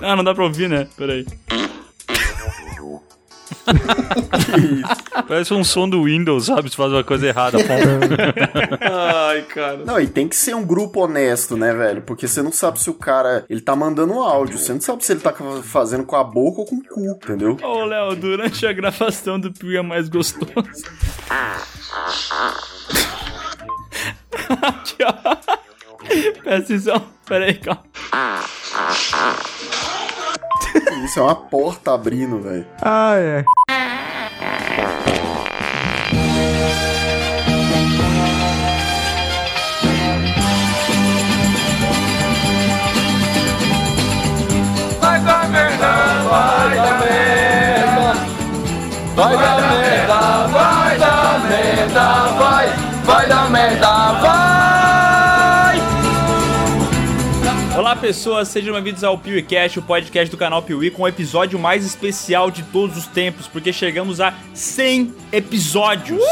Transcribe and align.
Ah, 0.00 0.16
não 0.16 0.24
dá 0.24 0.34
pra 0.34 0.44
ouvir, 0.44 0.68
né? 0.68 0.88
Peraí. 0.96 1.26
Parece 5.26 5.52
um 5.54 5.64
som 5.64 5.88
do 5.88 6.04
Windows, 6.04 6.46
sabe? 6.46 6.70
Se 6.70 6.76
faz 6.76 6.92
uma 6.92 7.04
coisa 7.04 7.26
errada. 7.26 7.58
Ai, 8.80 9.42
cara. 9.42 9.78
Não, 9.84 10.00
e 10.00 10.06
tem 10.06 10.28
que 10.28 10.36
ser 10.36 10.54
um 10.54 10.64
grupo 10.64 11.00
honesto, 11.00 11.56
né, 11.56 11.72
velho? 11.74 12.02
Porque 12.02 12.26
você 12.28 12.42
não 12.42 12.52
sabe 12.52 12.80
se 12.80 12.88
o 12.90 12.94
cara, 12.94 13.44
ele 13.48 13.60
tá 13.60 13.74
mandando 13.76 14.14
um 14.14 14.22
áudio, 14.22 14.58
você 14.58 14.72
não 14.72 14.80
sabe 14.80 15.04
se 15.04 15.12
ele 15.12 15.20
tá 15.20 15.32
fazendo 15.62 16.04
com 16.04 16.16
a 16.16 16.24
boca 16.24 16.60
ou 16.60 16.66
com 16.66 16.76
o 16.76 16.82
cu, 16.84 17.00
entendeu? 17.10 17.56
Ô, 17.62 17.84
Léo, 17.84 18.16
durante 18.16 18.66
a 18.66 18.72
gravação 18.72 19.38
do 19.38 19.52
Piu 19.52 19.78
é 19.78 19.82
mais 19.82 20.08
gostoso. 20.08 20.52
Aqui, 24.62 24.96
ó. 25.04 25.58
Presta 26.42 26.74
atenção. 26.74 27.06
Pera 27.26 27.44
aí, 27.44 27.54
calma. 27.54 27.82
Isso 31.04 31.18
é 31.18 31.22
uma 31.22 31.34
porta 31.34 31.94
abrindo, 31.94 32.40
velho. 32.40 32.66
Ah, 32.82 33.14
é. 33.16 33.44
Pessoas, 57.98 58.48
sejam 58.48 58.72
bem-vindos 58.74 59.02
ao 59.02 59.18
PeeWeeCast, 59.18 59.80
o 59.80 59.82
podcast 59.82 60.30
do 60.30 60.36
canal 60.36 60.62
Piuí, 60.62 60.88
com 60.90 61.02
o 61.02 61.08
episódio 61.08 61.58
mais 61.58 61.84
especial 61.84 62.48
de 62.50 62.62
todos 62.64 62.96
os 62.96 63.06
tempos, 63.06 63.48
porque 63.48 63.72
chegamos 63.72 64.20
a 64.20 64.34
100 64.54 65.14
episódios. 65.32 66.22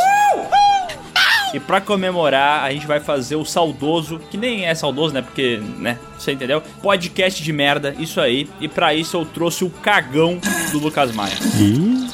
E 1.55 1.61
pra 1.61 1.81
comemorar, 1.81 2.65
a 2.65 2.73
gente 2.73 2.87
vai 2.87 3.01
fazer 3.01 3.37
o 3.37 3.45
saudoso, 3.45 4.19
que 4.31 4.37
nem 4.37 4.67
é 4.67 4.75
saudoso, 4.75 5.15
né? 5.15 5.23
Porque, 5.23 5.61
né? 5.79 5.99
Você 6.19 6.33
entendeu? 6.33 6.63
Podcast 6.83 7.43
de 7.43 7.53
merda, 7.53 7.95
isso 7.99 8.21
aí. 8.21 8.49
E 8.61 8.69
pra 8.69 8.95
isso 8.95 9.17
eu 9.17 9.25
trouxe 9.25 9.65
o 9.65 9.71
cagão 9.71 10.39
do 10.73 10.79
Lucas 10.79 11.13
Maia. 11.15 11.35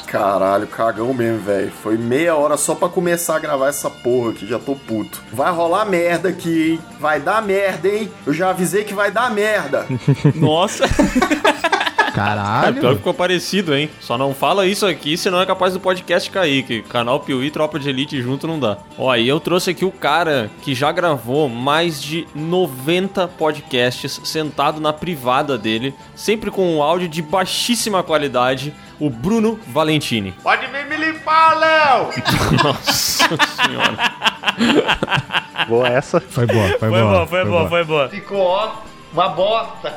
Caralho, 0.07 0.67
cagão 0.67 1.13
mesmo, 1.15 1.41
velho. 1.41 1.73
Foi 1.83 1.97
meia 1.97 2.37
hora 2.37 2.57
só 2.57 2.75
pra 2.75 2.89
começar 2.89 3.37
a 3.37 3.39
gravar 3.39 3.69
essa 3.69 3.89
porra 3.89 4.31
aqui, 4.31 4.47
já 4.47 4.59
tô 4.59 4.77
puto. 4.77 5.23
Vai 5.33 5.51
rolar 5.53 5.87
merda 5.87 6.29
aqui, 6.29 6.73
hein? 6.73 6.81
Vai 7.01 7.19
dar 7.21 7.43
merda, 7.43 7.89
hein? 7.89 8.11
Eu 8.27 8.33
já 8.35 8.51
avisei 8.51 8.85
que 8.85 8.95
vai 8.95 9.11
dar 9.11 9.31
merda. 9.31 9.87
Nossa! 10.35 10.85
Cara, 12.15 12.43
pior 12.43 12.73
que 12.75 12.81
Caralho. 12.81 12.97
ficou 12.97 13.15
parecido, 13.15 13.75
hein? 13.75 13.89
Só 14.01 14.19
não 14.19 14.35
fala 14.35 14.67
isso 14.67 14.87
aqui, 14.87 15.17
senão 15.17 15.41
é 15.41 15.47
capaz 15.47 15.73
do 15.73 15.81
podcast 15.81 16.31
cair, 16.31 16.63
que 16.63 16.83
canal 16.83 17.21
Piuí 17.21 17.47
e 17.47 17.51
Tropa 17.51 17.79
de 17.79 17.89
Elite 17.89 18.21
junto 18.21 18.47
não 18.47 18.59
dá. 18.59 18.79
Ó, 18.99 19.15
e 19.17 19.27
eu 19.27 19.41
trouxe 19.41 19.71
aqui 19.71 19.85
o 19.85 19.91
cara 19.91 20.51
que 20.63 20.75
já 20.75 20.93
gravou 20.93 21.49
mais 21.49 22.03
de 22.03 22.27
90 22.35 23.29
podcasts 23.29 24.21
sentado 24.25 24.81
na 24.81 24.93
privada 24.93 25.57
dele, 25.57 25.95
sempre 26.15 26.51
com 26.51 26.77
um 26.77 26.83
áudio 26.83 27.09
de 27.09 27.23
baixíssima 27.23 28.03
qualidade, 28.03 28.75
o 29.01 29.09
Bruno 29.11 29.59
Valentini. 29.69 30.33
Pode 30.43 30.67
vir 30.67 30.87
me 30.87 30.97
limpar, 30.97 31.59
Léo! 31.59 32.11
Nossa 32.63 33.29
senhora. 33.65 34.13
Boa 35.69 35.89
essa. 35.89 36.21
Foi 36.21 36.47
boa, 36.47 36.69
foi, 36.69 36.79
Foi 36.79 36.91
boa. 36.91 37.03
boa, 37.05 37.27
foi 37.27 37.45
boa, 37.45 37.69
foi 37.69 37.85
boa. 37.85 38.09
Ficou, 38.09 38.41
ó, 38.41 38.73
uma 39.13 39.29
bosta. 39.29 39.93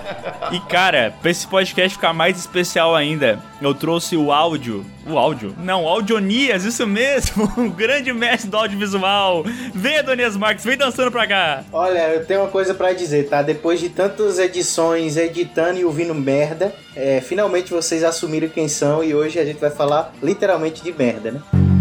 E 0.51 0.59
cara, 0.59 1.13
pra 1.21 1.31
esse 1.31 1.47
podcast 1.47 1.95
ficar 1.95 2.13
mais 2.13 2.37
especial 2.37 2.95
ainda, 2.95 3.39
eu 3.61 3.73
trouxe 3.73 4.15
o 4.17 4.31
áudio. 4.31 4.85
O 5.07 5.17
áudio? 5.17 5.55
Não, 5.59 5.83
o 5.83 5.87
Audionias, 5.87 6.63
isso 6.65 6.85
mesmo! 6.85 7.45
O 7.65 7.69
grande 7.69 8.11
mestre 8.11 8.49
do 8.49 8.57
audiovisual. 8.57 9.43
Vem, 9.73 9.97
Adonias 9.97 10.35
Marques, 10.35 10.65
vem 10.65 10.77
dançando 10.77 11.11
pra 11.11 11.25
cá. 11.27 11.63
Olha, 11.71 12.09
eu 12.09 12.25
tenho 12.25 12.41
uma 12.41 12.49
coisa 12.49 12.73
pra 12.73 12.93
dizer, 12.93 13.29
tá? 13.29 13.41
Depois 13.41 13.79
de 13.79 13.89
tantas 13.89 14.39
edições 14.39 15.15
editando 15.17 15.79
e 15.79 15.85
ouvindo 15.85 16.13
merda, 16.13 16.75
é, 16.95 17.21
finalmente 17.21 17.71
vocês 17.71 18.03
assumiram 18.03 18.49
quem 18.49 18.67
são 18.67 19.03
e 19.03 19.15
hoje 19.15 19.39
a 19.39 19.45
gente 19.45 19.59
vai 19.59 19.71
falar 19.71 20.13
literalmente 20.21 20.83
de 20.83 20.91
merda, 20.91 21.31
né? 21.31 21.74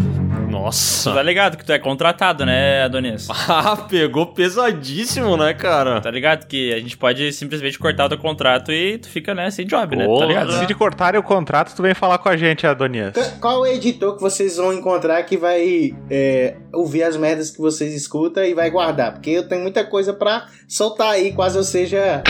Tu 0.64 0.66
Nossa. 0.66 1.12
tá 1.12 1.22
ligado 1.22 1.56
que 1.58 1.64
tu 1.64 1.72
é 1.72 1.78
contratado, 1.78 2.46
né, 2.46 2.82
Adonias? 2.84 3.28
Ah, 3.46 3.76
pegou 3.76 4.26
pesadíssimo, 4.26 5.36
né, 5.36 5.52
cara? 5.54 6.00
Tá 6.00 6.10
ligado 6.10 6.46
que 6.46 6.72
a 6.72 6.78
gente 6.78 6.96
pode 6.96 7.32
simplesmente 7.32 7.78
cortar 7.78 8.06
o 8.06 8.08
teu 8.08 8.18
contrato 8.18 8.72
e 8.72 8.98
tu 8.98 9.08
fica, 9.08 9.34
né, 9.34 9.50
sem 9.50 9.66
job, 9.66 9.94
né? 9.96 10.06
Tá 10.06 10.24
ligado? 10.26 10.52
Se 10.52 10.66
te 10.66 10.74
cortarem 10.74 11.20
o 11.20 11.22
contrato, 11.22 11.74
tu 11.74 11.82
vem 11.82 11.94
falar 11.94 12.18
com 12.18 12.28
a 12.28 12.36
gente, 12.36 12.66
Adonias. 12.66 13.12
Qu- 13.12 13.40
Qual 13.40 13.66
é 13.66 13.70
o 13.70 13.72
editor 13.74 14.14
que 14.16 14.22
vocês 14.22 14.56
vão 14.56 14.72
encontrar 14.72 15.22
que 15.24 15.36
vai 15.36 15.94
é, 16.10 16.56
ouvir 16.72 17.02
as 17.02 17.16
merdas 17.16 17.50
que 17.50 17.58
vocês 17.60 17.94
escutam 17.94 18.42
e 18.44 18.54
vai 18.54 18.70
guardar? 18.70 19.12
Porque 19.12 19.30
eu 19.30 19.46
tenho 19.48 19.60
muita 19.62 19.84
coisa 19.84 20.12
pra 20.14 20.46
soltar 20.68 21.10
aí, 21.10 21.32
quase 21.32 21.58
eu 21.58 21.64
seja. 21.64 22.22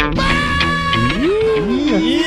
Ih, 1.27 2.25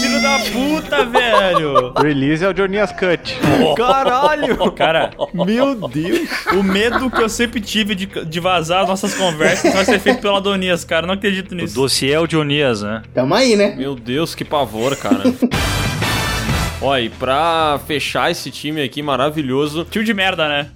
filho 0.00 0.20
da 0.22 0.38
puta, 0.52 1.04
velho! 1.04 1.92
O 1.96 2.02
release 2.02 2.44
é 2.44 2.48
o 2.48 2.56
Jonias 2.56 2.90
Cut. 2.92 3.36
Caralho! 3.76 4.72
Cara, 4.74 5.10
Meu 5.32 5.74
Deus! 5.88 6.28
o 6.52 6.62
medo 6.62 7.10
que 7.10 7.22
eu 7.22 7.28
sempre 7.28 7.60
tive 7.60 7.94
de, 7.94 8.06
de 8.06 8.40
vazar 8.40 8.82
as 8.82 8.88
nossas 8.88 9.14
conversas 9.14 9.72
vai 9.72 9.84
ser 9.84 9.98
feito 10.00 10.20
pelo 10.20 10.36
Adonias, 10.36 10.84
cara. 10.84 11.06
Não 11.06 11.14
acredito 11.14 11.52
O 11.52 11.54
nisso. 11.54 11.74
dossiê 11.74 12.12
é 12.12 12.18
o 12.20 12.26
Dionias, 12.26 12.82
né? 12.82 13.02
Tamo 13.14 13.34
aí, 13.34 13.54
né? 13.56 13.74
Meu 13.76 13.94
Deus, 13.94 14.34
que 14.34 14.44
pavor, 14.44 14.96
cara. 14.96 15.22
Ó, 16.82 16.96
e 16.96 17.08
pra 17.10 17.78
fechar 17.86 18.30
esse 18.30 18.50
time 18.50 18.82
aqui 18.82 19.02
maravilhoso, 19.02 19.84
Tio 19.90 20.02
de 20.02 20.14
merda, 20.14 20.48
né? 20.48 20.70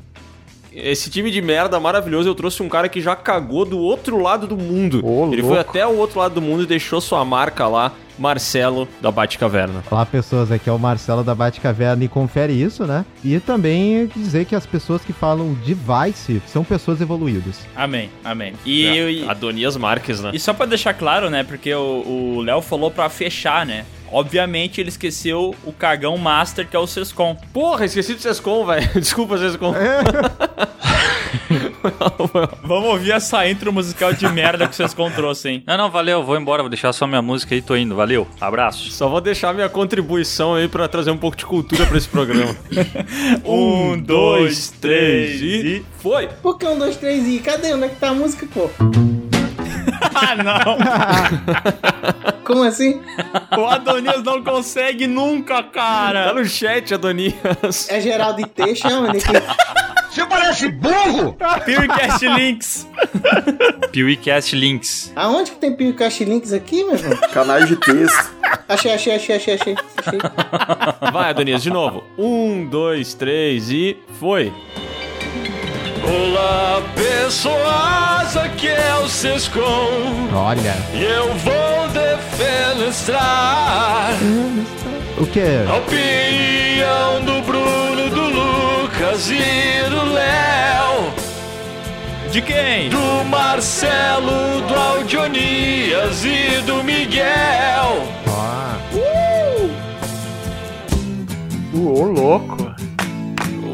Esse 0.74 1.10
time 1.10 1.30
de 1.30 1.40
merda 1.40 1.78
maravilhoso, 1.80 2.28
eu 2.28 2.34
trouxe 2.34 2.62
um 2.62 2.68
cara 2.68 2.88
que 2.88 3.00
já 3.00 3.14
cagou 3.16 3.64
do 3.64 3.78
outro 3.78 4.20
lado 4.20 4.46
do 4.46 4.56
mundo. 4.56 5.00
Ô, 5.04 5.26
Ele 5.32 5.42
louco. 5.42 5.48
foi 5.54 5.58
até 5.60 5.86
o 5.86 5.96
outro 5.96 6.18
lado 6.18 6.34
do 6.34 6.42
mundo 6.42 6.62
e 6.62 6.66
deixou 6.66 7.00
sua 7.00 7.24
marca 7.24 7.66
lá, 7.66 7.92
Marcelo 8.18 8.88
da 9.00 9.10
Batcaverna. 9.10 9.82
Olá, 9.90 10.06
pessoas. 10.06 10.50
Aqui 10.52 10.68
é 10.68 10.72
o 10.72 10.78
Marcelo 10.78 11.24
da 11.24 11.34
Batcaverna 11.34 12.04
e 12.04 12.08
confere 12.08 12.52
isso, 12.52 12.84
né? 12.86 13.04
E 13.24 13.40
também 13.40 14.06
dizer 14.14 14.44
que 14.44 14.54
as 14.54 14.64
pessoas 14.64 15.02
que 15.02 15.12
falam 15.12 15.52
device 15.66 16.40
são 16.46 16.62
pessoas 16.62 17.00
evoluídas. 17.00 17.58
Amém, 17.74 18.10
amém. 18.24 18.52
E, 18.64 18.86
e- 18.86 19.28
Adonias 19.28 19.76
Marques, 19.76 20.20
né? 20.20 20.30
e 20.32 20.38
só 20.38 20.52
pra 20.52 20.64
deixar 20.66 20.94
claro, 20.94 21.28
né? 21.28 21.42
Porque 21.42 21.74
o 21.74 22.04
o 22.04 22.40
Léo 22.42 22.60
falou 22.60 22.90
pra 22.90 23.08
fechar, 23.08 23.64
né? 23.66 23.84
Obviamente 24.14 24.80
ele 24.80 24.90
esqueceu 24.90 25.56
o 25.64 25.72
cagão 25.72 26.16
master 26.16 26.68
que 26.68 26.76
é 26.76 26.78
o 26.78 26.86
Sescom. 26.86 27.36
Porra, 27.52 27.84
esqueci 27.84 28.14
do 28.14 28.20
Sescom, 28.20 28.64
velho. 28.64 28.88
Desculpa, 28.94 29.36
Sescom. 29.36 29.74
Vamos 32.62 32.90
ouvir 32.90 33.10
essa 33.10 33.50
intro 33.50 33.72
musical 33.72 34.12
de 34.12 34.28
merda 34.28 34.68
que 34.68 34.72
o 34.72 34.76
Sescom 34.76 35.10
trouxe, 35.10 35.48
hein? 35.48 35.64
Não, 35.66 35.76
não, 35.76 35.90
valeu, 35.90 36.22
vou 36.22 36.36
embora, 36.36 36.62
vou 36.62 36.70
deixar 36.70 36.92
só 36.92 37.08
minha 37.08 37.20
música 37.20 37.56
aí, 37.56 37.60
tô 37.60 37.76
indo, 37.76 37.96
valeu, 37.96 38.28
abraço. 38.40 38.88
Só 38.92 39.08
vou 39.08 39.20
deixar 39.20 39.52
minha 39.52 39.68
contribuição 39.68 40.54
aí 40.54 40.68
pra 40.68 40.86
trazer 40.86 41.10
um 41.10 41.18
pouco 41.18 41.36
de 41.36 41.44
cultura 41.44 41.84
pra 41.84 41.98
esse 41.98 42.08
programa. 42.08 42.56
Um, 43.44 44.00
dois, 44.00 44.70
três 44.70 45.42
e. 45.42 45.84
Foi! 45.98 46.28
Por 46.28 46.56
que 46.56 46.66
um, 46.66 46.78
dois, 46.78 46.96
três 46.96 47.26
e 47.26 47.40
cadê? 47.40 47.74
Onde 47.74 47.84
é 47.84 47.88
que 47.88 47.96
tá 47.96 48.10
a 48.10 48.14
música, 48.14 48.46
pô? 48.52 48.70
Ah, 50.14 50.34
não! 50.36 50.78
Como 52.44 52.62
assim? 52.62 53.00
O 53.56 53.64
Adonias 53.66 54.22
não 54.22 54.42
consegue 54.44 55.06
nunca, 55.06 55.62
Tá 55.62 55.70
cara! 55.70 56.32
no 56.34 56.44
chat, 56.44 56.92
Adonias. 56.94 57.88
É 57.88 58.00
geral 58.00 58.34
de 58.34 58.44
texto, 58.46 58.86
é 58.86 58.94
onde 58.94 59.18
que... 59.18 59.32
Você 60.10 60.24
parece 60.26 60.68
burro! 60.68 61.32
Purcast 61.64 62.26
Links! 62.28 62.86
PeeWeeCast 63.90 64.54
Links. 64.54 65.12
Aonde 65.16 65.50
que 65.52 65.56
tem 65.58 65.74
Piocache 65.74 66.24
Links 66.24 66.52
aqui, 66.52 66.84
meu 66.84 66.94
irmão? 66.94 67.16
Canais 67.32 67.66
de 67.66 67.74
texto. 67.76 68.30
Achei, 68.68 68.92
achei, 68.94 69.14
achei, 69.16 69.36
achei, 69.36 69.54
achei. 69.54 69.74
achei. 70.06 70.18
Vai, 71.12 71.30
Adonias, 71.30 71.62
de 71.62 71.70
novo. 71.70 72.04
Um, 72.16 72.64
dois, 72.66 73.14
três 73.14 73.70
e 73.70 73.96
foi. 74.20 74.52
Olá, 76.06 76.82
pessoas, 76.94 78.36
aqui 78.36 78.68
é 78.68 78.94
o 79.02 79.08
Sescom. 79.08 80.28
Olha. 80.34 80.74
E 80.92 81.02
eu 81.02 81.32
vou 81.34 81.88
defenestrar 81.92 84.10
O 85.18 85.26
que? 85.26 85.40
a 85.40 85.76
opinião 85.76 87.22
do 87.24 87.40
Bruno, 87.46 88.10
do 88.10 88.82
Lucas 88.82 89.30
e 89.30 89.88
do 89.88 90.12
Léo. 90.12 91.10
De 92.30 92.42
quem? 92.42 92.90
Do 92.90 93.24
Marcelo, 93.30 94.60
do 94.68 94.74
Audionias 94.74 96.22
e 96.24 96.60
do 96.66 96.82
Miguel. 96.82 98.02
Ah, 98.28 98.76
Ô, 101.72 102.02
louco. 102.04 102.73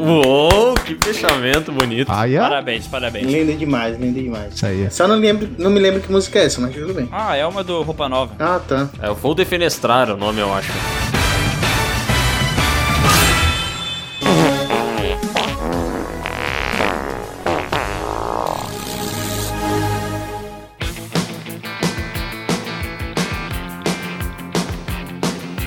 Uou, 0.01 0.73
que 0.73 0.95
fechamento 0.95 1.71
bonito. 1.71 2.11
Aí, 2.11 2.37
ó. 2.37 2.41
Parabéns, 2.41 2.87
parabéns. 2.87 3.27
Lindo 3.27 3.53
demais, 3.53 3.99
lindo 3.99 4.19
demais. 4.19 4.55
Isso 4.55 4.65
aí. 4.65 4.89
Só 4.89 5.07
não, 5.07 5.15
lembro, 5.15 5.47
não 5.57 5.69
me 5.69 5.79
lembro 5.79 6.01
que 6.01 6.11
música 6.11 6.39
é 6.39 6.45
essa, 6.45 6.59
mas 6.59 6.73
tudo 6.73 6.93
bem. 6.93 7.07
Ah, 7.11 7.35
é 7.35 7.45
uma 7.45 7.63
do 7.63 7.81
Roupa 7.83 8.09
Nova. 8.09 8.33
Ah, 8.39 8.59
tá. 8.67 8.89
É 9.01 9.09
o 9.09 9.15
Vou 9.15 9.35
Defenestrar 9.35 10.09
o 10.09 10.17
nome, 10.17 10.39
eu 10.39 10.51
acho. 10.53 10.71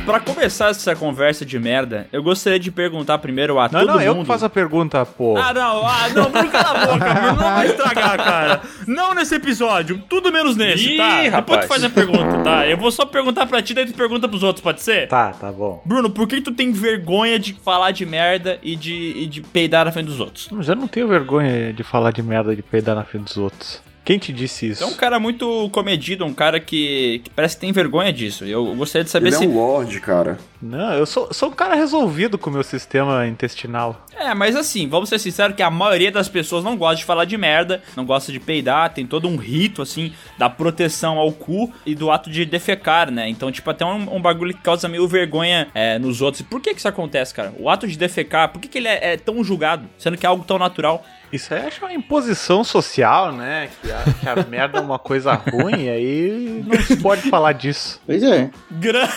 Pra 0.05 0.21
começar 0.21 0.69
essa 0.69 0.95
conversa 0.95 1.47
de 1.47 1.59
merda, 1.59 2.07
eu 2.13 2.23
gostaria 2.23 2.59
de 2.61 2.71
perguntar 2.71 3.17
primeiro 3.19 3.59
a 3.59 3.63
Não, 3.63 3.81
todo 3.81 3.87
não, 3.87 3.95
mundo... 3.95 4.03
eu 4.05 4.15
que 4.17 4.25
faço 4.27 4.45
a 4.45 4.51
pergunta, 4.51 5.05
pô. 5.07 5.35
Ah, 5.39 5.53
não, 5.55 5.87
ah, 5.87 6.09
não, 6.15 6.31
Bruno, 6.31 6.51
cala 6.51 6.83
a 6.83 6.87
boca, 6.87 7.15
Bruno, 7.15 7.27
não 7.29 7.37
vai 7.37 7.67
estragar, 7.67 8.17
cara. 8.19 8.61
Não 8.87 9.15
nesse 9.15 9.35
episódio, 9.35 10.03
tudo 10.07 10.31
menos 10.31 10.57
nesse, 10.57 10.93
Ih, 10.93 10.97
tá? 10.99 11.23
Depois 11.23 11.33
rapaz. 11.33 11.61
tu 11.65 11.69
faz 11.69 11.85
a 11.85 11.89
pergunta, 11.91 12.39
tá? 12.45 12.67
Eu 12.67 12.77
vou 12.77 12.91
só 12.93 13.07
perguntar 13.07 13.47
pra 13.47 13.63
ti, 13.63 13.73
daí 13.73 13.87
tu 13.87 13.95
pergunta 13.95 14.29
pros 14.29 14.43
outros, 14.43 14.63
pode 14.63 14.83
ser? 14.83 15.09
Tá, 15.09 15.31
tá 15.33 15.51
bom. 15.51 15.81
Bruno, 15.87 16.11
por 16.11 16.29
que 16.29 16.39
tu 16.43 16.53
tem 16.53 16.71
vergonha 16.71 17.39
de 17.39 17.55
falar 17.55 17.91
de 17.93 18.05
merda 18.05 18.59
e 18.63 18.77
de, 18.77 19.15
e 19.17 19.27
de 19.27 19.41
peidar 19.41 19.87
na 19.87 19.93
frente 19.93 20.07
dos 20.07 20.21
outros? 20.21 20.49
Mas 20.53 20.69
eu 20.69 20.77
não 20.77 20.87
tenho 20.87 21.09
vergonha 21.09 21.73
de 21.73 21.83
falar 21.83 22.11
de 22.11 22.23
merda 22.23 22.55
de 22.55 22.63
peidar 22.63 22.95
na 22.95 23.05
frente 23.05 23.25
dos 23.25 23.39
outros. 23.39 23.81
Quem 24.05 24.19
te 24.19 24.33
disse 24.33 24.69
isso? 24.69 24.85
É 24.85 24.87
um 24.87 24.95
cara 24.95 25.19
muito 25.19 25.71
comedido, 25.71 26.25
um 26.27 26.35
cara 26.35 26.61
que, 26.61 27.23
que 27.25 27.31
parece 27.31 27.57
que 27.57 27.63
tem 27.63 27.73
vergonha 27.73 28.13
disso. 28.13 28.45
Eu 28.45 28.75
gostaria 28.75 29.05
de 29.05 29.11
saber 29.11 29.29
Ele 29.29 29.37
é 29.37 29.39
se. 29.39 29.47
um 29.47 29.55
lorde, 29.55 29.99
cara. 30.01 30.39
Não, 30.61 30.93
eu 30.95 31.07
sou, 31.07 31.33
sou 31.33 31.51
um 31.51 31.53
cara 31.53 31.75
resolvido 31.75 32.39
com 32.39 32.51
o 32.51 32.53
meu 32.53 32.63
sistema 32.63 33.27
intestinal. 33.27 34.05
É, 34.15 34.33
mas 34.35 34.57
assim, 34.57 34.89
vamos 34.89 35.09
ser 35.09 35.19
sinceros 35.19 35.57
que 35.57 35.63
a 35.63 35.71
maioria 35.71 36.11
das 36.11 36.29
pessoas 36.29 36.65
não 36.65 36.77
gosta 36.77 36.97
de 36.97 37.05
falar 37.05 37.25
de 37.25 37.37
merda, 37.37 37.83
não 37.97 38.05
gosta 38.05 38.33
de 38.33 38.41
peidar, 38.41 38.93
tem 38.93 39.07
todo 39.07 39.29
um 39.29 39.37
rito, 39.37 39.83
assim, 39.83 40.13
da 40.39 40.49
proteção 40.49 41.19
ao 41.19 41.33
cu 41.33 41.73
e 41.85 41.95
do 41.95 42.11
ato 42.11 42.31
de 42.31 42.45
defecar, 42.45 43.11
né? 43.11 43.29
Então, 43.29 43.51
tipo, 43.53 43.69
até 43.71 43.85
um, 43.85 44.17
um 44.17 44.21
bagulho 44.21 44.55
que 44.55 44.63
causa 44.63 44.89
meio 44.89 45.07
vergonha 45.09 45.69
é, 45.75 45.99
nos 45.99 46.23
outros. 46.23 46.41
E 46.41 46.45
por 46.45 46.61
que 46.61 46.73
que 46.73 46.79
isso 46.79 46.89
acontece, 46.89 47.35
cara? 47.35 47.53
O 47.59 47.69
ato 47.69 47.87
de 47.87 47.99
defecar, 47.99 48.51
por 48.51 48.61
que 48.61 48.69
que 48.69 48.79
ele 48.79 48.89
é, 48.89 49.13
é 49.13 49.17
tão 49.17 49.43
julgado, 49.45 49.89
sendo 49.99 50.17
que 50.17 50.25
é 50.25 50.29
algo 50.29 50.45
tão 50.45 50.59
natural? 50.59 51.05
Isso 51.33 51.53
aí 51.53 51.67
acho 51.67 51.85
uma 51.85 51.93
imposição 51.93 52.63
social, 52.63 53.33
né? 53.33 53.69
Que 53.81 53.91
a, 53.91 54.05
que 54.21 54.29
a 54.29 54.45
merda 54.45 54.79
é 54.79 54.81
uma 54.81 54.99
coisa 54.99 55.35
ruim, 55.35 55.85
e 55.85 55.89
aí 55.91 56.65
não 56.67 56.81
se 56.81 56.97
pode 56.97 57.29
falar 57.29 57.53
disso. 57.53 58.01
Pois 58.07 58.23
é. 58.23 58.51
Gran... 58.71 59.09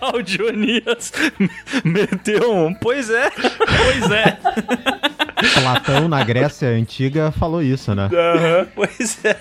Uau, 0.00 0.16
o 0.16 0.22
Dionias 0.22 1.12
meteu 1.84 2.54
um. 2.54 2.74
Pois 2.74 3.10
é. 3.10 3.30
pois 3.30 4.10
é. 4.10 4.38
Platão, 5.60 6.08
na 6.08 6.22
Grécia 6.24 6.68
Antiga, 6.68 7.32
falou 7.32 7.62
isso, 7.62 7.94
né? 7.94 8.08
Aham. 8.12 8.68
Pois 8.74 9.24
é. 9.24 9.36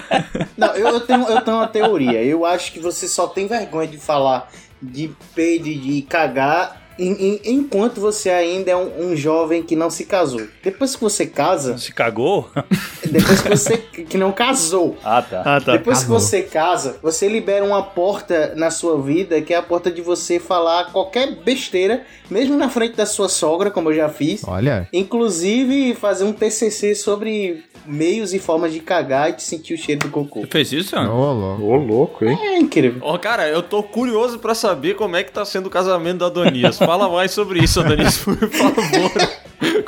Não, 0.58 0.76
eu, 0.76 0.88
eu 0.88 1.00
tenho, 1.02 1.28
eu 1.28 1.42
tenho 1.42 1.58
uma 1.58 1.68
teoria. 1.68 2.24
Eu 2.24 2.46
acho 2.46 2.72
que 2.72 2.80
você 2.80 3.08
só 3.08 3.28
tem 3.28 3.48
vergonha 3.48 3.88
de 3.88 3.98
falar 3.98 4.50
de 4.82 5.12
peido 5.34 5.68
e 5.68 5.76
de 5.76 6.02
cagar 6.02 6.83
em- 6.98 7.12
em- 7.36 7.42
enquanto 7.54 8.00
você 8.00 8.30
ainda 8.30 8.72
é 8.72 8.76
um, 8.76 9.12
um 9.12 9.16
jovem 9.16 9.64
que 9.64 9.76
não 9.76 9.90
se 9.90 10.06
casou. 10.06 10.42
Depois 10.64 10.96
que 10.96 11.02
você 11.02 11.26
casa, 11.26 11.78
Se 11.78 11.92
cagou? 11.94 12.50
depois 13.10 13.42
que 13.42 13.50
você 13.50 13.78
que 13.78 14.18
não 14.18 14.32
casou, 14.32 14.96
Ah, 15.04 15.22
tá. 15.22 15.42
Ah, 15.46 15.62
tá. 15.62 15.72
depois 15.74 16.04
que 16.04 16.10
você 16.10 16.42
casa, 16.44 16.98
você 17.02 17.28
libera 17.28 17.64
uma 17.66 17.82
porta 17.84 18.54
na 18.56 18.70
sua 18.72 19.02
vida 19.02 19.42
que 19.42 19.54
é 19.54 19.58
a 19.58 19.62
porta 19.62 19.92
de 19.92 20.02
você 20.02 20.40
falar 20.40 20.92
qualquer 20.92 21.36
besteira, 21.44 22.04
mesmo 22.30 22.58
na 22.58 22.70
frente 22.70 22.96
da 22.96 23.06
sua 23.06 23.30
sogra, 23.30 23.70
como 23.72 23.90
eu 23.90 23.96
já 23.96 24.10
fiz. 24.10 24.42
Olha, 24.48 24.88
Inclusive 24.94 25.94
fazer 25.96 26.24
um 26.26 26.34
TCC 26.34 26.96
sobre 26.96 27.64
meios 27.86 28.34
e 28.34 28.40
formas 28.40 28.72
de 28.72 28.80
cagar 28.80 29.30
e 29.30 29.34
de 29.34 29.44
sentir 29.44 29.74
o 29.74 29.78
cheiro 29.78 30.02
do 30.02 30.10
cocô. 30.10 30.42
Tu 30.42 30.48
fez 30.52 30.72
isso? 30.72 30.96
ô, 30.98 31.34
louco. 31.34 31.64
Ô, 31.64 31.76
louco, 31.76 32.26
hein? 32.26 32.38
É 32.42 32.58
incrível. 32.58 33.02
Ó, 33.04 33.18
cara, 33.18 33.48
eu 33.50 33.62
tô 33.62 33.84
curioso 33.84 34.40
pra 34.40 34.56
saber 34.56 34.96
como 34.96 35.16
é 35.16 35.24
que 35.24 35.32
tá 35.32 35.44
sendo 35.44 35.68
o 35.68 35.70
casamento 35.70 36.20
da 36.20 36.28
Adonias. 36.28 36.80
Fala 36.86 37.10
mais 37.10 37.32
sobre 37.32 37.64
isso, 37.64 37.80
Adonias, 37.80 38.18
por 38.18 38.38
favor. 38.38 39.12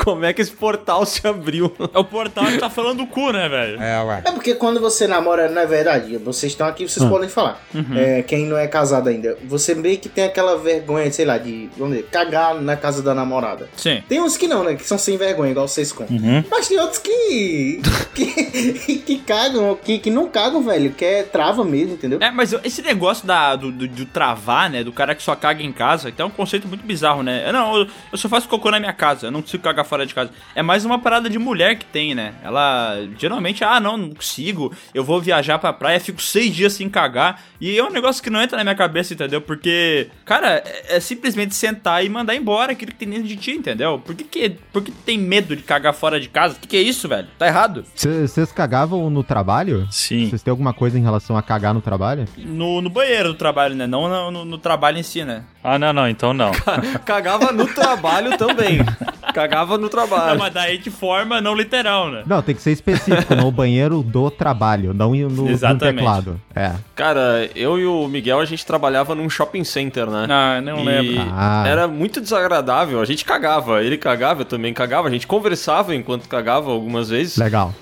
Como 0.06 0.24
é 0.24 0.32
que 0.34 0.42
esse 0.44 0.52
portal 0.52 1.04
se 1.04 1.28
abriu? 1.28 1.74
É 1.92 1.98
o 1.98 2.04
portal 2.04 2.46
que 2.46 2.60
tá 2.60 2.70
falando 2.70 3.00
do 3.00 3.08
cu, 3.08 3.32
né, 3.32 3.50
velho? 3.50 3.82
É, 3.82 4.04
ué. 4.04 4.22
É 4.24 4.32
porque 4.32 4.54
quando 4.54 4.80
você 4.80 5.08
namora, 5.08 5.50
na 5.50 5.66
verdade, 5.66 6.16
vocês 6.18 6.52
estão 6.52 6.68
aqui, 6.68 6.88
vocês 6.88 7.04
podem 7.10 7.28
falar. 7.28 7.60
É, 7.96 8.22
quem 8.22 8.46
não 8.46 8.56
é 8.56 8.68
casado 8.68 9.10
ainda, 9.10 9.36
você 9.46 9.74
meio 9.74 9.98
que 9.98 10.08
tem 10.08 10.26
aquela 10.26 10.60
vergonha, 10.60 11.12
sei 11.12 11.26
lá, 11.26 11.40
de, 11.40 11.72
vamos 11.76 11.96
dizer, 11.96 12.10
cagar 12.12 12.54
na 12.54 12.76
casa 12.76 13.02
da 13.02 13.16
namorada. 13.16 13.68
Sim. 13.76 14.04
Tem 14.08 14.22
uns 14.22 14.38
que 14.38 14.48
não, 14.48 14.64
né? 14.64 14.76
Que 14.76 14.86
são 14.86 14.98
sem 14.98 15.18
vergonha, 15.18 15.50
igual 15.50 15.68
vocês 15.68 15.92
com. 15.92 16.06
Mas 16.52 16.68
tem 16.68 16.80
outros 16.80 17.00
que. 17.00 17.82
que, 18.14 19.00
que 19.06 19.18
cagam, 19.20 19.76
que, 19.84 19.98
que 19.98 20.12
não 20.12 20.28
cagam, 20.28 20.62
velho. 20.62 20.92
Que 20.92 21.04
é 21.04 21.24
trava 21.24 21.64
mesmo, 21.66 21.96
entendeu? 21.96 22.20
É, 22.22 22.30
mas 22.30 22.54
esse 22.64 22.84
negócio 22.84 23.26
da, 23.26 23.56
do, 23.56 23.72
do, 23.72 23.88
do 23.88 24.06
travar, 24.06 24.70
né? 24.70 24.84
Do 24.84 24.92
cara 24.92 25.16
que 25.16 25.24
só 25.24 25.36
caga 25.36 25.64
em 25.64 25.72
casa, 25.72 26.12
que 26.12 26.22
é 26.22 26.26
um 26.26 26.30
conceito 26.30 26.68
muito 26.68 26.86
bizarro, 26.86 27.24
né? 27.24 27.52
Não, 27.52 27.76
eu, 27.76 27.88
eu 28.12 28.18
só 28.20 28.30
faço 28.30 28.48
cocô 28.48 28.70
na 28.70 28.80
minha 28.80 28.94
casa, 28.94 29.28
eu 29.28 29.32
não 29.32 29.42
consigo 29.42 29.64
cagar 29.64 29.86
fora 29.86 29.95
de 30.04 30.16
casa. 30.16 30.32
É 30.56 30.64
mais 30.64 30.84
uma 30.84 30.98
parada 30.98 31.30
de 31.30 31.38
mulher 31.38 31.76
que 31.78 31.86
tem, 31.86 32.16
né? 32.16 32.34
Ela 32.44 32.98
geralmente, 33.20 33.64
ah, 33.64 33.80
não, 33.80 33.96
não 33.98 34.10
consigo, 34.10 34.74
eu 34.96 35.04
vou 35.04 35.22
viajar 35.22 35.60
pra 35.60 35.72
praia, 35.72 36.00
fico 36.00 36.20
seis 36.20 36.56
dias 36.56 36.74
sem 36.74 36.90
cagar. 36.90 37.40
E 37.62 37.78
é 37.78 37.84
um 37.84 37.92
negócio 37.92 38.24
que 38.24 38.30
não 38.32 38.42
entra 38.42 38.58
na 38.58 38.64
minha 38.64 38.76
cabeça, 38.76 39.14
entendeu? 39.14 39.40
Porque, 39.42 40.08
cara, 40.26 40.64
é, 40.66 40.98
é 40.98 41.00
simplesmente 41.00 41.54
sentar 41.54 42.04
e 42.04 42.10
mandar 42.10 42.36
embora 42.36 42.72
aquilo 42.72 42.92
que 42.92 42.98
tem 42.98 43.10
dentro 43.10 43.28
de 43.28 43.36
ti, 43.36 43.52
entendeu? 43.52 44.00
Por 44.00 44.16
que, 44.16 44.24
que, 44.24 44.50
por 44.74 44.82
que 44.82 44.92
tem 44.92 45.18
medo 45.18 45.56
de 45.56 45.62
cagar 45.62 45.94
fora 45.94 46.20
de 46.20 46.28
casa? 46.30 46.56
O 46.56 46.60
que, 46.60 46.68
que 46.68 46.78
é 46.78 46.82
isso, 46.82 47.08
velho? 47.08 47.28
Tá 47.38 47.46
errado. 47.46 47.86
Vocês 47.96 48.52
cagavam 48.52 49.10
no 49.10 49.24
trabalho? 49.24 49.88
Sim. 49.92 50.30
Vocês 50.30 50.42
têm 50.42 50.50
alguma 50.52 50.74
coisa 50.74 50.98
em 50.98 51.04
relação 51.04 51.38
a 51.38 51.44
cagar 51.44 51.74
no 51.74 51.82
trabalho? 51.82 52.26
No, 52.38 52.82
no 52.82 52.90
banheiro 52.90 53.30
do 53.30 53.36
trabalho, 53.36 53.76
né? 53.76 53.86
Não 53.86 54.08
no, 54.10 54.32
no- 54.32 54.46
no 54.46 54.58
trabalho 54.58 54.98
em 54.98 55.04
si, 55.04 55.24
né? 55.24 55.44
Ah, 55.64 55.78
não, 55.78 55.92
não, 55.94 56.08
então 56.08 56.34
não. 56.34 56.52
Cagava 57.06 57.52
no 57.52 57.66
trabalho 57.68 58.38
também. 58.38 58.80
Cagava 59.36 59.78
no 59.78 59.84
Não, 59.84 59.90
trabalho. 59.90 60.40
mas 60.40 60.54
daí 60.54 60.78
de 60.78 60.90
forma 60.90 61.42
não 61.42 61.54
literal, 61.54 62.10
né? 62.10 62.24
Não, 62.26 62.42
tem 62.42 62.56
que 62.56 62.62
ser 62.62 62.72
específico, 62.72 63.36
no 63.36 63.52
banheiro 63.52 64.02
do 64.02 64.32
trabalho, 64.32 64.94
não 64.94 65.14
no, 65.14 65.28
no 65.28 65.50
Exatamente. 65.50 65.98
teclado. 65.98 66.40
É. 66.56 66.72
Cara, 66.96 67.50
eu 67.56 67.78
e 67.78 67.86
o 67.86 68.08
Miguel, 68.08 68.40
a 68.40 68.46
gente 68.46 68.66
trabalhava 68.66 69.14
num 69.14 69.30
shopping 69.30 69.66
center, 69.66 70.10
né? 70.10 70.28
Ah, 70.30 70.62
não 70.62 70.80
E 70.80 70.86
lembro. 70.86 71.26
Ah. 71.34 71.66
Era 71.68 71.88
muito 71.88 72.22
desagradável. 72.22 73.02
A 73.02 73.06
gente 73.06 73.26
cagava, 73.26 73.84
ele 73.84 73.98
cagava, 73.98 74.42
eu 74.42 74.46
também 74.46 74.74
cagava. 74.74 75.10
A 75.10 75.12
gente 75.12 75.28
conversava 75.28 75.94
enquanto 75.94 76.30
cagava 76.30 76.72
algumas 76.72 77.10
vezes. 77.10 77.36
Legal. 77.38 77.74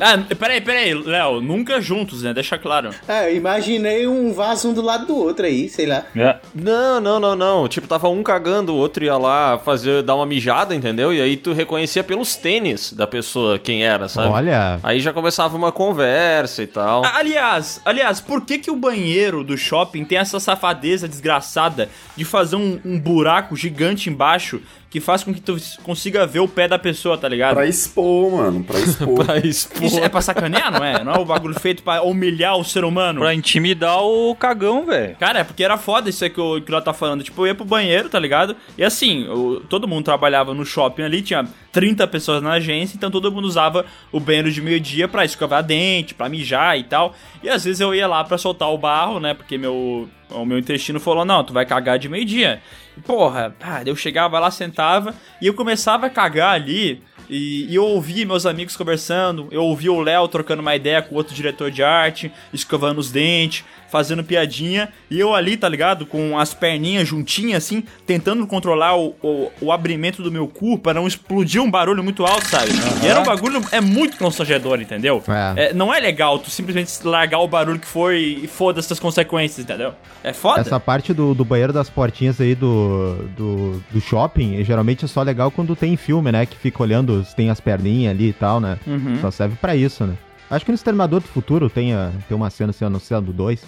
Ah, 0.00 0.34
peraí, 0.34 0.60
peraí, 0.60 0.94
Léo, 0.94 1.40
nunca 1.40 1.80
juntos, 1.80 2.22
né? 2.22 2.34
Deixa 2.34 2.58
claro. 2.58 2.90
É, 3.06 3.30
eu 3.30 3.36
imaginei 3.36 4.08
um 4.08 4.32
vaso 4.32 4.68
um 4.68 4.74
do 4.74 4.82
lado 4.82 5.06
do 5.06 5.16
outro 5.16 5.46
aí, 5.46 5.68
sei 5.68 5.86
lá. 5.86 6.02
É. 6.16 6.36
Não, 6.52 7.00
não, 7.00 7.20
não, 7.20 7.36
não. 7.36 7.68
Tipo, 7.68 7.86
tava 7.86 8.08
um 8.08 8.22
cagando, 8.22 8.74
o 8.74 8.76
outro 8.76 9.04
ia 9.04 9.16
lá 9.16 9.58
fazer, 9.58 10.02
dar 10.02 10.16
uma 10.16 10.26
mijada, 10.26 10.74
entendeu? 10.74 11.14
E 11.14 11.20
aí 11.20 11.36
tu 11.36 11.52
reconhecia 11.52 12.02
pelos 12.02 12.34
tênis 12.34 12.92
da 12.92 13.06
pessoa 13.06 13.58
quem 13.60 13.84
era, 13.84 14.08
sabe? 14.08 14.28
Olha, 14.28 14.80
Aí 14.82 14.98
já 14.98 15.12
começava 15.12 15.56
uma 15.56 15.70
conversa 15.70 16.62
e 16.62 16.66
tal. 16.66 17.04
Aliás, 17.04 17.80
aliás, 17.84 18.23
por 18.26 18.44
que 18.44 18.58
que 18.58 18.70
o 18.70 18.76
banheiro 18.76 19.44
do 19.44 19.56
shopping 19.56 20.04
tem 20.04 20.18
essa 20.18 20.40
safadeza 20.40 21.08
desgraçada 21.08 21.88
de 22.16 22.24
fazer 22.24 22.56
um, 22.56 22.80
um 22.84 22.98
buraco 22.98 23.56
gigante 23.56 24.10
embaixo 24.10 24.60
que 24.94 25.00
faz 25.00 25.24
com 25.24 25.34
que 25.34 25.40
tu 25.40 25.56
consiga 25.82 26.24
ver 26.24 26.38
o 26.38 26.46
pé 26.46 26.68
da 26.68 26.78
pessoa, 26.78 27.18
tá 27.18 27.28
ligado? 27.28 27.54
Pra 27.56 27.66
expor, 27.66 28.30
mano, 28.30 28.62
pra 28.62 28.78
expor. 28.78 29.14
pra 29.26 29.38
expor. 29.38 29.82
Isso 29.82 29.98
é 29.98 30.08
pra 30.08 30.20
sacanear, 30.20 30.70
não 30.70 30.84
é? 30.84 31.02
Não 31.02 31.14
é 31.14 31.18
o 31.18 31.24
bagulho 31.24 31.58
feito 31.58 31.82
pra 31.82 32.00
humilhar 32.00 32.56
o 32.56 32.62
ser 32.64 32.84
humano? 32.84 33.18
Pra 33.18 33.34
intimidar 33.34 34.00
o 34.04 34.36
cagão, 34.36 34.86
velho. 34.86 35.16
Cara, 35.16 35.40
é 35.40 35.44
porque 35.44 35.64
era 35.64 35.76
foda 35.76 36.08
isso 36.08 36.22
aí 36.22 36.30
que 36.30 36.40
o 36.40 36.62
que 36.62 36.70
ela 36.70 36.80
tá 36.80 36.92
falando. 36.92 37.24
Tipo, 37.24 37.42
eu 37.42 37.48
ia 37.48 37.54
pro 37.56 37.64
banheiro, 37.64 38.08
tá 38.08 38.20
ligado? 38.20 38.54
E 38.78 38.84
assim, 38.84 39.26
o- 39.28 39.58
todo 39.68 39.88
mundo 39.88 40.04
trabalhava 40.04 40.54
no 40.54 40.64
shopping 40.64 41.02
ali, 41.02 41.22
tinha 41.22 41.44
30 41.72 42.06
pessoas 42.06 42.40
na 42.40 42.52
agência, 42.52 42.96
então 42.96 43.10
todo 43.10 43.32
mundo 43.32 43.46
usava 43.46 43.84
o 44.12 44.20
banheiro 44.20 44.52
de 44.52 44.62
meio-dia 44.62 45.08
pra 45.08 45.24
escovar 45.24 45.64
dente, 45.64 46.14
pra 46.14 46.28
mijar 46.28 46.78
e 46.78 46.84
tal. 46.84 47.16
E 47.42 47.48
às 47.48 47.64
vezes 47.64 47.80
eu 47.80 47.92
ia 47.92 48.06
lá 48.06 48.22
pra 48.22 48.38
soltar 48.38 48.70
o 48.70 48.78
barro, 48.78 49.18
né? 49.18 49.34
Porque 49.34 49.58
meu, 49.58 50.08
o 50.30 50.44
meu 50.44 50.58
intestino 50.58 50.98
falou: 51.00 51.24
não, 51.24 51.44
tu 51.44 51.52
vai 51.52 51.66
cagar 51.66 51.98
de 51.98 52.08
meio-dia. 52.08 52.60
Porra, 53.06 53.54
ah, 53.60 53.82
eu 53.84 53.96
chegava 53.96 54.38
lá, 54.38 54.50
sentava 54.50 55.14
e 55.40 55.46
eu 55.46 55.54
começava 55.54 56.06
a 56.06 56.10
cagar 56.10 56.54
ali. 56.54 57.02
E 57.28 57.66
E, 57.70 57.74
eu 57.74 57.84
ouvi 57.84 58.24
meus 58.24 58.44
amigos 58.44 58.76
conversando, 58.76 59.48
eu 59.50 59.64
ouvi 59.64 59.88
o 59.88 60.00
Léo 60.00 60.28
trocando 60.28 60.60
uma 60.60 60.76
ideia 60.76 61.00
com 61.00 61.14
outro 61.14 61.34
diretor 61.34 61.70
de 61.70 61.82
arte, 61.82 62.30
escovando 62.52 62.98
os 62.98 63.10
dentes, 63.10 63.64
fazendo 63.90 64.24
piadinha, 64.24 64.88
e 65.10 65.18
eu 65.20 65.34
ali, 65.34 65.56
tá 65.56 65.68
ligado? 65.68 66.06
Com 66.06 66.38
as 66.38 66.52
perninhas 66.52 67.08
juntinhas, 67.08 67.64
assim, 67.64 67.84
tentando 68.06 68.46
controlar 68.46 68.96
o, 68.96 69.14
o, 69.22 69.50
o 69.60 69.72
abrimento 69.72 70.22
do 70.22 70.30
meu 70.30 70.48
cu 70.48 70.78
para 70.78 70.94
não 70.94 71.06
explodir 71.06 71.62
um 71.62 71.70
barulho 71.70 72.02
muito 72.02 72.24
alto, 72.24 72.48
sabe? 72.48 72.70
E 73.02 73.06
era 73.06 73.20
um 73.20 73.24
bagulho, 73.24 73.60
é 73.70 73.80
muito 73.80 74.16
constrangedor, 74.16 74.80
entendeu? 74.80 75.22
É. 75.28 75.66
É, 75.66 75.74
não 75.74 75.92
é 75.92 76.00
legal 76.00 76.38
tu 76.38 76.50
simplesmente 76.50 76.90
largar 77.04 77.38
o 77.38 77.48
barulho 77.48 77.78
que 77.78 77.86
foi 77.86 78.40
e 78.42 78.46
foda-se 78.46 78.92
as 78.92 78.98
consequências, 78.98 79.64
entendeu? 79.64 79.94
É 80.22 80.32
foda. 80.32 80.60
Essa 80.60 80.80
parte 80.80 81.12
do, 81.12 81.34
do 81.34 81.44
banheiro 81.44 81.72
das 81.72 81.88
portinhas 81.88 82.40
aí 82.40 82.54
do, 82.54 83.16
do, 83.36 83.82
do 83.90 84.00
shopping, 84.00 84.62
geralmente 84.64 85.04
é 85.04 85.08
só 85.08 85.22
legal 85.22 85.50
quando 85.50 85.76
tem 85.76 85.96
filme, 85.96 86.32
né? 86.32 86.46
Que 86.46 86.56
fica 86.56 86.82
olhando 86.82 87.24
se 87.24 87.34
tem 87.34 87.50
as 87.50 87.60
perninhas 87.60 88.12
ali 88.12 88.28
e 88.28 88.32
tal, 88.32 88.60
né? 88.60 88.78
Uhum. 88.86 89.18
Só 89.20 89.30
serve 89.30 89.56
pra 89.56 89.76
isso, 89.76 90.04
né? 90.04 90.14
Acho 90.50 90.64
que 90.64 90.70
no 90.70 90.74
Exterminador 90.76 91.20
do 91.20 91.28
Futuro 91.28 91.68
tem, 91.70 91.94
a- 91.94 92.10
tem 92.28 92.36
uma 92.36 92.50
cena 92.50 92.70
assim, 92.70 92.84
anunciando 92.84 93.32
dois. 93.32 93.62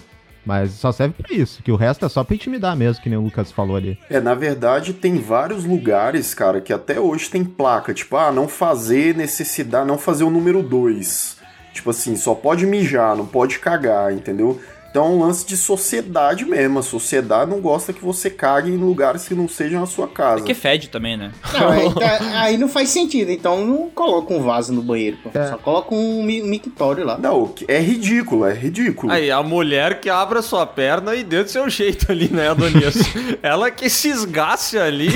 Mas 0.45 0.71
só 0.71 0.93
serve 0.93 1.13
pra 1.21 1.35
isso, 1.35 1.61
que 1.61 1.73
o 1.73 1.75
resto 1.75 2.05
é 2.05 2.09
só 2.09 2.23
pra 2.23 2.33
intimidar 2.33 2.73
mesmo, 2.73 3.03
que 3.03 3.09
nem 3.09 3.17
o 3.19 3.21
Lucas 3.21 3.51
falou 3.51 3.75
ali. 3.75 3.99
É, 4.09 4.21
na 4.21 4.33
verdade, 4.33 4.93
tem 4.93 5.17
vários 5.19 5.65
lugares, 5.65 6.33
cara, 6.33 6.61
que 6.61 6.71
até 6.71 6.97
hoje 6.97 7.29
tem 7.29 7.43
placa, 7.43 7.93
tipo, 7.93 8.15
ah, 8.15 8.31
não 8.31 8.47
fazer 8.47 9.13
necessidade, 9.13 9.85
não 9.85 9.97
fazer 9.97 10.23
o 10.23 10.29
número 10.29 10.63
2. 10.63 11.35
Tipo 11.73 11.89
assim, 11.89 12.15
só 12.15 12.33
pode 12.33 12.65
mijar, 12.65 13.13
não 13.17 13.25
pode 13.25 13.59
cagar, 13.59 14.13
entendeu? 14.13 14.57
Então 14.89 15.05
é 15.05 15.09
um 15.09 15.19
lance 15.19 15.45
de 15.45 15.55
sociedade 15.55 16.43
mesmo. 16.45 16.79
A 16.79 16.83
sociedade 16.83 17.51
não 17.51 17.59
gosta 17.61 17.93
que 17.93 18.03
você 18.03 18.29
cague 18.29 18.71
em 18.71 18.77
lugares 18.77 19.27
que 19.27 19.35
não 19.35 19.47
sejam 19.47 19.83
a 19.83 19.85
sua 19.85 20.07
casa. 20.07 20.41
É 20.41 20.45
que 20.45 20.53
fede 20.53 20.89
também, 20.89 21.15
né? 21.15 21.31
Não, 21.53 21.69
aí, 21.69 21.93
tá- 21.93 22.19
aí 22.41 22.57
não 22.57 22.67
faz 22.67 22.89
sentido, 22.89 23.29
então 23.31 23.65
não 23.65 23.89
coloca 23.89 24.33
um 24.33 24.41
vaso 24.41 24.73
no 24.73 24.81
banheiro, 24.81 25.17
pô. 25.23 25.29
É. 25.37 25.47
Só 25.49 25.57
coloca 25.57 25.93
um 25.93 26.23
mi- 26.23 26.41
mictório 26.41 27.05
lá. 27.05 27.17
Não, 27.17 27.53
é 27.67 27.79
ridículo, 27.79 28.45
é 28.45 28.53
ridículo. 28.53 29.11
Aí, 29.11 29.29
a 29.29 29.43
mulher 29.43 29.99
que 29.99 30.09
abre 30.09 30.39
a 30.39 30.41
sua 30.41 30.65
perna 30.65 31.15
e 31.15 31.23
dê 31.23 31.43
do 31.43 31.49
seu 31.49 31.69
jeito 31.69 32.11
ali, 32.11 32.29
né, 32.31 32.49
Adonias? 32.49 32.95
Ela 33.43 33.69
que 33.69 33.89
se 33.89 34.09
esgace 34.09 34.77
ali, 34.79 35.09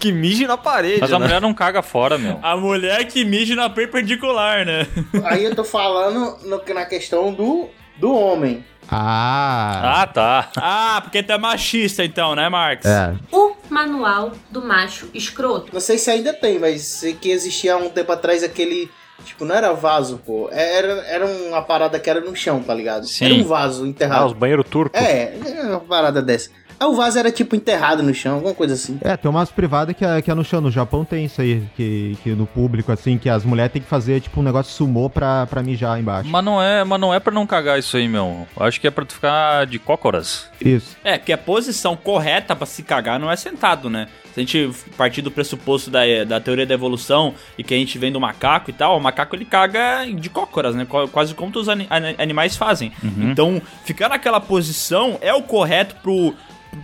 que 0.00 0.10
mije 0.12 0.46
na 0.46 0.56
parede, 0.56 1.00
Mas 1.02 1.12
a 1.12 1.18
né? 1.18 1.26
mulher 1.26 1.40
não 1.40 1.54
caga 1.54 1.82
fora, 1.82 2.18
meu. 2.18 2.38
A 2.42 2.56
mulher 2.56 3.06
que 3.06 3.24
mije 3.24 3.54
na 3.54 3.70
perpendicular, 3.70 4.64
né? 4.66 4.86
Aí 5.24 5.44
eu 5.44 5.54
tô 5.54 5.62
falando 5.64 6.36
no- 6.44 6.74
na 6.74 6.84
questão 6.84 7.32
do, 7.32 7.68
do 8.00 8.12
homem. 8.14 8.64
Ah! 8.90 10.00
Ah, 10.02 10.06
tá. 10.06 10.50
ah, 10.56 11.00
porque 11.02 11.22
tu 11.22 11.30
é 11.32 11.38
machista 11.38 12.04
então, 12.04 12.34
né, 12.34 12.48
Marx? 12.48 12.84
É. 12.84 13.14
O 13.30 13.52
manual 13.68 14.32
do 14.50 14.62
macho 14.62 15.08
escroto. 15.14 15.72
Não 15.72 15.80
sei 15.80 15.96
se 15.98 16.10
ainda 16.10 16.32
tem, 16.32 16.58
mas 16.58 16.82
sei 16.82 17.14
que 17.14 17.30
existia 17.30 17.74
há 17.74 17.76
um 17.76 17.88
tempo 17.90 18.10
atrás 18.10 18.42
aquele. 18.42 18.90
Tipo, 19.24 19.44
não 19.44 19.54
era 19.54 19.72
vaso, 19.74 20.18
pô. 20.24 20.48
Era, 20.50 20.92
era 21.06 21.26
uma 21.26 21.60
parada 21.62 22.00
que 22.00 22.08
era 22.08 22.20
no 22.20 22.34
chão, 22.34 22.62
tá 22.62 22.72
ligado? 22.74 23.06
Sim. 23.06 23.26
Era 23.26 23.34
um 23.34 23.44
vaso 23.44 23.84
Ah, 23.84 23.88
enterrado. 23.88 24.26
os 24.26 24.32
banheiros 24.32 24.66
turcos. 24.68 25.00
É, 25.00 25.34
é 25.46 25.62
uma 25.62 25.80
parada 25.80 26.22
dessa. 26.22 26.50
Aí 26.80 26.86
o 26.88 26.94
vaso 26.94 27.18
era 27.18 27.30
tipo 27.30 27.54
enterrado 27.54 28.02
no 28.02 28.14
chão, 28.14 28.36
alguma 28.36 28.54
coisa 28.54 28.72
assim. 28.72 28.98
É, 29.02 29.14
tem 29.16 29.30
umas 29.30 29.50
privadas 29.50 29.94
que 29.94 30.02
é, 30.04 30.22
que 30.22 30.30
é 30.30 30.34
no 30.34 30.42
chão. 30.42 30.60
No 30.62 30.70
Japão 30.70 31.04
tem 31.04 31.26
isso 31.26 31.40
aí, 31.42 31.62
que, 31.76 32.16
que 32.22 32.30
no 32.30 32.46
público, 32.46 32.90
assim, 32.90 33.18
que 33.18 33.28
as 33.28 33.44
mulheres 33.44 33.70
têm 33.72 33.82
que 33.82 33.88
fazer, 33.88 34.20
tipo, 34.20 34.40
um 34.40 34.42
negócio 34.42 34.72
sumô 34.72 35.10
pra, 35.10 35.46
pra 35.46 35.62
mijar 35.62 36.00
embaixo. 36.00 36.28
Mas 36.30 36.42
não 36.44 36.62
é, 36.62 36.82
mas 36.82 36.98
não 36.98 37.12
é 37.12 37.20
pra 37.20 37.32
não 37.34 37.46
cagar 37.46 37.78
isso 37.78 37.96
aí, 37.98 38.08
meu. 38.08 38.46
Eu 38.58 38.66
Acho 38.66 38.80
que 38.80 38.86
é 38.86 38.90
pra 38.90 39.04
tu 39.04 39.12
ficar 39.12 39.66
de 39.66 39.78
cócoras. 39.78 40.48
Isso. 40.58 40.96
É, 41.04 41.18
porque 41.18 41.32
a 41.34 41.38
posição 41.38 41.94
correta 41.96 42.56
pra 42.56 42.64
se 42.66 42.82
cagar 42.82 43.18
não 43.20 43.30
é 43.30 43.36
sentado, 43.36 43.90
né? 43.90 44.08
Se 44.32 44.40
a 44.40 44.42
gente 44.44 44.70
partir 44.96 45.20
do 45.22 45.30
pressuposto 45.30 45.90
da, 45.90 46.00
da 46.26 46.40
teoria 46.40 46.64
da 46.64 46.72
evolução 46.72 47.34
e 47.58 47.64
que 47.64 47.74
a 47.74 47.76
gente 47.76 47.98
vem 47.98 48.12
do 48.12 48.20
macaco 48.20 48.70
e 48.70 48.72
tal, 48.72 48.96
o 48.96 49.00
macaco 49.00 49.34
ele 49.36 49.44
caga 49.44 50.06
de 50.06 50.30
cócoras, 50.30 50.74
né? 50.74 50.86
Qu- 50.88 51.08
Quase 51.08 51.34
como 51.34 51.50
os 51.58 51.68
ani- 51.68 51.86
ani- 51.90 52.14
animais 52.16 52.56
fazem. 52.56 52.92
Então, 53.18 53.60
ficar 53.84 54.08
naquela 54.08 54.40
posição 54.40 55.18
é 55.20 55.34
o 55.34 55.42
correto 55.42 55.96
pro, 56.00 56.32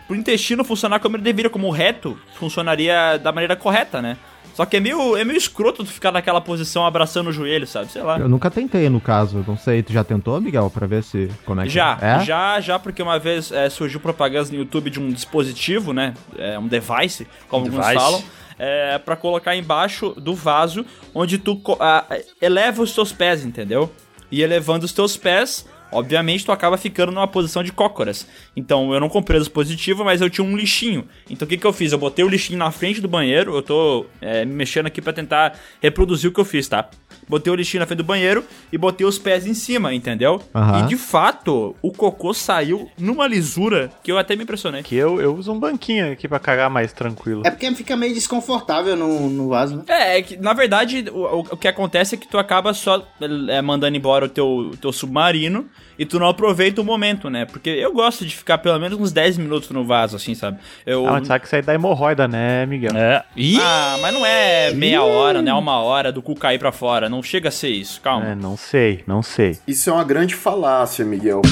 pro 0.07 0.16
intestino 0.16 0.64
funcionar 0.64 1.00
como 1.00 1.16
ele 1.16 1.23
deveria, 1.23 1.50
como 1.50 1.66
o 1.66 1.71
reto 1.71 2.19
funcionaria 2.35 3.19
da 3.19 3.33
maneira 3.33 3.57
correta, 3.57 4.00
né? 4.02 4.16
Só 4.55 4.64
que 4.64 4.78
é 4.78 4.81
meio, 4.81 5.14
é 5.19 5.23
meio 5.23 5.37
escroto 5.37 5.85
tu 5.85 5.90
ficar 5.93 6.11
naquela 6.11 6.40
posição 6.40 6.87
abraçando 6.87 7.26
o 7.28 7.33
joelho, 7.33 7.66
sabe? 7.66 7.93
Sei 7.93 8.00
lá. 8.02 8.19
Eu 8.19 8.26
nunca 8.26 8.50
tentei, 8.50 8.88
no 8.88 9.00
caso. 9.00 9.45
Não 9.47 9.57
sei, 9.59 9.83
tu 9.83 9.93
já 9.93 10.02
tentou, 10.02 10.40
Miguel, 10.40 10.71
pra 10.71 10.87
ver 10.87 11.02
se... 11.02 11.31
Como 11.45 11.61
é 11.61 11.64
que 11.64 11.71
Já, 11.71 11.99
é? 12.00 12.21
já, 12.25 12.59
já, 12.61 12.78
porque 12.78 13.02
uma 13.02 13.19
vez 13.19 13.52
é, 13.52 13.69
surgiu 13.69 14.00
propaganda 14.00 14.49
no 14.50 14.57
YouTube 14.57 14.88
de 14.88 14.99
um 14.99 15.11
dispositivo, 15.11 15.93
né? 15.93 16.14
É, 16.38 16.59
um 16.59 16.66
device, 16.66 17.26
como 17.49 17.66
alguns 17.66 17.81
Device. 17.85 18.02
falam. 18.02 18.25
É, 18.59 18.97
para 18.97 19.14
colocar 19.14 19.55
embaixo 19.55 20.14
do 20.16 20.35
vaso, 20.35 20.87
onde 21.14 21.37
tu 21.37 21.57
co- 21.57 21.76
ah, 21.78 22.07
eleva 22.40 22.83
os 22.83 22.95
teus 22.95 23.12
pés, 23.12 23.45
entendeu? 23.45 23.93
E 24.33 24.40
elevando 24.43 24.87
os 24.87 24.93
teus 24.95 25.19
pés, 25.19 25.66
obviamente 25.93 26.45
tu 26.45 26.52
acaba 26.52 26.76
ficando 26.76 27.12
numa 27.12 27.28
posição 27.28 27.62
de 27.62 27.73
cócoras. 27.73 28.26
Então 28.57 28.93
eu 28.93 29.00
não 29.00 29.09
comprei 29.09 29.38
o 29.38 29.43
dispositivo, 29.43 30.05
mas 30.05 30.21
eu 30.21 30.31
tinha 30.31 30.47
um 30.47 30.57
lixinho. 30.57 31.07
Então 31.28 31.47
o 31.47 31.49
que, 31.49 31.57
que 31.57 31.66
eu 31.66 31.73
fiz? 31.73 31.93
Eu 31.93 31.99
botei 31.99 32.25
o 32.25 32.28
lixinho 32.28 32.59
na 32.59 32.71
frente 32.71 33.00
do 33.00 33.09
banheiro, 33.09 33.55
eu 33.55 33.62
tô 33.62 34.07
é, 34.21 34.45
me 34.45 34.52
mexendo 34.52 34.87
aqui 34.87 35.00
pra 35.00 35.12
tentar 35.12 35.59
reproduzir 35.81 36.31
o 36.31 36.33
que 36.33 36.40
eu 36.40 36.45
fiz, 36.45 36.69
tá? 36.69 36.88
Botei 37.28 37.52
o 37.52 37.56
lixinho 37.56 37.80
na 37.80 37.87
frente 37.87 37.99
do 37.99 38.04
banheiro 38.04 38.45
e 38.73 38.78
botei 38.78 39.06
os 39.06 39.18
pés 39.18 39.47
em 39.47 39.54
cima, 39.54 39.92
entendeu? 39.92 40.40
Aham. 40.54 40.85
E 40.85 40.88
de 40.88 40.97
fato, 40.97 41.75
o 41.83 41.90
cocô 41.92 42.33
saiu 42.33 42.88
numa 42.99 43.26
lisura 43.26 43.90
que 44.02 44.12
eu 44.12 44.18
até 44.18 44.37
me 44.37 44.45
impressionei. 44.45 44.83
Que 44.83 44.95
eu, 44.95 45.21
eu 45.21 45.35
uso 45.35 45.52
um 45.52 45.59
banquinho 45.59 46.12
aqui 46.12 46.28
pra 46.28 46.38
cagar 46.38 46.71
mais 46.71 46.92
tranquilo. 46.92 47.42
É 47.45 47.50
porque 47.50 47.71
fica 47.75 47.97
meio 47.97 48.14
desconfortável 48.14 48.95
no, 48.97 49.28
no 49.28 49.49
vaso, 49.49 49.76
né? 49.76 49.83
É, 49.88 50.18
é 50.18 50.23
que 50.23 50.37
na 50.37 50.52
verdade 50.52 51.04
o, 51.12 51.18
o- 51.18 51.40
o 51.52 51.56
que 51.56 51.66
acontece 51.68 52.14
é 52.14 52.18
que 52.18 52.28
tu 52.28 52.38
acaba 52.38 52.73
só 52.75 53.06
é, 53.49 53.61
mandando 53.61 53.97
embora 53.97 54.26
o 54.26 54.28
teu, 54.28 54.47
o 54.47 54.76
teu 54.76 54.92
submarino 54.92 55.66
e 55.99 56.05
tu 56.07 56.19
não 56.19 56.29
aproveita 56.29 56.81
o 56.81 56.85
momento, 56.85 57.29
né? 57.31 57.45
Porque 57.45 57.71
eu 57.71 57.93
gosto 57.93 58.25
de 58.26 58.37
ficar 58.37 58.59
pelo 58.59 58.79
menos 58.79 58.99
uns 58.99 59.12
10 59.12 59.38
minutos 59.38 59.71
no 59.71 59.85
vaso, 59.85 60.17
assim, 60.17 60.35
sabe? 60.35 60.59
Eu, 60.85 61.07
Ah, 61.07 61.12
mas 61.12 61.26
sabe 61.26 61.41
que 61.41 61.47
isso 61.47 61.57
aí 61.57 61.62
dá 61.62 61.75
hemorroida, 61.75 62.26
né, 62.29 62.67
Miguel? 62.67 62.93
É. 62.97 63.25
Ih! 63.37 63.59
ah, 63.61 63.99
mas 64.00 64.15
não 64.15 64.25
é 64.26 64.73
meia 64.73 65.03
hora, 65.03 65.41
né? 65.43 65.53
Uma 65.53 65.79
hora 65.81 66.12
do 66.12 66.21
cu 66.23 66.35
cair 66.35 66.59
pra 66.59 66.73
fora. 66.73 67.09
Não 67.09 67.23
chega 67.23 67.49
a 67.49 67.53
ser 67.53 67.69
isso, 67.71 68.00
calma. 68.00 68.26
É, 68.31 68.35
não 68.35 68.57
sei, 68.57 69.03
não 69.07 69.23
sei. 69.23 69.59
Isso 69.67 69.88
é 69.91 69.93
uma 69.93 70.05
grande 70.05 70.35
falácia, 70.35 71.05
Miguel. 71.05 71.43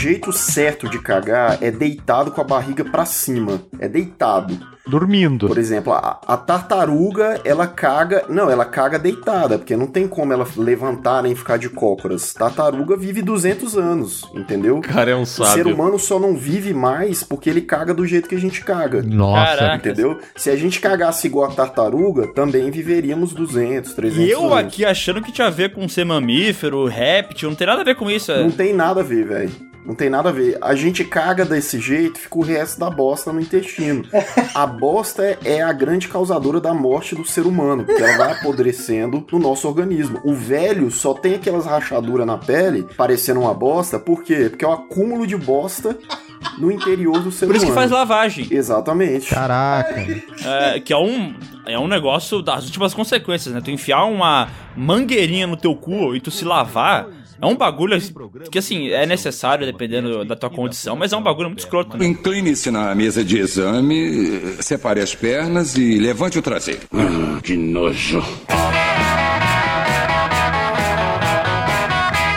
O 0.00 0.02
jeito 0.02 0.32
certo 0.32 0.88
de 0.88 0.98
cagar 0.98 1.58
é 1.60 1.70
deitado 1.70 2.30
com 2.30 2.40
a 2.40 2.44
barriga 2.44 2.82
pra 2.82 3.04
cima. 3.04 3.60
É 3.78 3.86
deitado. 3.86 4.58
Dormindo. 4.86 5.46
Por 5.46 5.58
exemplo, 5.58 5.92
a, 5.92 6.18
a 6.26 6.38
tartaruga, 6.38 7.38
ela 7.44 7.66
caga. 7.66 8.24
Não, 8.30 8.50
ela 8.50 8.64
caga 8.64 8.98
deitada, 8.98 9.58
porque 9.58 9.76
não 9.76 9.86
tem 9.86 10.08
como 10.08 10.32
ela 10.32 10.46
levantar 10.56 11.22
nem 11.22 11.34
ficar 11.34 11.58
de 11.58 11.68
cócoras. 11.68 12.32
Tartaruga 12.32 12.96
vive 12.96 13.20
200 13.20 13.76
anos, 13.76 14.24
entendeu? 14.34 14.78
O 14.78 14.80
cara 14.80 15.10
é 15.10 15.14
um 15.14 15.20
O 15.20 15.26
ser 15.26 15.44
sábio. 15.44 15.74
humano 15.74 15.98
só 15.98 16.18
não 16.18 16.34
vive 16.34 16.72
mais 16.72 17.22
porque 17.22 17.50
ele 17.50 17.60
caga 17.60 17.92
do 17.92 18.06
jeito 18.06 18.26
que 18.26 18.34
a 18.34 18.40
gente 18.40 18.64
caga. 18.64 19.02
Nossa. 19.02 19.58
Caraca. 19.58 19.76
Entendeu? 19.90 20.18
Se 20.34 20.48
a 20.48 20.56
gente 20.56 20.80
cagasse 20.80 21.26
igual 21.26 21.50
a 21.50 21.54
tartaruga, 21.54 22.26
também 22.28 22.70
viveríamos 22.70 23.34
200, 23.34 23.92
300 23.92 24.24
E 24.26 24.30
eu 24.30 24.44
anos. 24.46 24.54
aqui 24.64 24.82
achando 24.82 25.20
que 25.20 25.30
tinha 25.30 25.48
a 25.48 25.50
ver 25.50 25.74
com 25.74 25.86
ser 25.90 26.06
mamífero, 26.06 26.86
réptil, 26.86 27.50
não 27.50 27.54
tem 27.54 27.66
nada 27.66 27.82
a 27.82 27.84
ver 27.84 27.96
com 27.96 28.10
isso. 28.10 28.32
é. 28.32 28.42
Não 28.42 28.50
tem 28.50 28.72
nada 28.72 29.00
a 29.00 29.04
ver, 29.04 29.26
velho. 29.26 29.68
Não 29.90 29.96
tem 29.96 30.08
nada 30.08 30.28
a 30.28 30.32
ver. 30.32 30.56
A 30.60 30.72
gente 30.76 31.04
caga 31.04 31.44
desse 31.44 31.80
jeito, 31.80 32.20
fica 32.20 32.38
o 32.38 32.42
resto 32.42 32.78
da 32.78 32.88
bosta 32.88 33.32
no 33.32 33.40
intestino. 33.40 34.04
A 34.54 34.64
bosta 34.64 35.36
é 35.44 35.60
a 35.60 35.72
grande 35.72 36.06
causadora 36.06 36.60
da 36.60 36.72
morte 36.72 37.16
do 37.16 37.24
ser 37.24 37.44
humano, 37.44 37.84
porque 37.84 38.00
ela 38.00 38.16
vai 38.16 38.32
apodrecendo 38.34 39.26
no 39.32 39.40
nosso 39.40 39.66
organismo. 39.66 40.20
O 40.22 40.32
velho 40.32 40.92
só 40.92 41.12
tem 41.12 41.34
aquelas 41.34 41.66
rachaduras 41.66 42.24
na 42.24 42.38
pele, 42.38 42.86
parecendo 42.96 43.40
uma 43.40 43.52
bosta, 43.52 43.98
por 43.98 44.22
quê? 44.22 44.46
Porque 44.48 44.64
é 44.64 44.68
o 44.68 44.72
acúmulo 44.72 45.26
de 45.26 45.36
bosta 45.36 45.98
no 46.56 46.70
interior 46.70 47.18
do 47.18 47.32
ser 47.32 47.46
Por 47.46 47.56
isso 47.56 47.64
que 47.66 47.72
humano. 47.72 47.88
faz 47.88 47.90
lavagem. 47.90 48.46
Exatamente. 48.48 49.28
Caraca. 49.28 50.06
É, 50.44 50.78
que 50.78 50.92
é 50.92 50.96
um, 50.96 51.34
é 51.66 51.76
um 51.76 51.88
negócio 51.88 52.40
das 52.40 52.64
últimas 52.64 52.94
consequências, 52.94 53.52
né? 53.52 53.60
Tu 53.60 53.72
enfiar 53.72 54.04
uma 54.04 54.48
mangueirinha 54.76 55.48
no 55.48 55.56
teu 55.56 55.74
cu 55.74 56.14
e 56.14 56.20
tu 56.20 56.30
se 56.30 56.44
lavar. 56.44 57.08
É 57.42 57.46
um 57.46 57.56
bagulho 57.56 57.98
que, 58.50 58.58
assim, 58.58 58.90
é 58.90 59.06
necessário 59.06 59.64
dependendo 59.64 60.24
da 60.26 60.36
tua 60.36 60.50
condição, 60.50 60.94
mas 60.94 61.12
é 61.12 61.16
um 61.16 61.22
bagulho 61.22 61.48
muito 61.48 61.60
escroto, 61.60 61.96
né? 61.96 62.06
Incline-se 62.06 62.70
na 62.70 62.94
mesa 62.94 63.24
de 63.24 63.38
exame, 63.38 64.56
separe 64.60 65.00
as 65.00 65.14
pernas 65.14 65.74
e 65.74 65.98
levante 65.98 66.38
o 66.38 66.42
traseiro. 66.42 66.82
Ah, 66.92 67.40
que 67.42 67.56
nojo. 67.56 68.22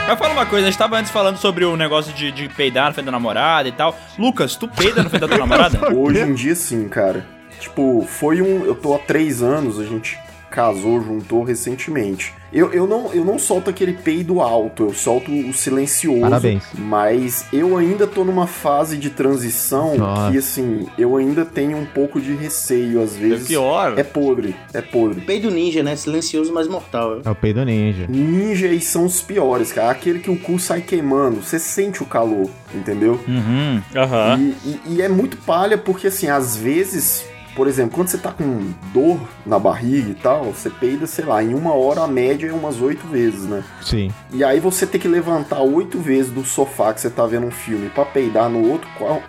Mas 0.08 0.18
fala 0.18 0.32
uma 0.32 0.46
coisa, 0.46 0.66
a 0.66 0.70
gente 0.70 0.78
tava 0.78 0.96
antes 0.96 1.10
falando 1.10 1.36
sobre 1.36 1.66
o 1.66 1.76
negócio 1.76 2.12
de, 2.14 2.32
de 2.32 2.48
peidar 2.48 2.86
na 2.86 2.92
frente 2.92 3.06
da 3.06 3.12
namorada 3.12 3.68
e 3.68 3.72
tal. 3.72 3.98
Lucas, 4.18 4.56
tu 4.56 4.68
peida 4.68 5.02
na 5.02 5.10
frente 5.10 5.22
da 5.22 5.28
tua 5.28 5.36
namorada? 5.44 5.94
Hoje 5.94 6.20
em 6.20 6.32
dia, 6.34 6.54
sim, 6.54 6.88
cara. 6.88 7.26
Tipo, 7.60 8.06
foi 8.08 8.40
um. 8.40 8.64
Eu 8.64 8.74
tô 8.74 8.94
há 8.94 8.98
três 8.98 9.42
anos, 9.42 9.78
a 9.78 9.84
gente 9.84 10.18
casou, 10.54 11.02
juntou 11.02 11.42
recentemente. 11.42 12.32
Eu, 12.52 12.72
eu, 12.72 12.86
não, 12.86 13.12
eu 13.12 13.24
não 13.24 13.36
solto 13.36 13.68
aquele 13.68 13.94
peido 13.94 14.40
alto, 14.40 14.84
eu 14.84 14.94
solto 14.94 15.28
o 15.32 15.52
silencioso. 15.52 16.20
Parabéns. 16.20 16.62
Mas 16.78 17.44
eu 17.52 17.76
ainda 17.76 18.06
tô 18.06 18.22
numa 18.24 18.46
fase 18.46 18.96
de 18.96 19.10
transição 19.10 19.96
Nossa. 19.98 20.30
que, 20.30 20.38
assim, 20.38 20.86
eu 20.96 21.16
ainda 21.16 21.44
tenho 21.44 21.76
um 21.76 21.84
pouco 21.84 22.20
de 22.20 22.32
receio, 22.32 23.02
às 23.02 23.16
É 23.16 23.18
vezes. 23.18 23.48
pior. 23.48 23.98
É 23.98 24.04
podre, 24.04 24.54
é 24.72 24.80
podre. 24.80 25.20
Peido 25.22 25.50
ninja, 25.50 25.82
né? 25.82 25.96
Silencioso, 25.96 26.52
mas 26.52 26.68
mortal. 26.68 27.20
É 27.24 27.30
o 27.30 27.34
peido 27.34 27.64
ninja. 27.64 28.06
Ninjas 28.08 28.84
são 28.84 29.04
os 29.04 29.20
piores, 29.20 29.72
cara. 29.72 29.90
Aquele 29.90 30.20
que 30.20 30.30
o 30.30 30.38
cu 30.38 30.56
sai 30.60 30.80
queimando, 30.80 31.42
você 31.42 31.58
sente 31.58 32.04
o 32.04 32.06
calor, 32.06 32.48
entendeu? 32.72 33.18
Uhum. 33.26 33.82
Aham. 33.96 34.38
E, 34.64 34.68
e- 34.68 34.80
e 34.94 35.02
é 35.02 35.08
muito 35.08 35.36
palha 35.38 35.76
porque, 35.76 36.06
assim, 36.06 36.28
às 36.28 36.56
vezes, 36.56 37.24
por 37.54 37.66
exemplo, 37.66 37.94
quando 37.94 38.08
você 38.08 38.18
tá 38.18 38.30
com 38.32 38.72
dor 38.92 39.18
na 39.46 39.58
barriga 39.58 40.10
e 40.10 40.14
tal, 40.14 40.44
você 40.44 40.68
peida, 40.70 41.06
sei 41.06 41.24
lá, 41.24 41.42
em 41.42 41.54
uma 41.54 41.74
hora 41.74 42.02
a 42.02 42.06
média 42.08 42.48
é 42.48 42.52
umas 42.52 42.80
oito 42.80 43.06
vezes, 43.06 43.42
né? 43.44 43.62
Sim. 43.82 44.10
E 44.32 44.42
aí 44.44 44.60
você 44.60 44.86
tem 44.86 45.00
que 45.00 45.08
levantar 45.08 45.60
oito 45.60 45.98
vezes 45.98 46.30
do 46.32 46.44
sofá 46.44 46.92
que 46.92 47.00
você 47.00 47.10
tá 47.10 47.24
vendo 47.26 47.46
um 47.46 47.50
filme 47.50 47.88
pra 47.90 48.04
peidar 48.04 48.48
no 48.48 48.68
outro 48.70 48.88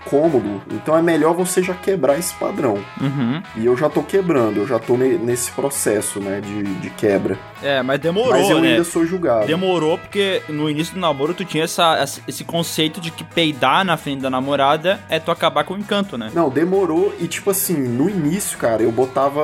cômodo. 0.09 0.61
Então 0.71 0.97
é 0.97 1.01
melhor 1.01 1.33
você 1.33 1.61
já 1.61 1.73
quebrar 1.73 2.17
esse 2.17 2.33
padrão. 2.35 2.77
Uhum. 2.99 3.41
E 3.55 3.65
eu 3.65 3.75
já 3.77 3.89
tô 3.89 4.01
quebrando, 4.03 4.57
eu 4.61 4.67
já 4.67 4.79
tô 4.79 4.97
ne- 4.97 5.17
nesse 5.17 5.51
processo, 5.51 6.19
né, 6.19 6.41
de, 6.41 6.63
de 6.63 6.89
quebra. 6.91 7.37
É, 7.63 7.81
mas 7.81 7.99
demorou, 7.99 8.31
Mas 8.31 8.49
eu 8.49 8.59
né? 8.61 8.71
ainda 8.71 8.83
sou 8.83 9.05
julgado. 9.05 9.47
Demorou 9.47 9.97
porque 9.97 10.41
no 10.49 10.69
início 10.69 10.93
do 10.93 10.99
namoro 10.99 11.33
tu 11.33 11.43
tinha 11.45 11.63
essa, 11.63 11.95
essa- 11.97 12.21
esse 12.27 12.43
conceito 12.43 12.99
de 12.99 13.11
que 13.11 13.23
peidar 13.23 13.83
na 13.85 13.97
frente 13.97 14.21
da 14.21 14.29
namorada 14.29 14.99
é 15.09 15.19
tu 15.19 15.31
acabar 15.31 15.63
com 15.63 15.73
o 15.73 15.77
encanto, 15.77 16.17
né? 16.17 16.31
Não, 16.33 16.49
demorou 16.49 17.13
e 17.19 17.27
tipo 17.27 17.49
assim, 17.49 17.73
no 17.75 18.09
início, 18.15 18.57
cara, 18.57 18.81
eu 18.81 18.91
botava 18.91 19.41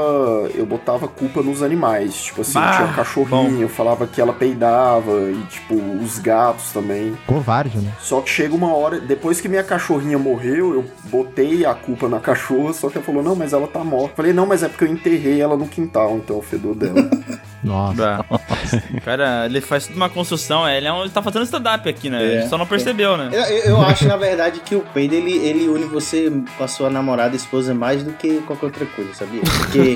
eu 0.55 0.65
botava 0.65 1.07
culpa 1.07 1.41
nos 1.41 1.61
animais, 1.61 2.15
tipo 2.23 2.41
assim, 2.41 2.57
Ah, 2.59 2.73
tinha 2.75 2.93
cachorrinho, 2.93 3.61
eu 3.61 3.69
falava 3.69 4.07
que 4.07 4.19
ela 4.21 4.33
peidava 4.33 5.11
e 5.31 5.43
tipo 5.49 5.75
os 5.75 6.17
gatos 6.19 6.71
também. 6.71 7.17
Covarde, 7.27 7.77
né? 7.77 7.91
Só 7.99 8.21
que 8.21 8.29
chega 8.29 8.55
uma 8.55 8.73
hora, 8.75 8.99
depois 8.99 9.39
que 9.41 9.47
minha 9.47 9.63
cachorrinha 9.63 10.17
morreu, 10.17 10.73
eu 10.73 10.85
botei 11.05 11.65
a 11.65 11.73
culpa 11.73 12.07
na 12.07 12.19
cachorra, 12.21 12.73
só 12.73 12.89
que 12.89 12.97
ela 12.97 13.05
falou: 13.05 13.23
"Não, 13.23 13.35
mas 13.35 13.53
ela 13.53 13.67
tá 13.67 13.83
morta". 13.83 14.15
Falei: 14.15 14.33
"Não, 14.33 14.45
mas 14.45 14.63
é 14.63 14.67
porque 14.67 14.83
eu 14.85 14.89
enterrei 14.89 15.41
ela 15.41 15.55
no 15.57 15.67
quintal, 15.67 16.15
então 16.17 16.37
o 16.37 16.41
fedor 16.41 16.75
dela". 16.75 16.95
Nossa. 17.63 18.25
Cara, 19.05 19.45
ele 19.45 19.61
faz 19.61 19.85
tudo 19.85 19.95
uma 19.95 20.09
construção, 20.09 20.67
é, 20.67 20.77
ele, 20.77 20.87
é 20.87 20.93
um- 20.93 21.01
ele 21.01 21.09
tá 21.11 21.21
fazendo 21.21 21.43
stand-up 21.43 21.87
aqui, 21.87 22.09
né? 22.09 22.21
É. 22.23 22.33
Ele 22.39 22.47
só 22.47 22.57
não 22.57 22.65
percebeu, 22.65 23.15
né? 23.17 23.29
Eu, 23.31 23.41
eu- 23.41 23.63
eu 23.71 23.81
acho, 23.81 24.07
na 24.07 24.17
verdade, 24.17 24.59
que 24.61 24.75
o 24.75 24.81
peido 24.81 25.13
ele, 25.13 25.31
ele 25.37 25.67
une 25.67 25.85
você 25.85 26.31
com 26.57 26.63
a 26.63 26.67
sua 26.67 26.89
namorada, 26.89 27.35
esposa, 27.35 27.73
mais 27.73 28.03
do 28.03 28.13
que 28.13 28.39
qualquer 28.47 28.60
outra 28.65 28.85
coisa, 28.85 29.13
sabia? 29.13 29.41
Porque 29.41 29.95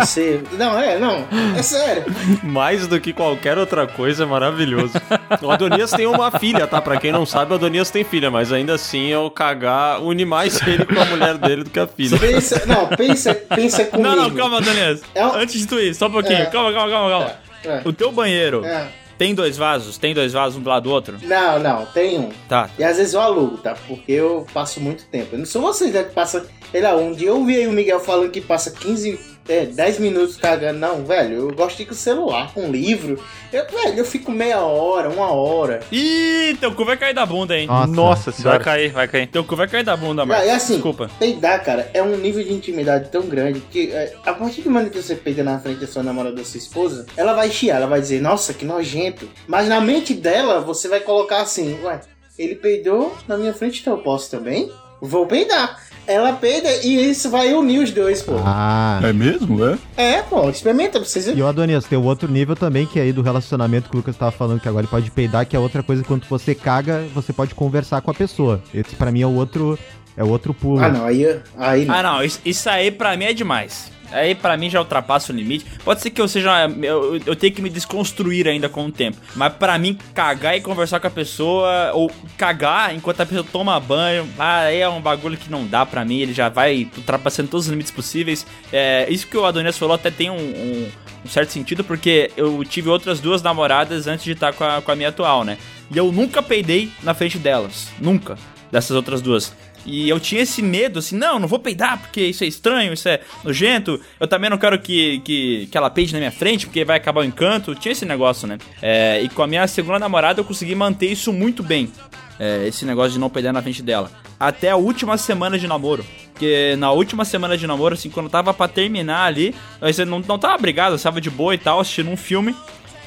você. 0.00 0.42
Não, 0.52 0.78
é, 0.78 0.98
não. 0.98 1.24
É 1.56 1.62
sério. 1.62 2.04
Mais 2.42 2.86
do 2.86 3.00
que 3.00 3.12
qualquer 3.12 3.58
outra 3.58 3.86
coisa, 3.86 4.22
é 4.24 4.26
maravilhoso. 4.26 4.94
O 5.42 5.50
Adonias 5.50 5.90
tem 5.90 6.06
uma 6.06 6.30
filha, 6.38 6.66
tá? 6.66 6.80
Pra 6.80 6.98
quem 6.98 7.10
não 7.12 7.24
sabe, 7.26 7.52
o 7.52 7.54
Adonias 7.56 7.90
tem 7.90 8.04
filha, 8.04 8.30
mas 8.30 8.52
ainda 8.52 8.74
assim 8.74 9.10
é 9.12 9.18
o 9.18 9.30
cagar 9.30 10.02
une 10.02 10.24
mais 10.24 10.60
ele 10.66 10.84
com 10.84 11.00
a 11.00 11.04
mulher 11.04 11.36
dele 11.38 11.64
do 11.64 11.70
que 11.70 11.78
a 11.80 11.86
filha. 11.86 12.18
Pensa, 12.18 12.62
não, 12.66 12.86
pensa, 12.88 13.34
pensa 13.34 13.84
comigo. 13.84 14.08
Não, 14.08 14.16
não, 14.16 14.30
calma, 14.34 14.60
Daniel. 14.60 14.98
É 15.14 15.26
um- 15.26 15.34
Antes 15.34 15.60
de 15.60 15.66
tu 15.66 15.78
ir, 15.80 15.94
só 15.94 16.06
um 16.06 16.12
pouquinho. 16.12 16.38
É. 16.42 16.46
Calma, 16.46 16.72
calma, 16.72 16.90
calma, 16.90 17.10
calma. 17.10 17.32
É. 17.64 17.82
O 17.88 17.92
teu 17.92 18.12
banheiro 18.12 18.64
É. 18.64 18.86
tem 19.18 19.34
dois 19.34 19.56
vasos? 19.56 19.96
Tem 19.98 20.12
dois 20.14 20.32
vasos 20.32 20.58
um 20.58 20.62
do 20.62 20.68
lado 20.68 20.84
do 20.84 20.90
outro? 20.90 21.16
Não, 21.22 21.58
não, 21.58 21.86
tem 21.86 22.18
um. 22.18 22.30
Tá. 22.48 22.68
E 22.78 22.84
às 22.84 22.96
vezes 22.98 23.14
eu 23.14 23.20
alugo, 23.20 23.56
tá? 23.58 23.74
Porque 23.88 24.12
eu 24.12 24.46
passo 24.52 24.80
muito 24.80 25.04
tempo. 25.06 25.28
Eu 25.32 25.38
não 25.38 25.46
sou 25.46 25.62
vocês 25.62 25.92
né, 25.92 26.02
que 26.04 26.12
passa. 26.12 26.46
Sei 26.74 26.82
lá, 26.82 26.96
um 26.96 27.12
dia 27.12 27.28
eu 27.28 27.36
ouvi 27.36 27.54
aí 27.54 27.68
o 27.68 27.72
Miguel 27.72 28.00
falando 28.00 28.32
que 28.32 28.40
passa 28.40 28.68
15, 28.68 29.16
é, 29.48 29.64
10 29.64 30.00
minutos 30.00 30.36
cagando. 30.36 30.80
Não, 30.80 31.04
velho, 31.04 31.34
eu 31.36 31.54
gosto 31.54 31.76
de 31.76 31.84
ir 31.84 31.86
com 31.86 31.92
o 31.92 31.94
celular, 31.94 32.52
com 32.52 32.68
livro. 32.68 33.16
Eu, 33.52 33.64
velho, 33.64 33.96
eu 34.00 34.04
fico 34.04 34.32
meia 34.32 34.58
hora, 34.60 35.08
uma 35.08 35.30
hora. 35.30 35.78
Ih, 35.92 36.56
teu 36.58 36.74
cu 36.74 36.84
vai 36.84 36.96
cair 36.96 37.14
da 37.14 37.24
bunda, 37.24 37.56
hein? 37.56 37.68
Nossa. 37.68 37.92
Nossa 37.92 38.30
Vai 38.32 38.40
senhora. 38.40 38.58
cair, 38.64 38.90
vai 38.90 39.06
cair. 39.06 39.28
Teu 39.28 39.44
cu 39.44 39.54
vai 39.54 39.68
cair 39.68 39.84
da 39.84 39.96
bunda, 39.96 40.26
Marcos. 40.26 40.48
é 40.48 40.52
assim, 40.52 40.72
Desculpa. 40.74 41.08
peidar, 41.16 41.62
cara, 41.64 41.88
é 41.94 42.02
um 42.02 42.16
nível 42.16 42.42
de 42.42 42.52
intimidade 42.52 43.08
tão 43.08 43.22
grande 43.22 43.60
que 43.60 43.92
é, 43.92 44.12
a 44.26 44.32
partir 44.32 44.62
do 44.62 44.70
momento 44.72 44.90
que 44.90 45.00
você 45.00 45.14
peida 45.14 45.44
na 45.44 45.60
frente 45.60 45.78
da 45.78 45.86
sua 45.86 46.02
namorada 46.02 46.34
ou 46.34 46.42
da 46.42 46.44
sua 46.44 46.58
esposa, 46.58 47.06
ela 47.16 47.34
vai 47.34 47.48
chiar, 47.52 47.76
ela 47.76 47.86
vai 47.86 48.00
dizer, 48.00 48.20
nossa, 48.20 48.52
que 48.52 48.64
nojento. 48.64 49.30
Mas 49.46 49.68
na 49.68 49.80
mente 49.80 50.12
dela, 50.12 50.58
você 50.60 50.88
vai 50.88 50.98
colocar 50.98 51.40
assim, 51.42 51.78
ué, 51.84 52.00
ele 52.36 52.56
peidou 52.56 53.16
na 53.28 53.36
minha 53.36 53.54
frente, 53.54 53.80
então 53.80 53.92
eu 53.92 54.02
posso 54.02 54.28
também? 54.28 54.72
Vou 55.00 55.26
peidar. 55.26 55.83
Ela 56.06 56.32
peida 56.34 56.68
e 56.84 57.10
isso 57.10 57.30
vai 57.30 57.54
unir 57.54 57.82
os 57.82 57.90
dois, 57.90 58.22
pô. 58.22 58.32
Ah. 58.44 59.00
É 59.02 59.12
mesmo, 59.12 59.64
é? 59.64 59.78
É, 59.96 60.22
pô, 60.22 60.48
experimenta 60.48 60.98
pra 60.98 61.08
vocês 61.08 61.26
E 61.28 61.40
o 61.40 61.46
Adonias, 61.46 61.84
tem 61.86 61.98
o 61.98 62.02
outro 62.04 62.30
nível 62.30 62.54
também, 62.54 62.86
que 62.86 62.98
é 62.98 63.02
aí 63.02 63.12
do 63.12 63.22
relacionamento 63.22 63.88
que 63.88 63.96
o 63.96 63.98
Lucas 63.98 64.16
tava 64.16 64.30
falando, 64.30 64.60
que 64.60 64.68
agora 64.68 64.84
ele 64.84 64.90
pode 64.90 65.10
peidar, 65.10 65.46
que 65.46 65.56
é 65.56 65.58
outra 65.58 65.82
coisa, 65.82 66.04
quando 66.04 66.26
você 66.26 66.54
caga, 66.54 67.04
você 67.14 67.32
pode 67.32 67.54
conversar 67.54 68.00
com 68.02 68.10
a 68.10 68.14
pessoa. 68.14 68.62
Esse 68.72 68.94
pra 68.96 69.10
mim 69.10 69.22
é 69.22 69.26
o 69.26 69.34
outro, 69.34 69.78
é 70.16 70.22
o 70.22 70.28
outro 70.28 70.52
pulo. 70.52 70.82
Ah, 70.82 70.88
não, 70.88 71.06
aí, 71.06 71.40
aí 71.56 71.84
não. 71.84 71.94
Ah, 71.94 72.02
não, 72.02 72.22
isso, 72.22 72.40
isso 72.44 72.68
aí 72.68 72.90
pra 72.90 73.16
mim 73.16 73.24
é 73.24 73.32
demais. 73.32 73.93
Aí 74.14 74.34
pra 74.34 74.56
mim 74.56 74.70
já 74.70 74.78
ultrapassa 74.78 75.32
o 75.32 75.36
limite. 75.36 75.66
Pode 75.84 76.00
ser 76.00 76.10
que 76.10 76.20
eu 76.20 76.28
seja. 76.28 76.68
Eu, 76.82 77.20
eu 77.26 77.36
tenho 77.36 77.52
que 77.52 77.60
me 77.62 77.68
desconstruir 77.70 78.46
ainda 78.48 78.68
com 78.68 78.86
o 78.86 78.92
tempo. 78.92 79.18
Mas 79.34 79.52
pra 79.52 79.76
mim, 79.78 79.98
cagar 80.14 80.56
e 80.56 80.60
conversar 80.60 81.00
com 81.00 81.06
a 81.06 81.10
pessoa, 81.10 81.90
ou 81.94 82.10
cagar 82.38 82.94
enquanto 82.94 83.20
a 83.20 83.26
pessoa 83.26 83.46
toma 83.50 83.78
banho, 83.80 84.28
ah, 84.38 84.60
aí 84.60 84.78
é 84.80 84.88
um 84.88 85.00
bagulho 85.00 85.36
que 85.36 85.50
não 85.50 85.66
dá 85.66 85.84
pra 85.84 86.04
mim. 86.04 86.18
Ele 86.20 86.32
já 86.32 86.48
vai 86.48 86.88
ultrapassando 86.96 87.48
todos 87.48 87.66
os 87.66 87.70
limites 87.70 87.90
possíveis. 87.92 88.46
É, 88.72 89.06
isso 89.10 89.26
que 89.26 89.36
o 89.36 89.44
Adonias 89.44 89.76
falou 89.78 89.94
até 89.94 90.10
tem 90.10 90.30
um, 90.30 90.36
um- 90.36 90.88
um 91.24 91.28
certo 91.28 91.50
sentido, 91.52 91.82
porque 91.82 92.30
eu 92.36 92.62
tive 92.64 92.90
outras 92.90 93.18
duas 93.18 93.40
namoradas 93.42 94.06
antes 94.06 94.24
de 94.24 94.32
estar 94.32 94.52
com 94.52 94.62
a, 94.62 94.82
com 94.82 94.92
a 94.92 94.94
minha 94.94 95.08
atual, 95.08 95.42
né? 95.42 95.56
E 95.90 95.96
eu 95.96 96.12
nunca 96.12 96.42
peidei 96.42 96.90
na 97.02 97.14
frente 97.14 97.38
delas. 97.38 97.88
Nunca. 97.98 98.36
Dessas 98.70 98.94
outras 98.96 99.22
duas. 99.22 99.52
E 99.84 100.08
eu 100.08 100.18
tinha 100.18 100.42
esse 100.42 100.62
medo, 100.62 100.98
assim, 100.98 101.16
não, 101.16 101.38
não 101.38 101.46
vou 101.46 101.58
peidar 101.58 101.98
porque 101.98 102.22
isso 102.22 102.42
é 102.42 102.46
estranho, 102.46 102.92
isso 102.92 103.08
é 103.08 103.20
nojento. 103.42 104.00
Eu 104.18 104.26
também 104.26 104.48
não 104.48 104.56
quero 104.56 104.78
que, 104.78 105.20
que, 105.20 105.68
que 105.70 105.76
ela 105.76 105.90
peide 105.90 106.12
na 106.12 106.18
minha 106.18 106.32
frente 106.32 106.66
porque 106.66 106.84
vai 106.84 106.96
acabar 106.96 107.20
o 107.20 107.24
encanto. 107.24 107.74
Tinha 107.74 107.92
esse 107.92 108.04
negócio, 108.04 108.46
né? 108.48 108.58
É, 108.80 109.20
e 109.22 109.28
com 109.28 109.42
a 109.42 109.46
minha 109.46 109.66
segunda 109.66 109.98
namorada 109.98 110.40
eu 110.40 110.44
consegui 110.44 110.74
manter 110.74 111.10
isso 111.10 111.32
muito 111.32 111.62
bem. 111.62 111.92
É, 112.38 112.66
esse 112.66 112.84
negócio 112.84 113.12
de 113.12 113.18
não 113.18 113.30
peidar 113.30 113.52
na 113.52 113.62
frente 113.62 113.82
dela. 113.82 114.10
Até 114.40 114.70
a 114.70 114.76
última 114.76 115.16
semana 115.16 115.58
de 115.58 115.66
namoro. 115.68 116.04
Porque 116.32 116.74
na 116.78 116.90
última 116.90 117.24
semana 117.24 117.56
de 117.56 117.66
namoro, 117.66 117.94
assim, 117.94 118.10
quando 118.10 118.26
eu 118.26 118.30
tava 118.30 118.52
pra 118.52 118.66
terminar 118.66 119.24
ali, 119.24 119.54
eu 119.80 120.06
não, 120.06 120.18
não 120.18 120.38
tava 120.38 120.58
brigado, 120.58 120.96
eu 120.96 120.98
tava 120.98 121.20
de 121.20 121.30
boa 121.30 121.54
e 121.54 121.58
tal, 121.58 121.78
assistindo 121.78 122.10
um 122.10 122.16
filme. 122.16 122.56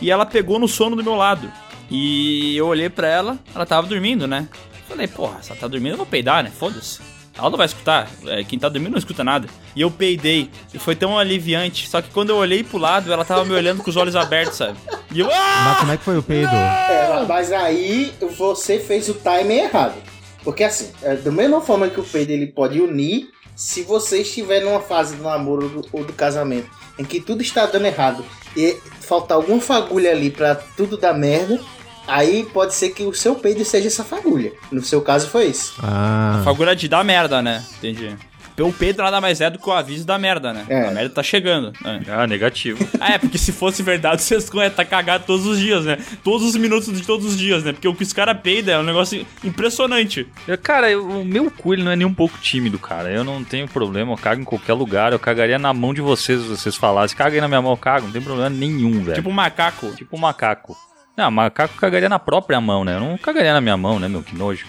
E 0.01 0.09
ela 0.09 0.25
pegou 0.25 0.57
no 0.57 0.67
sono 0.67 0.95
do 0.95 1.03
meu 1.03 1.15
lado. 1.15 1.51
E 1.89 2.55
eu 2.55 2.67
olhei 2.67 2.89
pra 2.89 3.07
ela, 3.07 3.37
ela 3.53 3.65
tava 3.65 3.87
dormindo, 3.87 4.27
né? 4.27 4.47
Falei, 4.87 5.07
porra, 5.07 5.41
se 5.41 5.51
ela 5.51 5.59
tá 5.59 5.67
dormindo, 5.67 5.93
eu 5.93 5.97
vou 5.97 6.05
peidar, 6.05 6.43
né? 6.43 6.51
Foda-se. 6.51 6.99
Ela 7.37 7.49
não 7.49 7.57
vai 7.57 7.67
escutar. 7.67 8.09
É, 8.25 8.43
quem 8.43 8.57
tá 8.57 8.67
dormindo 8.67 8.91
não 8.91 8.97
escuta 8.97 9.23
nada. 9.23 9.47
E 9.75 9.81
eu 9.81 9.91
peidei. 9.91 10.49
E 10.73 10.79
foi 10.79 10.95
tão 10.95 11.19
aliviante. 11.19 11.87
Só 11.87 12.01
que 12.01 12.09
quando 12.09 12.31
eu 12.31 12.37
olhei 12.37 12.63
pro 12.63 12.79
lado, 12.79 13.13
ela 13.13 13.23
tava 13.23 13.45
me 13.45 13.53
olhando 13.53 13.83
com 13.83 13.89
os 13.89 13.95
olhos 13.95 14.15
abertos, 14.15 14.57
sabe? 14.57 14.77
E 15.13 15.19
eu. 15.19 15.29
Ah! 15.31 15.65
Mas 15.65 15.79
como 15.79 15.91
é 15.91 15.97
que 15.97 16.03
foi 16.03 16.17
o 16.17 16.23
peido? 16.23 16.55
É, 16.55 17.25
mas 17.27 17.51
aí 17.51 18.11
você 18.37 18.79
fez 18.79 19.07
o 19.07 19.13
timing 19.13 19.59
errado. 19.59 19.95
Porque 20.43 20.63
assim, 20.63 20.91
é, 21.03 21.15
da 21.15 21.31
mesma 21.31 21.61
forma 21.61 21.89
que 21.89 21.99
o 21.99 22.03
peido 22.03 22.31
ele 22.31 22.47
pode 22.47 22.81
unir, 22.81 23.29
se 23.55 23.83
você 23.83 24.21
estiver 24.21 24.61
numa 24.61 24.79
fase 24.79 25.15
do 25.15 25.23
namoro 25.23 25.63
ou 25.63 25.81
do, 25.81 25.89
ou 25.91 26.03
do 26.05 26.13
casamento 26.13 26.69
em 26.97 27.03
que 27.03 27.19
tudo 27.19 27.41
está 27.41 27.65
dando 27.65 27.85
errado 27.85 28.25
e 28.55 28.77
faltar 29.01 29.37
alguma 29.37 29.61
fagulha 29.61 30.11
ali 30.11 30.31
pra 30.31 30.55
tudo 30.55 30.97
dar 30.97 31.13
merda, 31.13 31.59
aí 32.07 32.45
pode 32.53 32.73
ser 32.73 32.89
que 32.89 33.03
o 33.03 33.13
seu 33.13 33.35
peido 33.35 33.63
seja 33.65 33.87
essa 33.87 34.03
fagulha. 34.03 34.51
No 34.71 34.81
seu 34.81 35.01
caso 35.01 35.29
foi 35.29 35.45
isso. 35.47 35.75
Ah. 35.83 36.41
Fagulha 36.43 36.75
de 36.75 36.87
dar 36.87 37.03
merda, 37.03 37.41
né? 37.41 37.63
Entendi. 37.77 38.15
O 38.59 38.73
Pedro 38.73 39.03
nada 39.03 39.21
mais 39.21 39.39
é 39.39 39.51
do 39.51 39.59
que 39.59 39.69
o 39.69 39.71
aviso 39.71 40.03
da 40.03 40.17
merda, 40.17 40.51
né? 40.51 40.65
É. 40.67 40.87
A 40.87 40.91
merda 40.91 41.11
tá 41.11 41.21
chegando. 41.21 41.71
né? 41.83 42.01
Ah, 42.09 42.25
negativo. 42.25 42.83
Ah, 42.99 43.11
é, 43.13 43.17
porque 43.19 43.37
se 43.37 43.51
fosse 43.51 43.83
verdade, 43.83 44.19
vocês 44.23 44.49
iam 44.51 44.63
estar 44.63 44.83
cagados 44.83 45.27
todos 45.27 45.45
os 45.45 45.59
dias, 45.59 45.85
né? 45.85 45.99
Todos 46.23 46.43
os 46.47 46.55
minutos 46.55 46.91
de 46.91 47.05
todos 47.05 47.23
os 47.27 47.37
dias, 47.37 47.63
né? 47.63 47.71
Porque 47.71 47.87
o 47.87 47.93
que 47.93 48.01
os 48.01 48.11
caras 48.11 48.35
peidam 48.41 48.73
é 48.73 48.79
um 48.79 48.83
negócio 48.83 49.23
impressionante. 49.43 50.25
Eu, 50.47 50.57
Cara, 50.57 50.89
eu- 50.89 51.07
o 51.07 51.23
meu 51.23 51.51
cu 51.51 51.73
ele 51.73 51.83
não 51.83 51.91
é 51.91 51.95
nem 51.95 52.07
um 52.07 52.13
pouco 52.13 52.35
tímido, 52.39 52.79
cara. 52.79 53.11
Eu 53.11 53.23
não 53.23 53.43
tenho 53.43 53.67
problema, 53.67 54.13
eu 54.13 54.17
cago 54.17 54.41
em 54.41 54.45
qualquer 54.45 54.73
lugar. 54.73 55.11
Eu 55.13 55.19
cagaria 55.19 55.59
na 55.59 55.71
mão 55.73 55.93
de 55.93 56.01
vocês 56.01 56.41
se 56.41 56.47
vocês 56.47 56.75
falassem. 56.75 57.15
Caga 57.15 57.35
aí 57.35 57.41
na 57.41 57.47
minha 57.47 57.61
mão, 57.61 57.73
eu 57.73 57.77
cago. 57.77 58.07
Não 58.07 58.13
tem 58.13 58.21
problema 58.23 58.49
nenhum, 58.49 59.03
velho. 59.03 59.15
Tipo 59.17 59.29
um 59.29 59.33
macaco. 59.33 59.91
Tipo 59.95 60.15
um 60.15 60.19
macaco. 60.19 60.75
Não, 61.17 61.31
macaco 61.31 61.73
cagaria 61.75 62.07
na 62.07 62.19
própria 62.19 62.61
mão, 62.61 62.85
né? 62.85 62.95
Eu 62.95 62.99
não 62.99 63.17
cagaria 63.17 63.51
na 63.51 63.59
minha 63.59 63.75
mão, 63.75 63.99
né, 63.99 64.07
meu? 64.07 64.21
Que 64.21 64.35
nojo. 64.35 64.67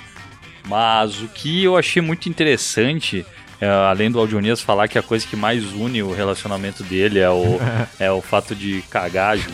Mas 0.67 1.21
o 1.21 1.29
que 1.29 1.63
eu 1.63 1.77
achei 1.77 2.01
muito 2.01 2.29
interessante, 2.29 3.25
além 3.67 4.11
do 4.11 4.19
Audionias 4.19 4.61
falar 4.61 4.87
que 4.89 4.99
a 4.99 5.03
coisa 5.03 5.27
que 5.27 5.35
mais 5.37 5.65
une 5.73 6.03
o 6.03 6.13
relacionamento 6.13 6.83
dele 6.85 7.19
é 7.19 7.29
o, 7.31 7.59
é 7.99 8.11
o 8.13 8.21
fato 8.23 8.55
de 8.55 8.83
cagar 8.91 9.37
junto, 9.37 9.53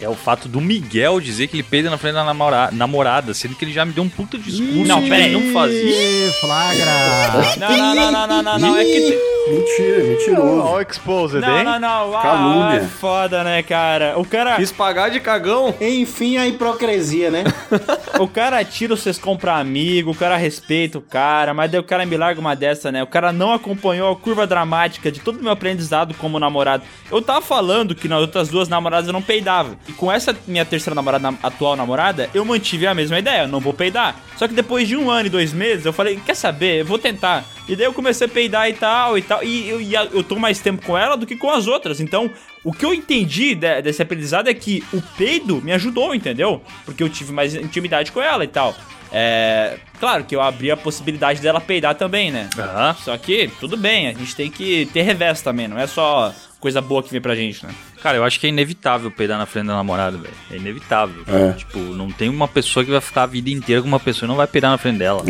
é 0.00 0.08
o 0.08 0.14
fato 0.14 0.48
do 0.48 0.60
Miguel 0.60 1.20
dizer 1.20 1.48
que 1.48 1.56
ele 1.56 1.62
peida 1.62 1.90
na 1.90 1.98
frente 1.98 2.14
da 2.14 2.24
namora- 2.24 2.70
namorada, 2.72 3.34
sendo 3.34 3.54
que 3.54 3.64
ele 3.64 3.72
já 3.72 3.84
me 3.84 3.92
deu 3.92 4.04
um 4.04 4.08
puta 4.08 4.38
discurso 4.38 4.84
Não, 4.84 5.00
de 5.02 5.08
pera 5.08 5.22
que 5.22 5.28
aí. 5.28 5.32
não 5.32 5.52
fazia. 5.52 5.82
Ih, 6.28 6.32
flagra! 6.40 7.56
Não, 7.58 7.76
não, 7.76 7.94
não, 7.94 8.12
não, 8.12 8.26
não, 8.26 8.42
não, 8.42 8.58
não. 8.58 8.76
É 8.76 8.84
que 8.84 9.00
tem, 9.00 9.32
Mentira, 9.42 10.04
mentiroso. 10.04 10.60
All 10.62 10.80
exposed, 10.80 11.40
Não, 11.40 11.58
hein? 11.58 11.64
não, 11.64 11.78
não. 11.80 12.16
Ah, 12.16 12.22
Calúnia. 12.22 12.76
é 12.76 12.80
foda, 12.86 13.42
né, 13.42 13.60
cara? 13.64 14.16
O 14.16 14.24
cara, 14.24 14.54
Quis 14.54 14.70
pagar 14.70 15.08
de 15.10 15.18
cagão. 15.18 15.74
Enfim, 15.80 16.36
a 16.36 16.46
hipocrisia, 16.46 17.28
né? 17.28 17.42
o 18.20 18.28
cara 18.28 18.64
tira 18.64 18.94
o 18.94 18.96
Sescom 18.96 19.36
pra 19.36 19.56
amigo, 19.58 20.12
o 20.12 20.14
cara 20.14 20.36
respeita 20.36 20.96
o 20.98 21.02
cara, 21.02 21.52
mas 21.52 21.68
daí 21.70 21.80
o 21.80 21.84
cara 21.84 22.06
me 22.06 22.16
larga 22.16 22.40
uma 22.40 22.51
dessa, 22.54 22.90
né? 22.92 23.02
O 23.02 23.06
cara 23.06 23.32
não 23.32 23.52
acompanhou 23.52 24.10
a 24.12 24.16
curva 24.16 24.46
dramática 24.46 25.10
de 25.10 25.20
todo 25.20 25.38
o 25.38 25.42
meu 25.42 25.52
aprendizado 25.52 26.14
como 26.14 26.38
namorado. 26.38 26.82
Eu 27.10 27.20
tava 27.22 27.40
falando 27.40 27.94
que 27.94 28.08
nas 28.08 28.20
outras 28.20 28.48
duas 28.48 28.68
namoradas 28.68 29.06
eu 29.06 29.12
não 29.12 29.22
peidava. 29.22 29.76
E 29.88 29.92
com 29.92 30.10
essa 30.10 30.36
minha 30.46 30.64
terceira 30.64 30.94
namorada, 30.94 31.30
na- 31.30 31.38
atual 31.42 31.76
namorada, 31.76 32.28
eu 32.34 32.44
mantive 32.44 32.86
a 32.86 32.94
mesma 32.94 33.18
ideia, 33.18 33.42
eu 33.42 33.48
não 33.48 33.60
vou 33.60 33.72
peidar. 33.72 34.16
Só 34.36 34.46
que 34.48 34.54
depois 34.54 34.88
de 34.88 34.96
um 34.96 35.10
ano 35.10 35.26
e 35.26 35.30
dois 35.30 35.52
meses, 35.52 35.84
eu 35.86 35.92
falei, 35.92 36.20
quer 36.24 36.34
saber, 36.34 36.80
eu 36.80 36.84
vou 36.86 36.98
tentar. 36.98 37.44
E 37.68 37.76
daí 37.76 37.86
eu 37.86 37.92
comecei 37.92 38.26
a 38.26 38.30
peidar 38.30 38.68
e 38.68 38.72
tal, 38.72 39.16
e 39.16 39.22
tal. 39.22 39.42
E 39.44 39.68
eu, 39.68 39.80
e 39.80 39.94
eu 39.94 40.22
tô 40.24 40.36
mais 40.36 40.58
tempo 40.60 40.84
com 40.84 40.98
ela 40.98 41.16
do 41.16 41.26
que 41.26 41.36
com 41.36 41.50
as 41.50 41.66
outras. 41.66 42.00
Então, 42.00 42.28
o 42.64 42.72
que 42.72 42.84
eu 42.84 42.92
entendi 42.92 43.54
de- 43.54 43.82
desse 43.82 44.02
aprendizado 44.02 44.48
é 44.48 44.54
que 44.54 44.82
o 44.92 45.00
peido 45.16 45.60
me 45.62 45.72
ajudou, 45.72 46.14
entendeu? 46.14 46.60
Porque 46.84 47.02
eu 47.02 47.08
tive 47.08 47.32
mais 47.32 47.54
intimidade 47.54 48.10
com 48.10 48.20
ela 48.20 48.42
e 48.44 48.48
tal. 48.48 48.74
É. 49.12 49.78
Claro 50.00 50.24
que 50.24 50.34
eu 50.34 50.40
abri 50.40 50.70
a 50.70 50.76
possibilidade 50.76 51.40
dela 51.40 51.60
peidar 51.60 51.94
também, 51.94 52.30
né? 52.30 52.48
Aham. 52.58 52.96
Só 53.04 53.16
que, 53.16 53.48
tudo 53.60 53.76
bem, 53.76 54.08
a 54.08 54.12
gente 54.12 54.34
tem 54.34 54.50
que 54.50 54.86
ter 54.86 55.02
revés 55.02 55.42
também, 55.42 55.68
não 55.68 55.78
é 55.78 55.86
só 55.86 56.34
coisa 56.62 56.80
boa 56.80 57.02
que 57.02 57.10
vem 57.10 57.20
pra 57.20 57.34
gente, 57.34 57.66
né? 57.66 57.74
Cara, 58.00 58.16
eu 58.16 58.24
acho 58.24 58.38
que 58.38 58.46
é 58.46 58.48
inevitável 58.48 59.10
peidar 59.10 59.36
na 59.36 59.46
frente 59.46 59.66
da 59.66 59.74
namorada, 59.74 60.16
velho. 60.16 60.34
É 60.48 60.56
inevitável. 60.56 61.22
É. 61.26 61.52
Tipo, 61.52 61.78
não 61.80 62.08
tem 62.10 62.28
uma 62.28 62.46
pessoa 62.46 62.84
que 62.84 62.90
vai 62.90 63.00
ficar 63.00 63.24
a 63.24 63.26
vida 63.26 63.50
inteira 63.50 63.82
com 63.82 63.88
uma 63.88 63.98
pessoa 63.98 64.26
e 64.26 64.28
não 64.28 64.36
vai 64.36 64.46
peidar 64.46 64.70
na 64.70 64.78
frente 64.78 64.98
dela. 64.98 65.22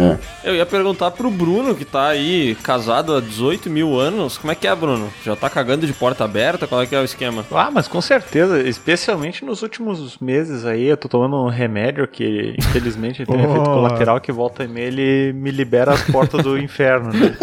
É. 0.44 0.50
Eu 0.50 0.54
ia 0.54 0.66
perguntar 0.66 1.10
pro 1.12 1.30
Bruno, 1.30 1.74
que 1.74 1.86
tá 1.86 2.08
aí 2.08 2.54
casado 2.62 3.16
há 3.16 3.20
18 3.20 3.70
mil 3.70 3.98
anos. 3.98 4.36
Como 4.36 4.52
é 4.52 4.54
que 4.54 4.66
é, 4.66 4.74
Bruno? 4.74 5.10
Já 5.24 5.34
tá 5.34 5.48
cagando 5.48 5.86
de 5.86 5.92
porta 5.94 6.24
aberta? 6.24 6.66
Qual 6.66 6.82
é 6.82 6.86
que 6.86 6.94
é 6.94 7.00
o 7.00 7.04
esquema? 7.04 7.46
Ah, 7.50 7.70
mas 7.70 7.88
com 7.88 8.00
certeza, 8.02 8.60
especialmente 8.60 9.42
nos 9.42 9.62
últimos 9.62 10.18
meses 10.18 10.66
aí, 10.66 10.84
eu 10.84 10.96
tô 10.98 11.08
tomando 11.08 11.36
um 11.42 11.48
remédio 11.48 12.06
que, 12.06 12.54
infelizmente, 12.58 13.24
tem 13.24 13.36
um 13.36 13.50
efeito 13.50 13.70
colateral 13.70 14.20
que 14.20 14.30
volta 14.30 14.64
e 14.64 14.68
meia 14.68 14.88
ele 14.88 15.32
me 15.32 15.50
libera 15.50 15.92
as 15.92 16.02
portas 16.02 16.42
do 16.42 16.56
inferno, 16.60 17.10
né? 17.10 17.36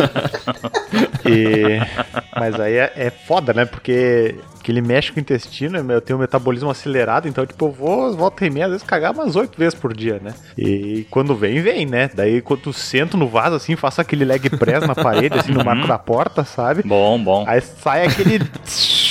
E... 1.29 1.79
Mas 2.35 2.59
aí 2.59 2.75
é, 2.75 2.93
é 2.95 3.09
foda, 3.09 3.53
né? 3.53 3.65
Porque 3.65 4.35
que 4.63 4.71
ele 4.71 4.81
mexe 4.81 5.11
com 5.11 5.17
o 5.17 5.21
intestino, 5.21 5.77
eu 5.91 6.01
tenho 6.01 6.17
um 6.17 6.21
metabolismo 6.21 6.69
acelerado, 6.69 7.27
então, 7.27 7.45
tipo, 7.45 7.65
eu 7.65 7.71
vou, 7.71 8.15
volta 8.15 8.45
e 8.45 8.49
meia, 8.49 8.65
às 8.65 8.71
vezes, 8.71 8.85
cagar 8.85 9.11
umas 9.13 9.35
oito 9.35 9.57
vezes 9.57 9.73
por 9.73 9.95
dia, 9.95 10.19
né? 10.21 10.33
E 10.57 11.07
quando 11.09 11.33
vem, 11.33 11.61
vem, 11.61 11.85
né? 11.85 12.09
Daí, 12.13 12.41
quando 12.41 12.61
tu 12.61 12.73
sento 12.73 13.17
no 13.17 13.27
vaso, 13.27 13.55
assim, 13.55 13.75
faço 13.75 14.01
aquele 14.01 14.25
leg 14.25 14.49
press 14.57 14.85
na 14.85 14.93
parede, 14.93 15.39
assim, 15.39 15.51
no 15.51 15.63
marco 15.63 15.87
da 15.87 15.97
porta, 15.97 16.43
sabe? 16.43 16.83
Bom, 16.83 17.21
bom. 17.23 17.45
Aí 17.47 17.61
sai 17.61 18.05
aquele. 18.05 18.39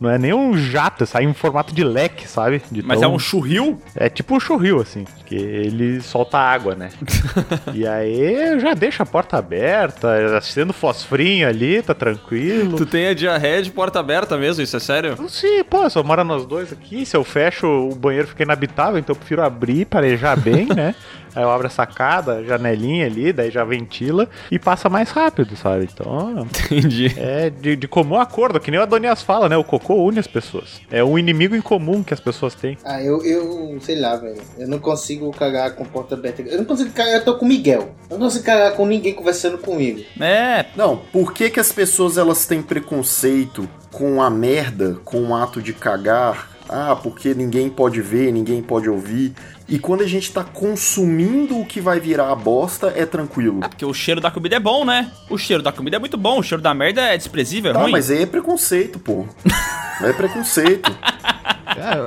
Não 0.00 0.10
é 0.10 0.18
nem 0.18 0.32
um 0.34 0.56
jato, 0.56 1.06
sai 1.06 1.24
em 1.24 1.32
formato 1.32 1.74
de 1.74 1.82
leque, 1.82 2.28
sabe? 2.28 2.62
De 2.70 2.82
Mas 2.82 3.00
tão- 3.00 3.10
é 3.10 3.14
um 3.14 3.18
churril? 3.18 3.80
É 3.94 4.08
tipo 4.08 4.34
um 4.36 4.40
churril, 4.40 4.80
assim, 4.80 5.04
que 5.24 5.34
ele 5.34 6.00
solta 6.00 6.38
água, 6.38 6.74
né? 6.74 6.90
e 7.74 7.86
aí 7.86 8.58
já 8.60 8.74
deixa 8.74 9.02
a 9.02 9.06
porta 9.06 9.38
aberta, 9.38 10.36
acendendo 10.36 10.72
fosfrinho 10.72 11.48
ali, 11.48 11.82
tá 11.82 11.94
tranquilo. 11.94 12.76
Tu 12.76 12.86
tem 12.86 13.08
a 13.08 13.14
diarreia 13.14 13.62
de 13.62 13.70
porta 13.70 13.98
aberta 14.00 14.36
mesmo, 14.36 14.62
isso 14.62 14.76
é 14.76 14.80
sério? 14.80 15.16
Sim, 15.28 15.64
pô, 15.64 15.88
só 15.88 16.02
mora 16.02 16.22
nós 16.24 16.44
dois 16.46 16.72
aqui. 16.72 17.06
Se 17.06 17.16
eu 17.16 17.24
fecho, 17.24 17.66
o 17.66 17.94
banheiro 17.94 18.28
fica 18.28 18.42
inabitável, 18.42 18.98
então 18.98 19.14
eu 19.14 19.18
prefiro 19.18 19.42
abrir, 19.42 19.86
parejar 19.86 20.38
bem, 20.38 20.66
né? 20.66 20.94
Aí 21.36 21.42
eu 21.42 21.50
abro 21.50 21.66
a 21.66 21.70
sacada, 21.70 22.36
a 22.36 22.42
janelinha 22.42 23.04
ali, 23.04 23.30
daí 23.30 23.50
já 23.50 23.62
ventila 23.62 24.26
e 24.50 24.58
passa 24.58 24.88
mais 24.88 25.10
rápido, 25.10 25.54
sabe? 25.54 25.86
Então, 25.92 26.46
Entendi. 26.70 27.12
é 27.14 27.50
de, 27.50 27.76
de 27.76 27.86
comum 27.86 28.18
acordo, 28.18 28.58
que 28.58 28.70
nem 28.70 28.80
o 28.80 28.82
Adonias 28.82 29.20
fala, 29.20 29.46
né? 29.46 29.54
O 29.54 29.62
cocô 29.62 29.85
une 29.94 30.18
as 30.18 30.26
pessoas. 30.26 30.80
É 30.90 31.02
um 31.04 31.18
inimigo 31.18 31.54
em 31.54 31.60
comum 31.60 32.02
que 32.02 32.12
as 32.14 32.20
pessoas 32.20 32.54
têm. 32.54 32.76
Ah, 32.84 33.02
eu, 33.02 33.24
eu 33.24 33.78
sei 33.80 33.98
lá, 33.98 34.16
velho. 34.16 34.40
Eu 34.58 34.68
não 34.68 34.78
consigo 34.78 35.30
cagar 35.32 35.74
com 35.74 35.84
porta 35.84 36.14
aberta. 36.14 36.42
Eu 36.42 36.58
não 36.58 36.64
consigo 36.64 36.90
cagar, 36.90 37.14
eu 37.14 37.24
tô 37.24 37.36
com 37.36 37.44
o 37.44 37.48
Miguel. 37.48 37.94
Eu 38.10 38.18
não 38.18 38.26
consigo 38.26 38.44
cagar 38.44 38.72
com 38.72 38.86
ninguém 38.86 39.14
conversando 39.14 39.58
comigo. 39.58 40.02
É, 40.20 40.66
Não, 40.76 40.96
por 40.96 41.32
que 41.32 41.50
que 41.50 41.60
as 41.60 41.72
pessoas 41.72 42.16
elas 42.18 42.46
têm 42.46 42.62
preconceito 42.62 43.68
com 43.92 44.22
a 44.22 44.28
merda, 44.30 44.98
com 45.04 45.22
o 45.28 45.34
ato 45.34 45.62
de 45.62 45.72
cagar? 45.72 46.56
Ah, 46.68 46.96
porque 47.00 47.32
ninguém 47.32 47.70
pode 47.70 48.00
ver, 48.00 48.32
ninguém 48.32 48.60
pode 48.62 48.90
ouvir. 48.90 49.32
E 49.68 49.78
quando 49.80 50.02
a 50.02 50.06
gente 50.06 50.30
tá 50.32 50.44
consumindo 50.44 51.58
o 51.58 51.66
que 51.66 51.80
vai 51.80 51.98
virar 51.98 52.30
a 52.30 52.34
bosta, 52.36 52.92
é 52.94 53.04
tranquilo. 53.04 53.60
porque 53.60 53.84
o 53.84 53.92
cheiro 53.92 54.20
da 54.20 54.30
comida 54.30 54.54
é 54.56 54.60
bom, 54.60 54.84
né? 54.84 55.10
O 55.28 55.36
cheiro 55.36 55.62
da 55.62 55.72
comida 55.72 55.96
é 55.96 55.98
muito 55.98 56.16
bom, 56.16 56.38
o 56.38 56.42
cheiro 56.42 56.62
da 56.62 56.72
merda 56.72 57.00
é 57.02 57.16
desprezível, 57.16 57.72
é 57.72 57.74
Tá, 57.74 57.80
ruim. 57.80 57.90
mas 57.92 58.08
aí 58.10 58.22
é 58.22 58.26
preconceito, 58.26 58.98
pô. 58.98 59.26
É 60.02 60.12
preconceito. 60.12 60.94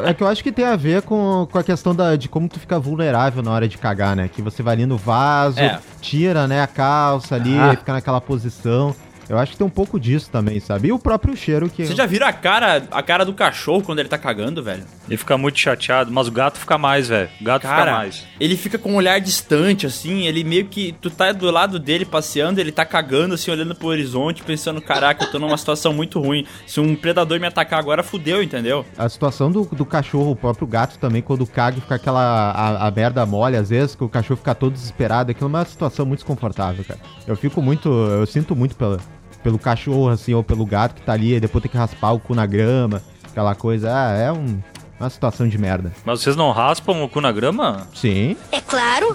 É, 0.05 0.11
é 0.11 0.13
que 0.13 0.21
eu 0.21 0.27
acho 0.27 0.43
que 0.43 0.51
tem 0.51 0.63
a 0.63 0.75
ver 0.75 1.01
com, 1.01 1.47
com 1.51 1.57
a 1.57 1.63
questão 1.63 1.93
da, 1.95 2.15
de 2.15 2.29
como 2.29 2.47
tu 2.47 2.59
fica 2.59 2.79
vulnerável 2.79 3.41
na 3.41 3.51
hora 3.51 3.67
de 3.67 3.79
cagar, 3.79 4.15
né? 4.15 4.27
Que 4.31 4.43
você 4.43 4.61
vai 4.61 4.75
ali 4.75 4.85
no 4.85 4.95
vaso, 4.95 5.59
É. 5.59 5.79
tira, 5.99 6.47
né, 6.47 6.61
a 6.61 6.67
calça 6.67 7.33
ali, 7.35 7.57
Ah. 7.57 7.75
fica 7.75 7.91
naquela 7.93 8.21
posição. 8.21 8.95
Eu 9.29 9.37
acho 9.37 9.51
que 9.51 9.59
tem 9.59 9.67
um 9.67 9.69
pouco 9.69 9.99
disso 9.99 10.31
também, 10.31 10.59
sabe? 10.59 10.87
E 10.87 10.91
o 10.91 10.97
próprio 10.97 11.37
cheiro 11.37 11.69
que. 11.69 11.85
Você 11.85 11.95
já 11.95 12.07
viram 12.07 12.25
a 12.27 12.33
cara, 12.33 12.83
a 12.89 13.03
cara 13.03 13.23
do 13.23 13.31
cachorro 13.33 13.83
quando 13.83 13.99
ele 13.99 14.09
tá 14.09 14.17
cagando, 14.17 14.63
velho? 14.63 14.83
Ele 15.07 15.17
fica 15.17 15.37
muito 15.37 15.59
chateado, 15.59 16.11
mas 16.11 16.27
o 16.27 16.31
gato 16.31 16.57
fica 16.57 16.79
mais, 16.79 17.07
velho. 17.09 17.29
O 17.39 17.43
gato 17.43 17.61
fica 17.61 17.75
Cara, 17.75 17.91
mais. 17.91 18.25
ele 18.39 18.57
fica 18.57 18.79
com 18.79 18.91
um 18.93 18.95
olhar 18.95 19.19
distante, 19.19 19.85
assim, 19.85 20.25
ele 20.25 20.43
meio 20.43 20.65
que. 20.65 20.93
Tu 20.99 21.11
tá 21.11 21.31
do 21.31 21.49
lado 21.51 21.77
dele 21.77 22.05
passeando, 22.05 22.59
ele 22.59 22.71
tá 22.71 22.83
cagando, 22.83 23.35
assim, 23.35 23.51
olhando 23.51 23.75
pro 23.75 23.87
horizonte, 23.89 24.41
pensando, 24.41 24.81
caraca, 24.81 25.23
eu 25.23 25.31
tô 25.31 25.37
numa 25.37 25.57
situação 25.57 25.93
muito 25.93 26.19
ruim. 26.19 26.43
Se 26.65 26.79
um 26.79 26.95
predador 26.95 27.39
me 27.39 27.45
atacar 27.45 27.79
agora, 27.79 28.01
fudeu, 28.01 28.41
entendeu? 28.41 28.83
A 28.97 29.07
situação 29.07 29.51
do, 29.51 29.63
do 29.63 29.85
cachorro, 29.85 30.31
o 30.31 30.35
próprio 30.35 30.65
gato 30.65 30.97
também, 30.97 31.21
quando 31.21 31.45
caga 31.45 31.77
e 31.77 31.81
fica 31.81 31.95
aquela 31.95 32.51
a, 32.51 32.87
a 32.87 32.91
merda 32.91 33.23
mole, 33.27 33.55
às 33.55 33.69
vezes, 33.69 33.93
que 33.93 34.03
o 34.03 34.09
cachorro 34.09 34.37
fica 34.37 34.55
todo 34.55 34.73
desesperado, 34.73 35.29
aquilo 35.29 35.45
é 35.47 35.49
uma 35.49 35.65
situação 35.65 36.03
muito 36.03 36.19
desconfortável, 36.19 36.83
cara. 36.83 36.99
Eu 37.27 37.35
fico 37.35 37.61
muito. 37.61 37.89
Eu 37.89 38.25
sinto 38.25 38.55
muito 38.55 38.75
pela, 38.75 38.97
pelo 39.43 39.59
cachorro, 39.59 40.09
assim, 40.09 40.33
ou 40.33 40.43
pelo 40.43 40.65
gato 40.65 40.95
que 40.95 41.01
tá 41.01 41.13
ali, 41.13 41.39
depois 41.39 41.61
tem 41.61 41.71
que 41.71 41.77
raspar 41.77 42.11
o 42.11 42.19
cu 42.19 42.35
na 42.35 42.45
grama, 42.45 43.01
aquela 43.29 43.55
coisa. 43.55 43.89
Ah, 43.91 44.11
é 44.13 44.31
um, 44.31 44.59
uma 44.99 45.09
situação 45.09 45.47
de 45.47 45.57
merda. 45.57 45.91
Mas 46.05 46.21
vocês 46.21 46.35
não 46.35 46.51
raspam 46.51 47.01
o 47.03 47.09
cu 47.09 47.21
na 47.21 47.31
grama? 47.31 47.87
Sim. 47.93 48.35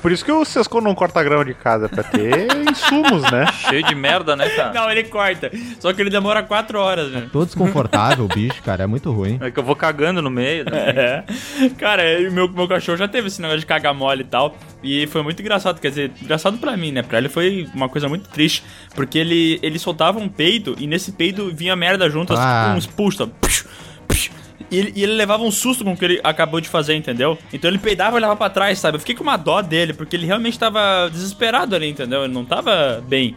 Por 0.00 0.10
isso 0.12 0.24
que 0.24 0.32
o 0.32 0.44
Sescon 0.44 0.80
não 0.80 0.94
corta 0.94 1.22
grama 1.22 1.44
de 1.44 1.54
casa, 1.54 1.88
pra 1.88 2.02
ter 2.02 2.48
insumos, 2.70 3.22
né? 3.30 3.46
Cheio 3.68 3.82
de 3.84 3.94
merda, 3.94 4.34
né, 4.34 4.48
cara? 4.50 4.72
Não, 4.72 4.90
ele 4.90 5.04
corta. 5.04 5.50
Só 5.78 5.92
que 5.92 6.00
ele 6.00 6.10
demora 6.10 6.42
quatro 6.42 6.78
horas, 6.80 7.10
né? 7.12 7.28
Todo 7.32 7.46
desconfortável, 7.46 8.24
o 8.24 8.28
bicho, 8.34 8.62
cara. 8.62 8.84
É 8.84 8.86
muito 8.86 9.12
ruim. 9.12 9.38
É 9.40 9.50
que 9.50 9.58
eu 9.58 9.64
vou 9.64 9.76
cagando 9.76 10.20
no 10.22 10.30
meio. 10.30 10.64
Né? 10.64 10.74
É. 11.04 11.24
Cara, 11.78 12.20
e 12.20 12.28
o 12.28 12.32
meu, 12.32 12.48
meu 12.48 12.66
cachorro 12.68 12.96
já 12.96 13.06
teve 13.08 13.28
esse 13.28 13.40
negócio 13.40 13.60
de 13.60 13.66
cagar 13.66 13.92
mole 13.94 14.22
e 14.22 14.24
tal. 14.24 14.56
E 14.82 15.06
foi 15.08 15.22
muito 15.22 15.40
engraçado. 15.40 15.80
Quer 15.80 15.88
dizer, 15.88 16.12
engraçado 16.22 16.56
pra 16.58 16.76
mim, 16.76 16.92
né? 16.92 17.02
Pra 17.02 17.18
ele 17.18 17.28
foi 17.28 17.68
uma 17.74 17.88
coisa 17.88 18.08
muito 18.08 18.28
triste. 18.28 18.62
Porque 18.94 19.18
ele, 19.18 19.58
ele 19.62 19.78
soltava 19.78 20.18
um 20.18 20.28
peido 20.28 20.74
e 20.78 20.86
nesse 20.86 21.12
peido 21.12 21.52
vinha 21.54 21.74
merda 21.76 22.08
junto, 22.08 22.32
assim, 22.32 22.42
Ah. 22.42 22.64
tipo 22.66 22.78
uns 22.78 22.84
expulsa. 22.84 23.30
E 24.74 24.78
ele, 24.78 24.92
e 24.96 25.02
ele 25.04 25.12
levava 25.12 25.44
um 25.44 25.52
susto 25.52 25.84
com 25.84 25.92
o 25.92 25.96
que 25.96 26.04
ele 26.04 26.20
acabou 26.24 26.60
de 26.60 26.68
fazer, 26.68 26.94
entendeu? 26.94 27.38
Então 27.52 27.70
ele 27.70 27.78
peidava 27.78 28.16
e 28.16 28.20
levava 28.20 28.36
pra 28.36 28.50
trás, 28.50 28.78
sabe? 28.80 28.96
Eu 28.96 29.00
fiquei 29.00 29.14
com 29.14 29.22
uma 29.22 29.36
dó 29.36 29.62
dele, 29.62 29.92
porque 29.92 30.16
ele 30.16 30.26
realmente 30.26 30.58
tava 30.58 31.08
desesperado 31.10 31.76
ali, 31.76 31.88
entendeu? 31.88 32.24
Ele 32.24 32.32
não 32.32 32.44
tava 32.44 33.02
bem. 33.06 33.34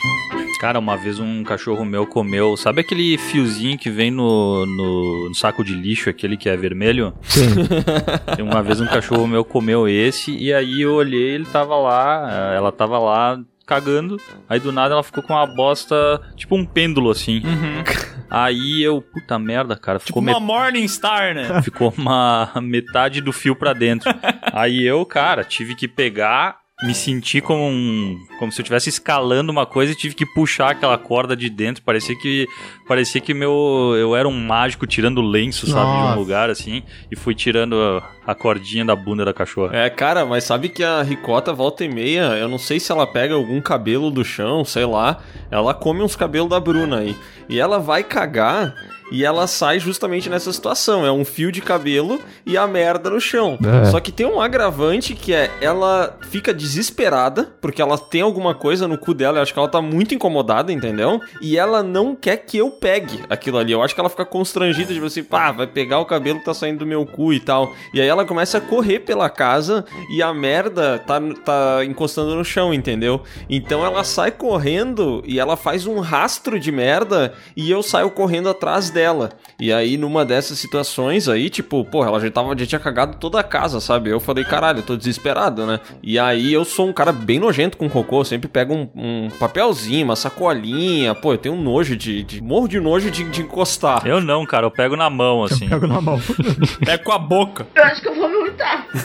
Cara, 0.59 0.79
uma 0.79 0.97
vez 0.97 1.19
um 1.19 1.43
cachorro 1.43 1.85
meu 1.85 2.07
comeu. 2.07 2.57
Sabe 2.57 2.81
aquele 2.81 3.19
fiozinho 3.19 3.77
que 3.77 3.91
vem 3.91 4.09
no, 4.09 4.65
no, 4.65 5.29
no 5.29 5.35
saco 5.35 5.63
de 5.63 5.73
lixo, 5.73 6.09
aquele 6.09 6.35
que 6.35 6.49
é 6.49 6.57
vermelho? 6.57 7.13
Sim. 7.21 7.45
Uma 8.41 8.63
vez 8.63 8.81
um 8.81 8.87
cachorro 8.87 9.27
meu 9.27 9.45
comeu 9.45 9.87
esse, 9.87 10.35
e 10.35 10.51
aí 10.51 10.81
eu 10.81 10.93
olhei, 10.93 11.35
ele 11.35 11.45
tava 11.45 11.75
lá, 11.75 12.53
ela 12.55 12.71
tava 12.71 12.97
lá 12.97 13.39
cagando, 13.67 14.17
aí 14.47 14.59
do 14.59 14.71
nada 14.71 14.93
ela 14.93 15.03
ficou 15.03 15.21
com 15.21 15.33
uma 15.33 15.45
bosta, 15.45 16.21
tipo 16.35 16.55
um 16.55 16.65
pêndulo 16.65 17.11
assim. 17.11 17.43
Aí 18.29 18.81
eu, 18.83 19.01
puta 19.01 19.37
merda, 19.39 19.75
cara, 19.77 19.99
Tipo 19.99 20.07
ficou 20.19 20.21
uma 20.23 20.33
met- 20.39 20.41
Morningstar, 20.45 21.33
né? 21.33 21.61
ficou 21.61 21.93
uma 21.97 22.51
metade 22.61 23.21
do 23.21 23.31
fio 23.31 23.55
pra 23.55 23.73
dentro. 23.73 24.09
Aí 24.53 24.83
eu, 24.85 25.05
cara, 25.05 25.43
tive 25.43 25.75
que 25.75 25.87
pegar, 25.87 26.57
me 26.83 26.93
senti 26.93 27.39
como 27.41 27.63
um, 27.67 28.17
como 28.37 28.51
se 28.51 28.59
eu 28.59 28.63
estivesse 28.63 28.89
escalando 28.89 29.51
uma 29.51 29.65
coisa 29.65 29.91
e 29.91 29.95
tive 29.95 30.15
que 30.15 30.25
puxar 30.25 30.71
aquela 30.71 30.97
corda 30.97 31.35
de 31.35 31.49
dentro. 31.49 31.83
Parecia 31.83 32.15
que 32.17 32.47
parecia 32.87 33.19
que 33.19 33.33
meu 33.33 33.93
eu 33.97 34.15
era 34.15 34.27
um 34.27 34.45
mágico 34.45 34.87
tirando 34.87 35.21
lenço, 35.21 35.67
sabe, 35.67 35.91
de 35.91 36.13
um 36.13 36.15
lugar 36.15 36.49
assim, 36.49 36.83
e 37.11 37.15
fui 37.15 37.35
tirando 37.35 38.01
a 38.25 38.35
cordinha 38.35 38.85
da 38.85 38.95
bunda 38.95 39.25
da 39.25 39.33
cachorra. 39.33 39.75
É, 39.75 39.89
cara, 39.89 40.25
mas 40.25 40.43
sabe 40.43 40.69
que 40.69 40.83
a 40.83 41.01
ricota 41.01 41.53
volta 41.53 41.83
e 41.83 41.89
meia, 41.89 42.35
eu 42.37 42.47
não 42.47 42.57
sei 42.57 42.79
se 42.79 42.91
ela 42.91 43.07
pega 43.07 43.33
algum 43.33 43.61
cabelo 43.61 44.11
do 44.11 44.23
chão, 44.23 44.65
sei 44.65 44.85
lá, 44.85 45.19
ela 45.49 45.73
come 45.73 46.01
uns 46.01 46.15
cabelos 46.15 46.49
da 46.49 46.59
Bruna 46.59 46.99
aí. 46.99 47.15
E 47.49 47.59
ela 47.59 47.79
vai 47.79 48.03
cagar 48.03 48.73
e 49.11 49.23
ela 49.23 49.47
sai 49.47 49.79
justamente 49.79 50.29
nessa 50.29 50.51
situação. 50.51 51.05
É 51.05 51.11
um 51.11 51.23
fio 51.23 51.51
de 51.51 51.61
cabelo 51.61 52.19
e 52.45 52.57
a 52.57 52.67
merda 52.67 53.09
no 53.09 53.21
chão. 53.21 53.57
É. 53.81 53.85
Só 53.85 53.99
que 53.99 54.11
tem 54.11 54.25
um 54.25 54.41
agravante 54.41 55.15
que 55.15 55.33
é 55.33 55.49
ela 55.61 56.17
fica 56.29 56.53
desesperada, 56.53 57.55
porque 57.61 57.81
ela 57.81 57.97
tem 57.97 58.21
alguma 58.27 58.53
coisa 58.53 58.87
no 58.87 58.97
cu 58.97 59.13
dela, 59.13 59.39
eu 59.39 59.41
acho 59.41 59.53
que 59.53 59.59
ela 59.59 59.67
tá 59.67 59.81
muito 59.81 60.13
incomodada, 60.13 60.71
entendeu? 60.71 61.19
E 61.41 61.57
ela 61.57 61.81
não 61.81 62.15
quer 62.15 62.37
que 62.37 62.57
eu 62.57 62.69
pegue 62.69 63.23
aquilo 63.29 63.57
ali. 63.57 63.71
Eu 63.71 63.81
acho 63.81 63.93
que 63.93 63.99
ela 63.99 64.09
fica 64.09 64.25
constrangida, 64.25 64.93
tipo 64.93 65.05
assim, 65.05 65.23
pá, 65.23 65.51
vai 65.51 65.67
pegar 65.67 65.99
o 65.99 66.05
cabelo 66.05 66.39
que 66.39 66.45
tá 66.45 66.53
saindo 66.53 66.79
do 66.79 66.85
meu 66.85 67.05
cu 67.05 67.33
e 67.33 67.39
tal. 67.39 67.73
E 67.93 68.01
aí 68.01 68.07
ela 68.07 68.25
começa 68.25 68.59
a 68.59 68.61
correr 68.61 68.99
pela 68.99 69.29
casa 69.29 69.85
e 70.09 70.21
a 70.21 70.33
merda 70.33 70.99
tá, 70.99 71.19
tá 71.43 71.85
encostando 71.85 72.35
no 72.35 72.45
chão, 72.45 72.73
entendeu? 72.73 73.21
Então 73.49 73.85
ela 73.85 74.03
sai 74.03 74.31
correndo 74.31 75.23
e 75.25 75.39
ela 75.39 75.55
faz 75.55 75.87
um 75.87 75.99
rastro 75.99 76.59
de 76.59 76.71
merda 76.71 77.33
e 77.55 77.71
eu 77.71 77.81
saio 77.81 78.11
correndo 78.11 78.49
atrás 78.49 78.89
dela. 78.89 79.31
E 79.59 79.71
aí, 79.71 79.97
numa 79.97 80.23
dessas 80.23 80.59
situações 80.59 81.27
aí, 81.27 81.49
tipo, 81.49 81.83
porra, 81.85 82.09
ela 82.09 82.19
já, 82.19 82.29
tava, 82.29 82.57
já 82.57 82.65
tinha 82.65 82.79
cagado 82.79 83.17
toda 83.17 83.39
a 83.39 83.43
casa, 83.43 83.79
sabe? 83.79 84.09
Eu 84.09 84.19
falei, 84.19 84.43
caralho, 84.43 84.79
eu 84.79 84.83
tô 84.83 84.95
desesperado, 84.95 85.65
né? 85.65 85.79
E 86.03 86.19
aí 86.19 86.53
eu 86.53 86.63
sou 86.63 86.87
um 86.87 86.93
cara 86.93 87.11
bem 87.11 87.39
nojento 87.39 87.77
com 87.77 87.89
cocô, 87.89 88.16
eu 88.19 88.25
sempre 88.25 88.47
pego 88.47 88.73
um, 88.73 88.89
um 88.95 89.29
papelzinho, 89.39 90.05
uma 90.05 90.15
sacolinha, 90.15 91.13
pô, 91.15 91.33
eu 91.33 91.37
tenho 91.37 91.55
um 91.55 91.61
nojo 91.61 91.95
de. 91.95 92.23
de 92.23 92.41
morro 92.41 92.67
de 92.67 92.79
nojo 92.79 93.09
de, 93.11 93.23
de 93.29 93.41
encostar. 93.41 94.05
Eu 94.05 94.21
não, 94.21 94.45
cara, 94.45 94.65
eu 94.65 94.71
pego 94.71 94.95
na 94.95 95.09
mão, 95.09 95.43
assim. 95.43 95.67
Pego 95.67 95.87
na 95.87 96.01
mão. 96.01 96.19
Pega 96.83 97.03
com 97.03 97.11
a 97.11 97.19
boca. 97.19 97.67
Eu 97.75 97.83
acho 97.83 98.01
que 98.01 98.07
eu 98.07 98.15
vou 98.15 98.29
me. 98.29 98.36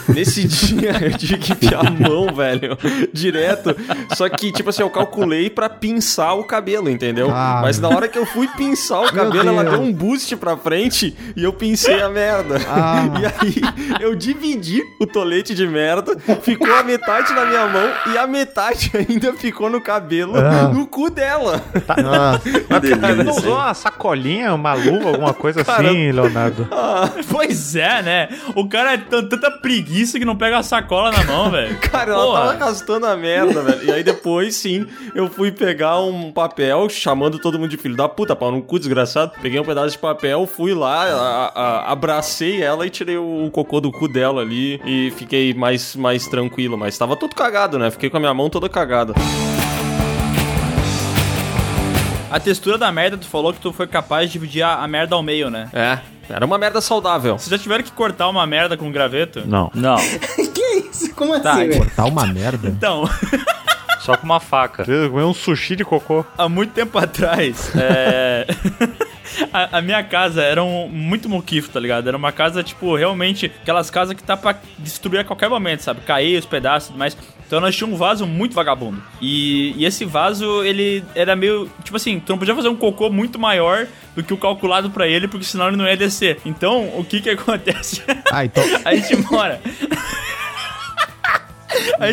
Nesse 0.09 0.45
dia 0.49 0.93
eu 1.03 1.17
tive 1.17 1.39
que 1.39 1.53
enfiar 1.53 1.87
a 1.87 1.91
mão, 1.91 2.33
velho, 2.35 2.77
direto. 3.13 3.75
Só 4.15 4.29
que, 4.29 4.53
tipo 4.53 4.71
assim, 4.71 4.83
eu 4.83 4.91
calculei 4.91 5.49
pra 5.51 5.69
pinçar 5.69 6.37
o 6.39 6.45
cabelo, 6.45 6.89
entendeu? 6.89 7.31
Ah, 7.31 7.61
Mas 7.63 7.79
na 7.79 7.89
hora 7.89 8.09
que 8.09 8.19
eu 8.19 8.27
fui 8.27 8.47
pinçar 8.49 9.01
o 9.03 9.13
cabelo, 9.13 9.49
ela 9.49 9.65
deu 9.65 9.81
um 9.81 9.93
boost 9.93 10.35
pra 10.37 10.57
frente 10.57 11.17
e 11.37 11.43
eu 11.45 11.53
pincei 11.53 12.01
a 12.01 12.09
merda. 12.09 12.57
Ah. 12.69 13.03
E 13.23 13.27
aí 13.27 13.63
eu 14.01 14.15
dividi 14.15 14.83
o 15.01 15.07
tolete 15.07 15.55
de 15.55 15.67
merda, 15.67 16.17
ficou 16.43 16.73
a 16.75 16.83
metade 16.83 17.33
na 17.33 17.45
minha 17.45 17.67
mão 17.67 17.91
e 18.13 18.19
a 18.19 18.27
metade 18.27 18.91
ainda 18.97 19.33
ficou 19.35 19.69
no 19.71 19.81
cabelo, 19.81 20.35
Ah. 20.37 20.69
no 20.69 20.87
cu 20.87 21.11
dela. 21.11 21.63
Nossa. 22.03 22.43
Você 22.81 22.95
não 23.25 23.31
usou 23.33 23.55
uma 23.55 23.75
sacolinha, 23.75 24.55
uma 24.55 24.73
luva, 24.75 25.09
alguma 25.11 25.35
coisa 25.35 25.65
Cara, 25.65 25.89
assim, 25.89 26.11
Leonardo? 26.13 26.69
Pois 27.31 27.77
é, 27.77 28.03
né? 28.03 28.29
O 28.55 28.69
cara 28.69 28.95
é 28.95 28.99
tanta 28.99 29.51
preguiça 29.51 29.82
que 29.85 30.25
não 30.25 30.37
pega 30.37 30.59
a 30.59 30.63
sacola 30.63 31.11
na 31.11 31.25
mão, 31.25 31.51
velho. 31.51 31.79
Cara, 31.91 32.13
ela 32.13 32.25
Porra. 32.25 32.41
tava 32.41 32.53
arrastando 32.65 33.07
a 33.07 33.17
merda, 33.17 33.63
velho. 33.63 33.85
E 33.85 33.93
aí 33.93 34.03
depois, 34.03 34.55
sim, 34.57 34.87
eu 35.15 35.29
fui 35.29 35.51
pegar 35.53 36.01
um 36.01 36.31
papel, 36.33 36.89
chamando 36.89 37.39
todo 37.39 37.59
mundo 37.59 37.71
de 37.71 37.77
filho 37.77 37.97
da 37.97 38.09
puta, 38.09 38.35
pau 38.37 38.51
no 38.51 38.63
cu, 38.63 38.79
desgraçado. 38.79 39.33
Peguei 39.43 39.61
um 39.61 39.65
pedaço 39.65 39.91
de 39.91 39.99
papel, 39.99 40.47
fui 40.47 40.75
lá, 40.75 41.05
a- 41.05 41.53
a- 41.55 41.93
abracei 41.93 42.63
ela 42.63 42.87
e 42.87 42.91
tirei 42.91 43.17
o, 43.17 43.51
cocô 43.53 43.81
do 43.81 43.91
cu 43.93 44.09
dela 44.09 44.41
ali 44.43 44.81
e 44.85 45.13
fiquei 45.17 45.53
mais, 45.55 45.95
mais 45.97 46.27
tranquilo. 46.27 46.77
Mas 46.79 46.97
tava 46.97 47.17
todo 47.17 47.35
cagado, 47.35 47.79
né? 47.79 47.91
Fiquei 47.91 48.09
com 48.11 48.17
a 48.17 48.21
minha 48.21 48.35
mão 48.35 48.49
toda 48.49 48.69
cagada. 48.69 49.15
A 52.31 52.41
textura 52.41 52.79
da 52.79 52.91
merda, 52.91 53.19
tu 53.19 53.27
falou 53.27 53.53
que 53.53 53.61
tu 53.61 53.73
foi 53.75 53.87
capaz 53.87 54.27
de 54.29 54.33
dividir 54.33 54.63
a, 54.63 54.77
a 54.83 54.89
merda 54.89 55.15
ao 55.15 55.23
meio, 55.23 55.51
né? 55.51 55.69
É, 55.73 55.99
era 56.29 56.45
uma 56.45 56.59
merda 56.59 56.81
saudável. 56.81 57.39
Vocês 57.39 57.51
já 57.51 57.59
tiveram 57.59 57.83
que 57.85 57.93
cortar 57.93 58.29
uma 58.29 58.47
merda 58.47 58.77
com 58.77 58.91
graveto? 58.91 59.43
Não. 59.47 59.71
Não, 59.75 59.97
que 60.55 60.63
isso? 60.91 61.15
Como 61.15 61.39
Tá, 61.41 61.53
assim, 61.53 61.69
velho? 61.69 61.91
Tá 61.95 62.05
uma 62.05 62.27
merda. 62.27 62.69
Então, 62.69 63.09
só 64.01 64.17
com 64.17 64.25
uma 64.25 64.41
faca. 64.41 64.85
Comeu 64.85 65.29
um 65.29 65.35
sushi 65.35 65.77
de 65.77 65.85
cocô. 65.85 66.25
há 66.37 66.49
muito 66.49 66.73
tempo 66.73 66.99
atrás, 66.99 67.71
é... 67.77 68.47
a, 69.53 69.79
a 69.79 69.83
minha 69.83 70.03
casa 70.03 70.43
era 70.43 70.63
um, 70.63 70.89
muito 70.89 71.29
muquifo, 71.29 71.71
tá 71.71 71.81
ligado? 71.81 72.09
Era 72.09 72.17
uma 72.17 72.33
casa, 72.33 72.63
tipo, 72.63 72.95
realmente, 72.97 73.47
aquelas 73.63 73.91
casas 73.91 74.15
que 74.15 74.23
tá 74.23 74.37
pra 74.37 74.57
destruir 74.79 75.21
a 75.21 75.25
qualquer 75.25 75.49
momento, 75.49 75.81
sabe? 75.81 76.01
Cair 76.03 76.39
os 76.39 76.47
pedaços 76.47 76.89
e 76.89 76.93
tudo 76.93 76.99
mais. 76.99 77.17
Então 77.47 77.61
nós 77.61 77.77
tínhamos 77.77 77.97
um 77.97 77.99
vaso 77.99 78.27
muito 78.27 78.55
vagabundo. 78.55 79.03
E, 79.21 79.75
e 79.77 79.85
esse 79.85 80.07
vaso, 80.07 80.65
ele 80.65 81.05
era 81.15 81.37
meio. 81.37 81.71
Tipo 81.85 81.97
assim, 81.97 82.19
tu 82.19 82.31
não 82.31 82.39
podia 82.39 82.55
fazer 82.55 82.69
um 82.69 82.77
cocô 82.77 83.11
muito 83.11 83.39
maior 83.39 83.87
do 84.17 84.23
que 84.23 84.33
o 84.33 84.39
calculado 84.39 84.91
pra 84.91 85.07
ele, 85.07 85.29
porque 85.29 85.45
senão 85.45 85.69
ele 85.69 85.77
não 85.77 85.87
ia 85.87 85.97
descer. 85.97 86.39
Então, 86.47 86.89
o 86.99 87.05
que 87.05 87.21
que 87.21 87.29
acontece? 87.31 88.03
Ah, 88.31 88.45
então. 88.45 88.65
a 88.85 88.95
gente 88.95 89.17
mora. 89.31 89.61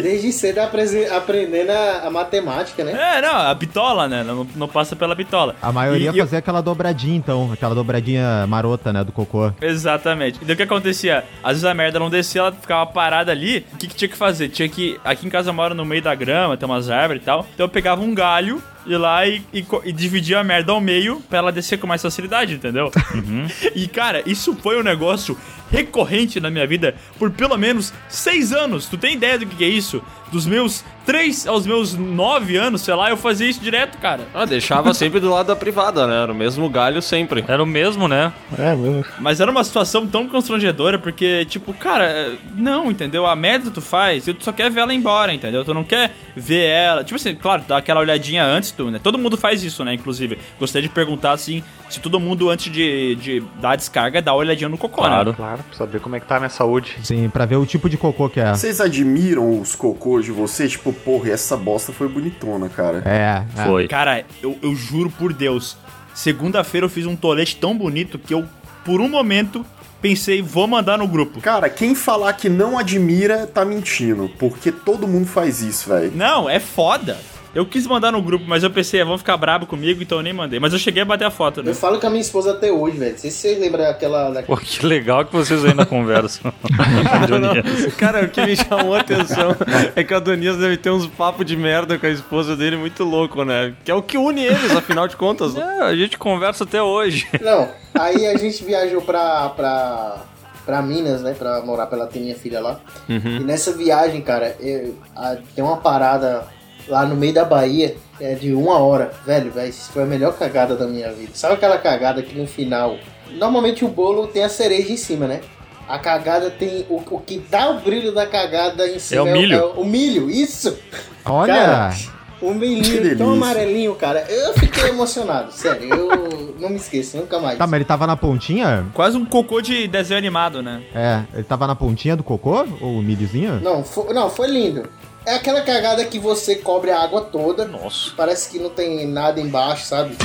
Desde 0.02 0.32
cedo 0.32 0.60
aprendendo 0.60 1.72
a, 1.72 2.08
a 2.08 2.10
matemática, 2.10 2.84
né? 2.84 2.92
É, 3.18 3.22
não, 3.22 3.36
a 3.36 3.54
bitola, 3.54 4.08
né? 4.08 4.24
Não, 4.24 4.48
não 4.56 4.68
passa 4.68 4.96
pela 4.96 5.16
bitola. 5.16 5.56
A 5.62 5.72
maioria 5.72 6.12
E- 6.14 6.20
fazia 6.20 6.40
aquela 6.40 6.62
dobradinha, 6.62 7.16
então. 7.18 7.52
Aquela 7.52 7.76
dobradinha 7.76 8.46
marota, 8.48 8.92
né? 8.94 9.04
Do 9.04 9.12
cocô. 9.12 9.52
Exatamente. 9.62 10.40
E 10.42 10.46
daí 10.46 10.54
o 10.54 10.58
que 10.58 10.64
acontecia? 10.64 11.24
Às 11.44 11.52
vezes 11.54 11.66
a 11.66 11.74
merda 11.74 12.00
não 12.00 12.10
descia, 12.10 12.42
ela 12.42 12.52
ficava 12.52 12.86
parada 12.86 13.32
ali. 13.32 13.66
O 13.74 13.78
que, 13.78 13.88
que 13.88 13.96
tinha 13.96 14.10
que 14.10 14.18
fazer? 14.18 14.50
Tinha 14.50 14.68
que. 14.70 15.00
Aqui 15.04 15.26
em 15.28 15.30
casa 15.30 15.50
eu 15.50 15.54
moro 15.54 15.74
no 15.74 15.86
meio 15.86 16.02
da 16.02 16.14
grama, 16.16 16.56
tem 16.58 16.68
umas 16.68 16.90
árvores 16.90 17.22
e 17.22 17.26
tal. 17.26 17.46
Então 17.54 17.66
eu 17.66 17.70
pegava 17.70 18.02
um 18.02 18.14
galho. 18.14 18.62
Ir 18.90 18.98
lá 18.98 19.26
e, 19.28 19.42
e, 19.54 19.64
e 19.86 19.92
dividia 19.92 20.40
a 20.40 20.44
merda 20.44 20.72
ao 20.72 20.82
meio 20.82 21.22
pra 21.30 21.38
ela 21.38 21.52
descer 21.52 21.78
com 21.78 21.86
mais 21.86 22.02
facilidade, 22.02 22.56
entendeu? 22.56 22.92
E 23.76 23.88
cara, 23.88 24.24
isso 24.26 24.56
foi 24.56 24.80
um 24.80 24.84
negócio 24.84 25.38
recorrente 25.72 26.40
na 26.40 26.50
minha 26.50 26.66
vida 26.66 26.96
por 27.18 27.30
pelo 27.30 27.56
menos 27.58 27.94
seis 28.10 28.52
anos. 28.52 28.88
Tu 28.88 28.98
tem 28.98 29.14
ideia 29.16 29.38
do 29.38 29.46
que 29.46 29.64
é 29.64 29.68
isso? 29.68 30.02
Dos 30.32 30.46
meus 30.46 30.84
três 31.06 31.48
aos 31.48 31.66
meus 31.66 31.96
nove 31.96 32.56
anos, 32.56 32.82
sei 32.82 32.94
lá, 32.94 33.10
eu 33.10 33.18
fazia 33.18 33.50
isso 33.50 33.60
direto, 33.60 33.98
cara. 33.98 34.28
Ah, 34.34 34.46
deixava 34.46 34.94
sempre 34.94 35.20
do 35.20 35.30
lado 35.30 35.48
da 35.48 35.56
privada, 35.56 36.06
né? 36.06 36.22
Era 36.24 36.32
o 36.32 36.36
mesmo 36.36 36.70
galho 36.70 37.02
sempre. 37.02 37.44
Era 37.48 37.64
o 37.64 37.66
mesmo, 37.66 38.08
né? 38.08 38.32
É, 38.58 38.76
mesmo. 38.76 39.04
Mas 39.20 39.40
era 39.40 39.50
uma 39.50 39.64
situação 39.64 40.06
tão 40.06 40.28
constrangedora, 40.28 41.00
porque, 41.00 41.46
tipo, 41.46 41.74
cara, 41.74 42.34
não, 42.56 42.92
entendeu? 42.92 43.26
A 43.26 43.36
merda 43.36 43.72
tu 43.72 43.82
faz, 43.82 44.28
e 44.28 44.34
tu 44.34 44.44
só 44.44 44.52
quer 44.52 44.70
ver 44.70 44.82
ela 44.82 44.94
embora, 44.94 45.34
entendeu? 45.34 45.66
Tu 45.66 45.74
não 45.74 45.84
quer 45.84 46.12
ver 46.36 46.66
ela. 46.68 47.04
Tipo 47.04 47.16
assim, 47.16 47.34
claro, 47.36 47.64
dá 47.68 47.78
aquela 47.78 48.00
olhadinha 48.02 48.44
antes, 48.46 48.70
tu, 48.72 48.92
né? 48.92 49.00
Todo 49.02 49.18
mundo 49.18 49.36
faz 49.36 49.64
isso, 49.64 49.84
né? 49.84 49.94
Inclusive. 49.96 50.38
Gostaria 50.60 50.88
de 50.88 50.94
perguntar, 50.94 51.32
assim, 51.32 51.64
se 51.90 52.00
todo 52.00 52.20
mundo, 52.20 52.50
antes 52.52 52.72
de, 52.72 53.16
de 53.16 53.44
dar 53.60 53.72
a 53.72 53.76
descarga, 53.76 54.22
dá 54.22 54.32
uma 54.32 54.40
olhadinha 54.40 54.70
no 54.70 54.78
cocô, 54.78 55.02
Claro. 55.02 55.32
né? 55.32 55.36
Claro, 55.36 55.64
pra 55.64 55.78
saber 55.78 56.00
como 56.00 56.16
é 56.16 56.20
que 56.20 56.28
tá 56.28 56.36
a 56.36 56.40
minha 56.40 56.50
saúde. 56.50 56.98
Sim, 57.02 57.30
pra 57.30 57.46
ver 57.46 57.56
o 57.56 57.66
tipo 57.66 57.90
de 57.90 57.98
cocô 57.98 58.30
que 58.30 58.40
é. 58.40 58.54
Vocês 58.54 58.80
admiram 58.80 59.60
os 59.60 59.76
cocôs 59.76 60.19
de 60.22 60.32
vocês? 60.32 60.72
Tipo, 60.72 60.92
porra, 60.94 61.32
essa 61.32 61.56
bosta 61.56 61.92
foi 61.92 62.08
bonitona, 62.08 62.70
cara. 62.70 63.02
É, 63.06 63.44
é. 63.60 63.66
Foi. 63.66 63.88
Cara, 63.88 64.26
eu, 64.42 64.58
eu 64.62 64.76
juro 64.76 65.10
por 65.10 65.34
Deus, 65.34 65.78
segunda-feira 66.14 66.86
eu 66.86 66.90
fiz 66.90 67.06
um 67.06 67.16
tolete 67.16 67.56
tão 67.56 67.78
bonito 67.78 68.18
que 68.20 68.34
eu, 68.34 68.46
por 68.84 69.02
um 69.02 69.10
momento, 69.10 69.66
pensei, 70.02 70.42
vou 70.42 70.68
mandar 70.68 70.98
no 70.98 71.08
grupo. 71.08 71.42
Cara, 71.42 71.70
quem 71.70 71.94
falar 71.94 72.34
que 72.34 72.50
não 72.50 72.78
admira 72.78 73.48
tá 73.48 73.64
mentindo, 73.66 74.30
porque 74.40 74.72
todo 74.72 75.08
mundo 75.08 75.28
faz 75.28 75.62
isso, 75.62 75.90
velho. 75.90 76.12
Não, 76.16 76.50
é 76.50 76.60
foda. 76.60 77.18
Eu 77.54 77.66
quis 77.66 77.88
mandar 77.88 78.12
no 78.12 78.22
grupo, 78.22 78.46
mas 78.48 78.64
eu 78.64 78.70
pensei, 78.70 79.02
ah, 79.02 79.06
vão 79.06 79.18
ficar 79.18 79.36
brabo 79.36 79.66
comigo, 79.66 80.04
então 80.04 80.20
eu 80.20 80.24
nem 80.24 80.32
mandei. 80.34 80.60
Mas 80.60 80.72
eu 80.72 80.78
cheguei 80.80 81.02
a 81.02 81.06
bater 81.06 81.26
a 81.26 81.32
foto, 81.32 81.64
né? 81.64 81.72
Eu 81.72 81.76
falo 81.76 82.00
com 82.00 82.06
a 82.08 82.10
minha 82.10 82.22
esposa 82.22 82.52
até 82.52 82.72
hoje, 82.72 82.98
velho. 82.98 83.12
Não 83.14 83.18
sei 83.20 83.32
se 83.32 83.38
vocês 83.38 83.60
lembram 83.60 83.84
daquela. 83.84 84.30
daquela... 84.30 84.46
Pô, 84.46 84.58
que 84.58 84.86
legal 84.86 85.26
que 85.26 85.34
vocês 85.34 85.66
ainda 85.66 85.86
conversam. 85.86 86.54
Cara, 87.98 88.24
o 88.26 88.30
que 88.30 88.42
me 88.46 88.56
chamou 88.56 88.94
a 88.96 89.00
atenção 89.00 89.56
é 89.96 90.04
que 90.04 90.14
o 90.14 90.18
Adonias 90.18 90.58
deve 90.58 90.78
ter 90.78 90.90
uns 90.92 91.08
papos 91.08 91.46
de 91.46 91.56
merda 91.58 91.98
com 91.98 92.06
a 92.06 92.10
esposa 92.10 92.56
dele 92.56 92.78
muito 92.78 93.04
louco, 93.04 93.44
né? 93.44 93.74
Que 93.84 93.92
é 93.92 93.96
o 93.96 94.02
que 94.02 94.18
une 94.18 94.44
eles, 94.46 94.72
afinal 94.76 95.08
de 95.08 95.16
contas. 95.16 95.56
É, 95.56 95.82
a 95.82 95.96
gente 95.96 96.18
conversa 96.18 96.64
até 96.64 96.82
hoje. 96.82 97.28
Não, 97.42 97.68
aí 97.96 98.28
a 98.28 98.38
gente 98.38 98.64
viajou 98.64 99.02
pra, 99.02 99.50
pra, 99.50 100.18
pra 100.66 100.82
Minas, 100.82 101.22
né? 101.22 101.34
Pra 101.38 101.62
morar, 101.62 101.88
pra 101.88 101.98
ela 101.98 102.08
ter 102.08 102.20
minha 102.20 102.36
filha 102.36 102.60
lá. 102.60 102.80
E 103.08 103.40
nessa 103.40 103.72
viagem, 103.72 104.22
cara, 104.22 104.56
eu- 104.60 104.96
a- 105.16 105.38
tem 105.56 105.64
uma 105.64 105.78
parada 105.78 106.46
lá 106.90 107.06
no 107.06 107.16
meio 107.16 107.34
da 107.34 107.46
Bahia, 107.46 107.96
é 108.20 108.34
de 108.36 108.54
uma 108.54 108.80
hora. 108.80 109.12
Velho, 109.26 109.52
velho, 109.52 109.70
isso 109.70 109.92
foi 109.92 110.04
a 110.04 110.06
melhor 110.06 110.38
cagada 110.38 110.76
da 110.76 110.88
minha 110.88 111.12
vida. 111.14 111.32
Sabe 111.34 111.54
aquela 111.54 111.78
cagada 111.78 112.22
que 112.22 112.38
no 112.38 112.48
final. 112.48 112.98
Normalmente 113.32 113.86
o 113.86 113.88
bolo 113.88 114.28
tem 114.28 114.44
a 114.44 114.50
cereja 114.50 114.92
em 114.92 114.98
cima, 114.98 115.28
né? 115.28 115.42
A 115.88 115.98
cagada 116.00 116.50
tem. 116.50 116.86
O, 116.90 116.98
o 116.98 117.20
que 117.20 117.40
dá 117.50 117.70
o 117.70 117.80
brilho 117.80 118.12
da 118.12 118.26
cagada 118.26 118.88
em 118.88 119.00
cima 119.00 119.24
o 119.24 119.32
milho. 119.32 119.56
É 119.56 119.64
o, 119.64 119.82
o 119.82 119.86
milho, 119.86 120.30
isso! 120.30 120.78
Olha! 121.26 121.54
Cara, 121.54 121.94
o 122.42 122.54
milhinho 122.54 123.18
tão 123.18 123.34
amarelinho, 123.34 123.94
cara. 123.96 124.26
Eu 124.30 124.54
fiquei 124.54 124.90
emocionado, 124.90 125.52
sério. 125.52 125.94
Eu 125.94 126.56
não 126.60 126.70
me 126.70 126.78
esqueço, 126.78 127.18
nunca 127.18 127.40
mais. 127.40 127.58
Tá, 127.58 127.68
mas 127.68 127.76
ele 127.76 127.86
tava 127.86 128.08
na 128.08 128.16
pontinha? 128.16 128.86
Quase 128.94 129.18
um 129.18 129.26
cocô 129.26 129.62
de 129.62 129.88
desenho 129.88 130.18
animado, 130.18 130.62
né? 130.62 130.82
É, 130.94 131.24
ele 131.34 131.44
tava 131.44 131.68
na 131.68 131.76
pontinha 131.76 132.16
do 132.16 132.24
cocô? 132.24 132.66
Ou 132.80 133.00
o 133.00 133.02
milhozinho? 133.02 133.60
Não, 133.62 133.84
foi, 133.84 134.14
não, 134.14 134.30
foi 134.30 134.48
lindo. 134.48 134.84
É 135.26 135.36
aquela 135.36 135.62
cagada 135.62 136.04
que 136.06 136.18
você 136.18 136.56
cobre 136.56 136.92
a 136.92 137.00
água 137.02 137.22
toda. 137.22 137.66
Nossa. 137.66 138.12
Parece 138.16 138.50
que 138.50 138.58
não 138.60 138.70
tem 138.70 139.06
nada 139.08 139.40
embaixo, 139.40 139.86
sabe? 139.86 140.16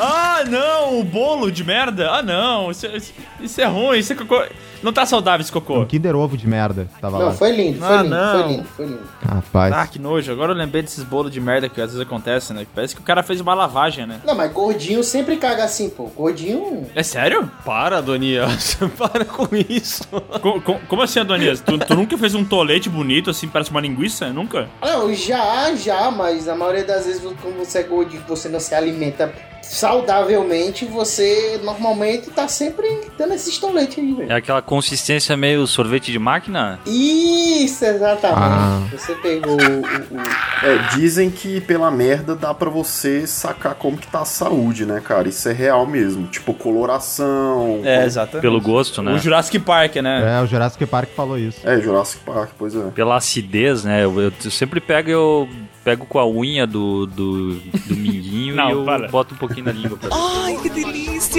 Ah, 0.00 0.42
não, 0.48 0.98
o 0.98 1.04
bolo 1.04 1.50
de 1.52 1.62
merda. 1.62 2.10
Ah, 2.10 2.22
não, 2.22 2.70
isso, 2.70 2.86
é- 2.86 2.98
isso 3.40 3.60
é 3.60 3.64
ruim, 3.64 3.98
isso 3.98 4.12
é 4.12 4.16
cocô. 4.16 4.42
Não 4.82 4.92
tá 4.92 5.06
saudável 5.06 5.40
esse 5.42 5.52
cocô. 5.52 5.80
Um 5.80 5.86
Kinder 5.86 6.14
Ovo 6.16 6.36
de 6.36 6.46
merda. 6.46 6.88
Tava 7.00 7.18
Não, 7.18 7.26
lá. 7.26 7.32
foi 7.32 7.52
lindo, 7.52 7.78
foi 7.78 7.86
Ah, 7.96 8.02
lindo, 8.02 8.14
não. 8.14 8.32
foi 8.42 8.52
lindo, 8.52 8.64
foi 8.76 8.86
lindo. 8.86 9.00
Rapaz. 9.26 9.72
Ah, 9.74 9.86
que 9.86 9.98
nojo. 9.98 10.32
Agora 10.32 10.52
eu 10.52 10.56
lembrei 10.56 10.82
desses 10.82 11.04
bolos 11.04 11.30
de 11.32 11.40
merda 11.40 11.68
que 11.68 11.80
às 11.80 11.92
vezes 11.92 12.00
acontecem, 12.00 12.56
né? 12.56 12.66
Parece 12.74 12.94
que 12.94 13.00
o 13.00 13.04
cara 13.04 13.22
fez 13.22 13.40
uma 13.40 13.54
lavagem, 13.54 14.06
né? 14.06 14.20
Não, 14.24 14.34
mas 14.34 14.52
gordinho 14.52 15.02
sempre 15.04 15.36
caga 15.36 15.64
assim, 15.64 15.88
pô. 15.88 16.04
Gordinho. 16.06 16.86
É 16.94 17.02
sério? 17.02 17.50
Para, 17.64 17.98
Adonias. 17.98 18.76
Para 18.98 19.24
com 19.24 19.48
isso. 19.68 20.04
Co- 20.40 20.60
co- 20.60 20.80
como 20.88 21.02
assim, 21.02 21.20
Adonias? 21.20 21.60
Tu, 21.60 21.78
tu 21.78 21.94
nunca 21.94 22.16
fez 22.18 22.34
um 22.34 22.44
tolete 22.44 22.88
bonito 22.88 23.30
assim, 23.30 23.48
parece 23.48 23.70
uma 23.70 23.80
linguiça? 23.80 24.32
Nunca? 24.32 24.68
Não, 24.82 25.12
já, 25.14 25.74
já, 25.74 26.10
mas 26.10 26.48
a 26.48 26.54
maioria 26.54 26.84
das 26.84 27.06
vezes, 27.06 27.22
quando 27.40 27.56
você 27.58 27.78
é 27.78 27.82
gordinho, 27.84 28.22
você 28.26 28.48
não 28.48 28.58
se 28.60 28.74
alimenta 28.74 29.32
saudavelmente, 29.62 30.84
você 30.84 31.60
normalmente 31.62 32.30
tá 32.30 32.48
sempre 32.48 32.86
dando 33.16 33.34
esses 33.34 33.56
toletes 33.58 33.98
aí, 33.98 34.12
velho. 34.12 34.30
É 34.32 34.34
aquela 34.36 34.60
consistência 34.60 35.36
meio 35.36 35.66
sorvete 35.66 36.10
de 36.12 36.18
máquina? 36.18 36.78
Isso, 36.86 37.84
exatamente. 37.84 38.38
Ah. 38.40 38.82
Você 38.92 39.14
pegou 39.16 39.52
o, 39.54 39.56
o- 39.56 40.18
o- 40.18 40.66
É, 40.66 40.78
dizem 40.96 41.30
que 41.30 41.60
pela 41.60 41.90
merda 41.90 42.34
dá 42.36 42.52
pra 42.54 42.68
você 42.70 43.26
sacar 43.26 43.74
como 43.74 43.96
que 43.96 44.06
tá 44.06 44.20
a 44.20 44.24
saúde, 44.24 44.84
né, 44.84 45.00
cara? 45.04 45.28
Isso 45.28 45.48
é 45.48 45.52
real 45.52 45.86
mesmo. 45.86 46.26
Tipo, 46.28 46.54
coloração. 46.54 47.80
É, 47.84 48.04
exatamente. 48.04 48.42
Pelo 48.42 48.60
gosto, 48.60 49.02
né? 49.02 49.12
O 49.14 49.18
Jurassic 49.18 49.58
Park, 49.58 49.96
né? 49.96 50.38
É, 50.38 50.42
o 50.42 50.46
Jurassic 50.46 50.84
Park 50.86 51.08
falou 51.16 51.38
isso. 51.38 51.58
É, 51.64 51.80
Jurassic 51.80 52.22
Park, 52.24 52.50
pois 52.58 52.74
é. 52.74 52.90
Pela 52.90 53.16
acidez, 53.16 53.84
né? 53.84 54.04
Eu, 54.04 54.20
eu 54.20 54.32
sempre 54.50 54.80
pego 54.80 55.10
eu 55.10 55.48
pego 55.84 56.06
com 56.06 56.18
a 56.18 56.26
unha 56.28 56.66
do, 56.66 57.06
do, 57.06 57.54
do 57.54 57.96
minguinho 57.96 58.54
Não, 58.56 58.68
e 58.68 58.72
eu 58.72 58.84
para. 58.84 59.08
boto 59.08 59.34
um 59.34 59.38
pouquinho 59.38 59.66
na 59.66 59.72
língua 59.72 59.96
pra 59.98 60.10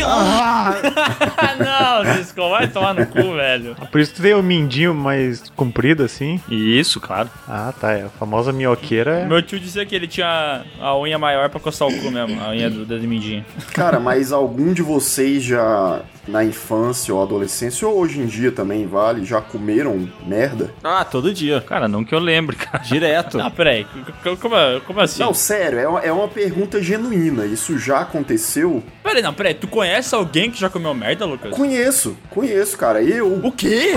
Ah, 0.06 0.76
não, 2.06 2.16
Disco, 2.16 2.50
vai 2.50 2.68
tomar 2.68 2.94
no 2.94 3.06
cu, 3.06 3.34
velho. 3.34 3.76
Por 3.92 4.02
isso 4.02 4.16
tu 4.16 4.22
tem 4.22 4.34
o 4.34 4.42
mindinho 4.44 4.94
mais 4.94 5.50
comprido 5.56 6.04
assim. 6.04 6.40
Isso, 6.50 7.00
claro. 7.00 7.30
Ah, 7.48 7.74
tá. 7.80 7.94
É 7.94 8.04
a 8.04 8.10
famosa 8.10 8.52
minhoqueira. 8.52 9.26
Meu 9.26 9.42
tio 9.42 9.60
dizia 9.60 9.86
que 9.86 9.96
ele 9.96 10.08
tinha 10.08 10.64
a 10.80 10.98
unha 10.98 11.18
maior 11.18 11.50
pra 11.50 11.60
coçar 11.60 11.88
o 11.88 11.94
cu 12.00 12.12
mesmo, 12.12 12.42
a 12.42 12.50
unha 12.50 12.70
do 12.70 12.86
dedo 12.86 13.08
mindinho. 13.08 13.46
Cara, 13.74 14.00
mas 14.00 14.32
algum 14.32 14.74
de 14.74 14.82
vocês 14.82 15.44
já 15.44 16.02
na 16.28 16.44
infância 16.44 17.14
ou 17.14 17.22
adolescência, 17.22 17.88
ou 17.88 17.98
hoje 17.98 18.20
em 18.20 18.26
dia 18.26 18.52
também 18.52 18.88
vale, 18.88 19.26
já 19.26 19.42
comeram 19.42 20.08
merda? 20.26 20.72
Ah, 20.84 21.04
todo 21.04 21.34
dia. 21.34 21.62
Cara, 21.62 21.88
não 21.88 22.04
que 22.04 22.14
eu 22.16 22.20
lembre, 22.20 22.56
cara. 22.56 22.84
Direto. 22.84 23.40
Ah, 23.44 23.50
peraí, 23.50 23.86
como, 24.40 24.56
como 24.88 25.02
assim? 25.02 25.22
Não, 25.22 25.34
sério, 25.34 25.78
é 25.78 25.88
uma, 25.88 26.00
é 26.00 26.12
uma 26.14 26.28
pergunta 26.30 26.82
genuína. 26.82 27.46
Isso 27.46 27.78
já 27.78 28.00
aconteceu? 28.00 28.82
Peraí, 29.04 29.22
não, 29.22 29.34
peraí, 29.34 29.54
tu 29.54 29.68
conhece 29.68 30.16
alguém 30.16 30.50
que 30.50 30.60
já 30.60 30.70
comeu 30.70 30.94
merda, 30.94 31.26
Lucas? 31.26 31.52
Conheço, 31.52 32.16
conheço, 32.30 32.78
cara. 32.78 33.04
Eu. 33.04 33.34
O 33.44 33.52
quê? 33.52 33.92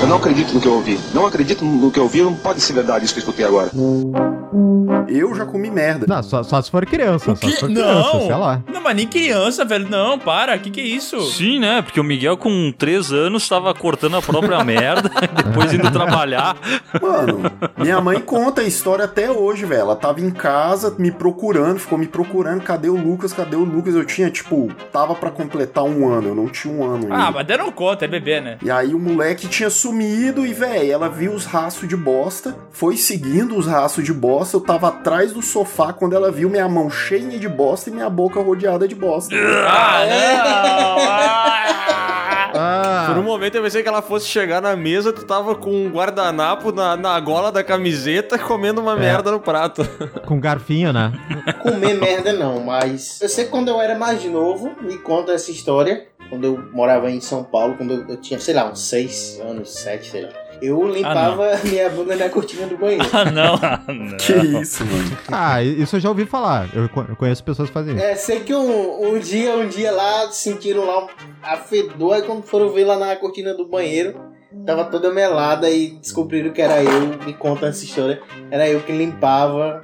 Eu 0.00 0.06
não 0.06 0.16
acredito 0.18 0.52
no 0.54 0.60
que 0.60 0.68
eu 0.68 0.74
ouvi. 0.74 1.00
Não 1.12 1.26
acredito 1.26 1.64
no 1.64 1.90
que 1.90 1.98
eu 1.98 2.04
ouvi. 2.04 2.22
Não 2.22 2.34
pode 2.34 2.60
ser 2.60 2.74
verdade 2.74 3.04
isso 3.04 3.14
que 3.14 3.18
eu 3.18 3.22
escutei 3.22 3.44
agora. 3.44 3.70
Eu 5.08 5.34
já 5.34 5.44
comi 5.44 5.70
merda. 5.70 6.06
Não, 6.08 6.22
só, 6.22 6.42
só 6.42 6.60
se 6.62 6.70
for 6.70 6.84
criança. 6.86 7.32
O 7.32 7.36
Só 7.36 7.48
se 7.48 7.56
for 7.56 7.66
criança, 7.68 8.12
Não! 8.14 8.20
sei 8.20 8.34
lá. 8.36 8.62
Não, 8.72 8.80
mas 8.80 8.96
nem 8.96 9.06
criança, 9.06 9.64
velho. 9.64 9.88
Não, 9.88 10.18
para, 10.18 10.56
que 10.58 10.70
que 10.70 10.80
é 10.80 10.84
isso? 10.84 11.20
Sim, 11.32 11.58
né? 11.58 11.71
Porque 11.80 12.00
o 12.00 12.04
Miguel, 12.04 12.36
com 12.36 12.72
3 12.76 13.12
anos, 13.12 13.48
tava 13.48 13.72
cortando 13.72 14.16
a 14.16 14.22
própria 14.22 14.62
merda, 14.64 15.08
depois 15.44 15.72
indo 15.72 15.90
trabalhar. 15.90 16.56
Mano, 17.00 17.42
minha 17.78 18.00
mãe 18.00 18.20
conta 18.20 18.60
a 18.62 18.64
história 18.64 19.04
até 19.04 19.30
hoje, 19.30 19.64
velho. 19.64 19.82
Ela 19.82 19.96
tava 19.96 20.20
em 20.20 20.30
casa 20.30 20.94
me 20.98 21.10
procurando, 21.10 21.78
ficou 21.78 21.96
me 21.96 22.06
procurando. 22.06 22.60
Cadê 22.62 22.88
o 22.88 22.96
Lucas? 22.96 23.32
Cadê 23.32 23.56
o 23.56 23.64
Lucas? 23.64 23.94
Eu 23.94 24.04
tinha, 24.04 24.30
tipo, 24.30 24.70
tava 24.92 25.14
pra 25.14 25.30
completar 25.30 25.84
um 25.84 26.08
ano. 26.12 26.28
Eu 26.28 26.34
não 26.34 26.48
tinha 26.48 26.74
um 26.74 26.84
ano 26.84 27.04
ainda. 27.04 27.14
Ah, 27.14 27.30
mas 27.30 27.46
deram 27.46 27.70
conta, 27.70 28.04
é 28.04 28.08
bebê, 28.08 28.40
né? 28.40 28.58
E 28.62 28.70
aí 28.70 28.94
o 28.94 28.98
moleque 28.98 29.46
tinha 29.48 29.70
sumido 29.70 30.44
e, 30.46 30.52
velho, 30.52 30.92
ela 30.92 31.08
viu 31.08 31.32
os 31.32 31.44
rastros 31.44 31.88
de 31.88 31.96
bosta, 31.96 32.56
foi 32.72 32.96
seguindo 32.96 33.56
os 33.56 33.66
rastros 33.66 34.04
de 34.04 34.12
bosta. 34.12 34.56
Eu 34.56 34.60
tava 34.60 34.88
atrás 34.88 35.32
do 35.32 35.40
sofá 35.40 35.92
quando 35.92 36.14
ela 36.14 36.30
viu 36.30 36.50
minha 36.50 36.68
mão 36.68 36.90
cheia 36.90 37.38
de 37.38 37.48
bosta 37.48 37.88
e 37.88 37.92
minha 37.92 38.10
boca 38.10 38.40
rodeada 38.40 38.88
de 38.88 38.94
bosta. 38.94 39.34
Ah, 39.36 40.04
não! 40.08 41.61
Ah. 42.54 43.06
Por 43.08 43.18
um 43.18 43.22
momento 43.22 43.54
eu 43.54 43.62
pensei 43.62 43.82
que 43.82 43.88
ela 43.88 44.02
fosse 44.02 44.26
chegar 44.26 44.60
na 44.60 44.76
mesa, 44.76 45.12
tu 45.12 45.24
tava 45.24 45.54
com 45.54 45.70
um 45.70 45.90
guardanapo 45.90 46.70
na, 46.70 46.96
na 46.96 47.18
gola 47.18 47.50
da 47.50 47.64
camiseta 47.64 48.38
comendo 48.38 48.80
uma 48.80 48.94
merda 48.94 49.30
no 49.30 49.40
prato. 49.40 49.82
Com 50.26 50.38
garfinho, 50.38 50.92
né? 50.92 51.12
comer 51.62 51.94
merda 51.94 52.32
não, 52.32 52.60
mas 52.60 53.20
eu 53.20 53.28
sei 53.28 53.46
que 53.46 53.50
quando 53.50 53.68
eu 53.68 53.80
era 53.80 53.98
mais 53.98 54.22
novo, 54.24 54.72
me 54.82 54.98
conta 54.98 55.32
essa 55.32 55.50
história, 55.50 56.06
quando 56.28 56.44
eu 56.44 56.62
morava 56.72 57.10
em 57.10 57.20
São 57.20 57.42
Paulo, 57.42 57.74
quando 57.76 57.94
eu, 57.94 58.08
eu 58.08 58.16
tinha, 58.18 58.38
sei 58.38 58.54
lá, 58.54 58.70
uns 58.70 58.80
6 58.88 59.40
anos, 59.40 59.70
7, 59.70 60.10
sei 60.10 60.22
lá. 60.22 60.41
Eu 60.62 60.86
limpava 60.88 61.58
minha 61.64 61.90
bunda 61.90 62.14
na 62.16 62.28
cortina 62.28 62.66
do 62.66 62.76
banheiro. 62.76 63.04
Ah, 63.12 63.24
não. 63.30 63.54
Ah, 63.62 63.80
não. 63.88 64.16
Que 64.16 64.32
isso, 64.60 64.84
mano. 64.84 65.18
Ah, 65.30 65.62
isso 65.62 65.96
eu 65.96 66.00
já 66.00 66.08
ouvi 66.08 66.24
falar. 66.24 66.68
Eu 66.74 66.88
co- 66.88 67.04
eu 67.08 67.16
conheço 67.16 67.42
pessoas 67.44 67.68
que 67.68 67.74
fazem 67.74 67.96
isso. 67.96 68.04
É, 68.04 68.14
sei 68.14 68.40
que 68.40 68.54
um, 68.54 69.14
um 69.14 69.18
dia, 69.18 69.56
um 69.56 69.66
dia 69.68 69.90
lá, 69.90 70.30
sentiram 70.30 70.86
lá 70.86 71.04
um 71.04 71.08
afedor, 71.42 72.14
aí 72.14 72.22
quando 72.22 72.42
foram 72.44 72.70
ver 72.70 72.84
lá 72.84 72.96
na 72.96 73.14
cortina 73.16 73.52
do 73.54 73.66
banheiro, 73.66 74.14
tava 74.64 74.84
toda 74.84 75.12
melada 75.12 75.68
e 75.70 75.90
descobriram 76.00 76.52
que 76.52 76.62
era 76.62 76.82
eu, 76.82 77.18
me 77.24 77.32
conta 77.34 77.66
essa 77.66 77.84
história, 77.84 78.20
era 78.50 78.68
eu 78.68 78.80
que 78.80 78.92
limpava 78.92 79.82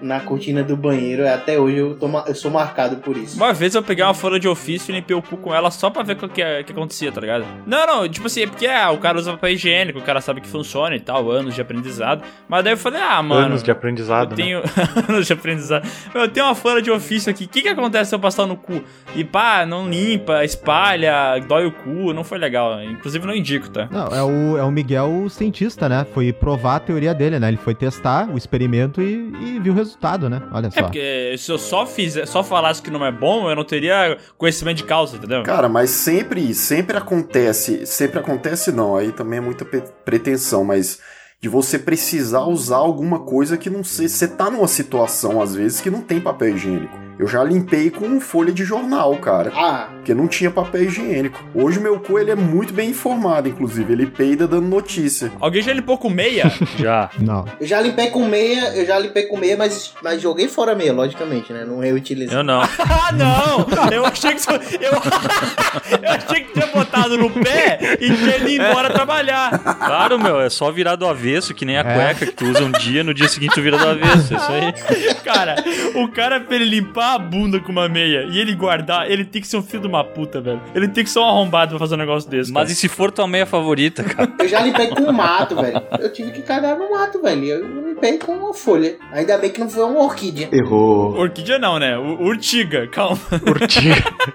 na 0.00 0.20
cortina 0.20 0.62
do 0.62 0.76
banheiro, 0.76 1.26
até 1.28 1.58
hoje 1.58 1.76
eu, 1.76 1.94
tô, 1.94 2.08
eu 2.26 2.34
sou 2.34 2.50
marcado 2.50 2.96
por 2.96 3.16
isso. 3.16 3.36
Uma 3.36 3.52
vez 3.52 3.74
eu 3.74 3.82
peguei 3.82 4.04
uma 4.04 4.14
folha 4.14 4.38
de 4.38 4.48
ofício 4.48 4.92
e 4.92 4.94
limpei 4.94 5.16
o 5.16 5.22
cu 5.22 5.36
com 5.36 5.54
ela 5.54 5.70
só 5.70 5.90
pra 5.90 6.02
ver 6.02 6.12
o 6.12 6.16
que, 6.16 6.28
que, 6.28 6.64
que 6.64 6.72
acontecia, 6.72 7.10
tá 7.10 7.20
ligado? 7.20 7.44
Não, 7.66 7.86
não, 7.86 8.08
tipo 8.08 8.26
assim, 8.26 8.42
é 8.42 8.46
porque 8.46 8.66
ah, 8.66 8.90
o 8.90 8.98
cara 8.98 9.18
usa 9.18 9.32
papel 9.32 9.50
higiênico, 9.50 9.98
o 9.98 10.02
cara 10.02 10.20
sabe 10.20 10.40
que 10.40 10.48
funciona 10.48 10.94
e 10.96 11.00
tal, 11.00 11.30
anos 11.30 11.54
de 11.54 11.60
aprendizado. 11.60 12.22
Mas 12.48 12.64
daí 12.64 12.72
eu 12.72 12.78
falei, 12.78 13.00
ah, 13.00 13.22
mano. 13.22 13.46
Anos 13.46 13.62
de 13.62 13.70
aprendizado, 13.70 14.32
Eu 14.32 14.36
tenho. 14.36 14.62
anos 15.08 15.26
de 15.26 15.32
aprendizado. 15.32 15.88
Eu 16.14 16.28
tenho 16.28 16.46
uma 16.46 16.54
folha 16.54 16.80
de 16.82 16.90
ofício 16.90 17.30
aqui. 17.30 17.44
O 17.44 17.48
que, 17.48 17.62
que 17.62 17.68
acontece 17.68 18.10
se 18.10 18.14
eu 18.14 18.20
passar 18.20 18.46
no 18.46 18.56
cu? 18.56 18.82
E 19.14 19.24
pá, 19.24 19.64
não 19.66 19.88
limpa, 19.88 20.44
espalha, 20.44 21.38
dói 21.46 21.66
o 21.66 21.72
cu. 21.72 22.12
Não 22.12 22.24
foi 22.24 22.38
legal. 22.38 22.82
Inclusive 22.82 23.26
não 23.26 23.34
indico, 23.34 23.68
tá? 23.70 23.88
Não, 23.90 24.06
é 24.08 24.22
o, 24.22 24.58
é 24.58 24.62
o 24.62 24.70
Miguel 24.70 25.06
o 25.24 25.30
cientista, 25.30 25.88
né? 25.88 26.06
Foi 26.12 26.32
provar 26.32 26.76
a 26.76 26.80
teoria 26.80 27.14
dele, 27.14 27.38
né? 27.38 27.48
Ele 27.48 27.56
foi 27.56 27.74
testar 27.74 28.28
o 28.28 28.36
experimento 28.36 29.00
e, 29.00 29.32
e 29.40 29.60
viu 29.60 29.72
o 29.72 29.76
resultado, 29.76 29.85
né? 30.28 30.42
Olha 30.52 30.68
É 30.68 30.70
só. 30.70 30.82
porque 30.82 31.34
se 31.38 31.50
eu 31.50 31.58
só 31.58 31.86
fizer, 31.86 32.26
só 32.26 32.42
falasse 32.42 32.82
que 32.82 32.90
não 32.90 33.04
é 33.04 33.12
bom, 33.12 33.48
eu 33.48 33.56
não 33.56 33.64
teria 33.64 34.16
conhecimento 34.36 34.78
de 34.78 34.84
causa, 34.84 35.16
entendeu? 35.16 35.42
Cara, 35.42 35.68
mas 35.68 35.90
sempre, 35.90 36.54
sempre 36.54 36.96
acontece, 36.96 37.86
sempre 37.86 38.18
acontece 38.18 38.72
não, 38.72 38.96
aí 38.96 39.12
também 39.12 39.38
é 39.38 39.42
muita 39.42 39.64
pretensão, 40.04 40.64
mas 40.64 40.98
de 41.40 41.48
você 41.48 41.78
precisar 41.78 42.40
usar 42.46 42.76
alguma 42.76 43.20
coisa 43.20 43.56
que 43.56 43.68
não 43.70 43.84
sei, 43.84 44.08
você 44.08 44.26
tá 44.26 44.50
numa 44.50 44.66
situação 44.68 45.40
às 45.40 45.54
vezes 45.54 45.80
que 45.80 45.90
não 45.90 46.00
tem 46.00 46.20
papel 46.20 46.56
higiênico. 46.56 47.05
Eu 47.18 47.26
já 47.26 47.42
limpei 47.42 47.88
com 47.90 48.20
folha 48.20 48.52
de 48.52 48.62
jornal, 48.62 49.16
cara, 49.16 49.50
Ah, 49.56 49.86
porque 49.96 50.12
não 50.12 50.28
tinha 50.28 50.50
papel 50.50 50.84
higiênico. 50.84 51.42
Hoje 51.54 51.80
meu 51.80 51.98
cu 51.98 52.18
ele 52.18 52.30
é 52.30 52.34
muito 52.34 52.74
bem 52.74 52.90
informado, 52.90 53.48
inclusive, 53.48 53.90
ele 53.90 54.06
peida 54.06 54.46
dando 54.46 54.66
notícia. 54.68 55.32
Alguém 55.40 55.62
já 55.62 55.72
limpou 55.72 55.96
com 55.96 56.10
meia? 56.10 56.52
Já. 56.78 57.08
Não. 57.18 57.46
eu 57.58 57.66
já 57.66 57.80
limpei 57.80 58.10
com 58.10 58.26
meia, 58.26 58.74
eu 58.76 58.84
já 58.86 58.98
limpei 58.98 59.24
com 59.24 59.36
meia, 59.38 59.56
mas, 59.56 59.94
mas 60.02 60.20
joguei 60.20 60.46
fora 60.48 60.72
a 60.72 60.74
meia, 60.74 60.92
logicamente, 60.92 61.52
né? 61.52 61.64
Não 61.66 61.78
reutilizei. 61.80 62.36
Eu 62.36 62.42
não. 62.44 62.60
ah, 62.78 63.12
não! 63.12 63.66
Eu 63.90 64.04
achei 64.04 64.34
que 64.34 64.40
eu, 64.50 64.92
eu 66.02 66.10
achei 66.12 66.44
que 66.44 66.52
tinha 66.52 66.66
botado 66.66 67.16
no 67.16 67.30
pé 67.30 67.96
e 67.98 68.10
tinha 68.14 68.36
ido 68.36 68.50
embora 68.50 68.90
trabalhar. 68.92 69.58
Claro, 69.58 70.18
meu, 70.18 70.38
é 70.40 70.50
só 70.50 70.70
virar 70.70 70.96
do 70.96 71.06
avesso, 71.06 71.54
que 71.54 71.64
nem 71.64 71.78
a 71.78 71.80
É. 71.80 71.94
cueca 71.94 72.26
que 72.26 72.32
tu 72.32 72.44
usa 72.46 72.62
um 72.62 72.72
dia, 72.72 73.02
no 73.02 73.14
dia 73.14 73.28
seguinte 73.28 73.54
tu 73.54 73.62
vira 73.62 73.78
do 73.78 73.88
avesso. 73.88 74.34
É 74.34 74.36
isso 74.36 74.52
aí. 74.52 75.14
Cara, 75.24 75.56
o 75.94 76.08
cara 76.08 76.40
pra 76.40 76.56
ele 76.56 76.64
limpar 76.66 77.05
a 77.14 77.18
bunda 77.18 77.60
com 77.60 77.72
uma 77.72 77.88
meia 77.88 78.24
e 78.30 78.38
ele 78.38 78.54
guardar, 78.54 79.10
ele 79.10 79.24
tem 79.24 79.40
que 79.40 79.48
ser 79.48 79.56
um 79.56 79.62
filho 79.62 79.82
de 79.82 79.88
uma 79.88 80.02
puta, 80.04 80.40
velho. 80.40 80.60
Ele 80.74 80.88
tem 80.88 81.04
que 81.04 81.10
ser 81.10 81.18
um 81.18 81.24
arrombado 81.24 81.70
pra 81.70 81.78
fazer 81.78 81.94
um 81.94 81.98
negócio 81.98 82.28
desse. 82.30 82.52
Mas 82.52 82.64
cara. 82.64 82.72
e 82.72 82.74
se 82.76 82.88
for 82.88 83.10
tua 83.10 83.26
meia 83.26 83.46
favorita, 83.46 84.02
cara? 84.04 84.32
Eu 84.38 84.48
já 84.48 84.60
limpei 84.60 84.88
com 84.88 85.12
mato, 85.12 85.56
velho. 85.56 85.80
Eu 86.00 86.12
tive 86.12 86.30
que 86.32 86.42
cagar 86.42 86.76
no 86.78 86.90
mato, 86.90 87.20
velho. 87.22 87.44
Eu 87.44 87.88
limpei 87.88 88.18
com 88.18 88.32
uma 88.32 88.52
folha. 88.54 88.96
Ainda 89.12 89.38
bem 89.38 89.50
que 89.50 89.60
não 89.60 89.68
foi 89.68 89.84
uma 89.84 90.02
orquídea. 90.02 90.48
Errou. 90.52 91.16
Orquídea 91.18 91.58
não, 91.58 91.78
né? 91.78 91.96
U- 91.98 92.22
Urtiga, 92.26 92.86
calma. 92.88 93.18
Urtiga. 93.46 93.94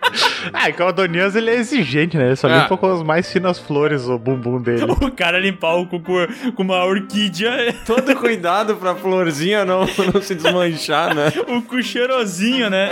ah, 0.53 0.69
é 0.69 0.71
que 0.71 0.81
o 0.81 0.87
Adonias 0.87 1.35
ele 1.35 1.49
é 1.49 1.55
exigente, 1.55 2.17
né? 2.17 2.27
Ele 2.27 2.35
só 2.35 2.47
Ah. 2.47 2.61
limpa 2.63 2.77
com 2.77 2.87
as 2.91 3.03
mais 3.03 3.31
finas 3.31 3.59
flores 3.59 4.07
o 4.07 4.17
bumbum 4.17 4.61
dele. 4.61 4.81
O 5.01 5.11
cara 5.11 5.39
limpar 5.39 5.75
o 5.75 5.85
cu 5.87 5.99
com, 5.99 6.13
com 6.55 6.63
uma 6.63 6.83
orquídea, 6.85 7.75
Todo 7.85 8.15
cuidado 8.17 8.75
pra 8.75 8.95
florzinha 8.95 9.65
não, 9.65 9.81
não 10.13 10.21
se 10.21 10.35
desmanchar, 10.35 11.13
né? 11.15 11.31
o 11.47 11.61
cu 11.61 11.81
cheirosinho, 11.81 12.60
né? 12.69 12.91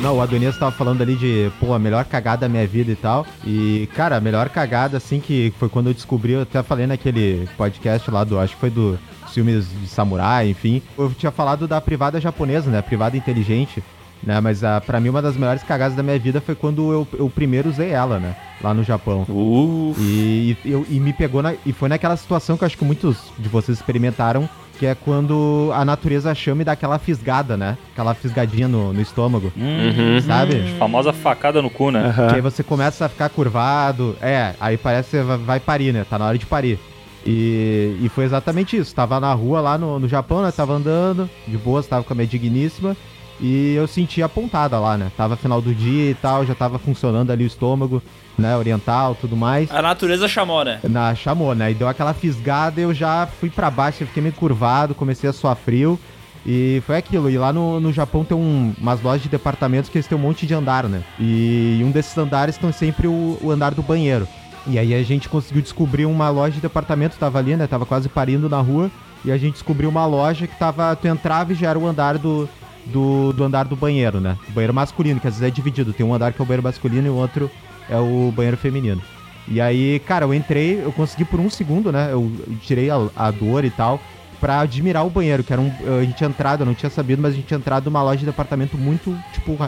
Não, 0.00 0.16
o 0.16 0.20
Adonias 0.20 0.58
tava 0.58 0.72
falando 0.72 1.00
ali 1.00 1.14
de, 1.14 1.50
pô, 1.60 1.72
a 1.72 1.78
melhor 1.78 2.04
cagada 2.04 2.42
da 2.42 2.48
minha 2.48 2.66
vida 2.66 2.90
e 2.90 2.96
tal. 2.96 3.24
E, 3.46 3.88
cara, 3.94 4.16
a 4.16 4.20
melhor 4.20 4.48
cagada, 4.48 4.96
assim, 4.96 5.20
que 5.20 5.54
foi 5.58 5.68
quando 5.68 5.86
eu 5.88 5.94
descobri, 5.94 6.32
eu 6.32 6.42
até 6.42 6.60
falei 6.62 6.88
naquele 6.88 7.48
podcast 7.56 8.10
lá 8.10 8.24
do, 8.24 8.38
acho 8.38 8.54
que 8.54 8.60
foi 8.60 8.70
do 8.70 8.98
filmes 9.32 9.66
de 9.80 9.86
samurai, 9.86 10.48
enfim. 10.48 10.82
Eu 10.98 11.10
tinha 11.16 11.30
falado 11.30 11.68
da 11.68 11.80
privada 11.80 12.20
japonesa, 12.20 12.70
né? 12.70 12.82
Privada 12.82 13.16
inteligente. 13.16 13.82
Né, 14.22 14.38
mas 14.40 14.62
a, 14.62 14.80
pra 14.80 15.00
mim 15.00 15.08
uma 15.08 15.20
das 15.20 15.36
melhores 15.36 15.64
cagadas 15.64 15.96
da 15.96 16.02
minha 16.02 16.16
vida 16.16 16.40
foi 16.40 16.54
quando 16.54 16.92
eu, 16.92 17.08
eu 17.18 17.28
primeiro 17.28 17.68
usei 17.68 17.90
ela, 17.90 18.20
né? 18.20 18.36
Lá 18.62 18.72
no 18.72 18.84
Japão. 18.84 19.26
Uh, 19.28 19.94
E, 19.98 20.56
e, 20.64 20.70
eu- 20.70 20.86
e 20.88 21.00
me 21.00 21.12
pegou 21.12 21.42
na, 21.42 21.54
e 21.66 21.72
foi 21.72 21.88
naquela 21.88 22.16
situação 22.16 22.56
que 22.56 22.62
eu 22.62 22.66
acho 22.66 22.78
que 22.78 22.84
muitos 22.84 23.16
de 23.36 23.48
vocês 23.48 23.78
experimentaram, 23.78 24.48
que 24.78 24.86
é 24.86 24.94
quando 24.94 25.70
a 25.74 25.84
natureza 25.84 26.32
chama 26.36 26.62
e 26.62 26.64
dá 26.64 26.70
aquela 26.72 27.00
fisgada, 27.00 27.56
né? 27.56 27.76
Aquela 27.92 28.14
fisgadinha 28.14 28.68
no, 28.68 28.92
no 28.92 29.00
estômago, 29.00 29.52
uhum. 29.56 30.20
sabe? 30.24 30.72
Famosa 30.78 31.12
facada 31.12 31.60
no 31.60 31.68
cu, 31.68 31.90
né? 31.90 32.14
Que 32.28 32.36
aí 32.36 32.40
você 32.40 32.62
começa 32.62 33.06
a 33.06 33.08
ficar 33.08 33.28
curvado. 33.28 34.16
É, 34.22 34.54
aí 34.60 34.76
parece 34.76 35.10
que 35.10 35.16
você 35.16 35.22
vai- 35.24 35.38
vai 35.38 35.60
parir, 35.60 35.92
né? 35.92 36.06
Tá 36.08 36.16
na 36.16 36.26
hora 36.26 36.38
de 36.38 36.46
parir. 36.46 36.78
E, 37.26 37.96
e 38.02 38.08
foi 38.08 38.24
exatamente 38.24 38.76
isso. 38.76 38.94
Tava 38.94 39.18
na 39.20 39.32
rua 39.32 39.60
lá 39.60 39.78
no, 39.78 39.98
no 39.98 40.08
Japão, 40.08 40.42
né? 40.42 40.50
Tava 40.52 40.72
andando, 40.74 41.28
de 41.46 41.56
boas, 41.58 41.86
tava 41.86 42.02
com 42.04 42.12
a 42.12 42.16
minha 42.16 42.26
digníssima. 42.26 42.96
E 43.44 43.74
eu 43.74 43.88
senti 43.88 44.22
a 44.22 44.28
pontada 44.28 44.78
lá, 44.78 44.96
né? 44.96 45.10
Tava 45.16 45.36
final 45.36 45.60
do 45.60 45.74
dia 45.74 46.10
e 46.12 46.14
tal, 46.14 46.46
já 46.46 46.54
tava 46.54 46.78
funcionando 46.78 47.32
ali 47.32 47.42
o 47.42 47.46
estômago, 47.46 48.00
né? 48.38 48.56
Oriental, 48.56 49.16
tudo 49.20 49.36
mais. 49.36 49.68
A 49.72 49.82
natureza 49.82 50.28
chamou, 50.28 50.64
né? 50.64 50.78
Na, 50.84 51.12
chamou, 51.14 51.52
né? 51.52 51.72
E 51.72 51.74
deu 51.74 51.88
aquela 51.88 52.14
fisgada, 52.14 52.80
eu 52.80 52.94
já 52.94 53.26
fui 53.40 53.50
pra 53.50 53.68
baixo, 53.68 54.02
eu 54.02 54.06
fiquei 54.06 54.22
meio 54.22 54.34
curvado, 54.36 54.94
comecei 54.94 55.28
a 55.28 55.32
suar 55.32 55.56
frio. 55.56 55.98
E 56.46 56.80
foi 56.86 56.96
aquilo. 56.96 57.28
E 57.28 57.36
lá 57.36 57.52
no, 57.52 57.80
no 57.80 57.92
Japão 57.92 58.24
tem 58.24 58.36
um- 58.36 58.72
umas 58.80 59.02
lojas 59.02 59.22
de 59.22 59.28
departamentos 59.28 59.90
que 59.90 59.98
eles 59.98 60.06
têm 60.06 60.16
um 60.16 60.20
monte 60.20 60.46
de 60.46 60.54
andar, 60.54 60.84
né? 60.84 61.02
E 61.18 61.80
um 61.84 61.90
desses 61.90 62.16
andares 62.16 62.54
estão 62.54 62.72
sempre 62.72 63.08
o, 63.08 63.38
o 63.42 63.50
andar 63.50 63.74
do 63.74 63.82
banheiro. 63.82 64.26
E 64.68 64.78
aí 64.78 64.94
a 64.94 65.02
gente 65.02 65.28
conseguiu 65.28 65.62
descobrir 65.62 66.06
uma 66.06 66.30
loja 66.30 66.54
de 66.54 66.60
departamento, 66.60 67.16
tava 67.18 67.38
ali, 67.40 67.56
né? 67.56 67.66
Tava 67.66 67.84
quase 67.86 68.08
parindo 68.08 68.48
na 68.48 68.60
rua. 68.60 68.88
E 69.24 69.30
a 69.32 69.36
gente 69.36 69.54
descobriu 69.54 69.88
uma 69.88 70.06
loja 70.06 70.46
que 70.46 70.56
tava. 70.56 70.94
Tu 70.96 71.08
entrava 71.08 71.52
e 71.52 71.56
já 71.56 71.70
era 71.70 71.78
o 71.78 71.86
andar 71.86 72.18
do, 72.18 72.48
do, 72.86 73.32
do 73.32 73.44
andar 73.44 73.64
do 73.64 73.76
banheiro, 73.76 74.20
né? 74.20 74.36
O 74.48 74.52
banheiro 74.52 74.74
masculino, 74.74 75.20
que 75.20 75.28
às 75.28 75.34
vezes 75.34 75.48
é 75.48 75.54
dividido. 75.54 75.92
Tem 75.92 76.04
um 76.04 76.14
andar 76.14 76.32
que 76.32 76.40
é 76.40 76.42
o 76.42 76.46
banheiro 76.46 76.62
masculino 76.62 77.06
e 77.06 77.10
o 77.10 77.14
outro 77.14 77.50
é 77.88 77.96
o 77.96 78.32
banheiro 78.34 78.56
feminino. 78.56 79.02
E 79.48 79.60
aí, 79.60 80.00
cara, 80.00 80.24
eu 80.24 80.34
entrei, 80.34 80.82
eu 80.84 80.92
consegui 80.92 81.24
por 81.24 81.40
um 81.40 81.50
segundo, 81.50 81.90
né? 81.90 82.08
Eu 82.12 82.30
tirei 82.60 82.90
a, 82.90 83.08
a 83.16 83.30
dor 83.30 83.64
e 83.64 83.70
tal, 83.70 84.00
pra 84.40 84.60
admirar 84.60 85.06
o 85.06 85.10
banheiro, 85.10 85.42
que 85.42 85.52
era 85.52 85.60
um. 85.60 85.72
A 85.98 86.02
gente 86.02 86.16
tinha 86.16 86.28
entrado, 86.28 86.62
eu 86.62 86.66
não 86.66 86.74
tinha 86.74 86.90
sabido, 86.90 87.20
mas 87.20 87.32
a 87.32 87.36
gente 87.36 87.46
tinha 87.46 87.58
entrado 87.58 87.84
numa 87.86 88.02
loja 88.02 88.18
de 88.18 88.26
departamento 88.26 88.78
muito, 88.78 89.16
tipo, 89.32 89.58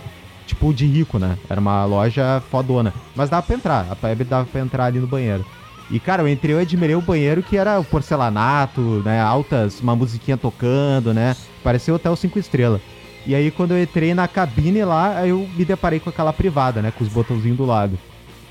tipo 0.46 0.72
de 0.72 0.86
rico, 0.86 1.18
né? 1.18 1.36
Era 1.48 1.60
uma 1.60 1.84
loja 1.84 2.42
fodona. 2.50 2.92
Mas 3.14 3.28
dava 3.28 3.44
pra 3.44 3.56
entrar, 3.56 3.86
a 3.90 3.96
Peb 3.96 4.24
dava 4.24 4.46
pra 4.46 4.60
entrar 4.60 4.84
ali 4.86 5.00
no 5.00 5.06
banheiro. 5.06 5.44
E, 5.90 6.00
cara, 6.00 6.22
eu 6.22 6.28
entrei, 6.28 6.54
eu 6.54 6.60
admirei 6.60 6.96
o 6.96 7.02
banheiro 7.02 7.42
que 7.42 7.56
era 7.56 7.82
porcelanato, 7.82 9.02
né? 9.04 9.20
Altas, 9.20 9.80
uma 9.80 9.94
musiquinha 9.94 10.36
tocando, 10.36 11.12
né? 11.12 11.36
Parecia 11.62 11.92
o 11.92 11.96
Hotel 11.96 12.16
5 12.16 12.38
Estrelas. 12.38 12.80
E 13.26 13.34
aí, 13.34 13.50
quando 13.50 13.72
eu 13.72 13.82
entrei 13.82 14.12
na 14.14 14.28
cabine 14.28 14.84
lá, 14.84 15.26
eu 15.26 15.48
me 15.56 15.64
deparei 15.64 15.98
com 15.98 16.10
aquela 16.10 16.32
privada, 16.32 16.82
né? 16.82 16.90
Com 16.90 17.02
os 17.02 17.10
botãozinhos 17.10 17.56
do 17.56 17.64
lado. 17.64 17.98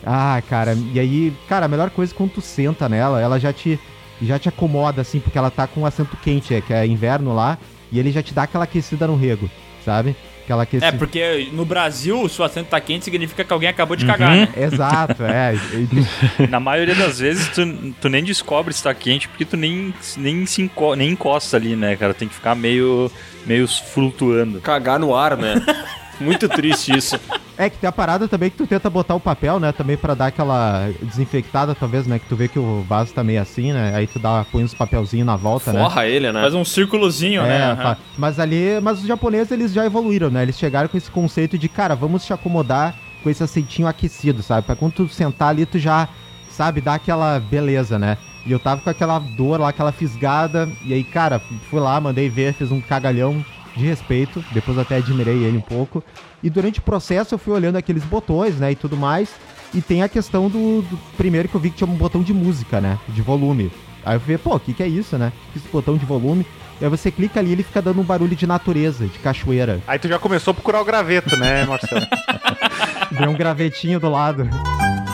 Ah, 0.06 0.42
cara, 0.50 0.76
e 0.94 1.00
aí, 1.00 1.34
cara, 1.48 1.66
a 1.66 1.70
melhor 1.70 1.90
coisa 1.90 2.14
é 2.14 2.16
quando 2.16 2.32
tu 2.32 2.42
senta 2.42 2.90
nela, 2.90 3.22
ela 3.22 3.40
já 3.40 3.54
te, 3.54 3.80
já 4.22 4.38
te 4.38 4.50
acomoda, 4.50 5.02
assim, 5.02 5.20
porque 5.20 5.38
ela 5.38 5.50
tá 5.50 5.66
com 5.66 5.82
um 5.82 5.86
assento 5.86 6.18
quente, 6.18 6.54
é, 6.54 6.60
que 6.60 6.74
é 6.74 6.86
inverno 6.86 7.34
lá, 7.34 7.58
e 7.92 8.00
ele 8.00 8.12
já 8.12 8.22
te 8.22 8.34
dá 8.34 8.44
aquela 8.44 8.66
aquecida 8.66 9.08
no 9.08 9.16
rego, 9.16 9.50
sabe? 9.86 10.16
Aquela 10.44 10.64
aquecida. 10.64 10.88
É, 10.88 10.92
porque 10.92 11.50
no 11.54 11.64
Brasil, 11.66 12.28
se 12.28 12.42
o 12.42 12.44
assento 12.44 12.68
tá 12.68 12.80
quente, 12.82 13.06
significa 13.06 13.44
que 13.44 13.54
alguém 13.54 13.70
acabou 13.70 13.96
de 13.96 14.06
cagar, 14.06 14.32
Uhum. 14.32 14.42
né? 14.42 14.50
Exato, 14.58 15.24
é. 15.24 15.56
Na 16.50 16.60
maioria 16.60 16.96
das 16.96 17.20
vezes, 17.20 17.48
tu, 17.50 17.66
tu 18.02 18.10
nem 18.10 18.24
descobre 18.24 18.74
se 18.74 18.84
tá 18.84 18.94
quente, 18.94 19.28
porque 19.28 19.46
tu 19.46 19.56
nem, 19.56 19.94
nem, 20.18 20.46
se 20.46 20.62
enco, 20.62 20.96
nem 20.96 21.12
encosta 21.12 21.56
ali, 21.58 21.76
né, 21.76 21.96
cara? 21.96 22.14
Tem 22.14 22.28
que 22.28 22.34
ficar 22.36 22.56
meio, 22.56 23.10
meio 23.46 23.68
flutuando. 23.68 24.60
cagar 24.62 25.00
no 25.00 25.16
ar, 25.16 25.38
né? 25.38 25.56
Muito 26.24 26.48
triste 26.50 26.96
isso. 26.98 27.20
É 27.58 27.70
que 27.70 27.78
tem 27.78 27.88
a 27.88 27.92
parada 27.92 28.28
também 28.28 28.50
que 28.50 28.58
tu 28.58 28.66
tenta 28.66 28.90
botar 28.90 29.14
o 29.14 29.20
papel, 29.20 29.60
né? 29.60 29.72
Também 29.72 29.96
pra 29.96 30.14
dar 30.14 30.28
aquela 30.28 30.90
desinfectada, 31.02 31.76
talvez, 31.76 32.08
né? 32.08 32.18
Que 32.18 32.26
tu 32.26 32.36
vê 32.36 32.48
que 32.48 32.58
o 32.58 32.84
vaso 32.88 33.14
tá 33.14 33.24
meio 33.24 33.42
assim, 33.42 33.72
né? 33.72 33.94
Aí 33.96 34.08
tu 34.08 34.18
dá, 34.18 34.46
põe 34.52 34.64
uns 34.64 34.74
papelzinhos 34.74 35.26
na 35.26 35.36
volta, 35.36 35.72
né? 35.72 35.80
Forra 35.80 36.08
ele, 36.08 36.32
né? 36.32 36.42
Faz 36.42 36.54
um 36.56 36.66
círculozinho, 36.66 37.42
É, 37.44 37.76
né? 37.76 37.98
mas 38.18 38.40
ali, 38.40 38.80
mas 38.82 39.00
os 39.00 39.06
japoneses 39.08 39.52
eles 39.52 39.72
já 39.72 39.86
evoluíram, 39.86 40.30
né? 40.30 40.42
Eles 40.42 40.58
chegaram 40.58 40.88
com 40.90 40.98
esse 40.98 41.12
conceito 41.12 41.58
de, 41.58 41.70
cara, 41.70 41.96
vamos 41.96 42.26
te 42.26 42.34
acomodar 42.34 42.96
com 43.22 43.30
esse 43.30 43.44
aceitinho 43.44 43.88
aquecido, 43.88 44.42
sabe? 44.42 44.66
Pra 44.66 44.76
quando 44.76 44.94
tu 44.94 45.08
sentar 45.08 45.50
ali, 45.50 45.66
tu 45.66 45.78
já, 45.78 46.10
sabe, 46.50 46.82
dá 46.82 46.96
aquela 46.96 47.40
beleza, 47.40 48.00
né? 48.00 48.18
E 48.46 48.52
eu 48.52 48.60
tava 48.60 48.82
com 48.82 48.90
aquela 48.90 49.20
dor 49.20 49.60
lá, 49.60 49.70
aquela 49.70 49.92
fisgada, 49.94 50.68
e 50.84 50.94
aí, 50.94 51.04
cara, 51.04 51.42
fui 51.70 51.80
lá, 51.80 52.02
mandei 52.02 52.30
ver, 52.30 52.54
fiz 52.54 52.72
um 52.72 52.82
cagalhão 52.82 53.44
de 53.76 53.86
respeito, 53.86 54.44
depois 54.52 54.78
até 54.78 54.98
admirei 54.98 55.44
ele 55.44 55.58
um 55.58 55.62
pouco. 55.62 56.04
E 56.42 56.50
durante 56.50 56.80
o 56.80 56.84
processo 56.84 57.34
eu 57.34 57.40
fui 57.40 57.54
olhando 57.54 57.76
aqueles 57.78 58.04
botões, 58.04 58.56
né, 58.58 58.72
e 58.72 58.76
tudo 58.76 58.96
mais. 58.98 59.30
E 59.74 59.82
tem 59.82 60.04
a 60.04 60.10
questão 60.10 60.50
do, 60.50 60.82
do- 60.84 61.00
primeiro 61.18 61.48
que 61.50 61.56
eu 61.56 61.62
vi 61.62 61.70
que 61.72 61.78
tinha 61.78 61.90
um 61.90 61.96
botão 61.96 62.22
de 62.22 62.34
música, 62.34 62.80
né, 62.80 63.00
de 63.10 63.22
volume. 63.22 63.72
Aí 64.06 64.16
eu 64.16 64.20
falei, 64.20 64.38
pô, 64.38 64.56
o 64.56 64.60
que 64.60 64.74
que 64.74 64.84
é 64.84 64.88
isso, 64.88 65.18
né? 65.18 65.32
Que 65.54 65.60
esse 65.60 65.68
botão 65.70 65.96
de 65.98 66.06
volume. 66.06 66.46
E 66.82 66.84
aí 66.84 66.90
você 66.90 67.10
clica 67.10 67.40
ali, 67.40 67.54
ele 67.54 67.64
fica 67.64 67.82
dando 67.82 68.02
um 68.02 68.04
barulho 68.04 68.36
de 68.36 68.46
natureza, 68.46 69.06
de 69.08 69.18
cachoeira. 69.20 69.80
Aí 69.88 69.98
tu 69.98 70.10
já 70.10 70.20
começou 70.20 70.52
a 70.52 70.54
procurar 70.54 70.82
o 70.82 70.86
graveto, 70.86 71.38
né, 71.38 71.66
Marcelo? 71.66 72.06
Vem 73.12 73.28
um 73.30 73.34
gravetinho 73.34 74.00
do 74.02 74.10
lado. 74.10 74.50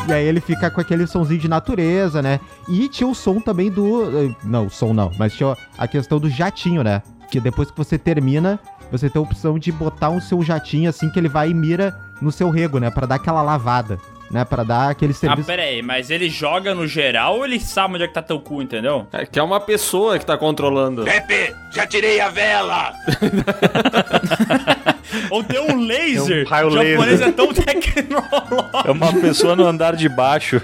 E 0.07 0.11
aí 0.13 0.25
ele 0.25 0.41
fica 0.41 0.71
com 0.71 0.81
aquele 0.81 1.05
somzinho 1.05 1.39
de 1.39 1.47
natureza, 1.47 2.19
né? 2.21 2.39
E 2.67 2.89
tinha 2.89 3.07
o 3.07 3.13
som 3.13 3.39
também 3.39 3.69
do. 3.69 4.05
eh, 4.25 4.35
Não, 4.43 4.65
o 4.65 4.69
som 4.71 4.91
não, 4.91 5.11
mas 5.19 5.33
tinha 5.33 5.55
a 5.77 5.87
questão 5.87 6.19
do 6.19 6.27
jatinho, 6.29 6.83
né? 6.83 7.03
Que 7.31 7.39
depois 7.39 7.69
que 7.69 7.77
você 7.77 7.97
termina, 7.97 8.59
você 8.91 9.09
tem 9.09 9.19
a 9.19 9.23
opção 9.23 9.59
de 9.59 9.71
botar 9.71 10.09
um 10.09 10.19
seu 10.19 10.41
jatinho 10.43 10.89
assim 10.89 11.09
que 11.09 11.19
ele 11.19 11.29
vai 11.29 11.49
e 11.49 11.53
mira 11.53 11.97
no 12.21 12.31
seu 12.31 12.49
rego, 12.49 12.79
né? 12.79 12.89
Pra 12.89 13.05
dar 13.05 13.15
aquela 13.15 13.41
lavada, 13.41 13.99
né? 14.31 14.43
Pra 14.43 14.63
dar 14.63 14.89
aquele 14.89 15.11
Ah, 15.11 15.15
serviço. 15.15 15.47
pera 15.47 15.61
aí, 15.61 15.81
mas 15.81 16.09
ele 16.09 16.29
joga 16.29 16.73
no 16.73 16.87
geral 16.87 17.37
ou 17.37 17.45
ele 17.45 17.59
sabe 17.59 17.95
onde 17.95 18.03
é 18.03 18.07
que 18.07 18.13
tá 18.13 18.21
teu 18.21 18.39
cu, 18.39 18.61
entendeu? 18.61 19.07
É 19.11 19.25
que 19.25 19.37
é 19.39 19.43
uma 19.43 19.59
pessoa 19.59 20.17
que 20.17 20.25
tá 20.25 20.37
controlando. 20.37 21.03
Pepe, 21.05 21.55
já 21.71 21.85
tirei 21.85 22.19
a 22.19 22.29
vela! 22.29 22.93
Ou 25.29 25.43
tem 25.43 25.59
um 25.59 25.79
laser. 25.85 26.47
É 26.51 26.65
um 26.65 26.67
o 26.67 26.71
japonês 26.71 26.99
laser. 26.99 27.27
é 27.27 27.31
tão 27.31 27.47
tecnológico. 27.53 28.87
É 28.87 28.91
uma 28.91 29.13
pessoa 29.13 29.55
no 29.55 29.65
andar 29.65 29.95
de 29.95 30.07
baixo. 30.09 30.61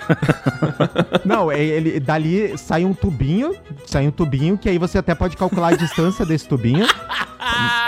Não, 1.25 1.51
é- 1.51 1.63
ele 1.63 1.99
dali 1.99 2.57
sai 2.57 2.85
um 2.85 2.93
tubinho, 2.93 3.55
sai 3.85 4.07
um 4.07 4.11
tubinho 4.11 4.57
que 4.57 4.69
aí 4.69 4.77
você 4.77 4.97
até 4.97 5.13
pode 5.15 5.35
calcular 5.37 5.69
a 5.69 5.75
distância 5.75 6.25
desse 6.25 6.47
tubinho. 6.47 6.85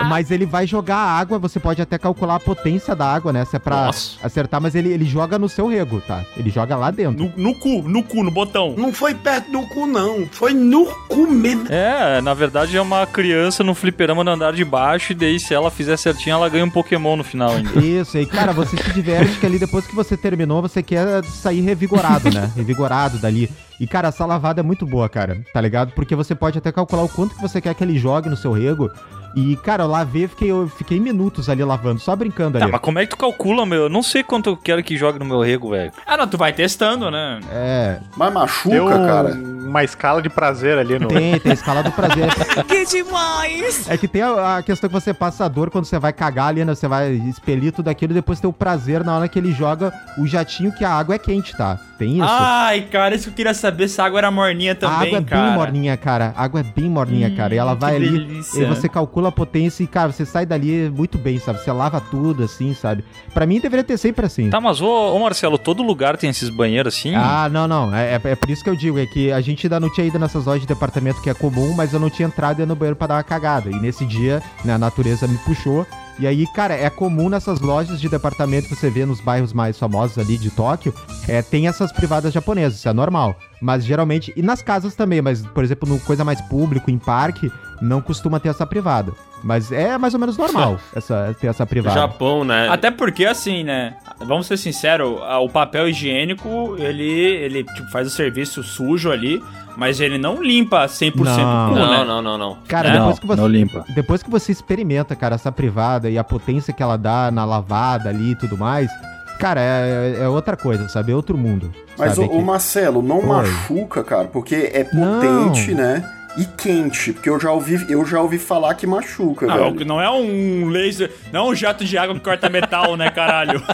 Mas 0.08 0.30
ele 0.30 0.46
vai 0.46 0.68
jogar 0.68 0.98
a 0.98 1.18
água, 1.18 1.40
você 1.40 1.60
pode 1.60 1.82
até 1.82 1.98
calcular 1.98 2.36
a 2.36 2.40
potência 2.40 2.96
da 2.96 3.12
água, 3.12 3.34
né? 3.34 3.44
Se 3.44 3.56
é 3.56 3.60
pra 3.60 3.88
Nossa. 3.88 4.18
acertar, 4.24 4.62
mas 4.62 4.76
ele, 4.76 4.90
ele 4.94 5.04
joga 5.04 5.40
no 5.40 5.50
seu 5.50 5.68
rego, 5.68 6.00
tá? 6.00 6.24
Ele 6.38 6.52
joga 6.52 6.76
lá 6.76 6.92
dentro. 6.92 7.26
No, 7.26 7.34
no 7.36 7.56
cu, 7.56 7.82
no 7.82 8.04
cu, 8.04 8.24
no 8.24 8.30
botão. 8.30 8.76
Não 8.78 8.94
foi 8.94 9.16
perto 9.16 9.52
do 9.52 9.62
cu, 9.64 9.88
não. 9.88 10.28
Foi 10.32 10.54
no 10.54 10.86
cu 11.08 11.26
mesmo. 11.28 11.66
É, 11.70 12.22
na 12.22 12.36
verdade 12.36 12.78
é 12.78 12.82
uma 12.82 13.08
criança 13.08 13.64
no 13.64 13.74
fliperama 13.74 14.24
no 14.24 14.30
andar 14.32 14.54
de 14.54 14.64
baixo, 14.64 15.12
e 15.14 15.16
daí 15.16 15.40
se 15.40 15.56
ela 15.56 15.72
fizer 15.72 15.98
certinho, 15.98 16.36
ela 16.36 16.47
ganha 16.50 16.66
um 16.66 16.70
Pokémon 16.70 17.16
no 17.16 17.24
final 17.24 17.52
ainda. 17.52 17.78
Isso, 17.80 18.18
e 18.18 18.26
cara, 18.26 18.52
você 18.54 18.78
se 18.78 18.94
diverte 18.94 19.40
que 19.40 19.46
ali 19.46 19.60
depois 19.60 19.86
que 19.86 19.96
você 19.96 20.16
terminou, 20.16 20.62
você 20.62 20.82
quer 20.84 21.24
sair 21.26 21.62
revigorado, 21.62 22.30
né? 22.32 22.52
Revigorado 22.56 23.18
dali. 23.18 23.50
E, 23.80 23.86
cara, 23.86 24.08
essa 24.08 24.26
lavada 24.26 24.62
é 24.62 24.64
muito 24.64 24.86
boa, 24.86 25.08
cara, 25.08 25.44
tá 25.54 25.62
ligado? 25.62 25.92
Porque 25.94 26.16
você 26.16 26.34
pode 26.34 26.58
até 26.58 26.72
calcular 26.72 27.04
o 27.04 27.10
quanto 27.10 27.36
que 27.36 27.42
você 27.42 27.62
quer 27.62 27.76
que 27.76 27.84
ele 27.84 27.98
jogue 27.98 28.28
no 28.28 28.36
seu 28.36 28.52
rego. 28.52 28.90
E, 29.36 29.56
cara, 29.58 29.84
eu 29.84 29.88
lavei, 29.88 30.28
fiquei, 30.28 30.50
eu 30.50 30.68
fiquei 30.68 31.00
minutos 31.00 31.48
ali 31.50 31.64
lavando, 31.64 32.00
só 32.00 32.16
brincando 32.16 32.58
Tá, 32.58 32.66
ali. 32.66 32.72
mas 32.72 32.82
como 32.82 32.98
é 33.00 33.06
que 33.06 33.12
tu 33.12 33.18
calcula, 33.18 33.66
meu? 33.66 33.84
Eu 33.84 33.90
não 33.90 34.02
sei 34.02 34.24
quanto 34.24 34.50
eu 34.50 34.58
quero 34.58 34.82
que 34.84 34.98
jogue 34.98 35.20
no 35.20 35.26
meu 35.26 35.42
rego, 35.42 35.70
velho. 35.72 35.92
Ah, 36.06 36.18
não, 36.18 36.28
tu 36.28 36.38
vai 36.38 36.52
testando, 36.54 37.12
né? 37.12 37.40
É, 37.52 38.00
Mas 38.16 38.34
machuca, 38.34 38.70
Tem 38.76 38.80
um- 38.82 38.90
cara. 39.06 39.34
uma 39.34 39.84
escala 39.84 40.22
de 40.22 40.30
prazer 40.30 40.78
ali 40.78 40.98
no. 40.98 41.08
tem, 41.08 41.40
tem 41.40 41.52
a 41.52 41.54
escala 41.54 41.84
do 41.84 41.92
prazer. 41.92 42.28
Que 42.68 42.86
demais! 42.86 43.90
É 43.90 43.98
que 43.98 44.08
tem 44.08 44.22
a, 44.22 44.58
a 44.58 44.64
questão 44.64 44.90
que 44.90 44.94
você 44.94 45.14
passa 45.14 45.46
a 45.46 45.48
dor 45.48 45.70
quando 45.70 45.86
você 45.86 46.00
vai 46.00 46.12
cagar 46.14 46.48
ali, 46.48 46.64
né? 46.66 46.74
Você 46.74 46.88
vai 46.88 47.12
expelir 47.12 47.72
tudo 47.72 47.90
aquilo 47.90 48.14
e 48.14 48.16
depois 48.16 48.40
tem 48.40 48.50
o 48.50 48.54
prazer 48.54 49.04
na 49.04 49.18
hora 49.18 49.28
que 49.28 49.38
ele 49.38 49.52
joga 49.52 49.94
o 50.18 50.26
jatinho 50.26 50.72
que 50.72 50.84
a 50.86 50.92
água 50.92 51.16
é 51.16 51.20
quente, 51.20 51.56
tá? 51.56 51.80
Tem 51.98 52.14
isso. 52.18 52.28
Ai, 52.30 52.82
cara, 52.82 53.16
isso 53.16 53.24
que 53.26 53.30
eu 53.32 53.34
queria 53.36 53.54
saber 53.54 53.88
se 53.88 54.00
a 54.00 54.06
água 54.06 54.20
era 54.20 54.30
morninha 54.30 54.74
a 54.74 54.76
também, 54.76 55.08
água 55.08 55.18
é 55.20 55.22
cara. 55.24 55.42
bem 55.48 55.54
morninha, 55.56 55.98
cara. 55.98 56.34
A 56.36 56.44
água 56.44 56.60
é 56.60 56.64
bem 56.64 56.90
morninha, 56.90 57.30
cara. 57.36 57.56
E 57.56 57.58
ela 57.58 57.74
que 57.74 57.82
vai 57.82 57.96
ali. 57.96 58.10
delícia. 58.10 58.62
E 58.62 58.66
você 58.66 58.88
calcula 58.88 59.30
a 59.30 59.32
potência 59.32 59.84
e, 59.84 59.88
cara, 59.88 60.12
você 60.12 60.26
sai 60.26 60.46
dali 60.46 60.90
muito 60.96 61.18
bem, 61.18 61.40
sabe? 61.40 61.60
Você 61.60 61.72
lava 61.72 62.00
tudo, 62.00 62.44
assim, 62.44 62.74
sabe? 62.74 63.04
Pra 63.34 63.46
mim 63.46 63.60
deveria 63.60 63.84
ter 63.84 63.98
sempre 63.98 64.26
assim. 64.26 64.50
Tá, 64.50 64.62
mas 64.62 64.80
ô, 64.82 65.16
ô 65.16 65.20
Marcelo, 65.20 65.58
todo 65.58 65.82
lugar 65.82 66.18
tem 66.18 66.30
esses 66.30 66.50
banheiros 66.50 66.94
assim? 66.96 67.16
Ah, 67.16 67.50
não, 67.52 67.68
não. 67.68 67.96
É, 67.96 68.14
é- 68.14 68.22
é 68.32 68.36
por 68.36 68.50
isso 68.50 68.64
que 68.64 68.70
eu 68.70 68.76
digo, 68.76 69.00
é 69.00 69.06
que 69.08 69.32
a 69.32 69.42
gente 69.42 69.66
ainda 69.66 69.80
não 69.80 69.92
tinha 69.92 70.06
ido 70.06 70.20
nessas 70.20 70.46
lojas 70.46 70.62
de 70.62 70.68
departamento 70.68 71.22
que 71.22 71.30
é 71.30 71.34
comum, 71.34 71.74
mas 71.76 71.94
eu 71.94 72.00
não 72.00 72.10
tinha 72.10 72.28
entrado 72.28 72.62
e 72.62 72.66
no 72.66 72.76
banheiro 72.76 72.96
pra 72.96 73.08
dar 73.08 73.16
uma 73.16 73.24
cagada. 73.24 73.70
E 73.72 73.80
nesse 73.80 74.06
dia, 74.06 74.42
né, 74.64 74.74
a 74.74 74.78
natureza 74.78 75.28
me 75.28 75.38
puxou. 75.40 75.86
E 76.20 76.26
aí, 76.26 76.48
cara, 76.48 76.74
é 76.74 76.90
comum 76.90 77.30
nessas 77.30 77.60
lojas 77.60 78.02
de 78.02 78.10
departamento 78.10 78.68
que 78.68 78.76
você 78.76 78.90
vê 78.90 79.06
nos 79.06 79.22
bairros 79.22 79.54
mais 79.54 79.78
famosos 79.78 80.18
ali 80.18 80.38
de 80.38 80.50
Tóquio, 80.50 80.94
é, 81.28 81.42
tem 81.44 81.68
essas 81.68 81.92
privadas 81.92 82.34
japonesas, 82.34 82.80
isso 82.80 82.90
é 82.90 82.94
normal. 82.94 83.38
Mas 83.62 83.84
geralmente, 83.86 84.32
e 84.36 84.42
nas 84.42 84.62
casas 84.62 84.96
também, 84.96 85.22
mas 85.22 85.42
por 85.42 85.64
exemplo, 85.64 85.88
no 85.90 86.00
coisa 86.00 86.24
mais 86.24 86.40
público, 86.42 86.92
em 86.92 86.98
parque, 86.98 87.52
não 87.82 88.02
costuma 88.02 88.40
ter 88.40 88.50
essa 88.50 88.66
privada. 88.66 89.12
Mas 89.44 89.72
é 89.72 89.98
mais 89.98 90.14
ou 90.14 90.20
menos 90.20 90.36
normal 90.38 90.80
essa, 90.96 91.36
ter 91.40 91.48
essa 91.48 91.66
privada. 91.66 92.00
Japão, 92.00 92.44
né? 92.44 92.68
Até 92.70 92.90
porque, 92.92 93.26
assim, 93.26 93.64
né? 93.64 93.96
Vamos 94.20 94.48
ser 94.48 94.58
sinceros, 94.58 95.20
o 95.42 95.50
papel 95.50 95.88
higiênico, 95.90 96.76
ele, 96.80 97.04
ele 97.08 97.64
tipo, 97.64 97.90
faz 97.92 98.08
o 98.08 98.10
serviço 98.10 98.64
sujo 98.64 99.12
ali, 99.12 99.42
mas 99.76 100.00
ele 100.00 100.18
não 100.18 100.42
limpa 100.42 100.86
100% 100.86 101.16
Não. 101.16 101.68
o 101.68 101.70
cu, 101.70 101.76
Não, 101.80 101.92
né? 101.92 102.04
não, 102.04 102.22
não, 102.22 102.38
não. 102.38 102.58
Cara, 102.68 102.90
Não, 102.90 102.98
depois 103.00 103.20
que 103.20 103.28
você. 103.28 103.42
não 103.42 103.48
limpa. 103.48 103.86
Depois 103.94 104.24
que 104.24 104.30
você 104.30 104.52
experimenta, 104.52 105.16
cara, 105.16 105.36
essa 105.36 105.52
privada 105.52 106.10
e 106.10 106.18
a 106.18 106.24
potência 106.24 106.74
que 106.74 106.82
ela 106.82 106.98
dá 106.98 107.30
na 107.30 107.46
lavada 107.46 108.10
ali 108.10 108.32
e 108.32 108.36
tudo 108.36 108.58
mais, 108.58 108.90
cara, 109.38 109.62
é, 109.62 110.18
é 110.22 110.28
outra 110.28 110.58
coisa, 110.58 110.88
sabe? 110.90 111.12
É 111.12 111.16
outro 111.16 111.38
mundo. 111.38 111.72
Mas, 111.98 112.16
sabe? 112.16 112.28
o, 112.28 112.30
Que- 112.30 112.36
o 112.38 112.42
Marcelo, 112.42 113.02
não 113.02 113.22
machuca, 113.22 114.04
cara, 114.04 114.26
porque 114.28 114.56
é 114.74 114.88
Não. 114.94 115.20
potente, 115.22 115.74
né? 115.74 116.04
E 116.38 116.46
quente, 116.46 117.14
porque 117.14 117.30
eu 117.30 117.40
já 117.40 117.52
ouvi, 117.52 117.84
eu 117.90 118.06
já 118.06 118.22
ouvi 118.22 118.38
falar 118.38 118.76
que 118.76 118.86
machuca, 118.86 119.48
Não, 119.48 119.74
velho. 119.74 119.86
não 119.86 120.00
é 120.00 120.10
um 120.10 120.68
laser, 120.70 121.12
não 121.34 121.48
é 121.48 121.50
um 121.52 121.56
jato 121.56 121.84
de 121.84 121.98
água 121.98 122.14
que 122.14 122.22
corta 122.22 122.48
metal, 122.48 122.96
né, 122.96 123.10
caralho? 123.10 123.62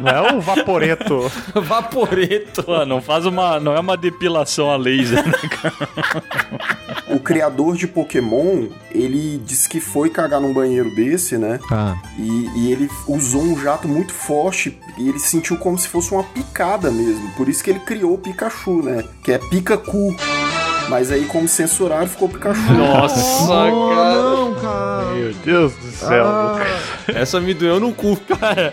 Não 0.00 0.10
é 0.10 0.32
um 0.32 0.40
vaporeto. 0.40 1.30
Vaporeto. 1.54 2.62
Pô, 2.64 2.84
não 2.84 3.00
faz 3.00 3.24
uma. 3.26 3.60
Não 3.60 3.74
é 3.74 3.80
uma 3.80 3.96
depilação 3.96 4.70
a 4.70 4.76
laser, 4.76 5.24
né? 5.26 5.32
O 7.08 7.20
criador 7.20 7.76
de 7.76 7.86
Pokémon, 7.86 8.66
ele 8.90 9.38
disse 9.44 9.68
que 9.68 9.80
foi 9.80 10.10
cagar 10.10 10.40
num 10.40 10.52
banheiro 10.52 10.94
desse, 10.94 11.38
né? 11.38 11.60
Ah, 11.70 11.94
E, 12.18 12.50
e 12.56 12.72
ele 12.72 12.90
usou 13.06 13.42
um 13.42 13.58
jato 13.60 13.86
muito 13.86 14.12
forte 14.12 14.78
e 14.98 15.08
ele 15.08 15.18
sentiu 15.20 15.56
como 15.58 15.78
se 15.78 15.88
fosse 15.88 16.12
uma 16.12 16.24
picada 16.24 16.90
mesmo. 16.90 17.30
Por 17.36 17.48
isso 17.48 17.62
que 17.62 17.70
ele 17.70 17.80
criou 17.80 18.14
o 18.14 18.18
Pikachu, 18.18 18.82
né? 18.82 19.04
Que 19.22 19.32
é 19.32 19.38
pica-cu. 19.38 20.14
Mas 20.88 21.10
aí, 21.10 21.24
como 21.26 21.48
censuraram, 21.84 22.06
ficou 22.06 22.28
Pikachu. 22.28 22.72
Nossa, 22.72 23.48
cara. 23.48 23.70
não, 23.70 24.54
cara. 24.54 25.04
Meu 25.14 25.32
Deus 25.44 25.72
do 25.74 25.90
céu, 25.90 26.24
Lucas. 26.24 26.68
Essa 27.08 27.40
me 27.40 27.54
doeu 27.54 27.78
no 27.78 27.92
cu. 27.92 28.16
Cara, 28.16 28.72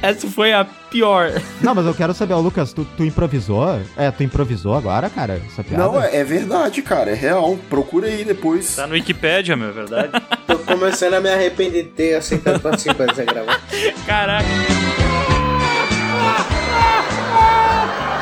essa 0.00 0.26
foi 0.28 0.52
a 0.52 0.64
pior. 0.64 1.32
Não, 1.60 1.74
mas 1.74 1.86
eu 1.86 1.94
quero 1.94 2.14
saber, 2.14 2.34
ó, 2.34 2.40
Lucas, 2.40 2.72
tu, 2.72 2.86
tu 2.96 3.04
improvisou? 3.04 3.80
É, 3.96 4.10
tu 4.10 4.22
improvisou 4.22 4.74
agora, 4.74 5.10
cara, 5.10 5.40
essa 5.46 5.64
piada? 5.64 5.84
Não, 5.84 6.02
é, 6.02 6.16
é 6.16 6.24
verdade, 6.24 6.82
cara. 6.82 7.10
É 7.10 7.14
real. 7.14 7.58
Procura 7.68 8.06
aí 8.06 8.24
depois. 8.24 8.76
Tá 8.76 8.86
no 8.86 8.94
Wikipedia, 8.94 9.56
meu, 9.56 9.68
é 9.68 9.72
verdade. 9.72 10.10
Tô 10.46 10.58
começando 10.58 11.14
a 11.14 11.20
me 11.20 11.30
arrepender 11.30 11.84
de 11.84 11.90
ter 11.90 12.14
aceitado 12.14 12.60
participar 12.60 13.06
dessa 13.06 13.24
gravação. 13.24 13.60
Caraca. 14.06 14.48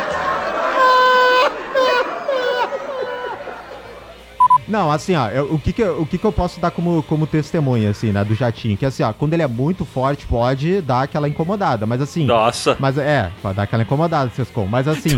Não, 4.69 4.91
assim, 4.91 5.15
ó, 5.15 5.29
eu- 5.29 5.55
o, 5.55 5.59
que 5.59 5.73
que, 5.73 5.83
eu- 5.83 6.01
o 6.03 6.07
que 6.07 6.19
que 6.19 6.25
eu 6.25 6.33
posso 6.33 6.59
dar 6.61 6.71
como, 6.71 7.03
como 7.05 7.27
testemunha, 7.27 7.91
assim, 7.91 8.13
né, 8.13 8.25
do 8.25 8.35
jatinho? 8.35 8.77
Que 8.77 8.85
assim, 8.87 9.03
ó, 9.03 9.13
quando 9.13 9.35
ele 9.35 9.43
é 9.43 9.47
muito 9.47 9.85
forte, 9.85 10.27
pode 10.27 10.81
dar 10.81 11.03
aquela 11.03 11.29
incomodada, 11.29 11.87
mas 11.87 12.01
assim... 12.01 12.25
Nossa. 12.25 12.77
Mas 12.81 12.99
é, 12.99 13.31
pode 13.43 13.57
dar 13.57 13.63
aquela 13.65 13.83
incomodada, 13.83 14.31
Sescom, 14.35 14.67
mas 14.67 14.89
assim, 14.89 15.11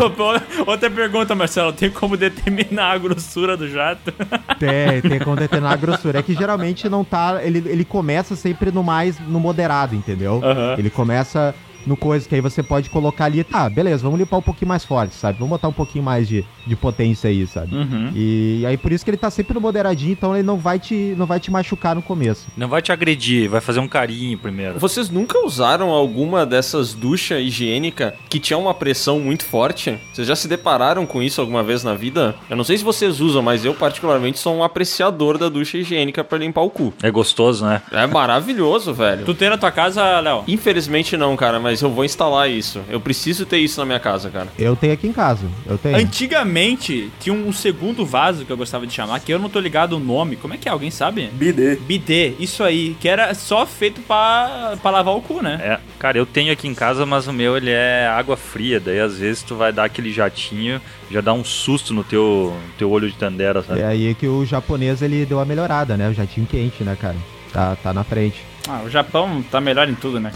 Outra 0.66 0.90
pergunta, 0.90 1.34
Marcelo. 1.34 1.72
Tem 1.72 1.90
como 1.90 2.16
determinar 2.16 2.92
a 2.92 2.98
grossura 2.98 3.56
do 3.56 3.68
jato? 3.68 4.12
tem, 4.58 5.00
tem 5.02 5.18
como 5.20 5.36
determinar 5.36 5.72
a 5.72 5.76
grossura. 5.76 6.18
É 6.18 6.22
que 6.22 6.34
geralmente 6.34 6.88
não 6.88 7.04
tá, 7.04 7.40
ele, 7.42 7.58
ele 7.66 7.84
começa 7.84 8.36
sempre 8.36 8.70
no 8.70 8.82
mais, 8.82 9.18
no 9.20 9.40
moderado, 9.40 9.94
entendeu? 9.94 10.40
Aham. 10.44 10.74
Ele 10.78 10.90
começa 10.90 11.54
no 11.86 11.96
coisa 11.96 12.28
que 12.28 12.34
aí 12.34 12.40
você 12.40 12.62
pode 12.62 12.90
colocar 12.90 13.26
ali, 13.26 13.44
tá, 13.44 13.68
beleza, 13.68 14.02
vamos 14.02 14.18
limpar 14.18 14.38
um 14.38 14.42
pouquinho 14.42 14.68
mais 14.68 14.84
forte, 14.84 15.14
sabe? 15.14 15.38
Vamos 15.38 15.50
botar 15.50 15.68
um 15.68 15.72
pouquinho 15.72 16.04
mais 16.04 16.28
de, 16.28 16.44
de 16.66 16.76
potência 16.76 17.30
aí, 17.30 17.46
sabe? 17.46 17.74
Uhum. 17.74 18.12
E 18.14 18.64
aí 18.66 18.76
por 18.76 18.92
isso 18.92 19.04
que 19.04 19.10
ele 19.10 19.16
tá 19.16 19.30
sempre 19.30 19.54
no 19.54 19.60
moderadinho, 19.60 20.12
então 20.12 20.34
ele 20.34 20.42
não 20.42 20.56
vai 20.56 20.78
te, 20.78 21.14
não 21.16 21.26
vai 21.26 21.40
te 21.40 21.50
machucar 21.50 21.94
no 21.94 22.02
começo. 22.02 22.46
Não 22.56 22.68
vai 22.68 22.82
te 22.82 22.92
agredir, 22.92 23.48
vai 23.48 23.60
fazer 23.60 23.80
um 23.80 23.88
carinho 23.88 24.38
primeiro. 24.38 24.78
Vocês 24.78 25.10
nunca 25.10 25.44
usaram 25.44 25.90
alguma 25.90 26.46
dessas 26.46 26.94
duchas 26.94 27.40
higiênica 27.42 28.14
que 28.28 28.38
tinha 28.38 28.58
uma 28.58 28.74
pressão 28.74 29.20
muito 29.20 29.44
forte? 29.44 29.98
Vocês 30.12 30.26
já 30.26 30.36
se 30.36 30.48
depararam 30.48 31.06
com 31.06 31.22
isso 31.22 31.40
alguma 31.40 31.62
vez 31.62 31.82
na 31.84 31.94
vida? 31.94 32.34
Eu 32.48 32.56
não 32.56 32.64
sei 32.64 32.78
se 32.78 32.84
vocês 32.84 33.20
usam, 33.20 33.42
mas 33.42 33.64
eu 33.64 33.74
particularmente 33.74 34.38
sou 34.38 34.54
um 34.54 34.62
apreciador 34.62 35.38
da 35.38 35.48
ducha 35.48 35.78
higiênica 35.78 36.22
pra 36.22 36.38
limpar 36.38 36.62
o 36.62 36.70
cu. 36.70 36.94
É 37.02 37.10
gostoso, 37.10 37.64
né? 37.64 37.82
É 37.92 38.06
maravilhoso, 38.06 38.94
velho. 38.94 39.24
Tu 39.24 39.34
tem 39.34 39.50
na 39.50 39.58
tua 39.58 39.70
casa, 39.70 40.20
Léo? 40.20 40.44
Infelizmente 40.46 41.16
não, 41.16 41.36
cara, 41.36 41.58
mas 41.58 41.67
eu 41.82 41.90
vou 41.90 42.04
instalar 42.04 42.50
isso. 42.50 42.80
Eu 42.88 43.00
preciso 43.00 43.44
ter 43.46 43.58
isso 43.58 43.78
na 43.80 43.86
minha 43.86 44.00
casa, 44.00 44.30
cara. 44.30 44.48
Eu 44.58 44.74
tenho 44.74 44.92
aqui 44.92 45.06
em 45.06 45.12
casa, 45.12 45.46
eu 45.66 45.76
tenho. 45.78 45.96
Antigamente, 45.96 47.10
tinha 47.20 47.34
um 47.34 47.52
segundo 47.52 48.04
vaso 48.04 48.44
que 48.44 48.52
eu 48.52 48.56
gostava 48.56 48.86
de 48.86 48.92
chamar, 48.92 49.20
que 49.20 49.32
eu 49.32 49.38
não 49.38 49.48
tô 49.48 49.60
ligado 49.60 49.94
o 49.94 50.00
nome. 50.00 50.36
Como 50.36 50.54
é 50.54 50.56
que 50.56 50.68
é? 50.68 50.72
Alguém 50.72 50.90
sabe? 50.90 51.28
Bidê. 51.32 51.76
Bidê, 51.76 52.34
isso 52.38 52.62
aí, 52.64 52.96
que 53.00 53.08
era 53.08 53.34
só 53.34 53.66
feito 53.66 54.00
pra, 54.02 54.76
pra 54.82 54.90
lavar 54.90 55.14
o 55.14 55.22
cu, 55.22 55.42
né? 55.42 55.58
É, 55.62 55.80
cara, 55.98 56.18
eu 56.18 56.26
tenho 56.26 56.52
aqui 56.52 56.66
em 56.68 56.74
casa, 56.74 57.04
mas 57.04 57.26
o 57.26 57.32
meu 57.32 57.56
ele 57.56 57.70
é 57.70 58.06
água 58.06 58.36
fria. 58.36 58.80
Daí 58.80 59.00
às 59.00 59.18
vezes 59.18 59.42
tu 59.42 59.54
vai 59.56 59.72
dar 59.72 59.84
aquele 59.84 60.12
jatinho, 60.12 60.80
já 61.10 61.20
dá 61.20 61.32
um 61.32 61.44
susto 61.44 61.92
no 61.92 62.04
teu, 62.04 62.56
teu 62.76 62.90
olho 62.90 63.08
de 63.08 63.16
tandera, 63.16 63.62
sabe? 63.62 63.80
É 63.80 63.86
aí 63.86 64.14
que 64.14 64.26
o 64.26 64.44
japonês 64.44 65.02
ele 65.02 65.26
deu 65.26 65.38
uma 65.38 65.44
melhorada, 65.44 65.96
né? 65.96 66.08
O 66.08 66.14
jatinho 66.14 66.46
quente, 66.46 66.82
né, 66.82 66.96
cara? 67.00 67.16
Tá, 67.52 67.76
tá 67.76 67.92
na 67.92 68.04
frente. 68.04 68.44
Ah, 68.68 68.82
o 68.84 68.90
Japão 68.90 69.42
tá 69.50 69.60
melhor 69.60 69.88
em 69.88 69.94
tudo, 69.94 70.20
né? 70.20 70.30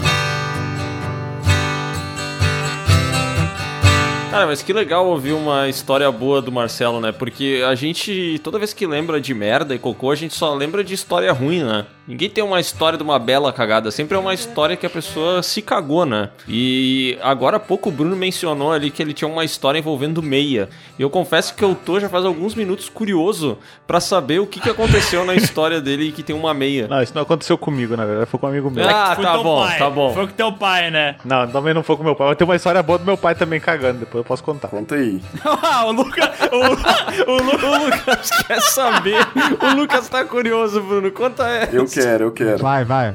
Cara, 4.33 4.47
mas 4.47 4.63
que 4.63 4.73
legal 4.73 5.05
ouvir 5.05 5.31
uma 5.31 5.69
história 5.69 6.11
boa 6.11 6.41
do 6.41 6.51
Marcelo, 6.51 6.99
né? 6.99 7.11
Porque 7.11 7.63
a 7.69 7.75
gente, 7.75 8.41
toda 8.43 8.57
vez 8.57 8.73
que 8.73 8.87
lembra 8.87 9.21
de 9.21 9.31
merda 9.31 9.75
e 9.75 9.77
cocô, 9.77 10.09
a 10.09 10.15
gente 10.15 10.33
só 10.33 10.55
lembra 10.55 10.83
de 10.83 10.95
história 10.95 11.31
ruim, 11.31 11.61
né? 11.61 11.85
Ninguém 12.07 12.29
tem 12.29 12.43
uma 12.43 12.59
história 12.59 12.97
de 12.97 13.03
uma 13.03 13.17
bela 13.17 13.53
cagada, 13.53 13.89
sempre 13.89 14.17
é 14.17 14.19
uma 14.19 14.33
história 14.33 14.75
que 14.75 14.85
a 14.85 14.89
pessoa 14.89 15.41
se 15.41 15.61
cagou, 15.61 16.05
né? 16.05 16.29
E 16.47 17.17
agora 17.21 17.57
há 17.57 17.59
pouco 17.59 17.87
o 17.89 17.91
Bruno 17.91 18.15
mencionou 18.15 18.71
ali 18.73 18.91
que 18.91 19.01
ele 19.01 19.13
tinha 19.13 19.27
uma 19.27 19.45
história 19.45 19.79
envolvendo 19.79 20.21
meia. 20.21 20.67
E 20.99 21.01
eu 21.01 21.09
confesso 21.09 21.55
que 21.55 21.63
eu 21.63 21.73
tô 21.73 21.99
já 21.99 22.09
faz 22.09 22.25
alguns 22.25 22.55
minutos 22.55 22.89
curioso 22.89 23.57
pra 23.87 24.01
saber 24.01 24.39
o 24.39 24.45
que, 24.47 24.59
que 24.59 24.69
aconteceu 24.69 25.23
na 25.25 25.33
história 25.35 25.79
dele 25.79 26.11
que 26.11 26.21
tem 26.23 26.35
uma 26.35 26.53
meia. 26.53 26.87
Não, 26.89 27.01
isso 27.01 27.13
não 27.15 27.21
aconteceu 27.21 27.57
comigo, 27.57 27.95
na 27.95 28.05
verdade, 28.05 28.29
foi 28.29 28.39
com 28.39 28.47
um 28.47 28.49
amigo 28.49 28.69
meu. 28.69 28.87
Ah, 28.87 29.13
Foi 29.15 29.23
tá 29.23 29.37
bom, 29.37 29.65
pai, 29.65 29.77
tá 29.77 29.89
bom. 29.89 30.13
Foi 30.13 30.27
com 30.27 30.33
teu 30.33 30.51
pai, 30.51 30.91
né? 30.91 31.15
Não, 31.23 31.47
também 31.47 31.73
não 31.73 31.83
foi 31.83 31.95
com 31.95 32.03
meu 32.03 32.15
pai. 32.15 32.27
Mas 32.27 32.37
tem 32.37 32.45
uma 32.45 32.55
história 32.55 32.83
boa 32.83 32.99
do 32.99 33.05
meu 33.05 33.17
pai 33.17 33.33
também 33.33 33.59
cagando, 33.61 33.99
depois 33.99 34.23
eu 34.23 34.25
posso 34.25 34.43
contar. 34.43 34.67
Conta 34.67 34.95
aí. 34.95 35.21
Ah, 35.65 35.85
o 35.85 35.91
Lucas. 35.91 36.29
O, 36.51 37.31
o, 37.31 37.37
Lu- 37.37 37.53
O 37.63 37.85
Lucas 37.85 38.29
quer 38.45 38.61
saber. 38.61 39.17
O 39.61 39.75
Lucas 39.75 40.09
tá 40.09 40.23
curioso, 40.25 40.81
Bruno. 40.81 41.09
Conta 41.11 41.47
essa. 41.47 41.75
Eu 41.75 41.87
quero, 41.93 42.23
eu 42.25 42.31
quero. 42.31 42.57
Vai, 42.59 42.83
vai. 42.83 43.13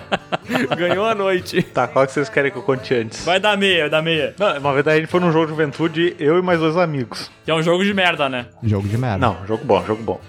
Ganhou 0.76 1.06
a 1.06 1.14
noite. 1.14 1.62
Tá, 1.62 1.86
qual 1.86 2.06
que 2.06 2.12
vocês 2.12 2.28
querem 2.28 2.50
que 2.50 2.58
eu 2.58 2.62
conte 2.62 2.94
antes? 2.94 3.24
vai 3.24 3.38
dar 3.40 3.56
meia, 3.56 3.82
vai 3.82 3.90
dar 3.90 4.02
meia. 4.02 4.34
Não, 4.38 4.58
uma 4.58 4.72
vez 4.74 4.86
a 4.86 4.96
gente 4.96 5.06
foi 5.06 5.20
num 5.20 5.30
jogo 5.32 5.46
de 5.46 5.50
juventude, 5.52 6.16
eu 6.18 6.38
e 6.38 6.42
mais 6.42 6.58
dois 6.60 6.76
amigos. 6.76 7.30
Que 7.44 7.50
é 7.50 7.54
um 7.54 7.62
jogo 7.62 7.84
de 7.84 7.94
merda, 7.94 8.28
né? 8.28 8.46
Jogo 8.62 8.88
de 8.88 8.98
merda. 8.98 9.18
Não, 9.18 9.36
jogo 9.46 9.64
bom, 9.64 9.84
jogo 9.84 10.02
bom. 10.02 10.20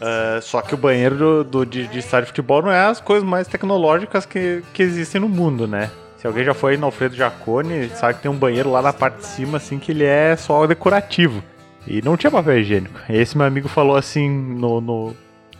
Ah, 0.00 0.38
só 0.42 0.60
que 0.60 0.74
o 0.74 0.76
banheiro 0.76 1.16
do, 1.16 1.44
do- 1.44 1.66
de, 1.66 1.86
de 1.86 1.98
estádio 1.98 2.26
de 2.26 2.30
futebol 2.32 2.62
não 2.62 2.70
é 2.72 2.84
as 2.86 3.00
coisas 3.00 3.26
mais 3.28 3.46
tecnológicas 3.46 4.26
que, 4.26 4.62
que 4.72 4.82
existem 4.82 5.20
no 5.20 5.28
mundo, 5.28 5.66
né? 5.66 5.90
Se 6.18 6.26
alguém 6.26 6.44
já 6.44 6.54
foi 6.54 6.76
no 6.76 6.86
Alfredo 6.86 7.14
Jacone, 7.14 7.90
sabe 7.90 8.14
que 8.14 8.22
tem 8.22 8.30
um 8.30 8.36
banheiro 8.36 8.70
lá 8.70 8.80
na 8.80 8.92
parte 8.92 9.18
de 9.18 9.26
cima, 9.26 9.58
assim, 9.58 9.78
que 9.78 9.92
ele 9.92 10.04
é 10.04 10.34
só 10.36 10.66
decorativo. 10.66 11.42
E 11.86 12.00
não 12.00 12.16
tinha 12.16 12.30
papel 12.30 12.58
higiênico. 12.60 12.98
E 13.10 13.16
esse 13.18 13.36
meu 13.36 13.46
amigo 13.46 13.68
falou 13.68 13.94
assim 13.94 14.28
no, 14.30 14.80
no, 14.80 15.14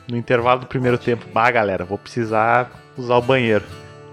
no 0.09 0.17
intervalo 0.17 0.61
do 0.61 0.67
primeiro 0.67 0.99
tempo: 0.99 1.27
Bah, 1.33 1.51
galera, 1.51 1.85
vou 1.85 1.99
precisar 1.99 2.71
usar 2.97 3.17
o 3.17 3.23
banheiro. 3.23 3.65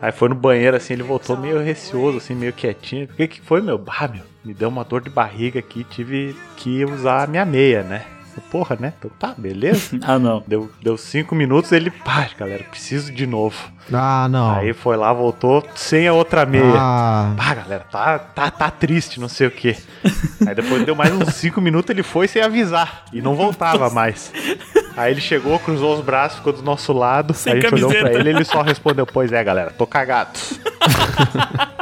Aí 0.02 0.12
foi 0.12 0.30
no 0.30 0.36
banheiro, 0.36 0.76
assim, 0.76 0.94
ele 0.94 1.04
voltou 1.04 1.38
meio 1.38 1.60
receoso, 1.62 2.18
assim, 2.18 2.34
meio 2.34 2.54
quietinho. 2.54 3.06
O 3.06 3.16
que 3.16 3.28
que 3.28 3.42
foi, 3.42 3.62
meu? 3.62 3.78
Bah, 3.78 4.10
meu, 4.12 4.24
me 4.44 4.54
deu 4.54 4.68
uma 4.68 4.84
dor 4.84 5.02
de 5.02 5.12
barriga 5.12 5.60
aqui, 5.60 5.84
tive 5.84 6.36
que 6.58 6.84
usar 6.84 7.24
a 7.24 7.28
minha 7.28 7.46
meia, 7.46 7.84
né? 7.84 8.04
Porra, 8.50 8.78
né? 8.80 8.94
Então 8.98 9.12
tá, 9.20 9.34
beleza. 9.38 10.00
Ah, 10.04 10.18
não. 10.18 10.44
Deu, 10.48 10.72
deu 10.82 10.98
cinco 10.98 11.36
minutos, 11.36 11.72
ele, 11.72 11.92
pá, 11.92 12.28
galera, 12.38 12.64
preciso 12.64 13.14
de 13.14 13.28
novo. 13.28 13.58
Ah, 13.92 14.28
não. 14.30 14.56
Aí 14.56 14.74
foi 14.74 14.98
lá, 14.98 15.12
voltou 15.14 15.64
sem 15.76 16.08
a 16.08 16.14
outra 16.14 16.46
meia. 16.46 16.74
Ah, 16.76 17.34
Pá, 17.38 17.54
galera, 17.54 17.86
tá, 17.92 18.20
tá, 18.20 18.50
tá 18.50 18.72
triste, 18.72 19.20
não 19.20 19.30
sei 19.30 19.48
o 19.48 19.52
quê. 19.52 19.76
Aí 20.48 20.56
depois 20.56 20.86
deu 20.86 20.96
mais 20.96 21.12
uns 21.14 21.34
5 21.36 21.62
minutos, 21.62 21.90
ele 21.90 22.04
foi 22.04 22.28
sem 22.28 22.42
avisar. 22.42 23.06
E 23.14 23.22
não 23.22 23.36
voltava 23.36 23.90
mais. 23.90 24.32
Aí 24.96 25.12
ele 25.12 25.22
chegou, 25.22 25.58
cruzou 25.60 25.96
os 25.96 26.02
braços, 26.04 26.38
ficou 26.38 26.54
do 26.54 26.62
nosso 26.62 26.94
lado. 26.94 27.34
Sem 27.34 27.54
a 27.54 27.56
gente 27.56 27.74
olhou 27.74 27.90
camiseta. 27.90 28.12
pra 28.12 28.20
ele 28.20 28.30
ele 28.30 28.46
só 28.46 28.62
respondeu: 28.62 29.06
Pois 29.06 29.32
é, 29.32 29.44
galera, 29.44 29.72
tô 29.72 29.88
cagado. 29.88 30.32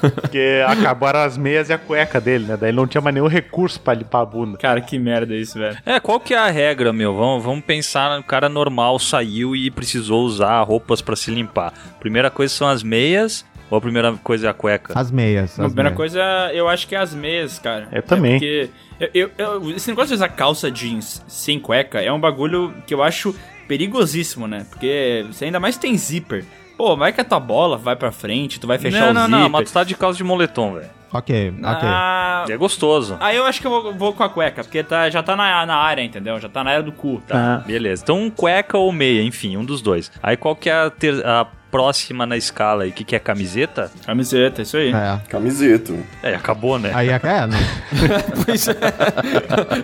Porque 0.00 0.62
acabaram 0.66 1.20
as 1.20 1.36
meias 1.36 1.68
e 1.68 1.72
a 1.72 1.78
cueca 1.78 2.20
dele, 2.20 2.46
né? 2.46 2.56
Daí 2.56 2.70
ele 2.70 2.76
não 2.76 2.86
tinha 2.86 3.00
mais 3.00 3.14
nenhum 3.14 3.28
recurso 3.28 3.80
pra 3.80 3.94
limpar 3.94 4.22
a 4.22 4.24
bunda. 4.24 4.58
Cara, 4.58 4.80
que 4.80 4.98
merda 4.98 5.34
isso, 5.34 5.58
velho. 5.58 5.76
É, 5.84 6.00
qual 6.00 6.18
que 6.18 6.34
é 6.34 6.38
a 6.38 6.50
regra, 6.50 6.92
meu? 6.92 7.14
Vamos, 7.14 7.44
vamos 7.44 7.64
pensar 7.64 8.16
no 8.16 8.24
cara 8.24 8.48
normal 8.48 8.98
saiu 8.98 9.54
e 9.54 9.70
precisou 9.70 10.24
usar 10.24 10.60
roupas 10.62 11.00
pra 11.00 11.16
se 11.16 11.30
limpar. 11.30 11.72
Primeira 12.00 12.30
coisa 12.30 12.52
são 12.52 12.68
as 12.68 12.82
meias 12.82 13.44
Ou 13.70 13.78
a 13.78 13.80
primeira 13.80 14.12
coisa 14.22 14.46
é 14.46 14.50
a 14.50 14.54
cueca? 14.54 14.98
As 14.98 15.10
meias. 15.10 15.58
A 15.60 15.64
as 15.64 15.72
primeira 15.72 15.90
meias. 15.90 15.96
coisa, 15.96 16.20
eu 16.54 16.68
acho 16.68 16.86
que 16.88 16.94
é 16.94 16.98
as 16.98 17.14
meias, 17.14 17.58
cara. 17.58 17.88
Eu 17.92 18.02
também. 18.02 18.36
É 18.36 18.38
porque 18.38 18.70
eu, 18.98 19.08
eu- 19.14 19.30
eu- 19.38 19.70
esse 19.76 19.88
negócio 19.90 20.08
de 20.08 20.14
usar 20.14 20.28
calça 20.30 20.70
jeans 20.70 21.22
sem 21.28 21.58
cueca 21.60 22.00
é 22.00 22.10
um 22.12 22.18
bagulho 22.20 22.72
que 22.86 22.94
eu 22.94 23.02
acho 23.02 23.34
perigosíssimo, 23.68 24.46
né? 24.48 24.66
Porque 24.70 25.24
você 25.30 25.44
ainda 25.44 25.60
mais 25.60 25.76
tem 25.76 25.96
zíper. 25.96 26.44
Pô, 26.76 26.96
vai 26.96 27.12
que 27.12 27.20
a 27.20 27.24
tua 27.24 27.40
bola 27.40 27.76
vai 27.76 27.94
pra 27.96 28.10
frente, 28.12 28.58
tu 28.60 28.66
vai 28.66 28.78
fechar 28.78 29.00
não, 29.00 29.10
o 29.10 29.14
não, 29.14 29.22
zíper. 29.26 29.38
não, 29.40 29.48
mas 29.48 29.70
tu 29.70 29.74
tá 29.74 29.84
de 29.84 29.94
calça 29.94 30.16
de 30.16 30.24
moletom, 30.24 30.74
velho. 30.74 30.90
Ok, 31.12 31.48
ok. 31.58 31.88
Ah, 31.88 32.44
É 32.48 32.56
gostoso. 32.56 33.16
aí 33.18 33.36
eu 33.36 33.44
acho 33.46 33.60
que 33.60 33.66
eu 33.66 33.70
vou, 33.70 33.94
vou 33.94 34.12
com 34.12 34.22
a 34.22 34.28
cueca, 34.28 34.62
porque 34.62 34.82
tá, 34.82 35.08
já 35.10 35.22
tá 35.22 35.34
na, 35.34 35.64
na 35.66 35.76
área, 35.76 36.02
entendeu? 36.02 36.38
Já 36.38 36.48
tá 36.48 36.62
na 36.62 36.70
área 36.70 36.82
do 36.82 36.92
cu. 36.92 37.22
Tá, 37.26 37.62
beleza. 37.66 38.02
Então, 38.02 38.30
cueca 38.30 38.76
ou 38.78 38.92
meia, 38.92 39.22
enfim, 39.22 39.56
um 39.56 39.64
dos 39.64 39.80
dois. 39.82 40.12
Aí 40.22 40.36
qual 40.36 40.54
que 40.54 40.68
é 40.70 40.74
a, 40.74 40.90
ter- 40.90 41.24
a 41.26 41.46
próxima 41.70 42.26
na 42.26 42.36
escala 42.36 42.84
aí? 42.84 42.90
O 42.90 42.92
que, 42.92 43.04
que 43.04 43.16
é 43.16 43.18
camiseta? 43.18 43.90
Camiseta, 44.06 44.62
isso 44.62 44.76
aí. 44.76 44.92
É. 44.92 45.20
Camiseta. 45.28 45.94
É, 46.22 46.34
acabou, 46.34 46.78
né? 46.78 46.90
Aí 46.94 47.08
é, 47.08 47.12
é. 47.14 47.18
Pois 48.44 48.68
é. 48.68 48.74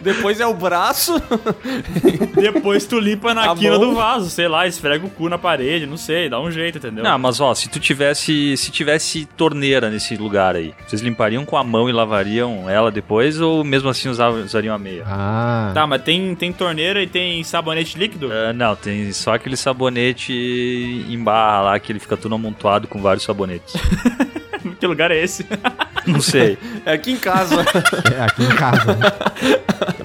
Depois 0.03 0.41
é 0.41 0.47
o 0.47 0.55
braço. 0.55 1.15
Depois 2.35 2.87
tu 2.87 2.99
limpa 2.99 3.35
na 3.35 3.53
A 3.53 3.57
quina 3.57 3.79
mão. 3.79 3.81
do 3.91 3.95
vaso, 3.95 4.31
sei 4.31 4.49
lá, 4.49 4.67
esfrega 4.67 5.05
o 5.07 5.11
cu 5.11 5.29
na 5.29 5.39
parede, 5.39 5.87
não 5.87 5.97
sei, 5.97 6.29
dá 6.29 6.41
um 6.41 6.51
jeito, 6.51 6.79
entendeu? 6.79 7.05
Não, 7.05 7.19
mas 7.19 7.41
ó, 7.41 7.55
se 7.55 7.69
tu 7.69 7.79
tivesse. 7.79 8.57
Se 8.57 8.71
tivesse 8.71 9.27
torneira 9.37 9.91
nesse 9.91 10.17
lugar 10.17 10.57
aí, 10.57 10.75
vocês 10.87 11.03
limpariam 11.03 11.45
com 11.45 11.57
a 11.57 11.65
mão 11.65 11.89
e 11.89 11.93
lavariam 11.93 12.69
ela 12.69 12.91
depois 12.91 13.41
ou 13.41 13.63
mesmo 13.65 13.89
assim 13.89 14.09
usavam- 14.09 14.43
usariam 14.43 14.75
a 14.75 14.79
meia? 14.79 15.05
Ah. 15.07 15.71
Tá, 15.75 15.87
mas 15.87 16.03
tem, 16.03 16.35
tem 16.35 16.53
torneira 16.53 17.03
e 17.03 17.07
tem 17.07 17.43
sabonete 17.45 17.99
líquido? 17.99 18.31
Ah, 18.33 18.53
não, 18.53 18.75
tem 18.77 19.13
só 19.13 19.35
aquele 19.35 19.57
sabonete 19.57 20.33
em 21.09 21.19
barra 21.23 21.61
lá 21.63 21.74
que 21.79 21.93
ele 21.93 21.99
fica 21.99 22.17
tudo 22.17 22.35
amontoado 22.35 22.89
com 22.89 23.01
vários 23.01 23.25
sabonetes. 23.25 23.75
que 24.79 24.87
lugar 24.87 25.11
é 25.11 25.23
esse? 25.23 25.47
Não 26.07 26.21
sei. 26.21 26.59
É 26.85 26.93
aqui 26.93 27.13
em 27.13 27.17
casa. 27.17 27.65
É, 28.15 28.23
aqui 28.23 28.43
em 28.43 28.55
casa. 28.55 28.95
né? 28.95 29.07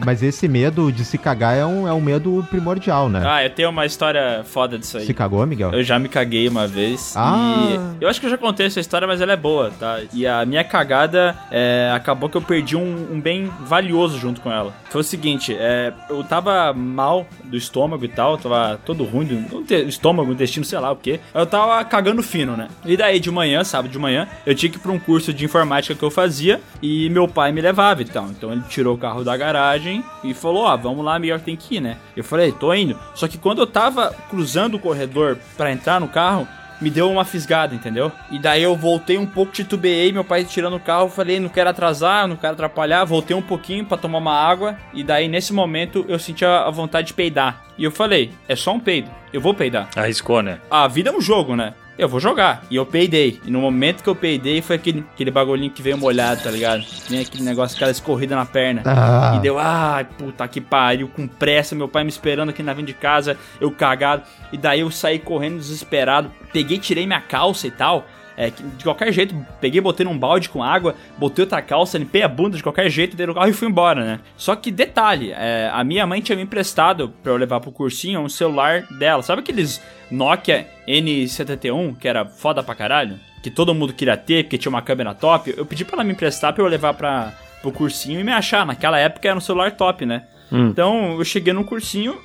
Mas 0.06 0.24
esse 0.24 0.48
medo 0.48 0.92
de 0.92 1.04
se 1.04 1.18
cagar 1.18 1.56
é 1.56 1.66
um, 1.66 1.88
é 1.88 1.94
um 1.94 2.00
medo 2.00 2.46
primordial, 2.50 3.10
né? 3.10 3.22
ah, 3.26 3.44
eu 3.44 3.50
tenho 3.50 3.70
uma 3.70 3.86
história 3.86 4.44
foda 4.46 4.78
disso 4.80 4.98
aí. 4.98 5.06
Se 5.06 5.14
cagou, 5.14 5.46
Miguel? 5.46 5.72
Eu 5.74 5.84
já 5.84 6.00
me 6.00 6.08
caguei 6.08 6.48
uma 6.48 6.66
vez. 6.68 7.14
Ah. 7.16 7.96
E 8.00 8.04
eu 8.04 8.10
acho 8.10 8.20
que 8.20 8.26
eu 8.26 8.30
já 8.30 8.38
contei 8.38 8.66
essa 8.68 8.80
história, 8.80 9.08
mas 9.08 9.22
ela 9.22 9.34
é 9.34 9.38
boa, 9.38 9.72
tá? 9.72 10.00
E 10.14 10.26
a 10.26 10.46
minha 10.46 10.64
cagada 10.64 11.36
é, 11.52 11.92
acabou 11.94 12.30
que 12.30 12.38
eu 12.38 12.42
perdi 12.42 12.76
um, 12.76 13.14
um 13.14 13.20
bem 13.20 13.52
valioso 13.62 14.18
junto 14.18 14.42
com 14.42 14.52
ela. 14.52 14.74
Foi 14.90 15.02
o 15.02 15.04
seguinte, 15.04 15.56
é, 15.58 15.94
eu 16.10 16.24
tava 16.24 16.74
mal 16.74 17.28
do 17.44 17.58
estômago 17.58 18.04
e 18.06 18.10
tal, 18.10 18.38
tava 18.38 18.80
todo 18.86 19.04
ruim 19.04 19.26
do 19.26 19.60
do 19.64 19.74
estômago, 19.74 20.32
intestino, 20.32 20.66
sei 20.66 20.80
lá 20.80 20.92
o 20.92 20.96
quê. 20.96 21.20
Eu 21.34 21.46
tava 21.46 21.59
cagando 21.90 22.22
fino, 22.22 22.56
né? 22.56 22.68
E 22.86 22.96
daí 22.96 23.20
de 23.20 23.32
manhã, 23.32 23.64
sábado 23.64 23.92
de 23.92 24.00
manhã, 24.00 24.28
eu 24.46 24.56
tinha 24.56 24.70
que 24.70 24.78
ir 24.78 24.80
pra 24.80 24.92
um 24.92 25.00
curso 25.00 25.34
de 25.34 25.46
informática 25.46 25.96
que 25.96 26.04
eu 26.04 26.12
fazia 26.12 26.62
e 26.82 27.10
meu 27.10 27.28
pai 27.28 27.52
me 27.52 27.62
levava 27.62 28.02
e 28.02 28.06
tal. 28.06 28.26
Então 28.28 28.52
ele 28.52 28.64
tirou 28.70 28.96
o 28.96 28.98
carro 28.98 29.24
da 29.24 29.36
garagem 29.36 30.04
e 30.24 30.34
falou: 30.34 30.64
Ó, 30.64 30.78
vamos 30.78 31.04
lá, 31.04 31.18
melhor 31.20 31.40
tem 31.40 31.56
que 31.56 31.76
ir, 31.76 31.82
né? 31.82 31.98
Eu 32.16 32.24
falei: 32.24 32.52
tô 32.52 32.74
indo. 32.74 32.98
Só 33.16 33.28
que 33.28 33.38
quando 33.38 33.60
eu 33.60 33.68
tava 33.68 34.14
cruzando 34.30 34.76
o 34.76 34.80
corredor 34.80 35.38
pra 35.58 35.72
entrar 35.72 36.00
no 36.00 36.08
carro, 36.08 36.48
me 36.80 36.90
deu 36.90 37.10
uma 37.12 37.26
fisgada, 37.26 37.76
entendeu? 37.76 38.12
E 38.32 38.40
daí 38.40 38.64
eu 38.64 38.76
voltei 38.76 39.18
um 39.18 39.26
pouco, 39.26 39.52
titubeei, 39.52 40.12
meu 40.12 40.24
pai 40.24 40.46
tirando 40.46 40.76
o 40.76 40.80
carro, 40.80 41.10
falei, 41.10 41.40
não 41.40 41.50
quero 41.50 41.70
atrasar, 41.70 42.28
não 42.28 42.36
quero 42.36 42.54
atrapalhar, 42.54 43.06
voltei 43.06 43.36
um 43.36 43.42
pouquinho 43.42 43.86
pra 43.86 43.98
tomar 43.98 44.20
uma 44.20 44.34
água, 44.34 44.78
e 44.94 45.04
daí 45.04 45.28
nesse 45.28 45.52
momento 45.52 46.06
eu 46.08 46.20
senti 46.20 46.46
a 46.46 46.60
a 46.70 46.72
vontade 46.72 47.08
de 47.08 47.14
peidar. 47.14 47.64
E 47.78 47.84
eu 47.84 47.92
falei, 47.92 48.32
é 48.48 48.56
só 48.56 48.74
um 48.74 48.80
peido, 48.80 49.10
eu 49.32 49.40
vou 49.40 49.54
peidar. 49.54 49.90
Arriscou, 49.96 50.42
né? 50.42 50.60
A 50.70 50.88
vida 50.88 51.10
é 51.10 51.14
um 51.14 51.22
jogo, 51.22 51.56
né? 51.56 51.74
Eu 52.00 52.08
vou 52.08 52.18
jogar. 52.18 52.64
E 52.72 52.78
eu 52.78 52.86
peidei. 52.86 53.42
E 53.44 53.52
no 53.52 53.60
momento 53.60 54.02
que 54.02 54.10
eu 54.10 54.16
peidei, 54.16 54.62
foi 54.62 54.78
aquele, 54.78 55.04
aquele 55.14 55.30
bagulhinho 55.30 55.70
que 55.70 55.82
veio 55.82 55.98
molhado, 55.98 56.42
tá 56.42 56.50
ligado? 56.50 56.82
Nem 57.10 57.20
aquele 57.20 57.44
negócio, 57.44 57.76
aquela 57.76 57.92
escorrida 57.92 58.38
na 58.38 58.46
perna. 58.46 58.84
Ah. 58.86 59.34
E 59.36 59.42
deu, 59.42 59.60
ai, 59.60 60.06
puta 60.06 60.48
que 60.48 60.62
pariu, 60.62 61.10
com 61.10 61.28
pressa, 61.28 61.76
meu 61.76 61.90
pai 61.90 62.06
me 62.06 62.10
esperando 62.10 62.52
aqui 62.52 62.64
na 62.64 62.74
frente 62.74 62.88
de 62.88 62.94
casa, 62.94 63.36
eu 63.60 63.70
cagado. 63.70 64.24
E 64.50 64.58
daí 64.58 64.80
eu 64.80 64.90
saí 64.90 65.20
correndo 65.20 65.58
desesperado, 65.58 66.32
peguei, 66.54 66.80
tirei 66.80 67.06
minha 67.06 67.20
calça 67.20 67.68
e 67.68 67.72
tal. 67.72 68.08
É, 68.42 68.50
de 68.52 68.86
qualquer 68.86 69.12
jeito, 69.12 69.36
peguei, 69.60 69.82
botei 69.82 70.06
num 70.06 70.18
balde 70.18 70.48
com 70.48 70.64
água, 70.64 70.96
botei 71.18 71.44
outra 71.44 71.62
calça, 71.62 71.98
limpei 71.98 72.24
a 72.24 72.28
bunda 72.30 72.56
de 72.56 72.64
qualquer 72.64 72.90
jeito, 72.90 73.18
dei 73.18 73.28
no 73.28 73.34
carro 73.34 73.50
e 73.50 73.54
fui 73.54 73.68
embora, 73.68 74.02
né? 74.06 74.20
Só 74.38 74.56
que 74.56 74.72
detalhe, 74.72 75.34
é, 75.34 75.70
a 75.74 75.84
minha 75.84 76.08
mãe 76.08 76.22
tinha 76.22 76.38
me 76.38 76.44
emprestado 76.44 77.14
pra 77.22 77.34
eu 77.34 77.36
levar 77.36 77.60
pro 77.60 77.70
cursinho 77.70 78.22
um 78.22 78.30
celular 78.30 78.84
dela. 78.98 79.22
Sabe 79.24 79.42
aqueles 79.42 79.82
Nokia 80.10 80.66
N71, 80.88 81.98
que 81.98 82.08
era 82.08 82.26
foda 82.26 82.64
pra 82.64 82.74
caralho? 82.74 83.20
Que 83.44 83.52
todo 83.52 83.76
mundo 83.76 83.92
queria 83.92 84.16
ter, 84.16 84.46
porque 84.46 84.58
tinha 84.58 84.70
uma 84.70 84.82
câmera 84.82 85.14
top. 85.14 85.54
Eu 85.58 85.66
pedi 85.66 85.84
pra 85.84 85.96
ela 85.98 86.06
me 86.06 86.14
emprestar 86.14 86.54
pra 86.54 86.64
eu 86.64 86.68
levar 86.68 86.94
pra, 86.94 87.34
pro 87.62 87.74
cursinho 87.74 88.22
e 88.22 88.24
me 88.24 88.32
achar. 88.32 88.66
Naquela 88.66 88.98
época 88.98 89.28
era 89.28 89.38
um 89.38 89.42
celular 89.42 89.72
top, 89.72 90.06
né? 90.06 90.24
Então 90.70 91.18
eu 91.18 91.26
cheguei 91.26 91.52
no 91.52 91.66
cursinho 91.66 92.18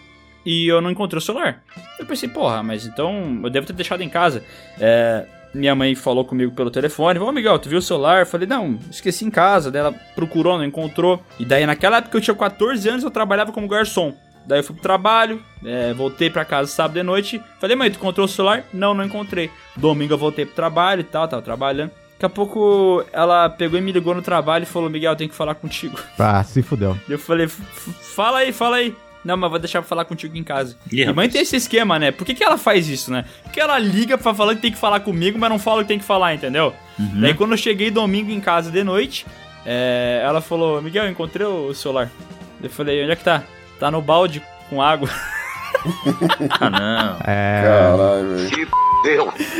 e 0.46 0.68
eu 0.68 0.80
não 0.80 0.90
encontrei 0.90 1.18
o 1.18 1.20
celular. 1.20 1.62
Eu 1.98 2.06
pensei, 2.06 2.28
porra, 2.28 2.62
mas 2.62 2.86
então 2.86 3.40
eu 3.42 3.50
devo 3.50 3.66
ter 3.66 3.72
deixado 3.72 4.02
em 4.02 4.08
casa. 4.08 4.44
É, 4.78 5.24
minha 5.54 5.74
mãe 5.74 5.94
falou 5.94 6.24
comigo 6.24 6.52
pelo 6.52 6.70
telefone, 6.70 7.18
ô 7.18 7.30
Miguel, 7.32 7.58
tu 7.58 7.68
viu 7.68 7.78
o 7.78 7.82
celular? 7.82 8.20
Eu 8.20 8.26
falei, 8.26 8.46
não, 8.46 8.78
esqueci 8.90 9.24
em 9.24 9.30
casa. 9.30 9.70
Daí 9.70 9.80
ela 9.80 9.94
procurou, 10.14 10.58
não 10.58 10.64
encontrou. 10.64 11.22
E 11.38 11.44
daí 11.44 11.64
naquela 11.64 11.98
época 11.98 12.16
eu 12.16 12.20
tinha 12.20 12.34
14 12.34 12.88
anos, 12.88 13.04
eu 13.04 13.10
trabalhava 13.10 13.52
como 13.52 13.68
garçom. 13.68 14.12
Daí 14.46 14.58
eu 14.58 14.64
fui 14.64 14.74
pro 14.74 14.82
trabalho, 14.82 15.40
é, 15.64 15.94
voltei 15.94 16.28
pra 16.28 16.44
casa 16.44 16.70
sábado 16.70 16.94
de 16.94 17.02
noite. 17.02 17.40
Falei, 17.58 17.74
mãe, 17.76 17.90
tu 17.90 17.96
encontrou 17.96 18.26
o 18.26 18.28
celular? 18.28 18.62
Não, 18.74 18.92
não 18.92 19.04
encontrei. 19.04 19.50
Domingo 19.76 20.12
eu 20.12 20.18
voltei 20.18 20.44
pro 20.44 20.54
trabalho 20.54 21.00
e 21.00 21.04
tal, 21.04 21.26
tava 21.26 21.40
trabalhando. 21.40 21.90
Daqui 22.12 22.26
a 22.26 22.28
pouco 22.28 23.04
ela 23.12 23.48
pegou 23.48 23.78
e 23.78 23.82
me 23.82 23.90
ligou 23.90 24.14
no 24.14 24.22
trabalho 24.22 24.64
e 24.64 24.66
falou, 24.66 24.90
Miguel, 24.90 25.12
eu 25.12 25.16
tenho 25.16 25.30
que 25.30 25.36
falar 25.36 25.54
contigo. 25.54 25.98
Ah, 26.18 26.42
se 26.44 26.62
fudeu. 26.62 26.96
Eu 27.08 27.18
falei, 27.18 27.46
"F- 27.46 27.62
f- 27.62 27.90
fala 28.14 28.38
aí, 28.38 28.52
fala 28.52 28.76
aí. 28.76 28.94
Não, 29.24 29.36
mas 29.36 29.50
vou 29.50 29.58
deixar 29.58 29.80
pra 29.80 29.88
falar 29.88 30.04
contigo 30.04 30.36
em 30.36 30.44
casa. 30.44 30.76
Ih, 30.92 31.02
e 31.02 31.12
mãe 31.12 31.28
tem 31.28 31.40
esse 31.40 31.56
esquema, 31.56 31.98
né? 31.98 32.10
Por 32.10 32.24
que, 32.26 32.34
que 32.34 32.44
ela 32.44 32.58
faz 32.58 32.88
isso, 32.88 33.10
né? 33.10 33.24
Porque 33.42 33.58
ela 33.60 33.78
liga 33.78 34.18
pra 34.18 34.34
falar 34.34 34.54
que 34.54 34.60
tem 34.60 34.70
que 34.72 34.78
falar 34.78 35.00
comigo, 35.00 35.38
mas 35.38 35.48
não 35.50 35.58
fala 35.58 35.82
que 35.82 35.88
tem 35.88 35.98
que 35.98 36.04
falar, 36.04 36.34
entendeu? 36.34 36.74
Daí 37.20 37.34
quando 37.34 37.52
eu 37.52 37.56
cheguei 37.58 37.90
domingo 37.90 38.30
em 38.30 38.40
casa 38.40 38.70
de 38.70 38.84
noite, 38.84 39.26
é, 39.64 40.20
ela 40.24 40.40
falou, 40.40 40.80
Miguel, 40.82 41.04
eu 41.04 41.10
encontrei 41.10 41.46
o 41.46 41.72
celular. 41.72 42.10
Eu 42.62 42.70
falei, 42.70 43.02
onde 43.02 43.12
é 43.12 43.16
que 43.16 43.24
tá? 43.24 43.42
Tá 43.80 43.90
no 43.90 44.00
balde 44.02 44.42
com 44.68 44.80
água. 44.82 45.08
Ah, 46.60 46.70
não. 46.70 47.16
É. 47.26 47.62
Caralho, 47.64 48.36
velho. 48.36 48.84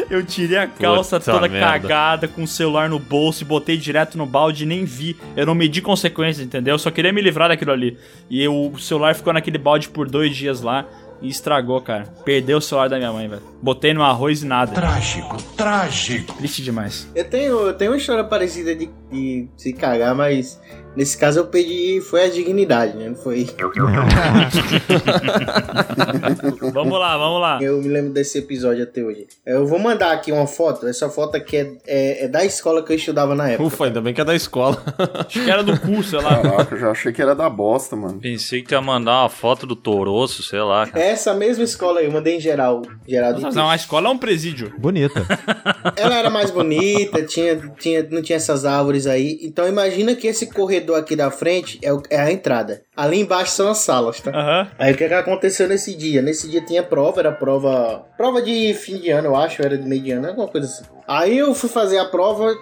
Eu 0.09 0.25
tirei 0.25 0.57
a 0.57 0.67
calça 0.67 1.21
Puta 1.21 1.33
toda 1.33 1.49
merda. 1.49 1.67
cagada, 1.67 2.27
com 2.29 2.45
o 2.45 2.49
celular 2.49 2.89
no 2.89 2.99
bolso 2.99 3.43
e 3.43 3.47
botei 3.47 3.77
direto 3.77 4.17
no 4.17 4.25
balde 4.25 4.63
e 4.63 4.67
nem 4.67 4.85
vi. 4.87 5.17
Eu 5.37 5.45
não 5.45 5.55
medi 5.55 5.83
consequências, 5.83 6.47
entendeu? 6.47 6.75
Eu 6.75 6.79
só 6.79 6.91
queria 6.91 7.13
me 7.13 7.21
livrar 7.21 7.49
daquilo 7.51 7.73
ali. 7.73 7.99
E 8.31 8.47
o 8.49 8.79
celular 8.79 9.15
ficou 9.15 9.33
naquele 9.35 9.59
balde 9.59 9.91
por 9.91 10.09
dois 10.09 10.35
dias 10.35 10.63
lá 10.63 10.87
e 11.21 11.29
estragou, 11.29 11.79
cara. 11.83 12.05
Perdeu 12.25 12.57
o 12.57 12.61
celular 12.61 12.89
da 12.89 12.97
minha 12.97 13.13
mãe, 13.13 13.29
velho. 13.29 13.43
Botei 13.63 13.93
no 13.93 14.03
arroz 14.03 14.43
e 14.43 14.47
nada. 14.47 14.73
Trágico, 14.73 15.37
trágico. 15.57 16.33
Triste 16.39 16.63
demais. 16.63 17.07
Eu 17.15 17.25
tenho, 17.29 17.67
eu 17.67 17.75
tenho 17.75 17.91
uma 17.93 17.99
história 17.99 18.25
parecida 18.25 18.75
de, 18.75 18.89
de 19.13 19.47
se 19.59 19.75
cagar, 19.75 20.15
mas 20.15 20.59
nesse 20.97 21.17
caso 21.17 21.41
eu 21.41 21.47
pedi. 21.47 22.01
Foi 22.01 22.25
a 22.25 22.29
dignidade, 22.29 22.97
né? 22.97 23.09
Não 23.09 23.17
foi. 23.17 23.49
vamos 26.73 26.99
lá, 26.99 27.17
vamos 27.17 27.41
lá. 27.41 27.59
Eu 27.63 27.81
me 27.81 27.89
lembro 27.89 28.13
desse 28.13 28.39
episódio 28.39 28.83
até 28.83 29.03
hoje. 29.03 29.27
Eu 29.45 29.67
vou 29.67 29.79
mandar 29.79 30.13
aqui 30.13 30.33
uma 30.33 30.47
foto. 30.47 30.87
Essa 30.87 31.09
foto 31.09 31.37
aqui 31.37 31.57
é, 31.57 31.73
é, 31.87 32.25
é 32.25 32.29
da 32.29 32.45
escola 32.45 32.83
que 32.83 32.93
eu 32.93 32.97
estudava 32.97 33.35
na 33.35 33.51
época. 33.51 33.65
Ufa, 33.65 33.87
ainda 33.87 34.01
bem 34.01 34.15
que 34.15 34.21
é 34.21 34.25
da 34.25 34.35
escola. 34.35 34.83
Acho 35.27 35.45
que 35.45 35.51
era 35.51 35.63
do 35.63 35.79
curso, 35.79 36.11
sei 36.11 36.21
lá. 36.21 36.41
Caraca, 36.41 36.75
eu 36.75 36.81
já 36.81 36.91
achei 36.91 37.13
que 37.13 37.23
era 37.23 37.35
da 37.35 37.49
bosta, 37.49 37.97
mano. 37.97 38.19
Pensei 38.21 38.63
que 38.63 38.75
ia 38.75 38.81
mandar 38.81 39.23
uma 39.23 39.29
foto 39.29 39.67
do 39.67 39.77
Toroço, 39.77 40.43
sei 40.43 40.61
lá. 40.61 40.87
cara. 40.87 41.05
Essa 41.05 41.35
mesma 41.35 41.65
escola 41.65 42.01
aí, 42.01 42.07
eu 42.07 42.13
mandei 42.13 42.37
em 42.37 42.41
geral. 42.41 42.83
geral 43.07 43.33
de 43.35 43.43
Não, 43.55 43.69
a 43.69 43.77
escola 43.77 44.09
é 44.09 44.11
um 44.11 44.19
presídio. 44.19 44.73
Bonita. 44.79 45.25
Ela 45.97 46.17
era 46.17 46.31
mais 46.31 46.51
bonita, 46.51 47.23
tinha, 47.23 47.57
tinha, 47.79 48.03
não 48.11 48.23
tinha 48.23 48.37
essas 48.37 48.65
árvores 48.65 49.07
aí. 49.07 49.39
Então 49.43 49.69
imagina 49.69 50.15
que 50.15 50.27
esse 50.27 50.47
corredor 50.47 50.84
aqui 50.93 51.15
da 51.15 51.31
frente 51.31 51.79
é, 51.81 51.93
o- 51.93 52.03
é 52.11 52.19
a 52.19 52.33
entrada. 52.33 52.83
Ali 52.97 53.21
embaixo 53.21 53.53
são 53.53 53.69
as 53.71 53.79
salas, 53.79 54.21
tá? 54.21 54.31
Aham. 54.33 54.69
Aí 54.77 54.93
o 54.93 54.97
que, 54.97 55.07
que 55.07 55.15
aconteceu 55.15 55.69
nesse 55.69 55.95
dia? 55.95 56.21
Nesse 56.21 56.49
dia 56.51 56.61
tinha 56.65 56.83
prova, 56.83 57.21
era 57.21 57.31
prova. 57.31 58.05
Prova 58.17 58.43
de 58.43 58.75
fim 58.75 58.99
de 58.99 59.11
ano, 59.11 59.29
eu 59.29 59.37
acho, 59.37 59.63
era 59.63 59.79
de 59.79 59.87
meio 59.89 60.03
de 60.03 60.11
ano, 60.11 60.27
alguma 60.27 60.49
coisa 60.49 60.67
assim. 60.67 60.83
Aí 61.07 61.39
eu 61.39 61.55
fui 61.55 61.69
fazer 61.69 61.99
a 61.99 62.05
prova, 62.07 62.53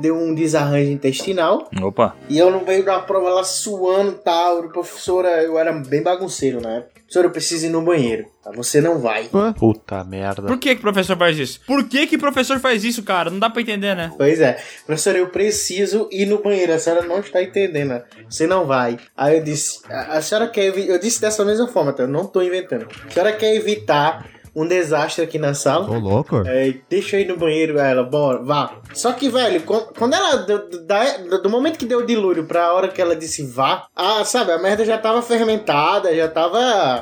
deu 0.00 0.16
um 0.16 0.34
desarranjo 0.34 0.90
intestinal. 0.90 1.68
Opa. 1.82 2.16
E 2.28 2.38
eu 2.38 2.50
no 2.50 2.64
meio 2.64 2.84
da 2.84 2.98
prova 3.00 3.28
lá 3.30 3.44
suando 3.44 4.12
e 4.12 4.14
tal. 4.24 4.62
Professora, 4.68 5.42
eu 5.42 5.58
era 5.58 5.72
bem 5.72 6.02
bagunceiro 6.02 6.60
na 6.60 6.76
época. 6.76 6.95
Professora, 7.06 7.26
eu 7.28 7.30
preciso 7.30 7.66
ir 7.66 7.68
no 7.68 7.82
banheiro. 7.82 8.26
Tá? 8.42 8.50
Você 8.56 8.80
não 8.80 8.98
vai. 8.98 9.28
Puta 9.56 10.02
merda. 10.02 10.42
Por 10.42 10.58
que 10.58 10.74
que 10.74 10.80
o 10.80 10.82
professor 10.82 11.16
faz 11.16 11.38
isso? 11.38 11.60
Por 11.64 11.84
que 11.88 12.06
que 12.08 12.16
o 12.16 12.18
professor 12.18 12.58
faz 12.58 12.82
isso, 12.82 13.02
cara? 13.04 13.30
Não 13.30 13.38
dá 13.38 13.48
pra 13.48 13.62
entender, 13.62 13.94
né? 13.94 14.12
Pois 14.16 14.40
é. 14.40 14.58
Professora, 14.84 15.18
eu 15.18 15.28
preciso 15.28 16.08
ir 16.10 16.26
no 16.26 16.42
banheiro. 16.42 16.72
A 16.72 16.78
senhora 16.80 17.02
não 17.06 17.20
está 17.20 17.40
entendendo. 17.40 17.90
né? 17.90 18.02
Você 18.28 18.46
não 18.48 18.66
vai. 18.66 18.98
Aí 19.16 19.38
eu 19.38 19.44
disse, 19.44 19.80
a, 19.88 20.16
a 20.18 20.22
senhora 20.22 20.48
quer 20.48 20.64
evi-" 20.64 20.88
Eu 20.88 20.98
disse 20.98 21.20
dessa 21.20 21.44
mesma 21.44 21.68
forma, 21.68 21.92
tá? 21.92 22.02
Eu 22.02 22.08
não 22.08 22.26
tô 22.26 22.42
inventando. 22.42 22.88
A 23.06 23.10
senhora 23.10 23.32
quer 23.32 23.54
evitar 23.54 24.26
um 24.56 24.66
desastre 24.66 25.22
aqui 25.22 25.38
na 25.38 25.52
sala. 25.52 25.88
Ô, 25.90 25.98
louco. 25.98 26.42
É, 26.46 26.74
deixa 26.88 27.16
eu 27.16 27.20
ir 27.20 27.28
no 27.28 27.36
banheiro, 27.36 27.78
ela, 27.78 28.02
bora, 28.02 28.42
vá. 28.42 28.72
Só 28.94 29.12
que, 29.12 29.28
velho, 29.28 29.62
quando 29.62 30.14
ela. 30.14 30.36
Do, 30.38 30.58
do- 31.42 31.50
momento 31.50 31.78
que 31.78 31.84
deu 31.84 31.98
o 32.00 32.06
dilúvio 32.06 32.44
pra 32.46 32.72
hora 32.72 32.88
que 32.88 33.00
ela 33.00 33.14
disse 33.14 33.44
vá, 33.46 33.86
ah, 33.94 34.24
sabe, 34.24 34.52
a 34.52 34.58
merda 34.58 34.84
já 34.84 34.96
tava 34.98 35.20
fermentada, 35.22 36.14
já 36.16 36.26
tava 36.28 36.58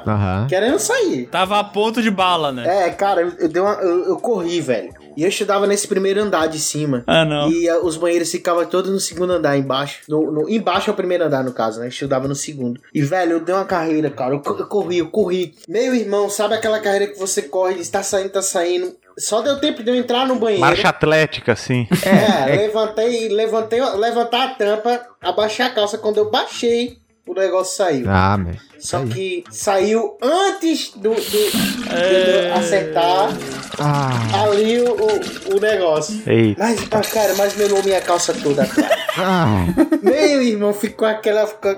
Aham. 0.07 0.47
querendo 0.49 0.79
sair. 0.79 1.27
Tava 1.27 1.59
a 1.61 1.65
ponto 1.65 2.03
de 2.03 2.11
bala, 2.11 2.51
né? 2.53 2.87
É, 2.87 2.91
cara, 2.91 3.21
eu, 3.23 3.33
eu, 3.39 3.49
dei 3.49 3.63
uma- 3.63 3.75
eu- 3.81 4.05
eu 4.09 4.17
corri, 4.17 4.61
velho. 4.61 4.93
E 5.17 5.23
eu 5.23 5.29
estudava 5.29 5.67
nesse 5.67 5.87
primeiro 5.89 6.21
andar 6.23 6.47
de 6.47 6.59
cima. 6.59 7.05
Ah, 7.07 7.25
não. 7.25 7.51
E 7.51 7.69
ah, 7.69 7.79
os 7.79 7.97
banheiros 7.97 8.31
ficavam 8.31 8.65
todos 8.67 8.91
no 8.91 8.99
segundo 9.01 9.33
andar, 9.33 9.57
embaixo. 9.57 10.01
No, 10.09 10.31
no- 10.31 10.49
embaixo 10.49 10.91
é 10.91 10.93
o 10.93 10.97
primeiro 10.97 11.25
andar, 11.25 11.45
no 11.45 11.53
caso, 11.53 11.79
né? 11.81 11.87
Eu 11.87 11.91
estudava 11.91 12.27
no 12.29 12.35
segundo. 12.35 12.81
E, 12.93 13.01
velho, 13.03 13.33
eu 13.33 13.41
dei 13.41 13.55
uma 13.55 13.65
carreira, 13.65 14.11
cara. 14.11 14.35
Eu, 14.35 14.43
eu 14.45 14.67
corri, 14.67 14.99
eu 14.99 15.09
corri. 15.11 15.55
Meu 15.69 15.95
irmão, 15.95 16.29
sabe 16.29 16.55
aquela 16.55 16.81
carreira 16.81 17.07
que 17.09 17.19
você 17.19 17.43
corre, 17.43 17.81
está 17.81 18.03
saindo, 18.03 18.31
tá 18.31 18.43
saindo. 18.43 18.95
Só 19.17 19.41
deu 19.43 19.61
tempo 19.61 19.83
de 19.83 19.91
eu 19.91 19.95
entrar 19.95 20.27
no 20.27 20.37
banheiro. 20.37 20.61
Marcha 20.61 20.89
atlética, 20.89 21.53
assim. 21.53 21.87
É, 22.05 22.57
levantei, 22.57 23.29
levantei, 23.29 23.81
levantar 23.97 24.45
a 24.45 24.55
tampa, 24.55 25.01
abaixei 25.23 25.65
a 25.65 25.71
calça. 25.71 25.97
Quando 25.99 26.19
eu 26.19 26.31
baixei, 26.31 26.99
o 27.27 27.33
negócio 27.33 27.77
saiu. 27.77 28.07
Ah, 28.09 28.37
mas. 28.37 28.57
Só 28.85 29.03
que 29.07 29.43
saiu 29.51 30.19
antes 30.21 30.91
do, 30.95 31.15
do, 31.15 31.15
de 31.15 32.45
eu 32.47 32.55
acertar 32.55 33.31
Ah, 33.79 34.43
ali 34.43 34.79
o, 34.83 34.93
o, 34.93 35.57
o 35.57 35.61
negócio. 35.61 36.23
Eita. 36.27 36.63
Mas, 36.63 36.87
ah, 36.91 37.01
cara, 37.01 37.35
mas 37.35 37.57
melou 37.57 37.83
minha 37.83 38.01
calça 38.03 38.35
toda, 38.35 38.67
cara. 38.67 38.97
ah. 39.17 39.65
Meu 40.03 40.43
irmão, 40.43 40.73
ficou 40.75 41.09
aquela. 41.09 41.47
ficou- 41.47 41.75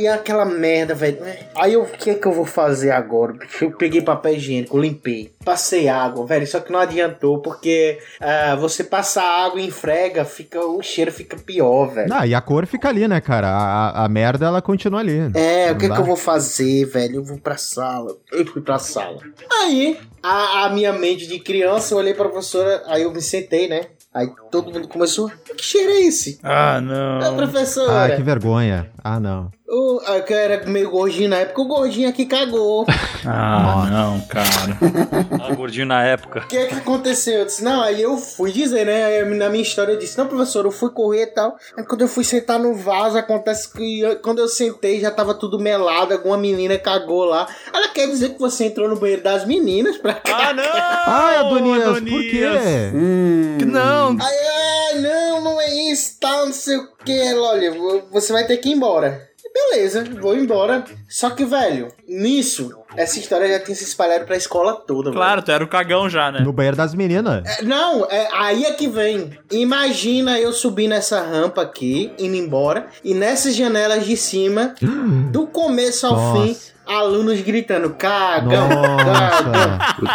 E 0.00 0.08
aquela 0.08 0.44
merda, 0.46 0.94
velho. 0.94 1.18
Aí 1.54 1.76
o 1.76 1.84
que 1.84 2.10
é 2.10 2.14
que 2.14 2.26
eu 2.26 2.32
vou 2.32 2.46
fazer 2.46 2.90
agora? 2.90 3.34
Eu 3.60 3.70
peguei 3.72 4.00
papel 4.00 4.34
higiênico, 4.36 4.78
limpei. 4.78 5.34
Passei 5.44 5.88
água, 5.88 6.26
velho. 6.26 6.46
Só 6.46 6.58
que 6.60 6.72
não 6.72 6.80
adiantou, 6.80 7.40
porque 7.40 7.98
ah, 8.20 8.56
você 8.58 8.82
passar 8.82 9.44
água 9.44 9.60
em 9.60 9.70
frega, 9.70 10.24
fica, 10.24 10.58
o 10.60 10.82
cheiro 10.82 11.12
fica 11.12 11.36
pior, 11.36 11.88
velho. 11.92 12.08
Não, 12.08 12.24
e 12.24 12.34
a 12.34 12.40
cor 12.40 12.66
fica 12.66 12.88
ali, 12.88 13.06
né, 13.06 13.20
cara? 13.20 13.48
A, 13.50 14.04
a- 14.04 14.08
merda, 14.08 14.46
ela 14.46 14.62
continua 14.62 15.00
ali. 15.00 15.18
É, 15.34 15.70
o 15.72 15.76
que, 15.76 15.86
dá. 15.88 15.94
que 15.96 16.00
eu 16.00 16.04
vou 16.04 16.16
fazer, 16.16 16.45
velho? 16.84 17.16
Eu 17.16 17.24
vou 17.24 17.38
pra 17.38 17.56
sala. 17.56 18.16
Eu 18.32 18.46
fui 18.46 18.62
pra 18.62 18.78
sala. 18.78 19.18
Aí, 19.62 19.98
a, 20.22 20.64
a 20.66 20.70
minha 20.70 20.92
mente 20.92 21.26
de 21.26 21.38
criança, 21.40 21.94
eu 21.94 21.98
olhei 21.98 22.14
pra 22.14 22.28
professora, 22.28 22.82
aí 22.86 23.02
eu 23.02 23.12
me 23.12 23.20
sentei, 23.20 23.68
né? 23.68 23.82
Aí 24.14 24.30
todo 24.50 24.72
mundo 24.72 24.88
começou. 24.88 25.30
Que 25.56 25.62
cheiro 25.62 25.92
é 25.92 26.00
esse? 26.02 26.38
Ah, 26.42 26.76
Ah, 26.76 26.80
não. 26.80 27.36
professora. 27.36 28.04
Ah, 28.12 28.16
que 28.16 28.22
vergonha. 28.22 28.90
Ah, 29.04 29.20
não. 29.20 29.50
O, 29.68 30.00
ah, 30.06 30.20
que 30.20 30.32
eu 30.32 30.38
era 30.38 30.64
meio 30.66 30.88
gordinho 30.90 31.28
na 31.28 31.38
época, 31.38 31.60
o 31.60 31.66
gordinho 31.66 32.08
aqui 32.08 32.24
cagou. 32.26 32.86
Ah, 33.28 33.88
não, 33.90 34.20
cara. 34.28 34.46
Ah, 35.42 35.52
gordinho 35.52 35.86
na 35.86 36.04
época. 36.04 36.40
O 36.44 36.46
que 36.46 36.56
é 36.56 36.66
que 36.66 36.74
aconteceu? 36.76 37.40
Eu 37.40 37.44
disse, 37.46 37.64
não, 37.64 37.82
aí 37.82 38.00
eu 38.00 38.16
fui 38.16 38.52
dizer, 38.52 38.86
né? 38.86 39.04
Aí 39.04 39.24
na 39.34 39.48
minha 39.48 39.62
história 39.64 39.90
eu 39.92 39.98
disse, 39.98 40.16
não, 40.16 40.28
professor, 40.28 40.64
eu 40.64 40.70
fui 40.70 40.90
correr 40.90 41.22
e 41.22 41.26
tal. 41.26 41.56
Aí 41.76 41.84
quando 41.84 42.02
eu 42.02 42.08
fui 42.08 42.22
sentar 42.22 42.60
no 42.60 42.72
vaso, 42.76 43.18
acontece 43.18 43.72
que 43.72 44.00
eu- 44.00 44.16
quando 44.20 44.38
eu 44.38 44.46
sentei 44.46 45.00
já 45.00 45.10
tava 45.10 45.34
tudo 45.34 45.58
melado, 45.58 46.12
alguma 46.14 46.36
menina 46.36 46.78
cagou 46.78 47.24
lá. 47.24 47.48
Ela 47.74 47.88
quer 47.88 48.06
dizer 48.06 48.34
que 48.34 48.38
você 48.38 48.66
entrou 48.66 48.88
no 48.88 48.94
banheiro 48.96 49.22
das 49.24 49.44
meninas 49.44 49.96
pra 49.96 50.14
cá. 50.14 50.50
Ah, 50.50 50.52
não! 50.52 50.64
Ai, 50.64 51.36
Adonias, 51.38 51.82
por 51.84 51.96
Adonias. 51.96 52.30
quê? 52.62 52.90
Hum, 52.94 53.58
Não, 53.66 54.10
Aí, 54.20 54.46
ai, 54.94 55.00
não, 55.00 55.40
não 55.42 55.60
é 55.60 55.74
isso, 55.90 56.16
tal, 56.20 56.46
não 56.46 56.52
sei 56.52 56.76
o 56.76 56.88
que. 57.04 57.18
Ela, 57.18 57.48
olha, 57.48 57.72
você 58.12 58.32
vai 58.32 58.46
ter 58.46 58.56
que 58.58 58.68
ir 58.68 58.72
embora. 58.72 59.25
Beleza, 59.52 60.04
vou 60.20 60.36
embora. 60.36 60.84
Só 61.08 61.30
que, 61.30 61.44
velho, 61.44 61.88
nisso, 62.06 62.72
essa 62.96 63.18
história 63.18 63.48
já 63.48 63.60
tinha 63.60 63.74
se 63.74 63.84
espalhado 63.84 64.24
pra 64.24 64.36
escola 64.36 64.74
toda, 64.74 65.10
claro, 65.12 65.42
tu 65.42 65.50
era 65.50 65.64
o 65.64 65.68
cagão 65.68 66.08
já, 66.08 66.30
né? 66.30 66.40
No 66.40 66.52
banheiro 66.52 66.76
das 66.76 66.94
meninas. 66.94 67.42
É, 67.44 67.62
Não, 67.62 68.04
é, 68.06 68.28
aí 68.32 68.64
é 68.64 68.72
que 68.72 68.88
vem. 68.88 69.30
Imagina 69.50 70.38
eu 70.38 70.52
subir 70.52 70.88
nessa 70.88 71.20
rampa 71.20 71.62
aqui, 71.62 72.12
indo 72.18 72.36
embora, 72.36 72.86
e 73.02 73.14
nessas 73.14 73.54
janelas 73.54 74.04
de 74.04 74.16
cima, 74.16 74.74
do 75.30 75.46
começo 75.46 76.06
ao 76.06 76.14
Nossa. 76.16 76.42
fim, 76.42 76.56
alunos 76.86 77.40
gritando: 77.40 77.90
cagão, 77.90 78.68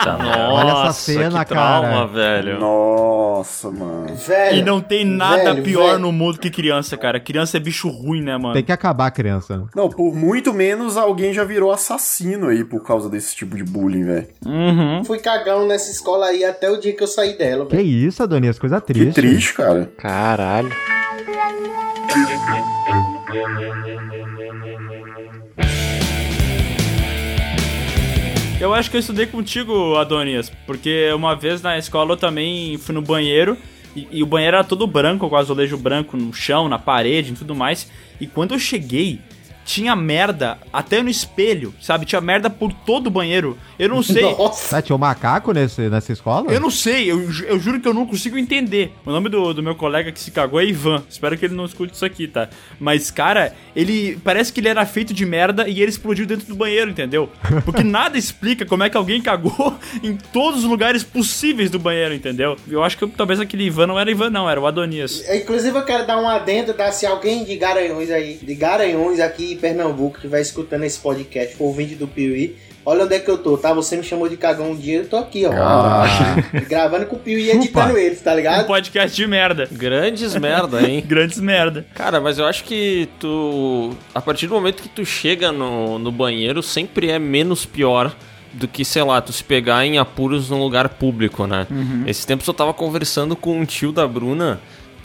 cagão. 0.03 0.53
Olha 0.53 0.71
essa 0.89 0.93
cena, 0.93 1.43
que 1.45 1.49
trauma, 1.53 1.81
cara. 1.89 2.05
velho. 2.07 2.59
Nossa, 2.59 3.69
mano. 3.69 4.15
Velho. 4.15 4.57
E 4.57 4.63
não 4.63 4.81
tem 4.81 5.05
nada 5.05 5.53
velho, 5.53 5.63
pior 5.63 5.87
velho. 5.87 5.99
no 5.99 6.11
mundo 6.11 6.39
que 6.39 6.49
criança, 6.49 6.95
cara. 6.97 7.19
Criança 7.19 7.57
é 7.57 7.59
bicho 7.59 7.89
ruim, 7.89 8.21
né, 8.21 8.37
mano? 8.37 8.53
Tem 8.53 8.63
que 8.63 8.71
acabar 8.71 9.07
a 9.07 9.11
criança. 9.11 9.63
Não, 9.75 9.89
por 9.89 10.13
muito 10.15 10.53
menos 10.53 10.97
alguém 10.97 11.33
já 11.33 11.43
virou 11.43 11.71
assassino 11.71 12.47
aí 12.47 12.63
por 12.63 12.83
causa 12.83 13.09
desse 13.09 13.35
tipo 13.35 13.55
de 13.55 13.63
bullying, 13.63 14.03
velho. 14.03 14.27
Uhum. 14.45 15.03
Fui 15.03 15.19
cagão 15.19 15.67
nessa 15.67 15.91
escola 15.91 16.27
aí 16.27 16.43
até 16.43 16.69
o 16.69 16.77
dia 16.79 16.95
que 16.95 17.03
eu 17.03 17.07
saí 17.07 17.37
dela, 17.37 17.65
Que 17.65 17.75
velho. 17.75 17.87
isso, 17.87 18.23
Adonias, 18.23 18.57
coisa 18.57 18.79
Que 18.79 18.93
triste. 18.93 19.13
triste, 19.13 19.53
cara. 19.53 19.91
Caralho. 19.97 20.69
Eu 28.61 28.75
acho 28.75 28.91
que 28.91 28.95
eu 28.95 28.99
estudei 28.99 29.25
contigo, 29.25 29.95
Adonias, 29.95 30.51
porque 30.67 31.11
uma 31.15 31.35
vez 31.35 31.63
na 31.63 31.79
escola 31.79 32.11
eu 32.11 32.17
também 32.17 32.77
fui 32.77 32.93
no 32.93 33.01
banheiro 33.01 33.57
e, 33.95 34.07
e 34.11 34.21
o 34.21 34.25
banheiro 34.27 34.55
era 34.55 34.63
todo 34.63 34.85
branco, 34.85 35.27
com 35.27 35.35
azulejo 35.35 35.75
branco 35.75 36.15
no 36.15 36.31
chão, 36.31 36.69
na 36.69 36.77
parede 36.77 37.31
e 37.31 37.35
tudo 37.35 37.55
mais. 37.55 37.91
E 38.19 38.27
quando 38.27 38.53
eu 38.53 38.59
cheguei, 38.59 39.19
tinha 39.65 39.95
merda 39.95 40.57
até 40.71 41.01
no 41.01 41.09
espelho, 41.09 41.73
sabe? 41.81 42.05
Tinha 42.05 42.21
merda 42.21 42.49
por 42.49 42.73
todo 42.73 43.07
o 43.07 43.09
banheiro. 43.11 43.57
Eu 43.77 43.89
não 43.89 44.03
sei. 44.03 44.23
Nossa. 44.35 44.77
Ah, 44.77 44.81
tinha 44.81 44.95
um 44.95 44.99
macaco 44.99 45.51
nesse, 45.51 45.89
nessa 45.89 46.11
escola? 46.11 46.51
Eu 46.51 46.59
não 46.59 46.71
sei, 46.71 47.11
eu, 47.11 47.21
eu 47.45 47.59
juro 47.59 47.79
que 47.79 47.87
eu 47.87 47.93
não 47.93 48.05
consigo 48.05 48.37
entender. 48.37 48.93
O 49.05 49.11
nome 49.11 49.29
do, 49.29 49.53
do 49.53 49.63
meu 49.63 49.75
colega 49.75 50.11
que 50.11 50.19
se 50.19 50.31
cagou 50.31 50.59
é 50.59 50.65
Ivan. 50.65 51.03
Espero 51.09 51.37
que 51.37 51.45
ele 51.45 51.55
não 51.55 51.65
escute 51.65 51.93
isso 51.93 52.05
aqui, 52.05 52.27
tá? 52.27 52.49
Mas, 52.79 53.11
cara, 53.11 53.53
ele. 53.75 54.19
Parece 54.23 54.51
que 54.51 54.59
ele 54.59 54.67
era 54.67 54.85
feito 54.85 55.13
de 55.13 55.25
merda 55.25 55.67
e 55.67 55.81
ele 55.81 55.89
explodiu 55.89 56.25
dentro 56.25 56.47
do 56.47 56.55
banheiro, 56.55 56.89
entendeu? 56.89 57.29
Porque 57.63 57.83
nada 57.83 58.17
explica 58.17 58.65
como 58.65 58.83
é 58.83 58.89
que 58.89 58.97
alguém 58.97 59.21
cagou 59.21 59.75
em 60.03 60.15
todos 60.15 60.63
os 60.63 60.69
lugares 60.69 61.03
possíveis 61.03 61.69
do 61.69 61.79
banheiro, 61.79 62.13
entendeu? 62.13 62.55
Eu 62.67 62.83
acho 62.83 62.97
que 62.97 63.07
talvez 63.07 63.39
aquele 63.39 63.65
Ivan 63.65 63.87
não 63.87 63.99
era 63.99 64.09
Ivan, 64.09 64.29
não, 64.29 64.49
era 64.49 64.59
o 64.59 64.65
Adonias. 64.65 65.23
Inclusive, 65.29 65.77
eu 65.77 65.85
quero 65.85 66.05
dar 66.05 66.17
um 66.17 66.27
adendo, 66.27 66.73
tá? 66.73 66.91
Se 66.91 67.05
alguém 67.05 67.43
de 67.43 67.55
Garanhões 67.55 68.09
aí, 68.09 68.35
de 68.41 68.55
Garanhões 68.55 69.19
aqui 69.19 69.50
em 69.53 69.57
Pernambuco, 69.57 70.19
que 70.19 70.27
vai 70.27 70.41
escutando 70.41 70.83
esse 70.83 70.99
podcast, 70.99 71.55
for 71.55 71.65
ouvinte 71.65 71.95
do 71.95 72.07
Piuí, 72.07 72.55
olha 72.85 73.03
onde 73.05 73.15
é 73.15 73.19
que 73.19 73.29
eu 73.29 73.37
tô, 73.37 73.57
tá? 73.57 73.73
Você 73.73 73.95
me 73.97 74.03
chamou 74.03 74.27
de 74.27 74.37
cagão 74.37 74.71
um 74.71 74.75
dia, 74.75 74.97
eu 74.99 75.07
tô 75.07 75.17
aqui, 75.17 75.45
ó. 75.45 75.51
Ah. 75.53 76.05
Gravando 76.67 77.05
com 77.05 77.15
o 77.15 77.19
Piuí 77.19 77.43
e 77.43 77.51
editando 77.51 77.97
eles, 77.97 78.21
tá 78.21 78.33
Um 78.33 78.35
ligado? 78.35 78.65
podcast 78.67 79.15
de 79.15 79.27
merda. 79.27 79.67
Grandes 79.71 80.35
merda, 80.35 80.81
hein? 80.87 81.03
Grandes 81.07 81.39
merda. 81.39 81.85
Cara, 81.93 82.19
mas 82.19 82.37
eu 82.39 82.45
acho 82.45 82.63
que 82.63 83.07
tu. 83.19 83.91
A 84.13 84.21
partir 84.21 84.47
do 84.47 84.53
momento 84.55 84.81
que 84.81 84.89
tu 84.89 85.05
chega 85.05 85.51
no, 85.51 85.97
no 85.99 86.11
banheiro, 86.11 86.61
sempre 86.63 87.09
é 87.09 87.19
menos 87.19 87.65
pior 87.65 88.15
do 88.53 88.67
que, 88.67 88.83
sei 88.83 89.01
lá, 89.03 89.21
tu 89.21 89.31
se 89.31 89.43
pegar 89.43 89.85
em 89.85 89.97
apuros 89.97 90.49
num 90.49 90.59
lugar 90.59 90.89
público, 90.89 91.47
né? 91.47 91.65
Esses 92.05 92.25
tempos 92.25 92.45
eu 92.45 92.53
tava 92.53 92.73
conversando 92.73 93.33
com 93.33 93.57
um 93.57 93.63
tio 93.63 93.93
da 93.93 94.05
Bruna 94.05 94.59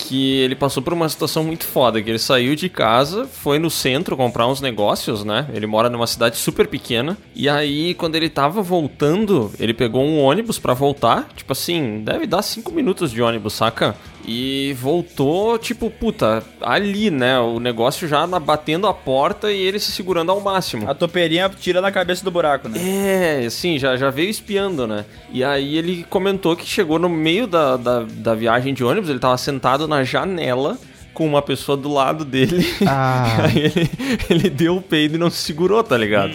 que 0.06 0.36
ele 0.36 0.54
passou 0.54 0.82
por 0.82 0.92
uma 0.92 1.08
situação 1.08 1.42
muito 1.42 1.64
foda, 1.64 2.00
que 2.00 2.08
ele 2.08 2.18
saiu 2.18 2.54
de 2.54 2.68
casa, 2.68 3.26
foi 3.26 3.58
no 3.58 3.70
centro 3.70 4.16
comprar 4.16 4.46
uns 4.46 4.60
negócios, 4.60 5.24
né? 5.24 5.48
Ele 5.52 5.66
mora 5.66 5.90
numa 5.90 6.06
cidade 6.06 6.36
super 6.36 6.68
pequena, 6.68 7.18
e 7.34 7.48
aí 7.48 7.94
quando 7.94 8.14
ele 8.14 8.28
tava 8.28 8.62
voltando, 8.62 9.50
ele 9.58 9.74
pegou 9.74 10.02
um 10.04 10.20
ônibus 10.22 10.58
pra 10.58 10.74
voltar, 10.74 11.28
tipo 11.34 11.52
assim, 11.52 12.02
deve 12.04 12.26
dar 12.26 12.42
cinco 12.42 12.72
minutos 12.72 13.10
de 13.10 13.20
ônibus, 13.20 13.54
saca? 13.54 13.96
E 14.26 14.74
voltou, 14.80 15.56
tipo, 15.56 15.88
puta, 15.88 16.42
ali, 16.60 17.10
né? 17.12 17.38
O 17.38 17.60
negócio 17.60 18.08
já 18.08 18.26
batendo 18.26 18.88
a 18.88 18.92
porta 18.92 19.52
e 19.52 19.60
ele 19.60 19.78
se 19.78 19.92
segurando 19.92 20.32
ao 20.32 20.40
máximo. 20.40 20.90
A 20.90 20.94
topeirinha 20.94 21.48
tira 21.48 21.80
na 21.80 21.92
cabeça 21.92 22.24
do 22.24 22.30
buraco, 22.30 22.68
né? 22.68 22.78
É, 22.78 23.46
assim, 23.46 23.78
já, 23.78 23.96
já 23.96 24.10
veio 24.10 24.28
espiando, 24.28 24.84
né? 24.84 25.04
E 25.30 25.44
aí 25.44 25.76
ele 25.76 26.04
comentou 26.10 26.56
que 26.56 26.66
chegou 26.66 26.98
no 26.98 27.08
meio 27.08 27.46
da, 27.46 27.76
da, 27.76 28.00
da 28.00 28.34
viagem 28.34 28.74
de 28.74 28.82
ônibus, 28.82 29.08
ele 29.08 29.20
tava 29.20 29.38
sentado 29.38 29.86
na 29.86 30.02
janela 30.02 30.76
com 31.16 31.26
uma 31.26 31.40
pessoa 31.40 31.78
do 31.78 31.90
lado 31.90 32.26
dele. 32.26 32.66
Ah. 32.86 33.44
aí 33.48 33.58
ele, 33.58 33.90
ele 34.28 34.50
deu 34.50 34.76
o 34.76 34.82
peido 34.82 35.14
e 35.14 35.18
não 35.18 35.30
se 35.30 35.38
segurou, 35.38 35.82
tá 35.82 35.96
ligado? 35.96 36.32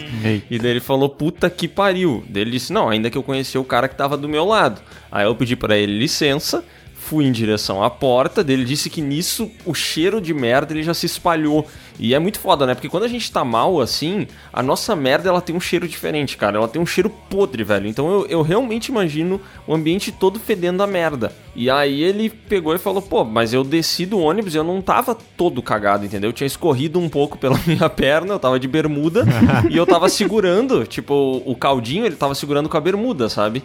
E 0.50 0.58
daí 0.58 0.72
ele 0.72 0.80
falou, 0.80 1.08
puta 1.08 1.48
que 1.48 1.68
pariu. 1.68 2.24
Daí 2.28 2.42
ele 2.42 2.50
disse, 2.50 2.72
não, 2.72 2.88
ainda 2.88 3.08
que 3.08 3.16
eu 3.16 3.22
conheci 3.22 3.56
o 3.56 3.62
cara 3.62 3.86
que 3.86 3.94
tava 3.94 4.16
do 4.16 4.28
meu 4.28 4.44
lado. 4.44 4.80
Aí 5.10 5.24
eu 5.24 5.36
pedi 5.36 5.54
pra 5.54 5.76
ele 5.76 5.96
licença, 5.96 6.64
fui 7.02 7.26
em 7.26 7.32
direção 7.32 7.82
à 7.82 7.90
porta 7.90 8.44
dele, 8.44 8.64
disse 8.64 8.88
que 8.88 9.02
nisso 9.02 9.50
o 9.66 9.74
cheiro 9.74 10.20
de 10.20 10.32
merda 10.32 10.72
ele 10.72 10.82
já 10.82 10.94
se 10.94 11.06
espalhou. 11.06 11.66
E 11.98 12.14
é 12.14 12.18
muito 12.18 12.40
foda, 12.40 12.66
né? 12.66 12.74
Porque 12.74 12.88
quando 12.88 13.04
a 13.04 13.08
gente 13.08 13.30
tá 13.30 13.44
mal 13.44 13.80
assim, 13.80 14.26
a 14.52 14.62
nossa 14.62 14.96
merda 14.96 15.28
ela 15.28 15.40
tem 15.40 15.54
um 15.54 15.60
cheiro 15.60 15.86
diferente, 15.86 16.36
cara. 16.36 16.56
Ela 16.56 16.68
tem 16.68 16.80
um 16.80 16.86
cheiro 16.86 17.10
podre, 17.28 17.62
velho. 17.64 17.86
Então 17.86 18.10
eu, 18.10 18.26
eu 18.26 18.42
realmente 18.42 18.86
imagino 18.86 19.40
o 19.66 19.74
ambiente 19.74 20.10
todo 20.10 20.40
fedendo 20.40 20.82
a 20.82 20.86
merda. 20.86 21.32
E 21.54 21.68
aí 21.68 22.02
ele 22.02 22.30
pegou 22.30 22.74
e 22.74 22.78
falou: 22.78 23.02
pô, 23.02 23.24
mas 23.24 23.52
eu 23.52 23.62
desci 23.62 24.06
do 24.06 24.18
ônibus 24.18 24.54
e 24.54 24.58
eu 24.58 24.64
não 24.64 24.80
tava 24.80 25.14
todo 25.14 25.62
cagado, 25.62 26.04
entendeu? 26.04 26.30
Eu 26.30 26.34
tinha 26.34 26.46
escorrido 26.46 26.98
um 26.98 27.08
pouco 27.08 27.36
pela 27.36 27.58
minha 27.66 27.88
perna, 27.90 28.34
eu 28.34 28.38
tava 28.38 28.58
de 28.58 28.66
bermuda 28.66 29.24
e 29.70 29.76
eu 29.76 29.86
tava 29.86 30.08
segurando, 30.08 30.86
tipo, 30.86 31.42
o 31.44 31.54
caldinho 31.54 32.06
ele 32.06 32.16
tava 32.16 32.34
segurando 32.34 32.68
com 32.68 32.76
a 32.76 32.80
bermuda, 32.80 33.28
sabe? 33.28 33.62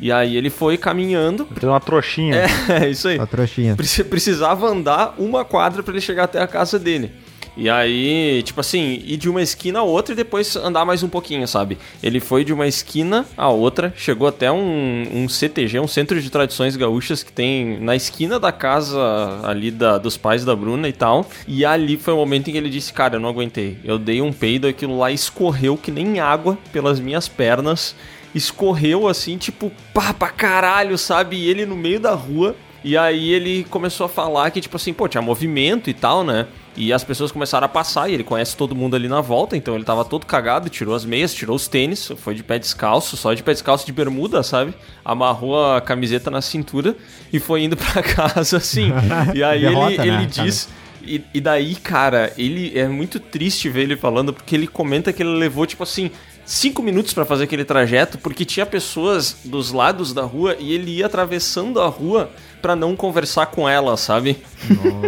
E 0.00 0.12
aí 0.12 0.36
ele 0.36 0.50
foi 0.50 0.76
caminhando. 0.76 1.46
Fez 1.46 1.64
uma 1.64 1.80
trouxinha. 1.80 2.36
É, 2.36 2.83
isso 2.90 3.08
aí. 3.08 3.18
A 3.18 3.26
trouxinha. 3.26 3.76
Preci- 3.76 4.04
Precisava 4.04 4.66
andar 4.66 5.14
uma 5.18 5.44
quadra 5.44 5.82
pra 5.82 5.92
ele 5.92 6.00
chegar 6.00 6.24
até 6.24 6.40
a 6.40 6.46
casa 6.46 6.78
dele. 6.78 7.10
E 7.56 7.70
aí, 7.70 8.42
tipo 8.42 8.58
assim, 8.60 9.00
ir 9.06 9.16
de 9.16 9.28
uma 9.30 9.40
esquina 9.40 9.78
a 9.78 9.82
outra 9.84 10.12
e 10.12 10.16
depois 10.16 10.56
andar 10.56 10.84
mais 10.84 11.04
um 11.04 11.08
pouquinho, 11.08 11.46
sabe? 11.46 11.78
Ele 12.02 12.18
foi 12.18 12.44
de 12.44 12.52
uma 12.52 12.66
esquina 12.66 13.24
a 13.36 13.48
outra, 13.48 13.94
chegou 13.96 14.26
até 14.26 14.50
um, 14.50 15.04
um 15.12 15.28
CTG, 15.28 15.78
um 15.78 15.86
Centro 15.86 16.20
de 16.20 16.28
Tradições 16.30 16.74
Gaúchas, 16.74 17.22
que 17.22 17.30
tem 17.30 17.78
na 17.78 17.94
esquina 17.94 18.40
da 18.40 18.50
casa 18.50 18.98
ali 19.44 19.70
da, 19.70 19.98
dos 19.98 20.16
pais 20.16 20.44
da 20.44 20.56
Bruna 20.56 20.88
e 20.88 20.92
tal. 20.92 21.24
E 21.46 21.64
ali 21.64 21.96
foi 21.96 22.12
o 22.12 22.16
momento 22.16 22.48
em 22.48 22.52
que 22.54 22.58
ele 22.58 22.68
disse: 22.68 22.92
Cara, 22.92 23.14
eu 23.14 23.20
não 23.20 23.28
aguentei. 23.28 23.78
Eu 23.84 24.00
dei 24.00 24.20
um 24.20 24.32
peido, 24.32 24.66
aquilo 24.66 24.98
lá 24.98 25.12
escorreu 25.12 25.76
que 25.76 25.92
nem 25.92 26.18
água 26.18 26.58
pelas 26.72 26.98
minhas 26.98 27.28
pernas. 27.28 27.94
Escorreu 28.34 29.06
assim, 29.06 29.38
tipo, 29.38 29.70
pá 29.92 30.12
pra 30.12 30.28
caralho, 30.28 30.98
sabe? 30.98 31.36
E 31.36 31.48
ele 31.48 31.64
no 31.64 31.76
meio 31.76 32.00
da 32.00 32.14
rua. 32.14 32.56
E 32.84 32.98
aí 32.98 33.32
ele 33.32 33.64
começou 33.64 34.04
a 34.04 34.08
falar 34.10 34.50
que, 34.50 34.60
tipo 34.60 34.76
assim, 34.76 34.92
pô, 34.92 35.08
tinha 35.08 35.22
movimento 35.22 35.88
e 35.88 35.94
tal, 35.94 36.22
né? 36.22 36.46
E 36.76 36.92
as 36.92 37.02
pessoas 37.02 37.32
começaram 37.32 37.64
a 37.64 37.68
passar 37.68 38.10
e 38.10 38.14
ele 38.14 38.22
conhece 38.22 38.54
todo 38.54 38.74
mundo 38.74 38.94
ali 38.94 39.08
na 39.08 39.22
volta, 39.22 39.56
então 39.56 39.74
ele 39.74 39.84
tava 39.84 40.04
todo 40.04 40.26
cagado, 40.26 40.68
tirou 40.68 40.94
as 40.94 41.02
meias, 41.02 41.32
tirou 41.32 41.56
os 41.56 41.66
tênis, 41.66 42.12
foi 42.18 42.34
de 42.34 42.42
pé 42.42 42.58
descalço, 42.58 43.16
só 43.16 43.32
de 43.32 43.42
pé 43.42 43.52
descalço 43.52 43.86
de 43.86 43.92
bermuda, 43.92 44.42
sabe? 44.42 44.74
Amarrou 45.02 45.64
a 45.72 45.80
camiseta 45.80 46.30
na 46.30 46.42
cintura 46.42 46.94
e 47.32 47.40
foi 47.40 47.62
indo 47.62 47.74
pra 47.74 48.02
casa, 48.04 48.58
assim. 48.58 48.92
E 49.34 49.42
aí 49.42 49.62
Derrota, 49.62 49.92
ele, 49.92 49.98
né, 49.98 50.06
ele 50.06 50.26
cara? 50.26 50.46
diz. 50.46 50.68
E, 51.06 51.22
e 51.32 51.40
daí, 51.40 51.76
cara, 51.76 52.32
ele 52.36 52.78
é 52.78 52.86
muito 52.86 53.18
triste 53.18 53.70
ver 53.70 53.82
ele 53.82 53.96
falando, 53.96 54.32
porque 54.32 54.54
ele 54.54 54.66
comenta 54.66 55.10
que 55.10 55.22
ele 55.22 55.36
levou, 55.38 55.64
tipo 55.64 55.82
assim, 55.82 56.10
cinco 56.44 56.82
minutos 56.82 57.14
pra 57.14 57.24
fazer 57.24 57.44
aquele 57.44 57.64
trajeto, 57.64 58.18
porque 58.18 58.44
tinha 58.44 58.66
pessoas 58.66 59.36
dos 59.44 59.72
lados 59.72 60.12
da 60.12 60.22
rua 60.22 60.56
e 60.58 60.72
ele 60.72 60.98
ia 60.98 61.06
atravessando 61.06 61.80
a 61.80 61.86
rua 61.86 62.30
pra 62.64 62.74
não 62.74 62.96
conversar 62.96 63.44
com 63.44 63.68
ela, 63.68 63.94
sabe? 63.94 64.38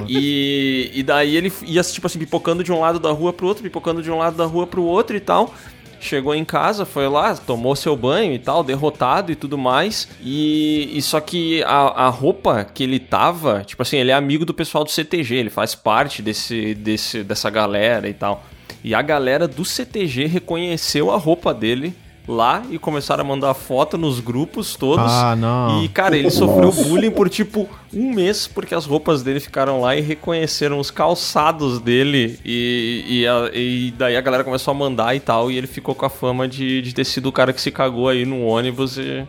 E, 0.07 0.91
e 0.93 1.03
daí 1.03 1.35
ele 1.35 1.51
ia, 1.63 1.83
tipo 1.83 2.07
assim, 2.07 2.19
pipocando 2.19 2.63
de 2.63 2.71
um 2.71 2.79
lado 2.79 3.01
da 3.01 3.11
rua 3.11 3.33
pro 3.33 3.47
outro, 3.47 3.63
pipocando 3.63 4.03
de 4.03 4.11
um 4.11 4.19
lado 4.19 4.37
da 4.37 4.45
rua 4.45 4.67
pro 4.67 4.83
outro 4.83 5.17
e 5.17 5.21
tal. 5.21 5.55
Chegou 5.99 6.35
em 6.35 6.45
casa, 6.45 6.85
foi 6.85 7.09
lá, 7.09 7.35
tomou 7.35 7.75
seu 7.75 7.97
banho 7.97 8.35
e 8.35 8.39
tal, 8.39 8.63
derrotado 8.63 9.33
e 9.33 9.35
tudo 9.35 9.57
mais. 9.57 10.07
E, 10.21 10.91
e 10.93 11.01
só 11.01 11.19
que 11.19 11.63
a, 11.63 12.05
a 12.05 12.09
roupa 12.11 12.63
que 12.63 12.83
ele 12.83 13.01
tava, 13.01 13.65
tipo 13.65 13.81
assim, 13.81 13.97
ele 13.97 14.11
é 14.11 14.15
amigo 14.15 14.45
do 14.45 14.53
pessoal 14.53 14.85
do 14.85 14.91
CTG, 14.91 15.37
ele 15.37 15.51
faz 15.51 15.75
parte 15.75 16.21
desse, 16.21 16.75
desse, 16.75 17.23
dessa 17.23 17.49
galera 17.49 18.07
e 18.07 18.13
tal. 18.13 18.45
E 18.85 18.95
a 18.95 19.01
galera 19.01 19.49
do 19.49 19.65
CTG 19.65 20.27
reconheceu 20.27 21.11
a 21.11 21.17
roupa 21.17 21.55
dele 21.55 21.95
lá 22.29 22.63
e 22.71 22.79
começaram 22.79 23.23
a 23.23 23.27
mandar 23.27 23.55
foto 23.55 23.97
nos 23.97 24.19
grupos 24.21 24.75
todos. 24.75 25.05
Ah, 25.11 25.37
não. 25.37 25.83
E, 25.85 25.89
cara, 25.89 26.17
ele 26.17 26.31
sofreu 26.31 26.73
bullying 26.73 27.11
por 27.11 27.29
tipo 27.29 27.69
um 27.95 28.13
mês, 28.13 28.47
porque 28.47 28.75
as 28.75 28.85
roupas 28.85 29.23
dele 29.23 29.39
ficaram 29.41 29.81
lá 29.81 29.95
e 29.97 30.01
reconheceram 30.01 30.79
os 30.81 30.91
calçados 30.91 31.79
dele. 31.81 32.39
E, 32.45 33.05
e, 33.09 33.27
a- 33.27 33.51
e 33.55 33.95
daí 33.97 34.17
a 34.17 34.21
galera 34.21 34.43
começou 34.45 34.73
a 34.73 34.75
mandar 34.75 35.15
e 35.15 35.21
tal. 35.21 35.51
E 35.51 35.57
ele 35.57 35.67
ficou 35.67 35.95
com 35.95 36.05
a 36.05 36.11
fama 36.11 36.49
de, 36.49 36.83
de 36.83 36.93
ter 36.95 37.05
sido 37.05 37.27
o 37.29 37.33
cara 37.33 37.53
que 37.53 37.61
se 37.61 37.71
cagou 37.71 38.09
aí 38.09 38.25
no 38.25 38.45
ônibus 38.45 38.99
e, 38.99 39.25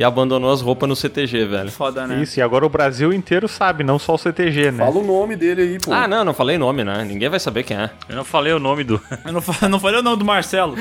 e 0.00 0.02
abandonou 0.02 0.50
as 0.50 0.62
roupas 0.62 0.88
no 0.88 0.96
CTG, 0.96 1.44
velho. 1.44 1.70
Foda, 1.70 2.06
né? 2.06 2.22
Isso, 2.22 2.40
e 2.40 2.42
agora 2.42 2.64
o 2.64 2.70
Brasil 2.70 3.12
inteiro 3.12 3.46
sabe, 3.46 3.84
não 3.84 3.98
só 3.98 4.14
o 4.14 4.18
CTG, 4.18 4.70
né? 4.70 4.78
Fala 4.86 4.96
o 4.98 5.04
nome 5.06 5.36
dele 5.36 5.60
aí, 5.60 5.78
pô. 5.78 5.92
Ah, 5.92 6.08
não, 6.08 6.24
não 6.24 6.32
falei 6.32 6.56
nome, 6.56 6.82
né? 6.82 7.04
Ninguém 7.04 7.28
vai 7.28 7.38
saber 7.38 7.64
quem 7.64 7.76
é. 7.76 7.90
Eu 8.08 8.16
não 8.16 8.24
falei 8.24 8.50
o 8.54 8.58
nome 8.58 8.82
do. 8.82 8.98
Eu 9.26 9.30
não, 9.30 9.42
fa- 9.42 9.68
não 9.68 9.78
falei 9.78 10.00
o 10.00 10.02
nome 10.02 10.16
do 10.16 10.24
Marcelo. 10.24 10.74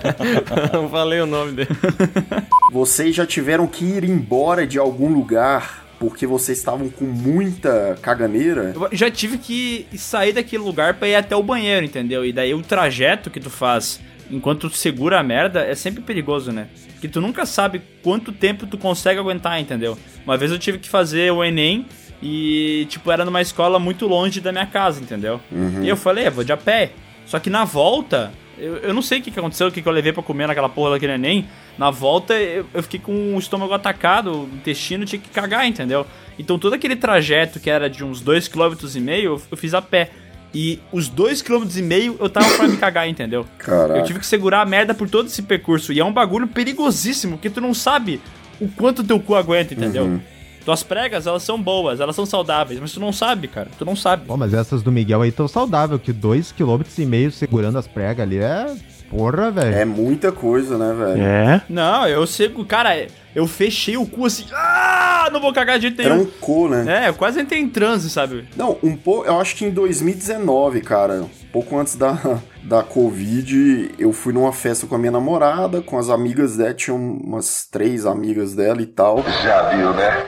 não 0.72 0.88
falei 0.88 1.20
o 1.20 1.26
nome 1.26 1.52
dele. 1.52 1.68
Vocês 2.72 3.14
já 3.14 3.26
tiveram 3.26 3.66
que 3.66 3.84
ir 3.84 4.04
embora 4.04 4.66
de 4.66 4.78
algum 4.78 5.12
lugar 5.12 5.84
porque 5.98 6.26
vocês 6.26 6.56
estavam 6.56 6.88
com 6.88 7.04
muita 7.04 7.98
caganeira? 8.00 8.72
Eu 8.74 8.88
já 8.92 9.10
tive 9.10 9.36
que 9.36 9.86
sair 9.98 10.32
daquele 10.32 10.62
lugar 10.62 10.94
pra 10.94 11.08
ir 11.08 11.14
até 11.14 11.36
o 11.36 11.42
banheiro, 11.42 11.84
entendeu? 11.84 12.24
E 12.24 12.32
daí 12.32 12.54
o 12.54 12.62
trajeto 12.62 13.28
que 13.30 13.38
tu 13.40 13.50
faz 13.50 14.00
enquanto 14.30 14.70
tu 14.70 14.76
segura 14.76 15.20
a 15.20 15.22
merda 15.22 15.60
é 15.62 15.74
sempre 15.74 16.02
perigoso, 16.02 16.52
né? 16.52 16.68
Porque 16.96 17.08
tu 17.08 17.20
nunca 17.20 17.44
sabe 17.44 17.82
quanto 18.02 18.32
tempo 18.32 18.66
tu 18.66 18.78
consegue 18.78 19.20
aguentar, 19.20 19.60
entendeu? 19.60 19.98
Uma 20.24 20.36
vez 20.36 20.50
eu 20.50 20.58
tive 20.58 20.78
que 20.78 20.88
fazer 20.88 21.30
o 21.30 21.44
Enem 21.44 21.84
e, 22.22 22.86
tipo, 22.88 23.12
era 23.12 23.22
numa 23.24 23.42
escola 23.42 23.78
muito 23.78 24.06
longe 24.06 24.40
da 24.40 24.50
minha 24.50 24.64
casa, 24.66 25.00
entendeu? 25.00 25.38
E 25.84 25.88
eu 25.88 25.96
falei, 25.96 26.24
"É, 26.24 26.30
vou 26.30 26.42
de 26.42 26.52
a 26.52 26.56
pé. 26.56 26.92
Só 27.26 27.38
que 27.38 27.50
na 27.50 27.64
volta, 27.64 28.32
eu, 28.58 28.76
eu 28.78 28.94
não 28.94 29.02
sei 29.02 29.18
o 29.18 29.22
que, 29.22 29.30
que 29.30 29.38
aconteceu, 29.38 29.66
o 29.66 29.70
que, 29.70 29.82
que 29.82 29.88
eu 29.88 29.92
levei 29.92 30.12
pra 30.12 30.22
comer 30.22 30.46
naquela 30.46 30.68
porra 30.70 30.92
daquele 30.92 31.12
Enem. 31.12 31.46
Na 31.76 31.90
volta, 31.90 32.32
eu, 32.34 32.64
eu 32.72 32.82
fiquei 32.82 32.98
com 32.98 33.34
o 33.36 33.38
estômago 33.38 33.74
atacado, 33.74 34.32
o 34.32 34.44
intestino 34.54 35.04
tinha 35.04 35.20
que 35.20 35.28
cagar, 35.28 35.66
entendeu? 35.66 36.06
Então 36.38 36.58
todo 36.58 36.72
aquele 36.74 36.96
trajeto 36.96 37.60
que 37.60 37.68
era 37.68 37.90
de 37.90 38.02
uns 38.02 38.22
2,5 38.22 38.50
km, 38.50 39.08
eu, 39.10 39.42
eu 39.50 39.56
fiz 39.56 39.74
a 39.74 39.82
pé. 39.82 40.10
E 40.56 40.80
os 40.90 41.10
2,5 41.10 41.42
km 41.44 42.16
eu 42.18 42.30
tava 42.30 42.48
pra 42.56 42.66
me 42.66 42.78
cagar, 42.78 43.06
entendeu? 43.06 43.44
Caraca. 43.58 44.00
Eu 44.00 44.04
tive 44.04 44.20
que 44.20 44.26
segurar 44.26 44.62
a 44.62 44.64
merda 44.64 44.94
por 44.94 45.06
todo 45.06 45.26
esse 45.26 45.42
percurso. 45.42 45.92
E 45.92 46.00
é 46.00 46.04
um 46.04 46.10
bagulho 46.10 46.48
perigosíssimo, 46.48 47.36
porque 47.36 47.50
tu 47.50 47.60
não 47.60 47.74
sabe 47.74 48.22
o 48.58 48.66
quanto 48.66 49.04
teu 49.04 49.20
cu 49.20 49.34
aguenta, 49.34 49.74
entendeu? 49.74 50.04
Uhum. 50.04 50.20
Tuas 50.64 50.82
pregas, 50.82 51.26
elas 51.26 51.42
são 51.42 51.60
boas, 51.60 52.00
elas 52.00 52.16
são 52.16 52.24
saudáveis, 52.24 52.80
mas 52.80 52.90
tu 52.90 52.98
não 52.98 53.12
sabe, 53.12 53.48
cara. 53.48 53.68
Tu 53.78 53.84
não 53.84 53.94
sabe. 53.94 54.24
Pô, 54.24 54.34
mas 54.34 54.54
essas 54.54 54.82
do 54.82 54.90
Miguel 54.90 55.20
aí 55.20 55.30
tão 55.30 55.46
saudável, 55.46 55.98
que 55.98 56.10
dois 56.10 56.52
quilômetros 56.52 56.96
e 56.96 57.04
meio 57.04 57.30
segurando 57.30 57.76
as 57.76 57.86
pregas 57.86 58.26
ali 58.26 58.38
é. 58.38 58.74
Porra, 59.10 59.50
velho. 59.50 59.74
É 59.74 59.84
muita 59.84 60.32
coisa, 60.32 60.76
né, 60.76 60.94
velho? 60.94 61.22
É. 61.22 61.62
Não, 61.68 62.06
eu 62.08 62.26
sei, 62.26 62.48
cara, 62.68 63.06
eu 63.34 63.46
fechei 63.46 63.96
o 63.96 64.06
cu 64.06 64.26
assim. 64.26 64.46
Ah, 64.52 65.28
não 65.32 65.40
vou 65.40 65.52
cagar 65.52 65.78
de 65.78 65.88
jeito 65.88 66.02
nenhum. 66.02 66.24
Trancou, 66.24 66.68
né? 66.68 67.04
É, 67.04 67.08
eu 67.08 67.14
quase 67.14 67.40
entrei 67.40 67.60
em 67.60 67.68
transe, 67.68 68.08
sabe? 68.08 68.48
Não, 68.56 68.78
um 68.82 68.96
pouco. 68.96 69.26
Eu 69.26 69.40
acho 69.40 69.54
que 69.56 69.64
em 69.64 69.70
2019, 69.70 70.80
cara, 70.80 71.22
um 71.22 71.28
pouco 71.52 71.78
antes 71.78 71.96
da, 71.96 72.18
da 72.64 72.82
Covid, 72.82 73.90
eu 73.98 74.12
fui 74.12 74.32
numa 74.32 74.52
festa 74.52 74.86
com 74.86 74.94
a 74.94 74.98
minha 74.98 75.12
namorada, 75.12 75.82
com 75.82 75.98
as 75.98 76.08
amigas 76.08 76.56
dela, 76.56 76.74
tinha 76.74 76.94
umas 76.94 77.68
três 77.70 78.06
amigas 78.06 78.54
dela 78.54 78.80
e 78.80 78.86
tal. 78.86 79.22
Já 79.42 79.68
viu, 79.70 79.92
né? 79.92 80.26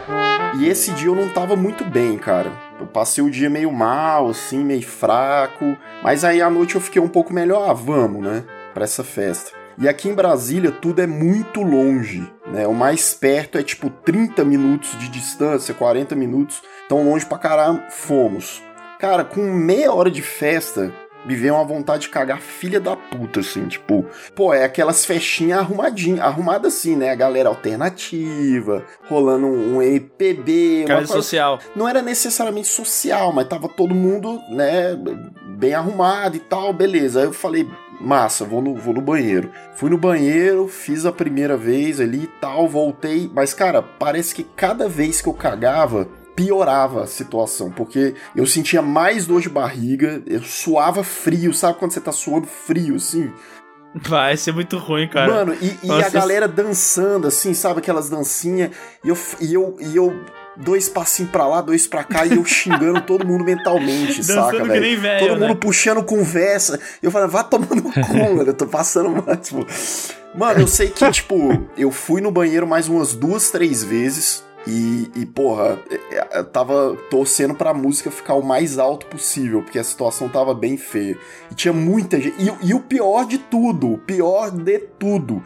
E 0.58 0.68
esse 0.68 0.90
dia 0.92 1.08
eu 1.08 1.14
não 1.14 1.28
tava 1.28 1.56
muito 1.56 1.84
bem, 1.84 2.16
cara. 2.16 2.50
Eu 2.80 2.86
passei 2.86 3.22
o 3.22 3.30
dia 3.30 3.50
meio 3.50 3.72
mal, 3.72 4.28
assim, 4.28 4.64
meio 4.64 4.82
fraco. 4.82 5.76
Mas 6.02 6.24
aí 6.24 6.40
à 6.40 6.48
noite 6.48 6.74
eu 6.74 6.80
fiquei 6.80 7.00
um 7.00 7.08
pouco 7.08 7.32
melhor. 7.32 7.68
Ah, 7.68 7.72
vamos, 7.72 8.22
né? 8.22 8.44
Pra 8.78 8.84
essa 8.84 9.02
festa. 9.02 9.50
E 9.76 9.88
aqui 9.88 10.08
em 10.08 10.14
Brasília 10.14 10.70
tudo 10.70 11.02
é 11.02 11.06
muito 11.06 11.62
longe, 11.62 12.24
né? 12.46 12.64
O 12.64 12.72
mais 12.72 13.12
perto 13.12 13.58
é 13.58 13.62
tipo 13.64 13.90
30 13.90 14.44
minutos 14.44 14.96
de 15.00 15.08
distância, 15.08 15.74
40 15.74 16.14
minutos. 16.14 16.62
Tão 16.88 17.02
longe 17.02 17.26
pra 17.26 17.38
caralho, 17.38 17.82
fomos. 17.90 18.62
Cara, 19.00 19.24
com 19.24 19.40
meia 19.40 19.92
hora 19.92 20.12
de 20.12 20.22
festa, 20.22 20.92
me 21.26 21.34
veio 21.34 21.54
uma 21.54 21.64
vontade 21.64 22.02
de 22.02 22.08
cagar 22.08 22.40
filha 22.40 22.78
da 22.78 22.94
puta, 22.94 23.40
assim, 23.40 23.66
tipo, 23.66 24.06
pô, 24.32 24.54
é 24.54 24.62
aquelas 24.64 25.04
festinhas 25.04 25.58
arrumadinhas, 25.58 26.20
arrumadas 26.20 26.74
assim, 26.76 26.94
né? 26.94 27.10
A 27.10 27.16
galera 27.16 27.48
alternativa, 27.48 28.84
rolando 29.08 29.46
um, 29.48 29.76
um 29.78 29.82
MPB, 29.82 30.84
Cara 30.86 31.00
coisa- 31.00 31.12
social. 31.14 31.58
não 31.74 31.88
era 31.88 32.00
necessariamente 32.00 32.68
social, 32.68 33.32
mas 33.32 33.48
tava 33.48 33.68
todo 33.68 33.92
mundo, 33.94 34.40
né, 34.50 34.96
bem 35.58 35.74
arrumado 35.74 36.36
e 36.36 36.40
tal, 36.40 36.72
beleza. 36.72 37.18
Aí 37.20 37.26
eu 37.26 37.32
falei, 37.32 37.68
massa, 38.00 38.44
vou 38.44 38.62
no, 38.62 38.74
vou 38.74 38.94
no 38.94 39.00
banheiro. 39.00 39.50
Fui 39.76 39.90
no 39.90 39.98
banheiro, 39.98 40.68
fiz 40.68 41.06
a 41.06 41.12
primeira 41.12 41.56
vez 41.56 42.00
ali 42.00 42.24
e 42.24 42.40
tal, 42.40 42.68
voltei, 42.68 43.30
mas 43.32 43.52
cara, 43.52 43.82
parece 43.82 44.34
que 44.34 44.44
cada 44.44 44.88
vez 44.88 45.20
que 45.20 45.28
eu 45.28 45.34
cagava, 45.34 46.08
piorava 46.34 47.02
a 47.02 47.06
situação, 47.06 47.70
porque 47.70 48.14
eu 48.36 48.46
sentia 48.46 48.80
mais 48.80 49.26
dor 49.26 49.40
de 49.40 49.48
barriga, 49.48 50.22
eu 50.26 50.42
suava 50.42 51.02
frio, 51.02 51.52
sabe 51.52 51.78
quando 51.78 51.92
você 51.92 52.00
tá 52.00 52.12
suando 52.12 52.46
frio 52.46 52.96
assim? 52.96 53.32
Vai 53.94 54.36
ser 54.36 54.52
muito 54.52 54.76
ruim, 54.76 55.08
cara. 55.08 55.32
Mano, 55.32 55.54
e, 55.60 55.86
e 55.86 55.90
a 55.90 56.08
galera 56.10 56.46
dançando, 56.46 57.26
assim, 57.26 57.54
sabe? 57.54 57.80
Aquelas 57.80 58.08
dancinhas. 58.10 58.70
E 59.02 59.08
eu, 59.08 59.18
e 59.40 59.54
eu, 59.54 59.76
e 59.80 59.96
eu 59.96 60.24
dois 60.58 60.88
passinhos 60.88 61.30
pra 61.30 61.46
lá, 61.46 61.60
dois 61.60 61.86
pra 61.86 62.02
cá, 62.04 62.26
e 62.26 62.34
eu 62.34 62.44
xingando 62.44 63.00
todo 63.02 63.26
mundo 63.26 63.44
mentalmente, 63.44 64.22
saca, 64.24 64.64
velho? 64.64 65.18
Todo 65.18 65.30
mundo 65.32 65.48
né? 65.48 65.54
puxando 65.54 66.02
conversa. 66.02 66.78
Eu 67.02 67.10
falei, 67.10 67.28
vá 67.28 67.44
tomando 67.44 67.82
cu, 67.82 68.16
mano. 68.34 68.42
Eu 68.42 68.54
tô 68.54 68.66
passando 68.66 69.10
mal, 69.10 69.36
tipo... 69.36 69.66
Mano, 70.34 70.60
eu 70.60 70.66
sei 70.66 70.90
que, 70.90 71.08
tipo, 71.10 71.36
eu 71.76 71.90
fui 71.90 72.20
no 72.20 72.30
banheiro 72.30 72.66
mais 72.66 72.88
umas 72.88 73.14
duas, 73.14 73.50
três 73.50 73.82
vezes. 73.82 74.46
E, 74.66 75.10
e, 75.14 75.24
porra, 75.24 75.78
eu 76.32 76.44
tava 76.44 76.94
torcendo 77.08 77.54
pra 77.54 77.72
música 77.72 78.10
ficar 78.10 78.34
o 78.34 78.42
mais 78.42 78.78
alto 78.78 79.06
possível, 79.06 79.62
porque 79.62 79.78
a 79.78 79.84
situação 79.84 80.28
tava 80.28 80.52
bem 80.52 80.76
feia. 80.76 81.16
E 81.50 81.54
tinha 81.54 81.72
muita 81.72 82.20
gente. 82.20 82.36
E, 82.38 82.68
e 82.68 82.74
o 82.74 82.80
pior 82.80 83.24
de 83.24 83.38
tudo, 83.38 83.94
o 83.94 83.98
pior 83.98 84.50
de 84.50 84.78
tudo, 84.98 85.42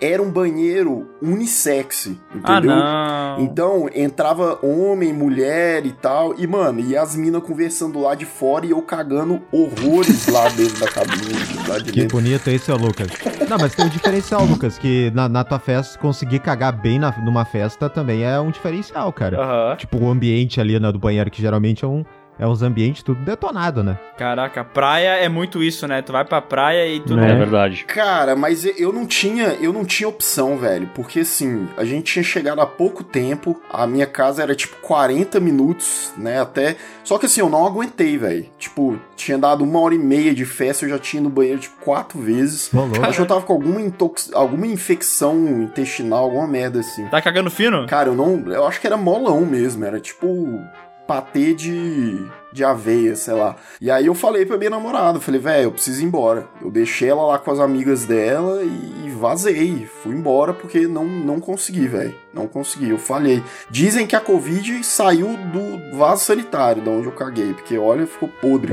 era 0.00 0.22
um 0.22 0.30
banheiro 0.30 1.08
unissex, 1.22 2.06
entendeu? 2.34 2.70
Ah, 2.72 3.36
não. 3.38 3.44
Então 3.44 3.88
entrava 3.94 4.58
homem, 4.64 5.12
mulher 5.12 5.84
e 5.86 5.92
tal, 5.92 6.34
e 6.38 6.46
mano, 6.46 6.80
e 6.80 6.96
as 6.96 7.16
minas 7.16 7.42
conversando 7.42 8.00
lá 8.00 8.14
de 8.14 8.24
fora 8.24 8.66
e 8.66 8.70
eu 8.70 8.82
cagando 8.82 9.40
horrores 9.52 10.26
lá 10.28 10.48
dentro 10.56 10.78
da 10.80 10.88
cabine, 10.88 11.32
lá 11.68 11.78
de 11.78 11.92
Que 11.92 12.00
dentro. 12.00 12.16
bonito 12.18 12.48
esse, 12.48 12.70
ô 12.70 12.76
Lucas. 12.76 13.08
Não, 13.48 13.58
mas 13.58 13.74
tem 13.74 13.86
um 13.86 13.88
diferencial, 13.88 14.44
Lucas, 14.44 14.78
que 14.78 15.10
na, 15.14 15.28
na 15.28 15.44
tua 15.44 15.58
festa, 15.58 15.98
conseguir 15.98 16.40
cagar 16.40 16.72
bem 16.72 16.98
na, 16.98 17.12
numa 17.18 17.44
festa 17.44 17.88
também 17.88 18.24
é 18.24 18.38
um 18.40 18.50
diferencial, 18.50 19.12
cara. 19.12 19.40
Aham. 19.40 19.76
Tipo, 19.76 19.98
o 19.98 20.10
ambiente 20.10 20.60
ali 20.60 20.78
né, 20.78 20.90
do 20.92 20.98
banheiro, 20.98 21.30
que 21.30 21.40
geralmente 21.40 21.84
é 21.84 21.88
um. 21.88 22.04
É 22.38 22.46
uns 22.46 22.62
ambientes 22.62 23.02
tudo 23.02 23.20
detonado, 23.24 23.82
né? 23.82 23.98
Caraca, 24.16 24.64
praia 24.64 25.16
é 25.16 25.28
muito 25.28 25.62
isso, 25.62 25.86
né? 25.86 26.02
Tu 26.02 26.12
vai 26.12 26.24
pra 26.24 26.40
praia 26.40 26.86
e 26.86 27.00
tu 27.00 27.16
Né? 27.16 27.30
É 27.30 27.32
não. 27.32 27.38
verdade. 27.38 27.84
Cara, 27.84 28.36
mas 28.36 28.64
eu 28.78 28.92
não 28.92 29.06
tinha, 29.06 29.56
eu 29.60 29.72
não 29.72 29.84
tinha 29.84 30.08
opção, 30.08 30.56
velho, 30.58 30.90
porque 30.94 31.20
assim, 31.20 31.68
a 31.76 31.84
gente 31.84 32.12
tinha 32.12 32.22
chegado 32.22 32.60
há 32.60 32.66
pouco 32.66 33.02
tempo, 33.02 33.60
a 33.70 33.86
minha 33.86 34.06
casa 34.06 34.42
era 34.42 34.54
tipo 34.54 34.76
40 34.82 35.40
minutos, 35.40 36.12
né, 36.16 36.40
até, 36.40 36.76
só 37.02 37.18
que 37.18 37.26
assim, 37.26 37.40
eu 37.40 37.48
não 37.48 37.66
aguentei, 37.66 38.18
velho, 38.18 38.46
tipo, 38.58 38.98
tinha 39.16 39.38
dado 39.38 39.64
uma 39.64 39.80
hora 39.80 39.94
e 39.94 39.98
meia 39.98 40.34
de 40.34 40.44
festa, 40.44 40.84
eu 40.84 40.90
já 40.90 40.98
tinha 40.98 41.20
ido 41.20 41.28
no 41.28 41.34
banheiro 41.34 41.60
tipo 41.60 41.76
quatro 41.82 42.18
vezes, 42.20 42.70
louco. 42.72 43.02
acho 43.02 43.16
que 43.16 43.20
eu 43.22 43.26
tava 43.26 43.42
com 43.42 43.52
alguma, 43.52 43.80
intox... 43.80 44.30
alguma 44.34 44.66
infecção 44.66 45.36
intestinal, 45.62 46.24
alguma 46.24 46.46
merda 46.46 46.80
assim. 46.80 47.06
Tá 47.08 47.20
cagando 47.20 47.50
fino? 47.50 47.86
Cara, 47.86 48.10
eu 48.10 48.14
não, 48.14 48.52
eu 48.52 48.66
acho 48.66 48.80
que 48.80 48.86
era 48.86 48.96
molão 48.96 49.40
mesmo, 49.44 49.84
era 49.84 50.00
tipo 50.00 50.60
patê 51.06 51.54
de, 51.54 52.26
de 52.52 52.64
aveia, 52.64 53.14
sei 53.14 53.34
lá. 53.34 53.56
E 53.80 53.90
aí 53.90 54.06
eu 54.06 54.14
falei 54.14 54.44
pra 54.44 54.56
minha 54.58 54.70
namorada, 54.70 55.20
falei, 55.20 55.40
velho, 55.40 55.64
eu 55.64 55.72
preciso 55.72 56.02
ir 56.02 56.04
embora. 56.04 56.46
Eu 56.60 56.70
deixei 56.70 57.08
ela 57.08 57.24
lá 57.24 57.38
com 57.38 57.50
as 57.50 57.60
amigas 57.60 58.04
dela 58.04 58.62
e 58.62 59.10
vazei. 59.10 59.88
Fui 60.02 60.14
embora 60.14 60.52
porque 60.52 60.86
não, 60.86 61.04
não 61.04 61.40
consegui, 61.40 61.86
velho. 61.86 62.14
Não 62.32 62.46
consegui, 62.46 62.90
eu 62.90 62.98
falhei. 62.98 63.42
Dizem 63.70 64.06
que 64.06 64.16
a 64.16 64.20
Covid 64.20 64.84
saiu 64.84 65.36
do 65.36 65.96
vaso 65.96 66.24
sanitário, 66.24 66.82
da 66.82 66.90
onde 66.90 67.06
eu 67.06 67.12
caguei, 67.12 67.54
porque 67.54 67.78
olha, 67.78 68.06
ficou 68.06 68.28
podre. 68.28 68.72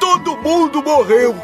Todo 0.00 0.36
mundo 0.38 0.82
morreu. 0.82 1.34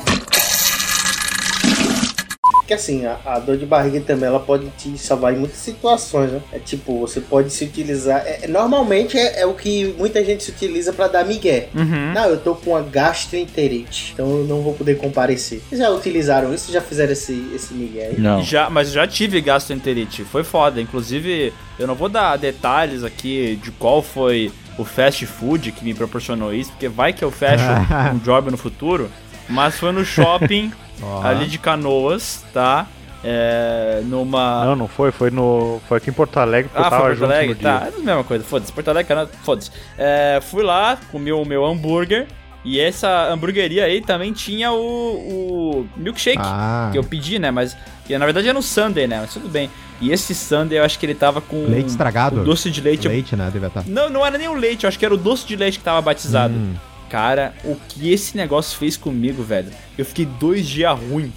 Porque 2.69 2.75
assim, 2.75 3.07
a, 3.07 3.17
a 3.25 3.39
dor 3.39 3.57
de 3.57 3.65
barriga 3.65 3.99
também 4.03 4.27
ela 4.29 4.39
pode 4.41 4.69
te 4.77 4.99
salvar 4.99 5.33
em 5.33 5.39
muitas 5.39 5.57
situações, 5.57 6.31
né? 6.33 6.43
É 6.53 6.59
tipo, 6.59 7.01
você 7.01 7.19
pode 7.19 7.51
se 7.51 7.65
utilizar. 7.65 8.23
é- 8.27 8.47
normalmente 8.47 9.17
é, 9.17 9.41
é 9.41 9.47
o 9.47 9.55
que 9.55 9.95
muita 9.97 10.23
gente 10.23 10.45
se 10.45 10.51
utiliza 10.51 10.93
pra 10.93 11.09
dar 11.09 11.25
migué. 11.25 11.71
Uhum. 11.75 12.13
Não, 12.13 12.27
eu 12.27 12.39
tô 12.39 12.55
com 12.55 12.73
uma 12.73 12.83
gastroenterite, 12.83 14.11
então 14.13 14.29
eu 14.41 14.45
não 14.45 14.61
vou 14.61 14.75
poder 14.75 14.99
comparecer. 14.99 15.63
Vocês 15.67 15.81
já 15.81 15.89
utilizaram 15.89 16.53
isso? 16.53 16.71
Já 16.71 16.83
fizeram 16.83 17.13
esse, 17.13 17.43
esse 17.55 17.73
migué 17.73 18.09
aí? 18.09 18.21
Não. 18.21 18.43
Já, 18.43 18.69
mas 18.69 18.89
eu 18.89 18.95
já 18.97 19.07
tive 19.07 19.41
gastroenterite, 19.41 20.23
foi 20.25 20.45
foda. 20.45 20.79
Inclusive, 20.79 21.55
eu 21.79 21.87
não 21.87 21.95
vou 21.95 22.11
dar 22.11 22.37
detalhes 22.37 23.03
aqui 23.03 23.59
de 23.63 23.71
qual 23.71 24.03
foi 24.03 24.53
o 24.77 24.85
fast 24.85 25.25
food 25.25 25.73
que 25.73 25.83
me 25.83 25.95
proporcionou 25.95 26.53
isso, 26.53 26.71
porque 26.73 26.87
vai 26.87 27.15
que 27.15 27.25
eu 27.25 27.31
fecho 27.31 27.65
um 28.15 28.19
job 28.19 28.51
no 28.51 28.59
futuro. 28.59 29.09
Mas 29.49 29.77
foi 29.79 29.91
no 29.93 30.05
shopping 30.05 30.71
Ó. 31.03 31.23
ali 31.23 31.47
de 31.47 31.59
Canoas, 31.59 32.45
tá? 32.53 32.87
É, 33.25 34.01
numa. 34.05 34.65
Não, 34.65 34.77
não 34.77 34.89
foi, 34.89 35.11
foi 35.11 35.31
no. 35.31 35.81
Foi 35.89 35.99
aqui 35.99 36.11
em 36.11 36.13
Porto 36.13 36.39
Alegre, 36.39 36.69
porque 36.71 36.81
eu 36.81 36.87
Ah, 36.87 36.91
foi 36.91 36.99
tava 36.99 37.09
Porto 37.09 37.19
junto 37.19 37.33
Alegre? 37.33 37.55
no 37.55 37.61
Tá, 37.61 37.79
dia. 37.79 37.89
é 37.89 38.01
a 38.01 38.05
mesma 38.05 38.25
coisa, 38.25 38.45
foda-se. 38.45 38.73
Porto 38.73 38.89
Alegre, 38.89 39.09
Canoas, 39.09 39.29
foda-se. 39.43 39.71
É, 39.97 40.39
fui 40.43 40.63
lá, 40.63 40.99
comi 41.11 41.33
o 41.33 41.45
meu 41.45 41.65
hambúrguer. 41.65 42.27
E 42.65 42.79
essa 42.81 43.29
hamburgueria 43.33 43.85
aí 43.85 44.01
também 44.01 44.33
tinha 44.33 44.73
o, 44.73 44.77
o 44.79 45.89
milkshake 45.97 46.39
Ah, 46.43 46.89
que 46.93 46.99
eu 46.99 47.05
pedi, 47.05 47.39
né? 47.39 47.51
Mas 47.51 47.77
que 48.05 48.17
na 48.19 48.25
verdade 48.25 48.47
era 48.49 48.55
no 48.55 48.63
Sunday, 48.63 49.07
né? 49.07 49.19
Mas 49.21 49.33
tudo 49.33 49.49
bem. 49.49 49.71
E 50.01 50.11
esse 50.13 50.35
Sunday 50.35 50.79
eu 50.79 50.85
acho 50.85 50.99
que 50.99 51.07
ele 51.07 51.15
tava 51.15 51.41
com 51.41 51.67
leite 51.67 51.89
estragado. 51.89 52.41
o 52.41 52.45
doce 52.45 52.71
de 52.71 52.81
leite. 52.81 53.09
Leite, 53.09 53.35
né? 53.37 53.49
Deve 53.53 53.67
estar. 53.69 53.85
Não, 53.87 54.11
não 54.11 54.27
era 54.27 54.37
nem 54.37 54.49
o 54.49 54.55
leite, 54.55 54.85
eu 54.85 54.89
acho 54.89 54.99
que 54.99 55.05
era 55.05 55.15
o 55.15 55.17
doce 55.17 55.47
de 55.47 55.57
leite 55.57 55.79
que 55.79 55.85
tava 55.85 56.01
batizado. 56.03 56.53
Hum. 56.55 56.75
Cara, 57.09 57.55
o 57.65 57.75
que 57.89 58.13
esse 58.13 58.37
negócio 58.37 58.79
fez 58.79 58.97
comigo, 58.97 59.43
velho? 59.43 59.71
Eu 59.97 60.05
fiquei 60.05 60.27
dois 60.27 60.67
dias 60.67 60.99
ruim, 60.99 61.33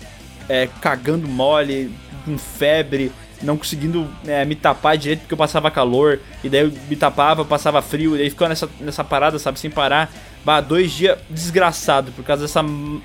é, 0.49 0.67
cagando 0.81 1.27
mole, 1.27 1.93
com 2.25 2.37
febre, 2.37 3.11
não 3.41 3.57
conseguindo 3.57 4.09
é, 4.27 4.43
me 4.45 4.55
tapar 4.55 4.97
direito 4.97 5.21
porque 5.21 5.33
eu 5.33 5.37
passava 5.37 5.71
calor, 5.71 6.19
e 6.43 6.49
daí 6.49 6.61
eu 6.61 6.73
me 6.89 6.95
tapava, 6.95 7.45
passava 7.45 7.81
frio, 7.81 8.17
e 8.17 8.21
aí 8.21 8.29
ficava 8.29 8.49
nessa, 8.49 8.69
nessa 8.79 9.03
parada, 9.03 9.39
sabe, 9.39 9.59
sem 9.59 9.69
parar. 9.69 10.11
Bah, 10.43 10.59
dois 10.59 10.91
dias 10.91 11.19
desgraçado 11.29 12.11
por 12.11 12.25
causa 12.25 12.43
dessa, 12.43 12.63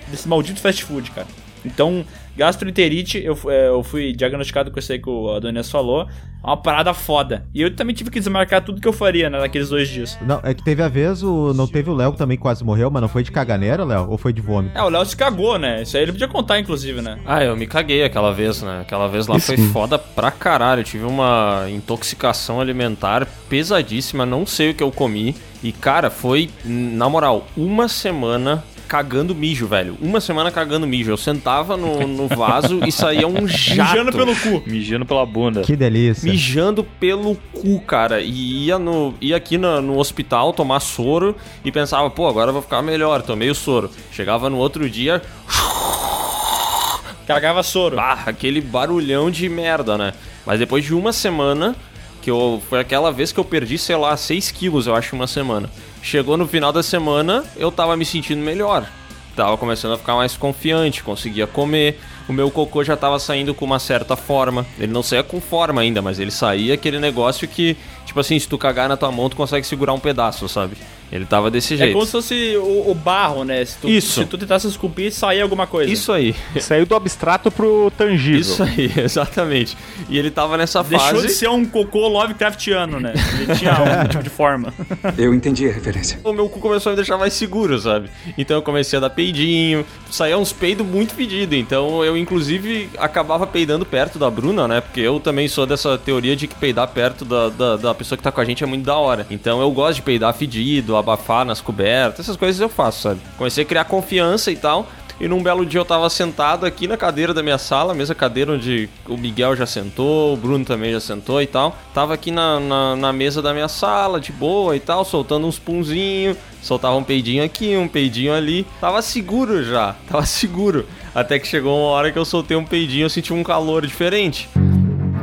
desse 0.08 0.26
maldito 0.26 0.60
fast 0.60 0.82
food, 0.84 1.10
cara. 1.10 1.26
Então, 1.66 2.04
gastroenterite, 2.36 3.22
eu, 3.22 3.38
é, 3.48 3.68
eu 3.68 3.82
fui 3.82 4.12
diagnosticado 4.12 4.70
com 4.70 4.78
isso 4.78 4.92
aí 4.92 4.98
que 4.98 5.08
o 5.08 5.34
Adonias 5.34 5.70
falou. 5.70 6.06
É 6.42 6.46
uma 6.46 6.56
parada 6.56 6.94
foda. 6.94 7.44
E 7.52 7.62
eu 7.62 7.74
também 7.74 7.94
tive 7.94 8.08
que 8.08 8.20
desmarcar 8.20 8.62
tudo 8.62 8.80
que 8.80 8.86
eu 8.86 8.92
faria 8.92 9.28
né, 9.28 9.40
naqueles 9.40 9.68
dois 9.68 9.88
dias. 9.88 10.16
Não, 10.22 10.40
é 10.44 10.54
que 10.54 10.62
teve 10.62 10.80
a 10.80 10.88
vez, 10.88 11.22
o, 11.22 11.52
não 11.54 11.66
teve 11.66 11.90
o 11.90 11.94
Léo 11.94 12.12
que 12.12 12.18
também 12.18 12.38
quase 12.38 12.62
morreu, 12.62 12.88
mas 12.88 13.02
não 13.02 13.08
foi 13.08 13.24
de 13.24 13.32
caganeira, 13.32 13.84
Léo? 13.84 14.08
Ou 14.08 14.16
foi 14.16 14.32
de 14.32 14.40
vômito? 14.40 14.78
É, 14.78 14.82
o 14.82 14.88
Léo 14.88 15.04
se 15.04 15.16
cagou, 15.16 15.58
né? 15.58 15.82
Isso 15.82 15.96
aí 15.96 16.04
ele 16.04 16.12
podia 16.12 16.28
contar, 16.28 16.60
inclusive, 16.60 17.02
né? 17.02 17.18
Ah, 17.26 17.42
eu 17.42 17.56
me 17.56 17.66
caguei 17.66 18.04
aquela 18.04 18.32
vez, 18.32 18.62
né? 18.62 18.80
Aquela 18.82 19.08
vez 19.08 19.26
lá 19.26 19.40
foi 19.40 19.56
foda 19.72 19.98
pra 19.98 20.30
caralho. 20.30 20.80
Eu 20.80 20.84
tive 20.84 21.04
uma 21.04 21.66
intoxicação 21.68 22.60
alimentar 22.60 23.26
pesadíssima, 23.48 24.24
não 24.24 24.46
sei 24.46 24.70
o 24.70 24.74
que 24.74 24.82
eu 24.82 24.92
comi. 24.92 25.34
E, 25.64 25.72
cara, 25.72 26.10
foi, 26.10 26.48
na 26.64 27.08
moral, 27.08 27.46
uma 27.56 27.88
semana 27.88 28.62
cagando 28.86 29.34
mijo, 29.34 29.66
velho. 29.66 29.96
Uma 30.00 30.20
semana 30.20 30.50
cagando 30.50 30.86
mijo. 30.86 31.10
Eu 31.10 31.16
sentava 31.16 31.76
no, 31.76 32.06
no 32.06 32.28
vaso 32.28 32.80
e 32.86 32.92
saía 32.92 33.26
um 33.26 33.46
jato. 33.46 33.90
Mijando 33.90 34.12
pelo 34.12 34.36
cu. 34.36 34.62
Mijando 34.66 35.06
pela 35.06 35.26
bunda. 35.26 35.62
Que 35.62 35.76
delícia. 35.76 36.30
Mijando 36.30 36.84
pelo 36.84 37.36
cu, 37.52 37.80
cara. 37.80 38.20
E 38.20 38.66
ia, 38.66 38.78
no, 38.78 39.14
ia 39.20 39.36
aqui 39.36 39.58
no, 39.58 39.80
no 39.82 39.98
hospital 39.98 40.52
tomar 40.52 40.80
soro 40.80 41.36
e 41.64 41.72
pensava, 41.72 42.08
pô, 42.10 42.26
agora 42.28 42.50
eu 42.50 42.52
vou 42.52 42.62
ficar 42.62 42.82
melhor. 42.82 43.22
Tomei 43.22 43.50
o 43.50 43.54
soro. 43.54 43.90
Chegava 44.12 44.48
no 44.48 44.56
outro 44.56 44.88
dia, 44.88 45.22
Cagava 47.26 47.62
soro. 47.62 47.98
ah, 47.98 48.22
aquele 48.26 48.60
barulhão 48.60 49.30
de 49.30 49.48
merda, 49.48 49.98
né? 49.98 50.12
Mas 50.44 50.60
depois 50.60 50.84
de 50.84 50.94
uma 50.94 51.12
semana, 51.12 51.74
que 52.22 52.30
eu. 52.30 52.62
Foi 52.68 52.80
aquela 52.80 53.10
vez 53.10 53.32
que 53.32 53.40
eu 53.40 53.44
perdi, 53.44 53.78
sei 53.78 53.96
lá, 53.96 54.16
6 54.16 54.50
quilos, 54.52 54.86
eu 54.86 54.94
acho, 54.94 55.14
uma 55.16 55.26
semana. 55.26 55.68
Chegou 56.06 56.36
no 56.36 56.46
final 56.46 56.72
da 56.72 56.84
semana, 56.84 57.42
eu 57.56 57.72
tava 57.72 57.96
me 57.96 58.04
sentindo 58.04 58.40
melhor. 58.40 58.88
Tava 59.34 59.58
começando 59.58 59.94
a 59.94 59.98
ficar 59.98 60.14
mais 60.14 60.36
confiante, 60.36 61.02
conseguia 61.02 61.48
comer. 61.48 61.98
O 62.28 62.32
meu 62.32 62.48
cocô 62.48 62.84
já 62.84 62.96
tava 62.96 63.18
saindo 63.18 63.52
com 63.52 63.64
uma 63.64 63.80
certa 63.80 64.14
forma. 64.14 64.64
Ele 64.78 64.92
não 64.92 65.02
saía 65.02 65.24
com 65.24 65.40
forma 65.40 65.80
ainda, 65.80 66.00
mas 66.00 66.20
ele 66.20 66.30
saía 66.30 66.74
aquele 66.74 67.00
negócio 67.00 67.48
que, 67.48 67.76
tipo 68.04 68.20
assim, 68.20 68.38
se 68.38 68.46
tu 68.46 68.56
cagar 68.56 68.88
na 68.88 68.96
tua 68.96 69.10
mão, 69.10 69.28
tu 69.28 69.34
consegue 69.34 69.66
segurar 69.66 69.94
um 69.94 69.98
pedaço, 69.98 70.48
sabe? 70.48 70.76
Ele 71.10 71.24
tava 71.24 71.50
desse 71.50 71.74
É 71.74 71.76
jeito. 71.76 71.92
como 71.92 72.04
se 72.04 72.12
fosse 72.12 72.56
o, 72.56 72.90
o 72.90 72.94
barro, 72.94 73.44
né? 73.44 73.64
Se 73.64 73.76
tu, 73.78 73.88
Isso. 73.88 74.20
Se 74.20 74.26
tu 74.26 74.36
tentasse 74.36 74.66
esculpir, 74.66 75.12
saía 75.12 75.42
alguma 75.42 75.66
coisa. 75.66 75.90
Isso 75.90 76.12
aí. 76.12 76.34
Saiu 76.60 76.84
do 76.86 76.94
abstrato 76.94 77.50
pro 77.50 77.92
tangível. 77.96 78.40
Isso 78.40 78.62
aí, 78.62 78.90
exatamente. 78.98 79.76
E 80.08 80.18
ele 80.18 80.30
tava 80.30 80.56
nessa 80.56 80.82
Deixou 80.82 81.08
fase. 81.10 81.26
de 81.28 81.32
ser 81.32 81.48
um 81.48 81.64
cocô 81.64 82.08
Lovecraftiano, 82.08 82.98
né? 83.00 83.12
Ele 83.40 83.54
tinha 83.58 83.72
um 84.04 84.08
tipo 84.08 84.22
de 84.24 84.30
forma. 84.30 84.72
Eu 85.16 85.32
entendi 85.34 85.68
a 85.68 85.72
referência. 85.72 86.18
o 86.24 86.32
meu 86.32 86.48
cu 86.48 86.58
começou 86.60 86.90
a 86.90 86.92
me 86.92 86.96
deixar 86.96 87.16
mais 87.16 87.32
seguro, 87.34 87.78
sabe? 87.78 88.10
Então 88.36 88.56
eu 88.56 88.62
comecei 88.62 88.96
a 88.96 89.00
dar 89.00 89.10
peidinho, 89.10 89.84
saía 90.10 90.36
uns 90.36 90.52
peidos 90.52 90.86
muito 90.86 91.14
fedidos. 91.14 91.56
Então 91.56 92.04
eu, 92.04 92.16
inclusive, 92.16 92.88
acabava 92.98 93.46
peidando 93.46 93.84
perto 93.86 94.18
da 94.18 94.28
Bruna, 94.30 94.66
né? 94.66 94.80
Porque 94.80 95.00
eu 95.00 95.20
também 95.20 95.46
sou 95.48 95.66
dessa 95.66 95.96
teoria 95.96 96.34
de 96.34 96.46
que 96.46 96.54
peidar 96.54 96.88
perto 96.88 97.24
da, 97.24 97.48
da, 97.48 97.76
da 97.76 97.94
pessoa 97.94 98.16
que 98.16 98.22
tá 98.24 98.32
com 98.32 98.40
a 98.40 98.44
gente 98.44 98.62
é 98.64 98.66
muito 98.66 98.84
da 98.84 98.96
hora. 98.96 99.26
Então 99.30 99.60
eu 99.60 99.70
gosto 99.70 99.96
de 99.96 100.02
peidar 100.02 100.34
fedido, 100.34 100.95
abafar 100.96 101.44
nas 101.44 101.60
cobertas, 101.60 102.20
essas 102.20 102.36
coisas 102.36 102.60
eu 102.60 102.68
faço, 102.68 103.02
sabe? 103.02 103.20
Comecei 103.36 103.64
a 103.64 103.66
criar 103.66 103.84
confiança 103.84 104.50
e 104.50 104.56
tal. 104.56 104.86
E 105.18 105.26
num 105.26 105.42
belo 105.42 105.64
dia 105.64 105.80
eu 105.80 105.84
tava 105.84 106.10
sentado 106.10 106.66
aqui 106.66 106.86
na 106.86 106.96
cadeira 106.96 107.32
da 107.32 107.42
minha 107.42 107.56
sala, 107.56 107.92
a 107.92 107.94
mesma 107.94 108.14
cadeira 108.14 108.52
onde 108.52 108.88
o 109.08 109.16
Miguel 109.16 109.56
já 109.56 109.64
sentou, 109.64 110.34
o 110.34 110.36
Bruno 110.36 110.62
também 110.62 110.92
já 110.92 111.00
sentou 111.00 111.40
e 111.40 111.46
tal. 111.46 111.74
Tava 111.94 112.12
aqui 112.12 112.30
na, 112.30 112.60
na, 112.60 112.96
na 112.96 113.12
mesa 113.14 113.40
da 113.40 113.54
minha 113.54 113.68
sala, 113.68 114.20
de 114.20 114.30
boa 114.30 114.76
e 114.76 114.80
tal, 114.80 115.06
soltando 115.06 115.46
uns 115.46 115.58
punzinhos, 115.58 116.36
soltava 116.60 116.96
um 116.96 117.02
peidinho 117.02 117.42
aqui, 117.42 117.76
um 117.76 117.88
peidinho 117.88 118.34
ali. 118.34 118.66
Tava 118.78 119.00
seguro 119.00 119.64
já, 119.64 119.96
tava 120.06 120.26
seguro. 120.26 120.86
Até 121.14 121.38
que 121.38 121.46
chegou 121.46 121.78
uma 121.78 121.88
hora 121.88 122.12
que 122.12 122.18
eu 122.18 122.24
soltei 122.26 122.56
um 122.56 122.64
peidinho 122.64 123.06
e 123.06 123.10
senti 123.10 123.32
um 123.32 123.42
calor 123.42 123.86
diferente. 123.86 124.50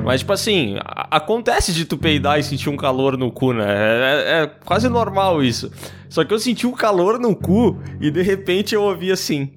Mas, 0.04 0.20
tipo 0.22 0.34
assim, 0.34 0.76
acontece 1.10 1.72
de 1.74 1.86
tu 1.86 1.98
peidar 1.98 2.38
e 2.40 2.44
sentir 2.44 2.70
um 2.70 2.76
calor 2.78 3.18
no 3.18 3.32
cu, 3.32 3.54
né? 3.54 3.66
É, 3.68 4.40
é- 4.40 4.44
é 4.44 4.48
quase 4.66 4.90
normal 4.90 5.42
isso. 5.44 5.72
Só 6.10 6.24
que 6.24 6.34
eu 6.34 6.40
senti 6.40 6.68
um 6.68 6.74
calor 6.74 7.18
no 7.20 7.36
cu 7.36 7.80
e 8.02 8.12
de 8.12 8.22
repente 8.22 8.76
eu 8.76 8.84
ouvi 8.84 9.12
assim. 9.12 9.52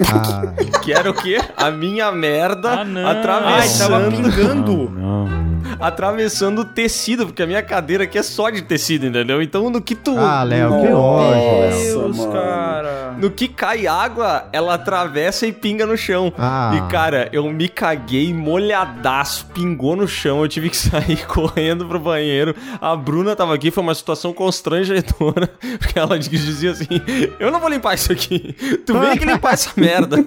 Ah, 0.00 0.54
Que 0.82 0.92
era 0.92 1.10
o 1.10 1.14
quê? 1.14 1.38
A 1.56 1.70
minha 1.70 2.10
merda 2.10 2.80
Ah, 2.80 2.84
não. 2.84 3.06
Ai, 3.06 3.16
atravessando. 3.18 3.90
tava 3.90 4.10
pingando. 4.10 4.88
Não. 4.90 5.28
atravessando 5.80 6.60
o 6.60 6.64
tecido, 6.64 7.26
porque 7.26 7.42
a 7.42 7.46
minha 7.46 7.62
cadeira 7.62 8.04
aqui 8.04 8.18
é 8.18 8.22
só 8.22 8.50
de 8.50 8.62
tecido, 8.62 9.06
entendeu? 9.06 9.40
Então 9.42 9.68
no 9.70 9.80
que 9.80 9.94
tu. 9.94 10.16
Ah, 10.18 10.42
Léo, 10.42 10.80
que 10.80 10.88
nojo, 10.88 11.30
Léo. 11.30 11.70
Deus, 11.70 12.16
mano. 12.18 12.32
cara. 12.32 13.01
No 13.18 13.30
que 13.30 13.48
cai 13.48 13.86
água, 13.86 14.48
ela 14.52 14.74
atravessa 14.74 15.46
e 15.46 15.52
pinga 15.52 15.86
no 15.86 15.96
chão. 15.96 16.32
Ah. 16.38 16.72
E 16.74 16.90
cara, 16.90 17.28
eu 17.32 17.50
me 17.50 17.68
caguei 17.68 18.32
molhadaço, 18.32 19.46
pingou 19.46 19.96
no 19.96 20.06
chão, 20.08 20.42
eu 20.42 20.48
tive 20.48 20.70
que 20.70 20.76
sair 20.78 21.26
correndo 21.26 21.86
pro 21.86 21.98
banheiro. 21.98 22.54
A 22.80 22.96
Bruna 22.96 23.36
tava 23.36 23.54
aqui, 23.54 23.70
foi 23.70 23.82
uma 23.82 23.94
situação 23.94 24.32
constrangedora, 24.32 25.48
porque 25.78 25.98
ela 25.98 26.18
dizia 26.18 26.72
assim: 26.72 26.86
Eu 27.38 27.50
não 27.50 27.60
vou 27.60 27.68
limpar 27.68 27.94
isso 27.94 28.12
aqui, 28.12 28.54
tu 28.86 28.98
vem 28.98 29.16
que 29.16 29.24
limpar 29.24 29.54
essa 29.54 29.70
merda. 29.80 30.24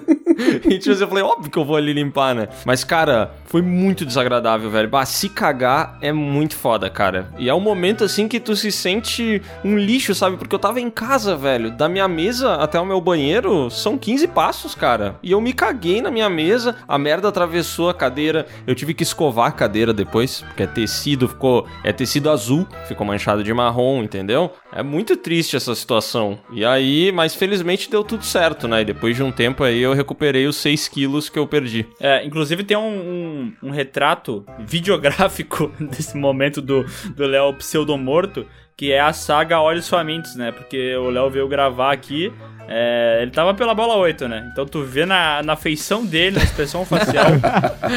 E 0.64 0.78
tipo 0.78 0.92
assim, 0.92 1.02
eu 1.02 1.08
falei: 1.08 1.24
Óbvio 1.24 1.50
que 1.50 1.58
eu 1.58 1.64
vou 1.64 1.76
ali 1.76 1.92
limpar, 1.92 2.34
né? 2.34 2.48
Mas 2.64 2.84
cara, 2.84 3.32
foi 3.46 3.62
muito 3.62 4.04
desagradável, 4.04 4.70
velho. 4.70 4.88
Bah, 4.88 5.04
se 5.04 5.28
cagar 5.28 5.98
é 6.00 6.12
muito 6.12 6.56
foda, 6.56 6.90
cara. 6.90 7.28
E 7.38 7.48
é 7.48 7.54
um 7.54 7.60
momento 7.60 8.04
assim 8.04 8.28
que 8.28 8.38
tu 8.38 8.54
se 8.54 8.70
sente 8.70 9.42
um 9.64 9.76
lixo, 9.78 10.14
sabe? 10.14 10.36
Porque 10.36 10.54
eu 10.54 10.58
tava 10.58 10.80
em 10.80 10.90
casa, 10.90 11.36
velho. 11.36 11.70
Da 11.70 11.88
minha 11.88 12.06
mesa 12.08 12.54
até 12.54 12.75
o 12.80 12.86
meu 12.86 13.00
banheiro 13.00 13.70
são 13.70 13.98
15 13.98 14.28
passos, 14.28 14.74
cara. 14.74 15.18
E 15.22 15.32
eu 15.32 15.40
me 15.40 15.52
caguei 15.52 16.00
na 16.00 16.10
minha 16.10 16.28
mesa, 16.28 16.76
a 16.86 16.98
merda 16.98 17.28
atravessou 17.28 17.88
a 17.88 17.94
cadeira. 17.94 18.46
Eu 18.66 18.74
tive 18.74 18.94
que 18.94 19.02
escovar 19.02 19.48
a 19.48 19.52
cadeira 19.52 19.92
depois, 19.92 20.42
porque 20.42 20.62
é 20.62 20.66
tecido, 20.66 21.28
ficou. 21.28 21.66
É 21.82 21.92
tecido 21.92 22.30
azul, 22.30 22.66
ficou 22.86 23.06
manchado 23.06 23.42
de 23.42 23.52
marrom, 23.52 24.02
entendeu? 24.02 24.52
É 24.72 24.82
muito 24.82 25.16
triste 25.16 25.56
essa 25.56 25.74
situação. 25.74 26.38
E 26.52 26.64
aí, 26.64 27.10
mas 27.12 27.34
felizmente 27.34 27.90
deu 27.90 28.04
tudo 28.04 28.24
certo, 28.24 28.68
né? 28.68 28.82
E 28.82 28.84
depois 28.84 29.16
de 29.16 29.22
um 29.22 29.32
tempo 29.32 29.64
aí 29.64 29.80
eu 29.80 29.92
recuperei 29.92 30.46
os 30.46 30.56
6 30.56 30.88
quilos 30.88 31.28
que 31.28 31.38
eu 31.38 31.46
perdi. 31.46 31.86
É, 32.00 32.24
inclusive 32.24 32.64
tem 32.64 32.76
um, 32.76 32.82
um, 32.82 33.52
um 33.64 33.70
retrato 33.70 34.44
videográfico 34.60 35.70
desse 35.80 36.16
momento 36.16 36.60
do 36.60 36.84
do 37.14 37.26
Léo 37.26 37.54
pseudomorto, 37.54 38.46
que 38.76 38.92
é 38.92 39.00
a 39.00 39.12
saga 39.12 39.60
Olhos 39.60 39.88
Famintos, 39.88 40.34
né? 40.36 40.52
Porque 40.52 40.94
o 40.96 41.08
Léo 41.08 41.30
veio 41.30 41.48
gravar 41.48 41.92
aqui, 41.92 42.30
é, 42.68 43.20
ele 43.22 43.30
tava 43.30 43.54
pela 43.54 43.74
bola 43.74 43.94
8, 43.96 44.28
né? 44.28 44.48
Então 44.52 44.66
tu 44.66 44.82
vê 44.84 45.06
na, 45.06 45.42
na 45.42 45.56
feição 45.56 46.04
dele, 46.04 46.36
na 46.36 46.44
expressão 46.44 46.84
facial, 46.86 47.26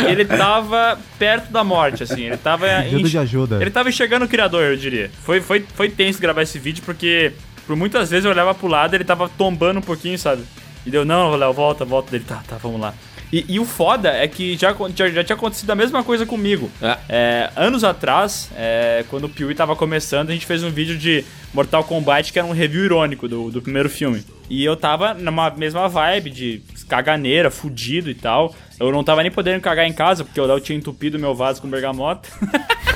ele 0.08 0.24
tava 0.24 0.98
perto 1.18 1.52
da 1.52 1.64
morte, 1.64 2.04
assim. 2.04 2.24
Ele 2.28 2.38
tava. 2.38 2.66
Pedido 2.84 3.02
enx- 3.02 3.12
de 3.12 3.18
ajuda. 3.18 3.58
Ele 3.62 3.70
tava 3.72 3.90
enxergando 3.90 4.26
o 4.26 4.30
criador, 4.30 4.64
eu 4.64 4.78
diria. 4.78 5.12
Foi, 5.24 5.42
foi, 5.42 5.66
foi 5.76 5.90
tenso 5.90 6.22
gravar 6.22 6.44
esse 6.44 6.58
vídeo, 6.58 6.82
porque 6.86 7.34
por 7.68 7.76
muitas 7.76 8.10
vezes 8.10 8.24
eu 8.26 8.32
olhava 8.32 8.56
pro 8.56 8.68
lado 8.68 8.94
e 8.94 8.98
ele 8.98 9.04
tava 9.04 9.28
tombando 9.38 9.80
um 9.80 9.84
pouquinho, 9.84 10.18
sabe? 10.18 10.44
E 10.86 10.90
deu, 10.90 11.04
não, 11.04 11.36
Léo, 11.36 11.52
volta, 11.52 11.84
volta 11.84 12.10
dele. 12.12 12.24
Tá, 12.26 12.42
tá, 12.48 12.56
vamos 12.56 12.80
lá. 12.80 12.94
E, 13.32 13.46
e 13.48 13.60
o 13.60 13.66
foda 13.66 14.10
é 14.10 14.28
que 14.28 14.58
já, 14.58 14.76
já, 14.96 15.10
já 15.10 15.24
tinha 15.24 15.36
acontecido 15.36 15.70
a 15.70 15.76
mesma 15.76 16.04
coisa 16.04 16.26
comigo. 16.26 16.70
É. 16.82 16.98
É, 17.08 17.50
anos 17.56 17.84
atrás, 17.84 18.50
é, 18.56 19.06
quando 19.10 19.26
o 19.26 19.30
Piuí 19.30 19.54
tava 19.54 19.76
começando, 19.76 20.30
a 20.30 20.34
gente 20.34 20.46
fez 20.46 20.64
um 20.64 20.72
vídeo 20.72 20.98
de 20.98 21.24
Mortal 21.54 21.84
Kombat 21.84 22.34
que 22.34 22.40
era 22.40 22.48
um 22.48 22.52
review 22.52 22.86
irônico 22.86 23.28
do, 23.28 23.52
do 23.52 23.62
primeiro 23.62 23.90
filme. 23.90 24.24
E 24.50 24.66
eu 24.66 24.76
tava 24.76 25.14
numa 25.14 25.52
mesma 25.52 25.88
vibe 25.88 26.32
de 26.32 26.62
caganeira, 26.88 27.52
fudido 27.52 28.10
e 28.10 28.16
tal. 28.16 28.56
Eu 28.80 28.92
não 28.92 29.04
tava 29.04 29.22
nem 29.22 29.32
podendo 29.32 29.62
cagar 29.62 29.86
em 29.86 29.94
casa, 29.94 30.24
porque 30.24 30.42
o 30.42 30.46
Léo 30.46 30.60
tinha 30.60 30.78
entupido 30.78 31.20
meu 31.20 31.36
vaso 31.36 31.62
com 31.62 31.70
bergamota. 31.70 32.28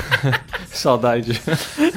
Saudade. 0.66 1.40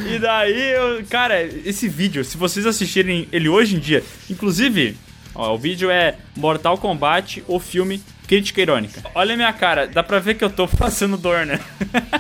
E 0.06 0.20
daí, 0.20 0.72
eu, 0.74 1.04
cara, 1.10 1.42
esse 1.42 1.88
vídeo, 1.90 2.24
se 2.24 2.38
vocês 2.38 2.68
assistirem 2.68 3.28
ele 3.32 3.50
hoje 3.50 3.76
em 3.76 3.80
dia, 3.80 4.04
inclusive, 4.30 4.96
ó, 5.38 5.54
o 5.54 5.58
vídeo 5.58 5.90
é 5.90 6.16
Mortal 6.36 6.78
Kombat, 6.78 7.44
o 7.48 7.60
filme 7.60 8.02
Crítica 8.28 8.62
Irônica. 8.62 9.02
Olha 9.16 9.34
a 9.34 9.38
minha 9.38 9.54
cara, 9.54 9.88
dá 9.88 10.04
pra 10.04 10.20
ver 10.20 10.34
que 10.36 10.44
eu 10.44 10.50
tô 10.50 10.68
passando 10.78 11.16
dor, 11.16 11.46
né? 11.46 11.60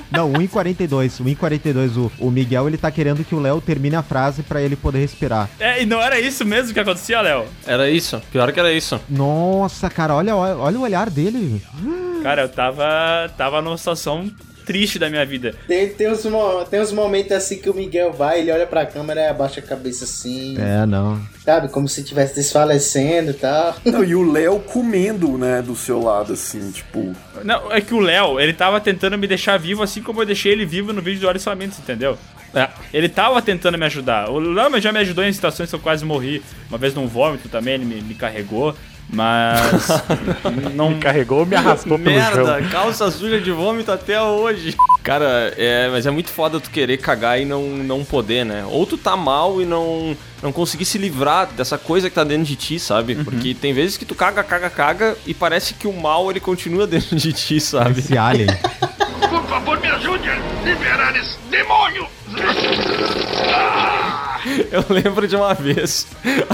Não, 0.09 0.31
1,42. 0.31 1.21
1,42. 1.21 1.97
O, 1.97 2.27
o 2.27 2.31
Miguel, 2.31 2.67
ele 2.67 2.77
tá 2.77 2.89
querendo 2.89 3.25
que 3.25 3.35
o 3.35 3.39
Léo 3.39 3.59
termine 3.59 3.95
a 3.97 4.01
frase 4.01 4.41
pra 4.41 4.61
ele 4.61 4.77
poder 4.77 4.99
respirar. 4.99 5.49
É, 5.59 5.81
e 5.81 5.85
não 5.85 6.01
era 6.01 6.17
isso 6.19 6.45
mesmo 6.45 6.73
que 6.73 6.79
acontecia, 6.79 7.19
Léo? 7.19 7.45
Era 7.65 7.89
isso. 7.89 8.21
Pior 8.31 8.53
que 8.53 8.59
era 8.59 8.71
isso. 8.71 8.99
Nossa, 9.09 9.89
cara, 9.89 10.15
olha, 10.15 10.33
olha 10.33 10.79
o 10.79 10.83
olhar 10.83 11.09
dele. 11.09 11.61
Cara, 12.23 12.43
eu 12.43 12.49
tava, 12.49 13.29
tava 13.37 13.61
numa 13.61 13.77
situação 13.77 14.31
triste 14.67 14.99
da 14.99 15.09
minha 15.09 15.25
vida. 15.25 15.55
Tem, 15.67 15.87
tem, 15.89 16.11
uns, 16.11 16.21
tem 16.69 16.81
uns 16.81 16.91
momentos 16.91 17.31
assim 17.31 17.57
que 17.57 17.69
o 17.69 17.73
Miguel 17.73 18.11
vai, 18.11 18.41
ele 18.41 18.51
olha 18.51 18.67
pra 18.67 18.85
câmera 18.85 19.21
e 19.21 19.27
abaixa 19.27 19.61
a 19.61 19.63
cabeça 19.63 20.03
assim, 20.03 20.55
É, 20.59 20.85
não. 20.85 21.19
sabe? 21.43 21.69
Como 21.69 21.87
se 21.87 22.01
estivesse 22.01 22.35
desfalecendo 22.35 23.31
e 23.31 23.33
tal. 23.33 23.75
Não, 23.85 24.03
e 24.03 24.13
o 24.13 24.29
Léo 24.29 24.59
comendo, 24.59 25.37
né, 25.37 25.61
do 25.61 25.75
seu 25.75 26.01
lado, 26.03 26.33
assim, 26.33 26.69
tipo. 26.71 27.15
Não, 27.43 27.71
é 27.71 27.79
que 27.79 27.93
o 27.93 27.99
Léo, 27.99 28.39
ele 28.39 28.51
tava 28.53 28.79
tentando 28.81 29.17
me 29.17 29.25
deixar 29.27 29.57
vivo, 29.57 29.81
assim 29.81 30.01
como 30.03 30.21
eu 30.21 30.25
deixei 30.25 30.51
ele 30.51 30.65
vivo 30.65 30.91
no 30.91 31.01
vídeo 31.01 31.21
do 31.21 31.27
Olhos 31.27 31.43
Famintos, 31.43 31.79
entendeu? 31.79 32.17
É. 32.53 32.67
Ele 32.93 33.07
tava 33.07 33.41
tentando 33.41 33.77
me 33.77 33.85
ajudar. 33.85 34.29
O 34.29 34.39
Léo 34.39 34.79
já 34.81 34.91
me 34.91 34.99
ajudou 34.99 35.23
em 35.23 35.31
situações 35.31 35.69
que 35.69 35.75
eu 35.75 35.79
quase 35.79 36.03
morri. 36.03 36.41
Uma 36.69 36.77
vez 36.77 36.93
num 36.93 37.07
vômito 37.07 37.47
também, 37.49 37.75
ele 37.75 37.85
me, 37.85 38.01
me 38.01 38.13
carregou. 38.15 38.75
Mas. 39.09 39.87
não. 40.75 40.89
Me 40.91 40.99
carregou, 40.99 41.45
me 41.45 41.55
arrastou 41.55 41.97
pelo 41.97 42.15
Merda, 42.15 42.59
chão. 42.59 42.69
calça 42.69 43.09
suja 43.11 43.39
de 43.39 43.51
vômito 43.51 43.91
até 43.91 44.21
hoje. 44.21 44.75
Cara, 45.03 45.53
é, 45.57 45.87
mas 45.89 46.05
é 46.05 46.11
muito 46.11 46.29
foda 46.29 46.59
tu 46.59 46.69
querer 46.69 46.97
cagar 46.97 47.39
e 47.39 47.45
não, 47.45 47.63
não 47.69 48.03
poder, 48.03 48.45
né? 48.45 48.65
Ou 48.69 48.85
tu 48.85 48.97
tá 48.97 49.15
mal 49.15 49.61
e 49.61 49.65
não, 49.65 50.15
não 50.43 50.51
conseguir 50.51 50.83
se 50.85 50.97
livrar 50.97 51.47
dessa 51.47 51.77
coisa 51.77 52.09
que 52.09 52.15
tá 52.15 52.23
dentro 52.25 52.43
de 52.45 52.55
ti, 52.57 52.79
sabe? 52.79 53.15
Porque 53.15 53.53
tem 53.53 53.73
vezes 53.73 53.95
que 53.95 54.03
tu 54.05 54.13
caga, 54.13 54.43
caga, 54.43 54.69
caga 54.69 55.17
e 55.25 55.33
parece 55.33 55.73
que 55.73 55.87
o 55.87 55.93
mal 55.93 56.29
ele 56.29 56.39
continua 56.41 56.85
dentro 56.87 57.15
de 57.15 57.31
ti, 57.31 57.61
sabe? 57.61 57.99
Esse 57.99 58.17
alien. 58.17 58.49
Por 59.29 59.43
favor, 59.45 59.79
me 59.79 59.87
ajude 59.87 60.29
a 60.29 60.35
liberar 60.65 61.15
esse 61.15 61.37
demônio! 61.49 62.05
Eu 64.71 64.83
lembro 64.89 65.27
de 65.27 65.35
uma 65.35 65.53
vez 65.53 66.07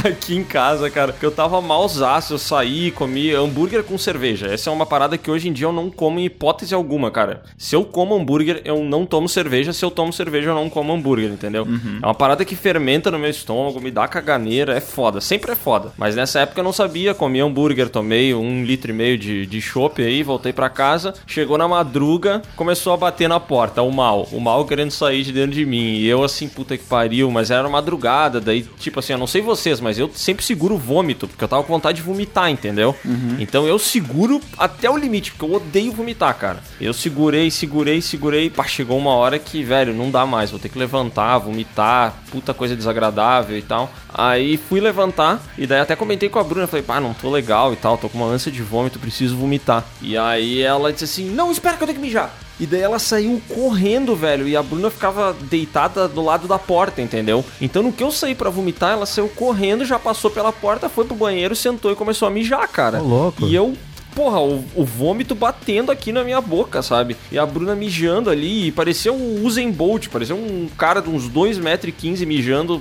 aqui 0.04 0.36
em 0.36 0.44
casa, 0.44 0.90
cara, 0.90 1.12
que 1.14 1.26
eu 1.26 1.32
tava 1.32 1.62
malzaço, 1.62 2.34
eu 2.34 2.38
saí, 2.38 2.92
comi 2.92 3.32
hambúrguer 3.32 3.84
com 3.84 3.98
cerveja. 3.98 4.48
Essa 4.48 4.70
é 4.70 4.74
uma 4.74 4.86
parada 4.86 5.18
que 5.18 5.30
hoje 5.30 5.48
em 5.50 5.54
dia 5.54 5.68
eu 5.68 5.72
não 5.72 5.90
como 5.90 6.20
em 6.20 6.26
hipótese 6.26 6.74
alguma, 6.74 7.12
cara. 7.12 7.44
Se 7.58 7.76
eu 7.76 7.84
como 7.84 8.16
hambúrguer, 8.16 8.62
eu 8.66 8.84
não 8.84 9.06
tomo 9.06 9.28
cerveja. 9.30 9.74
Se 9.74 9.84
eu 9.84 9.92
tomo 9.92 10.12
cerveja, 10.12 10.50
eu 10.50 10.56
não 10.56 10.70
como 10.70 10.94
hambúrguer, 10.94 11.32
entendeu? 11.32 11.66
É 12.02 12.06
uma 12.06 12.14
parada 12.14 12.46
que 12.46 12.56
fermenta 12.56 13.12
no 13.12 13.20
meu 13.20 13.30
estômago, 13.30 13.80
me 13.80 13.92
dá 13.92 14.08
caganeira, 14.08 14.76
é 14.76 14.82
foda. 14.82 15.22
Sempre 15.22 15.52
é 15.52 15.56
foda. 15.56 15.92
Mas 15.98 16.16
nessa 16.16 16.40
época 16.42 16.60
eu 16.60 16.64
não 16.64 16.74
sabia, 16.74 17.14
comi 17.14 17.40
hambúrguer, 17.40 17.90
tomei 17.90 18.34
um 18.34 18.64
litro 18.64 18.92
e 18.92 18.94
meio 18.94 19.18
de, 19.18 19.46
de 19.46 19.62
chopp 19.62 20.02
aí, 20.02 20.24
voltei 20.24 20.54
pra 20.54 20.70
casa. 20.70 21.14
Chegou 21.28 21.58
na 21.58 21.68
madruga, 21.68 22.42
começou 22.56 22.94
a 22.94 22.98
bater 22.98 23.28
na 23.28 23.40
porta, 23.40 23.82
o 23.82 23.92
mal. 23.92 24.28
O 24.32 24.40
mal 24.40 24.66
querendo 24.66 24.92
sair 24.92 25.24
de 25.24 25.32
dentro 25.32 25.52
de 25.52 25.66
mim. 25.66 25.96
E 25.96 26.08
eu 26.08 26.24
assim, 26.24 26.48
puta 26.48 26.78
que 26.78 26.84
pariu, 26.84 27.30
mas 27.32 27.52
era 27.52 27.68
madrugada, 27.84 28.40
daí, 28.40 28.66
tipo 28.80 29.00
assim, 29.00 29.14
eu 29.14 29.20
não 29.20 29.28
sei 29.28 29.42
vocês, 29.42 29.82
mas 29.82 30.00
eu 30.00 30.10
sempre 30.14 30.44
seguro 30.44 30.76
o 30.76 30.78
vômito, 30.78 31.28
porque 31.28 31.44
eu 31.44 31.48
tava 31.48 31.64
com 31.64 31.74
vontade 31.74 31.98
de 31.98 32.04
vomitar, 32.04 32.50
entendeu? 32.50 32.96
Então 33.40 33.68
eu 33.68 33.78
seguro 33.78 34.42
até 34.58 34.90
o 34.90 34.98
limite, 34.98 35.32
porque 35.32 35.46
eu 35.46 35.56
odeio 35.58 35.92
vomitar, 35.92 36.34
cara. 36.36 36.64
Eu 36.80 36.94
segurei, 36.94 37.52
segurei, 37.52 38.02
segurei, 38.02 38.50
pá, 38.50 38.64
chegou 38.64 38.98
uma 38.98 39.12
hora 39.12 39.38
que, 39.38 39.64
velho, 39.64 39.94
não 39.94 40.10
dá 40.10 40.26
mais, 40.26 40.52
vou 40.52 40.60
ter 40.60 40.70
que 40.70 40.80
levantar, 40.80 41.38
vomitar, 41.40 42.14
puta 42.32 42.54
coisa 42.54 42.76
desagradável 42.76 43.58
e 43.58 43.62
tal. 43.62 43.92
Aí 44.14 44.58
fui 44.58 44.80
levantar, 44.80 45.42
e 45.58 45.68
daí 45.68 45.80
até 45.80 45.96
comentei 45.96 46.30
com 46.30 46.40
a 46.40 46.44
Bruna, 46.44 46.68
falei, 46.68 46.84
pá, 46.84 47.00
não 47.00 47.14
tô 47.14 47.30
legal 47.30 47.74
e 47.74 47.76
tal, 47.76 47.98
tô 47.98 48.08
com 48.08 48.18
uma 48.18 48.28
ânsia 48.28 48.52
de 48.52 48.62
vômito, 48.62 49.00
preciso 49.00 49.36
vomitar. 49.36 49.84
E 50.02 50.18
aí 50.18 50.62
ela 50.62 50.94
disse 50.94 51.06
assim, 51.06 51.30
não, 51.30 51.52
espera 51.52 51.76
que 51.76 51.84
eu 51.84 51.88
tenho 51.88 52.00
que 52.00 52.06
mijar. 52.06 52.34
E 52.64 52.66
daí 52.66 52.80
ela 52.80 52.98
saiu 52.98 53.42
correndo, 53.50 54.16
velho, 54.16 54.48
e 54.48 54.56
a 54.56 54.64
Bruna 54.64 54.90
ficava 54.90 55.36
deitada 55.38 56.08
do 56.08 56.24
lado 56.24 56.48
da 56.48 56.58
porta, 56.58 57.02
entendeu? 57.02 57.44
Então 57.60 57.84
no 57.84 57.92
que 57.92 58.02
eu 58.02 58.10
saí 58.10 58.34
pra 58.34 58.50
vomitar, 58.50 58.94
ela 58.94 59.06
saiu 59.06 59.28
correndo, 59.28 59.84
já 59.84 60.00
passou 60.00 60.32
pela 60.32 60.54
porta, 60.54 60.88
foi 60.88 61.04
pro 61.04 61.14
banheiro, 61.14 61.58
sentou 61.58 61.92
e 61.92 61.96
começou 61.96 62.26
a 62.26 62.32
mijar, 62.32 62.66
cara. 62.70 63.02
Ô, 63.02 63.06
louco. 63.06 63.46
E 63.46 63.54
eu 63.54 63.76
Porra, 64.16 64.40
o, 64.40 64.64
o 64.76 64.86
vômito 64.86 65.34
batendo 65.34 65.92
aqui 65.92 66.12
na 66.12 66.24
minha 66.24 66.40
boca, 66.40 66.84
sabe? 66.84 67.18
E 67.32 67.38
a 67.40 67.46
Bruna 67.48 67.76
mijando 67.76 68.30
ali, 68.30 68.68
e 68.68 68.72
parecia 68.72 69.12
um 69.12 69.44
Usain 69.44 69.72
Bolt, 69.72 70.08
parecia 70.08 70.36
um 70.36 70.70
cara 70.78 71.02
de 71.02 71.10
uns 71.10 71.28
2,15m 71.28 72.26
mijando 72.28 72.80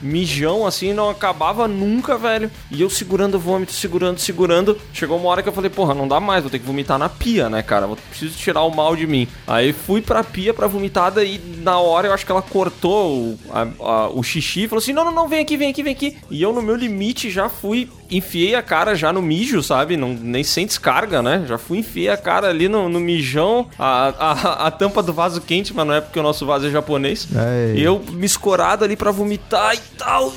mijão 0.00 0.66
assim, 0.66 0.92
não 0.92 1.08
acabava 1.10 1.66
nunca, 1.68 2.16
velho. 2.16 2.50
E 2.70 2.80
eu 2.80 2.90
segurando 2.90 3.34
o 3.34 3.38
vômito, 3.38 3.72
segurando, 3.72 4.18
segurando. 4.18 4.78
Chegou 4.92 5.18
uma 5.18 5.28
hora 5.28 5.42
que 5.42 5.48
eu 5.48 5.52
falei, 5.52 5.70
porra, 5.70 5.94
não 5.94 6.06
dá 6.08 6.20
mais, 6.20 6.42
vou 6.42 6.50
ter 6.50 6.58
que 6.58 6.66
vomitar 6.66 6.98
na 6.98 7.08
pia, 7.08 7.48
né, 7.48 7.62
cara? 7.62 7.86
Vou 7.86 7.96
preciso 7.96 8.36
tirar 8.36 8.62
o 8.62 8.74
mal 8.74 8.94
de 8.96 9.06
mim. 9.06 9.26
Aí 9.46 9.72
fui 9.72 10.00
pra 10.00 10.22
pia 10.24 10.52
pra 10.54 10.66
vomitada 10.66 11.24
e 11.24 11.38
na 11.58 11.78
hora 11.78 12.08
eu 12.08 12.12
acho 12.12 12.24
que 12.26 12.32
ela 12.32 12.42
cortou 12.42 13.10
o, 13.12 13.38
a- 13.50 13.66
a- 13.80 14.08
o 14.10 14.22
xixi 14.22 14.64
e 14.64 14.68
falou 14.68 14.80
assim: 14.82 14.92
não, 14.92 15.04
não, 15.04 15.12
não, 15.12 15.28
vem 15.28 15.40
aqui, 15.40 15.56
vem 15.56 15.70
aqui, 15.70 15.82
vem 15.82 15.92
aqui. 15.92 16.16
E 16.30 16.40
eu, 16.42 16.52
no 16.52 16.62
meu 16.62 16.76
limite, 16.76 17.30
já 17.30 17.48
fui 17.48 17.88
enfiei 18.12 18.56
a 18.56 18.62
cara 18.62 18.96
já 18.96 19.12
no 19.12 19.22
mijo, 19.22 19.62
sabe? 19.62 19.96
Não, 19.96 20.08
nem 20.08 20.42
sem 20.42 20.66
descarga, 20.66 21.22
né? 21.22 21.44
Já 21.46 21.56
fui 21.58 21.78
enfiei 21.78 22.08
a 22.08 22.16
cara 22.16 22.48
ali 22.48 22.68
no, 22.68 22.88
no 22.88 22.98
mijão, 22.98 23.68
a, 23.78 24.08
a, 24.18 24.66
a 24.66 24.70
tampa 24.72 25.00
do 25.00 25.12
vaso 25.12 25.40
quente, 25.40 25.72
mas 25.72 25.86
não 25.86 25.94
é 25.94 26.00
porque 26.00 26.18
o 26.18 26.22
nosso 26.22 26.44
vaso 26.44 26.66
é 26.66 26.70
japonês. 26.70 27.28
Ai. 27.32 27.74
Eu 27.78 28.02
me 28.10 28.26
escorado 28.26 28.84
ali 28.84 28.96
pra 28.96 29.12
vomitar 29.12 29.76
e 29.76 29.80
tal. 30.00 30.32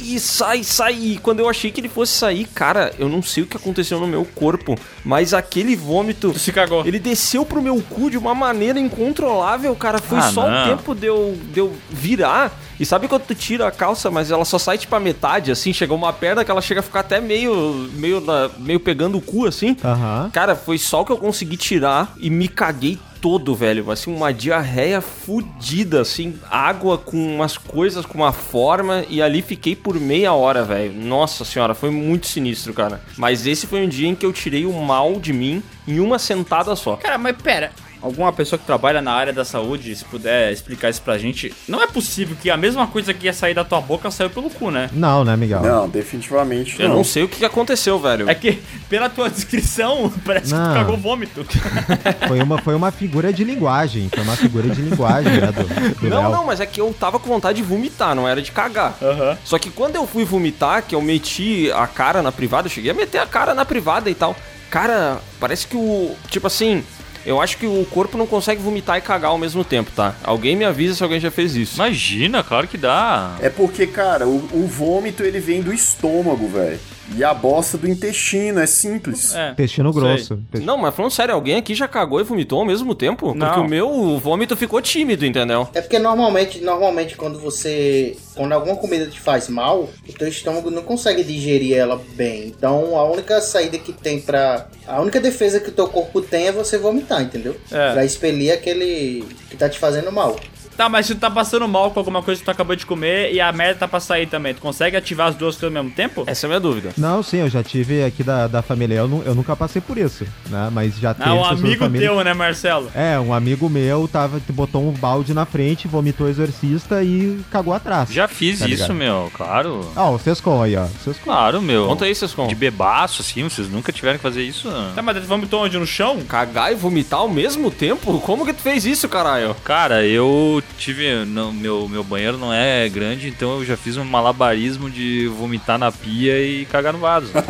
E 0.00 0.18
sai, 0.20 0.62
sai. 0.64 0.94
E 0.94 1.18
quando 1.18 1.40
eu 1.40 1.48
achei 1.48 1.70
que 1.70 1.80
ele 1.80 1.88
fosse 1.88 2.12
sair, 2.12 2.44
cara, 2.46 2.92
eu 2.98 3.08
não 3.08 3.22
sei 3.22 3.42
o 3.42 3.46
que 3.46 3.56
aconteceu 3.56 3.98
no 4.00 4.06
meu 4.06 4.24
corpo, 4.24 4.76
mas 5.04 5.34
aquele 5.34 5.74
vômito. 5.76 6.32
Tu 6.32 6.38
se 6.38 6.52
cagou. 6.52 6.86
Ele 6.86 6.98
desceu 6.98 7.44
pro 7.44 7.60
meu 7.60 7.80
cu 7.82 8.10
de 8.10 8.16
uma 8.16 8.34
maneira 8.34 8.78
incontrolável, 8.78 9.74
cara. 9.74 9.98
Foi 9.98 10.18
Ah, 10.18 10.30
só 10.32 10.48
não. 10.48 10.62
o 10.64 10.68
tempo 10.76 10.94
de 10.94 11.06
eu, 11.06 11.38
de 11.52 11.60
eu 11.60 11.72
virar. 11.90 12.52
E 12.78 12.86
sabe 12.86 13.08
quando 13.08 13.22
tu 13.24 13.34
tira 13.34 13.66
a 13.66 13.70
calça, 13.70 14.10
mas 14.10 14.30
ela 14.30 14.44
só 14.44 14.58
sai 14.58 14.78
tipo 14.78 14.94
a 14.96 15.00
metade, 15.00 15.50
assim? 15.50 15.70
Chegou 15.72 15.98
uma 15.98 16.12
perna 16.14 16.44
que 16.44 16.50
ela 16.50 16.62
chega 16.62 16.80
a 16.80 16.82
ficar 16.82 17.00
até 17.00 17.20
meio, 17.20 17.90
meio, 17.94 18.20
na- 18.22 18.48
meio 18.58 18.80
pegando 18.80 19.18
o 19.18 19.20
cu, 19.20 19.44
assim. 19.46 19.76
Aham. 19.84 20.30
Cara, 20.32 20.56
foi 20.56 20.78
só 20.78 21.02
o 21.02 21.04
que 21.04 21.12
eu 21.12 21.18
consegui 21.18 21.58
tirar 21.58 22.14
e 22.18 22.30
me 22.30 22.48
caguei 22.48 22.98
todo, 23.20 23.54
velho. 23.54 23.90
Assim, 23.90 24.14
uma 24.14 24.32
diarreia 24.32 25.00
fudida, 25.00 26.00
assim, 26.00 26.38
água 26.50 26.98
com 26.98 27.16
umas 27.16 27.56
coisas, 27.56 28.06
com 28.06 28.18
uma 28.18 28.32
forma, 28.32 29.04
e 29.08 29.20
ali 29.20 29.42
fiquei 29.42 29.76
por 29.76 29.98
meia 29.98 30.32
hora, 30.32 30.64
velho. 30.64 30.92
Nossa 30.92 31.44
senhora, 31.44 31.74
foi 31.74 31.90
muito 31.90 32.26
sinistro, 32.26 32.72
cara. 32.72 33.00
Mas 33.16 33.46
esse 33.46 33.66
foi 33.66 33.84
um 33.84 33.88
dia 33.88 34.08
em 34.08 34.14
que 34.14 34.24
eu 34.24 34.32
tirei 34.32 34.66
o 34.66 34.72
mal 34.72 35.20
de 35.20 35.32
mim 35.32 35.62
em 35.86 36.00
uma 36.00 36.18
sentada 36.18 36.74
só. 36.74 36.96
Cara, 36.96 37.18
mas 37.18 37.36
pera. 37.36 37.72
Alguma 38.02 38.32
pessoa 38.32 38.58
que 38.58 38.64
trabalha 38.64 39.02
na 39.02 39.12
área 39.12 39.32
da 39.32 39.44
saúde, 39.44 39.94
se 39.94 40.04
puder 40.04 40.52
explicar 40.52 40.88
isso 40.88 41.02
pra 41.02 41.18
gente, 41.18 41.52
não 41.68 41.82
é 41.82 41.86
possível 41.86 42.36
que 42.40 42.48
a 42.50 42.56
mesma 42.56 42.86
coisa 42.86 43.12
que 43.12 43.26
ia 43.26 43.32
sair 43.32 43.52
da 43.54 43.62
tua 43.64 43.80
boca 43.80 44.10
saiu 44.10 44.30
pelo 44.30 44.48
cu, 44.48 44.70
né? 44.70 44.88
Não, 44.92 45.24
né, 45.24 45.36
Miguel? 45.36 45.60
Não, 45.62 45.88
definitivamente 45.88 46.80
Eu 46.80 46.88
não. 46.88 46.96
não 46.96 47.04
sei 47.04 47.22
o 47.22 47.28
que 47.28 47.44
aconteceu, 47.44 47.98
velho. 47.98 48.28
É 48.28 48.34
que, 48.34 48.60
pela 48.88 49.08
tua 49.08 49.28
descrição, 49.28 50.12
parece 50.24 50.52
que 50.52 50.58
Não. 50.58 50.68
tu 50.70 50.74
cagou 50.74 50.96
vômito. 50.96 51.44
Foi 52.26 52.40
uma, 52.42 52.58
foi 52.58 52.74
uma 52.74 52.90
figura 52.90 53.32
de 53.32 53.44
linguagem. 53.44 54.08
Foi 54.08 54.22
uma 54.22 54.36
figura 54.36 54.68
de 54.68 54.80
linguagem, 54.80 55.32
né, 55.40 55.48
do, 55.52 55.94
do 56.00 56.08
Não, 56.08 56.22
Léo. 56.22 56.30
não, 56.30 56.46
mas 56.46 56.60
é 56.60 56.66
que 56.66 56.80
eu 56.80 56.94
tava 56.98 57.18
com 57.18 57.28
vontade 57.28 57.56
de 57.58 57.62
vomitar, 57.62 58.14
não 58.14 58.26
era 58.28 58.40
de 58.40 58.52
cagar. 58.52 58.94
Aham. 59.02 59.36
Só 59.44 59.58
que 59.58 59.70
quando 59.70 59.96
eu 59.96 60.06
fui 60.06 60.24
vomitar, 60.24 60.82
que 60.82 60.94
eu 60.94 61.02
meti 61.02 61.70
a 61.72 61.86
cara 61.86 62.22
na 62.22 62.30
privada, 62.32 62.66
eu 62.66 62.70
cheguei 62.70 62.90
a 62.90 62.94
meter 62.94 63.18
a 63.18 63.26
cara 63.26 63.54
na 63.54 63.64
privada 63.64 64.08
e 64.10 64.14
tal. 64.14 64.34
Cara, 64.70 65.18
parece 65.40 65.66
que 65.66 65.76
o. 65.76 66.14
Tipo 66.28 66.46
assim. 66.46 66.84
Eu 67.24 67.40
acho 67.40 67.58
que 67.58 67.66
o 67.66 67.84
corpo 67.90 68.16
não 68.16 68.26
consegue 68.26 68.62
vomitar 68.62 68.96
e 68.96 69.00
cagar 69.00 69.30
ao 69.30 69.38
mesmo 69.38 69.62
tempo, 69.62 69.90
tá? 69.94 70.14
Alguém 70.22 70.56
me 70.56 70.64
avisa 70.64 70.94
se 70.94 71.02
alguém 71.02 71.20
já 71.20 71.30
fez 71.30 71.54
isso. 71.54 71.76
Imagina, 71.76 72.42
claro 72.42 72.66
que 72.66 72.78
dá. 72.78 73.36
É 73.40 73.50
porque, 73.50 73.86
cara, 73.86 74.26
o, 74.26 74.36
o 74.52 74.66
vômito 74.66 75.22
ele 75.22 75.38
vem 75.38 75.60
do 75.60 75.72
estômago, 75.72 76.48
velho. 76.48 76.80
E 77.16 77.24
a 77.24 77.34
bosta 77.34 77.76
do 77.76 77.88
intestino, 77.88 78.60
é 78.60 78.66
simples. 78.66 79.34
É. 79.34 79.50
Intestino 79.50 79.92
grosso. 79.92 80.40
Não, 80.62 80.76
mas 80.76 80.94
falando 80.94 81.10
sério, 81.12 81.34
alguém 81.34 81.56
aqui 81.56 81.74
já 81.74 81.88
cagou 81.88 82.20
e 82.20 82.24
vomitou 82.24 82.60
ao 82.60 82.64
mesmo 82.64 82.94
tempo? 82.94 83.34
Não. 83.34 83.46
Porque 83.46 83.60
o 83.60 83.68
meu 83.68 84.18
vômito 84.18 84.56
ficou 84.56 84.80
tímido, 84.80 85.26
entendeu? 85.26 85.68
É 85.74 85.80
porque 85.80 85.98
normalmente, 85.98 86.60
normalmente 86.60 87.16
quando 87.16 87.38
você. 87.38 88.16
Quando 88.34 88.52
alguma 88.52 88.76
comida 88.76 89.06
te 89.06 89.20
faz 89.20 89.48
mal, 89.48 89.88
o 90.08 90.12
teu 90.12 90.28
estômago 90.28 90.70
não 90.70 90.82
consegue 90.82 91.22
digerir 91.24 91.76
ela 91.76 92.00
bem. 92.14 92.46
Então 92.46 92.96
a 92.96 93.04
única 93.04 93.40
saída 93.40 93.76
que 93.78 93.92
tem 93.92 94.20
pra. 94.20 94.68
A 94.86 95.00
única 95.00 95.20
defesa 95.20 95.60
que 95.60 95.68
o 95.68 95.72
teu 95.72 95.88
corpo 95.88 96.20
tem 96.20 96.46
é 96.46 96.52
você 96.52 96.78
vomitar, 96.78 97.22
entendeu? 97.22 97.56
É. 97.70 97.92
Pra 97.92 98.04
expelir 98.04 98.52
aquele 98.52 99.24
que 99.50 99.56
tá 99.56 99.68
te 99.68 99.78
fazendo 99.78 100.12
mal. 100.12 100.38
Tá, 100.76 100.88
mas 100.88 101.04
se 101.06 101.14
tu 101.14 101.20
tá 101.20 101.30
passando 101.30 101.68
mal 101.68 101.90
com 101.90 102.00
alguma 102.00 102.22
coisa 102.22 102.38
que 102.40 102.44
tu 102.44 102.50
acabou 102.50 102.74
de 102.74 102.86
comer 102.86 103.32
e 103.34 103.40
a 103.40 103.52
merda 103.52 103.80
tá 103.80 103.88
pra 103.88 104.00
sair 104.00 104.26
também, 104.26 104.54
tu 104.54 104.62
consegue 104.62 104.96
ativar 104.96 105.28
as 105.28 105.34
duas 105.34 105.54
coisas 105.56 105.76
ao 105.76 105.82
mesmo 105.82 105.94
tempo? 105.94 106.24
Essa 106.26 106.46
é 106.46 106.48
a 106.48 106.48
minha 106.48 106.60
dúvida. 106.60 106.90
Não, 106.96 107.22
sim, 107.22 107.38
eu 107.38 107.48
já 107.50 107.62
tive 107.62 108.02
aqui 108.02 108.22
da, 108.24 108.46
da 108.46 108.62
família. 108.62 108.94
Eu, 108.94 109.08
nu- 109.08 109.22
eu 109.26 109.34
nunca 109.34 109.54
passei 109.54 109.82
por 109.82 109.98
isso, 109.98 110.24
né? 110.48 110.70
Mas 110.72 110.98
já 110.98 111.12
teve 111.12 111.28
Não, 111.28 111.36
um 111.36 111.40
pessoas 111.42 111.60
da 111.60 111.66
amigo 111.66 111.84
família- 111.84 112.08
teu, 112.08 112.24
né, 112.24 112.32
Marcelo? 112.32 112.90
É, 112.94 113.18
um 113.20 113.34
amigo 113.34 113.68
meu 113.68 114.08
tava, 114.08 114.40
botou 114.50 114.82
um 114.88 114.92
balde 114.92 115.34
na 115.34 115.44
frente, 115.44 115.86
vomitou 115.86 116.26
o 116.26 116.30
exorcista 116.30 117.02
e 117.02 117.40
cagou 117.50 117.74
atrás. 117.74 118.10
Já 118.10 118.26
fiz 118.26 118.60
Tá 118.60 118.66
ligado? 118.66 118.80
isso, 118.84 118.94
meu, 118.94 119.30
claro. 119.34 119.86
Ó, 119.94 120.12
o 120.14 120.18
Sescom 120.18 120.62
aí, 120.62 120.76
ó. 120.76 120.86
Sescom. 121.04 121.24
Claro, 121.24 121.60
meu. 121.60 121.86
Conta 121.88 122.06
aí, 122.06 122.14
Sescom. 122.14 122.46
De 122.46 122.54
bebaço, 122.54 123.20
assim, 123.20 123.42
vocês 123.44 123.68
nunca 123.68 123.92
tiveram 123.92 124.16
que 124.16 124.22
fazer 124.22 124.42
isso? 124.42 124.70
Tá, 124.94 125.02
mas 125.02 125.16
tu 125.18 125.24
vomitou 125.26 125.62
onde? 125.64 125.78
No 125.78 125.86
chão? 125.86 126.20
Cagar 126.26 126.72
e 126.72 126.74
vomitar 126.74 127.20
ao 127.20 127.28
mesmo 127.28 127.70
tempo? 127.70 128.18
Como 128.20 128.46
que 128.46 128.52
tu 128.54 128.62
fez 128.62 128.86
isso, 128.86 129.08
caralho? 129.08 129.54
Cara, 129.62 130.06
eu 130.06 130.59
tive. 130.78 131.24
Não, 131.24 131.52
meu, 131.52 131.88
meu 131.88 132.02
banheiro 132.04 132.38
não 132.38 132.52
é 132.52 132.88
grande, 132.88 133.28
então 133.28 133.58
eu 133.58 133.64
já 133.64 133.76
fiz 133.76 133.96
um 133.96 134.04
malabarismo 134.04 134.90
de 134.90 135.26
vomitar 135.28 135.78
na 135.78 135.90
pia 135.90 136.40
e 136.42 136.64
cagar 136.66 136.92
no 136.92 136.98
vaso. 136.98 137.32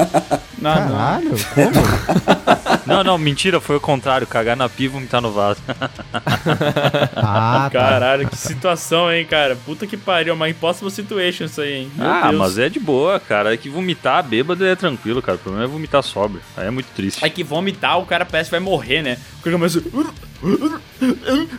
Não, 0.60 0.74
não. 0.74 0.88
Caralho, 0.90 1.30
como? 1.54 2.30
não, 2.90 3.04
não, 3.04 3.18
mentira, 3.18 3.60
foi 3.60 3.76
o 3.76 3.80
contrário, 3.80 4.26
cagar 4.26 4.56
na 4.56 4.68
pia 4.68 4.86
e 4.86 4.88
vomitar 4.88 5.20
no 5.20 5.32
vaso. 5.32 5.60
Ah, 7.16 7.68
tá. 7.70 7.78
Caralho, 7.78 8.28
que 8.28 8.36
situação, 8.36 9.12
hein, 9.12 9.24
cara. 9.24 9.56
Puta 9.56 9.86
que 9.86 9.96
pariu, 9.96 10.34
uma 10.34 10.48
impossible 10.48 10.90
situation 10.90 11.44
isso 11.44 11.60
aí, 11.60 11.82
hein. 11.82 11.92
Meu 11.94 12.10
ah, 12.10 12.28
Deus. 12.28 12.38
mas 12.38 12.58
é 12.58 12.68
de 12.68 12.80
boa, 12.80 13.20
cara. 13.20 13.52
É 13.52 13.56
que 13.56 13.68
vomitar 13.68 14.22
bêbado 14.22 14.64
é 14.64 14.74
tranquilo, 14.74 15.22
cara. 15.22 15.36
O 15.36 15.40
problema 15.40 15.64
é 15.64 15.68
vomitar 15.68 16.02
sóbrio. 16.02 16.40
Aí 16.56 16.66
é 16.66 16.70
muito 16.70 16.88
triste. 16.94 17.24
É 17.24 17.28
que 17.28 17.44
vomitar, 17.44 17.98
o 17.98 18.06
cara 18.06 18.24
parece 18.24 18.48
que 18.48 18.52
vai 18.52 18.60
morrer, 18.60 19.02
né? 19.02 19.18
O 19.38 19.42
cara 19.42 19.56
começa. 19.56 19.82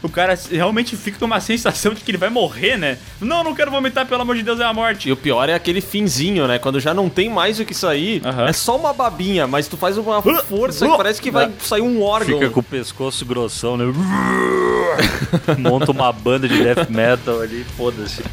O 0.02 0.10
cara 0.10 0.38
realmente 0.50 0.98
fica 0.98 1.20
com 1.20 1.26
uma 1.26 1.40
sensação 1.40 1.94
de 1.94 2.02
que 2.02 2.12
ele 2.12 2.18
vai 2.18 2.30
morrer, 2.30 2.78
né? 2.78 2.98
Não, 3.20 3.44
não 3.44 3.54
quero 3.54 3.70
vomitar, 3.70 4.08
pelo 4.08 4.22
amor 4.22 4.36
de 4.36 4.44
Deus, 4.44 4.60
é 4.60 4.66
a 4.66 4.74
morte. 4.74 5.10
E 5.10 5.12
o 5.12 5.18
pior 5.18 5.48
é 5.50 5.54
aquele 5.54 5.82
finzinho, 5.82 6.48
né? 6.48 6.58
Quando 6.58 6.80
já 6.80 6.94
não 6.94 7.10
tem 7.10 7.30
mais 7.30 7.60
o 7.60 7.66
que 7.66 7.74
sair, 7.74 8.22
Aham. 8.26 8.48
é 8.48 8.54
só 8.54 8.76
uma 8.76 8.94
babinha, 8.94 9.46
mas 9.46 9.68
tu 9.68 9.78
faz 9.78 9.98
uma 9.98 10.22
força 10.22 10.88
que 10.88 10.98
parece 10.98 11.21
que 11.22 11.32
vai 11.32 11.52
sair 11.60 11.82
um 11.82 12.02
órgão. 12.02 12.40
Fica 12.40 12.50
com 12.50 12.60
o 12.60 12.64
pescoço 12.64 13.26
grossão, 13.26 13.78
né? 13.78 13.86
Monta 15.58 15.92
uma 15.92 16.12
banda 16.12 16.48
de 16.48 16.62
death 16.64 16.90
metal 16.90 17.40
ali, 17.42 17.64
foda-se. 17.78 18.24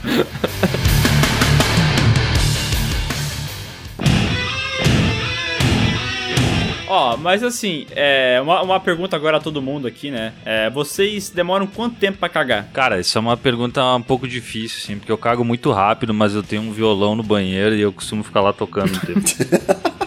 Ó, 6.88 7.16
mas 7.16 7.42
assim, 7.42 7.86
é, 7.94 8.40
uma, 8.42 8.62
uma 8.62 8.80
pergunta 8.80 9.14
agora 9.14 9.36
a 9.36 9.40
todo 9.40 9.60
mundo 9.60 9.86
aqui, 9.86 10.10
né? 10.10 10.32
É, 10.44 10.70
vocês 10.70 11.30
demoram 11.30 11.66
quanto 11.66 11.96
tempo 11.96 12.18
pra 12.18 12.28
cagar? 12.28 12.68
Cara, 12.72 12.98
isso 12.98 13.16
é 13.16 13.20
uma 13.20 13.36
pergunta 13.36 13.84
um 13.94 14.02
pouco 14.02 14.26
difícil, 14.26 14.78
assim, 14.82 14.98
porque 14.98 15.12
eu 15.12 15.18
cago 15.18 15.44
muito 15.44 15.70
rápido, 15.70 16.14
mas 16.14 16.34
eu 16.34 16.42
tenho 16.42 16.62
um 16.62 16.72
violão 16.72 17.14
no 17.14 17.22
banheiro 17.22 17.74
e 17.74 17.80
eu 17.80 17.92
costumo 17.92 18.24
ficar 18.24 18.40
lá 18.40 18.52
tocando 18.52 18.92
um 18.96 19.00
tempo. 19.00 19.20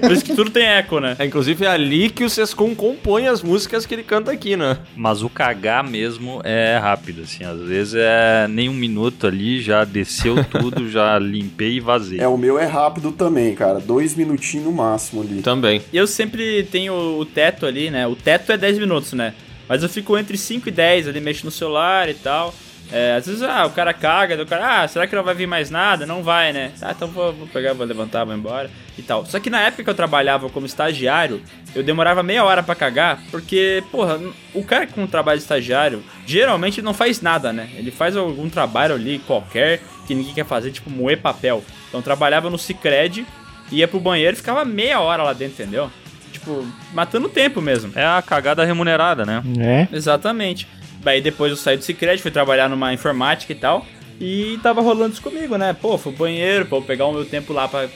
Por 0.00 0.12
isso 0.12 0.24
que 0.24 0.34
tudo 0.34 0.50
tem 0.50 0.64
eco, 0.64 0.98
né? 0.98 1.16
É, 1.18 1.24
inclusive 1.24 1.64
é 1.64 1.68
ali 1.68 2.10
que 2.10 2.24
o 2.24 2.30
Sescom 2.30 2.74
compõe 2.74 3.28
as 3.28 3.42
músicas 3.42 3.86
que 3.86 3.94
ele 3.94 4.02
canta 4.02 4.32
aqui, 4.32 4.56
né? 4.56 4.78
Mas 4.96 5.22
o 5.22 5.28
cagar 5.28 5.84
mesmo 5.84 6.40
é 6.44 6.76
rápido, 6.78 7.22
assim. 7.22 7.44
Às 7.44 7.60
vezes 7.60 7.94
é 7.96 8.46
nem 8.48 8.68
um 8.68 8.74
minuto 8.74 9.26
ali, 9.26 9.60
já 9.60 9.84
desceu 9.84 10.44
tudo, 10.44 10.88
já 10.90 11.18
limpei 11.18 11.74
e 11.74 11.80
vazei. 11.80 12.20
É, 12.20 12.28
o 12.28 12.36
meu 12.36 12.58
é 12.58 12.64
rápido 12.64 13.12
também, 13.12 13.54
cara. 13.54 13.78
Dois 13.78 14.14
minutinhos 14.14 14.66
no 14.66 14.72
máximo 14.72 15.22
ali. 15.22 15.42
Também. 15.42 15.80
Eu 15.92 16.06
sempre 16.06 16.64
tenho 16.64 16.94
o 16.94 17.24
teto 17.24 17.66
ali, 17.66 17.90
né? 17.90 18.06
O 18.06 18.16
teto 18.16 18.52
é 18.52 18.56
10 18.56 18.78
minutos, 18.78 19.12
né? 19.12 19.34
Mas 19.68 19.82
eu 19.82 19.88
fico 19.88 20.18
entre 20.18 20.36
5 20.36 20.68
e 20.68 20.72
10 20.72 21.08
ali, 21.08 21.20
mexo 21.20 21.44
no 21.44 21.50
celular 21.50 22.08
e 22.08 22.14
tal. 22.14 22.54
É, 22.92 23.14
às 23.16 23.26
vezes, 23.26 23.42
ah, 23.42 23.64
o 23.64 23.70
cara 23.70 23.94
caga, 23.94 24.40
o 24.42 24.46
cara, 24.46 24.82
ah, 24.82 24.88
será 24.88 25.06
que 25.06 25.16
não 25.16 25.22
vai 25.22 25.34
vir 25.34 25.46
mais 25.46 25.70
nada? 25.70 26.04
Não 26.04 26.22
vai, 26.22 26.52
né? 26.52 26.70
Ah, 26.82 26.92
então 26.94 27.08
vou, 27.08 27.32
vou 27.32 27.46
pegar, 27.46 27.72
vou 27.72 27.86
levantar, 27.86 28.24
vou 28.24 28.34
embora 28.34 28.70
e 28.98 29.02
tal. 29.02 29.24
Só 29.24 29.40
que 29.40 29.48
na 29.48 29.62
época 29.62 29.84
que 29.84 29.90
eu 29.90 29.94
trabalhava 29.94 30.50
como 30.50 30.66
estagiário, 30.66 31.42
eu 31.74 31.82
demorava 31.82 32.22
meia 32.22 32.44
hora 32.44 32.62
pra 32.62 32.74
cagar, 32.74 33.20
porque, 33.30 33.82
porra, 33.90 34.20
o 34.52 34.62
cara 34.62 34.86
com 34.86 35.06
trabalho 35.06 35.38
de 35.38 35.44
estagiário, 35.44 36.04
geralmente 36.26 36.82
não 36.82 36.92
faz 36.92 37.20
nada, 37.20 37.52
né? 37.52 37.70
Ele 37.74 37.90
faz 37.90 38.16
algum 38.16 38.50
trabalho 38.50 38.94
ali, 38.94 39.18
qualquer, 39.20 39.80
que 40.06 40.14
ninguém 40.14 40.34
quer 40.34 40.46
fazer, 40.46 40.70
tipo 40.70 40.90
moer 40.90 41.20
papel. 41.20 41.64
Então 41.88 42.02
trabalhava 42.02 42.50
no 42.50 42.58
Cicred, 42.58 43.26
ia 43.74 43.88
pro 43.88 44.00
banheiro 44.00 44.34
e 44.34 44.36
ficava 44.36 44.64
meia 44.64 45.00
hora 45.00 45.22
lá 45.22 45.32
dentro, 45.32 45.62
entendeu? 45.62 45.90
Tipo, 46.32 46.66
matando 46.92 47.28
tempo 47.28 47.60
mesmo. 47.60 47.92
É 47.94 48.04
a 48.04 48.22
cagada 48.22 48.64
remunerada, 48.64 49.24
né? 49.24 49.42
É. 49.58 49.88
Exatamente. 49.94 50.66
Daí 51.00 51.20
depois 51.20 51.50
eu 51.50 51.56
saí 51.56 51.76
do 51.76 51.84
Cicred, 51.84 52.20
fui 52.20 52.30
trabalhar 52.30 52.68
numa 52.68 52.92
informática 52.92 53.52
e 53.52 53.56
tal. 53.56 53.86
E 54.20 54.58
tava 54.62 54.80
rolando 54.80 55.12
isso 55.12 55.22
comigo, 55.22 55.56
né? 55.56 55.72
Pô, 55.72 55.98
fui 55.98 56.12
pro 56.12 56.24
banheiro, 56.24 56.66
pô, 56.66 56.80
pegar 56.80 57.06
o 57.06 57.12
meu 57.12 57.24
tempo 57.24 57.52
lá 57.52 57.68
pra, 57.68 57.88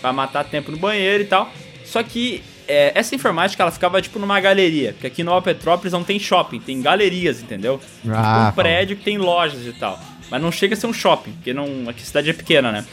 pra 0.00 0.12
matar 0.12 0.44
tempo 0.44 0.70
no 0.70 0.76
banheiro 0.76 1.22
e 1.22 1.26
tal. 1.26 1.50
Só 1.84 2.02
que 2.02 2.42
é, 2.68 2.92
essa 2.94 3.14
informática, 3.14 3.62
ela 3.62 3.70
ficava 3.72 4.00
tipo 4.00 4.18
numa 4.18 4.40
galeria. 4.40 4.92
Porque 4.92 5.06
aqui 5.06 5.24
no 5.24 5.30
Nova 5.30 5.42
Petrópolis 5.42 5.92
não 5.92 6.04
tem 6.04 6.18
shopping, 6.18 6.60
tem 6.60 6.80
galerias, 6.80 7.42
entendeu? 7.42 7.80
Ah, 8.08 8.50
um 8.50 8.54
prédio 8.54 8.96
que 8.96 9.04
tem 9.04 9.18
lojas 9.18 9.66
e 9.66 9.72
tal. 9.72 9.98
Mas 10.30 10.40
não 10.40 10.50
chega 10.50 10.74
a 10.74 10.76
ser 10.76 10.86
um 10.86 10.92
shopping, 10.92 11.32
porque 11.32 11.52
não, 11.52 11.88
aqui 11.88 12.02
a 12.02 12.06
cidade 12.06 12.30
é 12.30 12.32
pequena, 12.32 12.72
né? 12.72 12.84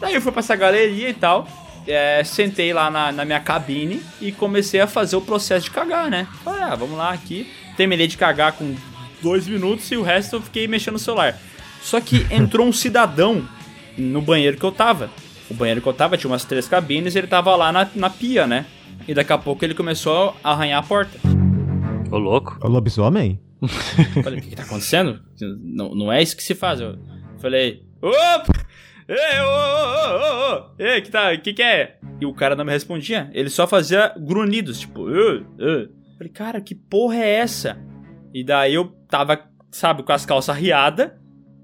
Daí 0.00 0.14
eu 0.14 0.20
fui 0.20 0.32
pra 0.32 0.40
essa 0.40 0.56
galeria 0.56 1.08
e 1.08 1.14
tal. 1.14 1.46
É, 1.86 2.22
sentei 2.24 2.72
lá 2.72 2.90
na, 2.90 3.12
na 3.12 3.24
minha 3.24 3.40
cabine 3.40 4.02
e 4.20 4.32
comecei 4.32 4.80
a 4.80 4.86
fazer 4.86 5.16
o 5.16 5.20
processo 5.20 5.64
de 5.64 5.70
cagar, 5.70 6.10
né? 6.10 6.26
Falei, 6.44 6.62
ah, 6.62 6.74
vamos 6.74 6.96
lá 6.96 7.10
aqui. 7.10 7.50
Terminei 7.76 8.06
de 8.06 8.16
cagar 8.16 8.52
com 8.52 8.74
dois 9.22 9.46
minutos 9.46 9.90
e 9.90 9.96
o 9.96 10.02
resto 10.02 10.36
eu 10.36 10.42
fiquei 10.42 10.66
mexendo 10.66 10.94
no 10.94 10.98
celular. 10.98 11.38
Só 11.80 12.00
que 12.00 12.26
entrou 12.30 12.66
um 12.66 12.72
cidadão 12.72 13.46
no 13.96 14.22
banheiro 14.22 14.56
que 14.56 14.64
eu 14.64 14.72
tava. 14.72 15.10
O 15.50 15.54
banheiro 15.54 15.80
que 15.80 15.88
eu 15.88 15.92
tava 15.92 16.16
tinha 16.16 16.30
umas 16.30 16.44
três 16.44 16.68
cabines 16.68 17.14
e 17.14 17.18
ele 17.18 17.26
tava 17.26 17.54
lá 17.56 17.72
na, 17.72 17.88
na 17.94 18.10
pia, 18.10 18.46
né? 18.46 18.66
E 19.06 19.14
daqui 19.14 19.32
a 19.32 19.38
pouco 19.38 19.64
ele 19.64 19.74
começou 19.74 20.36
a 20.42 20.52
arranhar 20.52 20.78
a 20.78 20.86
porta. 20.86 21.18
Ô, 22.10 22.18
louco. 22.18 22.58
O 22.62 22.68
lobisomem? 22.68 23.40
Falei, 24.22 24.38
o 24.38 24.42
que, 24.42 24.50
que 24.50 24.56
tá 24.56 24.62
acontecendo? 24.62 25.20
Não, 25.40 25.94
não 25.94 26.12
é 26.12 26.22
isso 26.22 26.36
que 26.36 26.42
se 26.42 26.54
faz. 26.54 26.80
Eu 26.80 26.98
falei, 27.40 27.82
opa! 28.00 28.61
Ei, 29.08 29.40
ô, 29.40 29.46
ô, 29.46 29.52
ô, 29.52 30.54
ô, 30.54 30.56
ô! 30.56 30.70
Ei, 30.78 31.00
que 31.00 31.10
tá, 31.10 31.36
que 31.36 31.52
que 31.52 31.62
é? 31.62 31.98
E 32.20 32.26
o 32.26 32.32
cara 32.32 32.54
não 32.54 32.64
me 32.64 32.72
respondia. 32.72 33.30
Ele 33.32 33.50
só 33.50 33.66
fazia 33.66 34.14
grunhidos, 34.16 34.80
tipo, 34.80 35.02
uh, 35.02 35.40
uh. 35.40 35.88
Falei, 36.16 36.32
cara, 36.32 36.60
que 36.60 36.74
porra 36.74 37.16
é 37.16 37.30
essa? 37.34 37.76
E 38.32 38.44
daí 38.44 38.74
eu 38.74 38.86
tava, 39.08 39.44
sabe, 39.70 40.02
com 40.02 40.12
as 40.12 40.24
calças 40.24 40.56
riadas. 40.56 41.10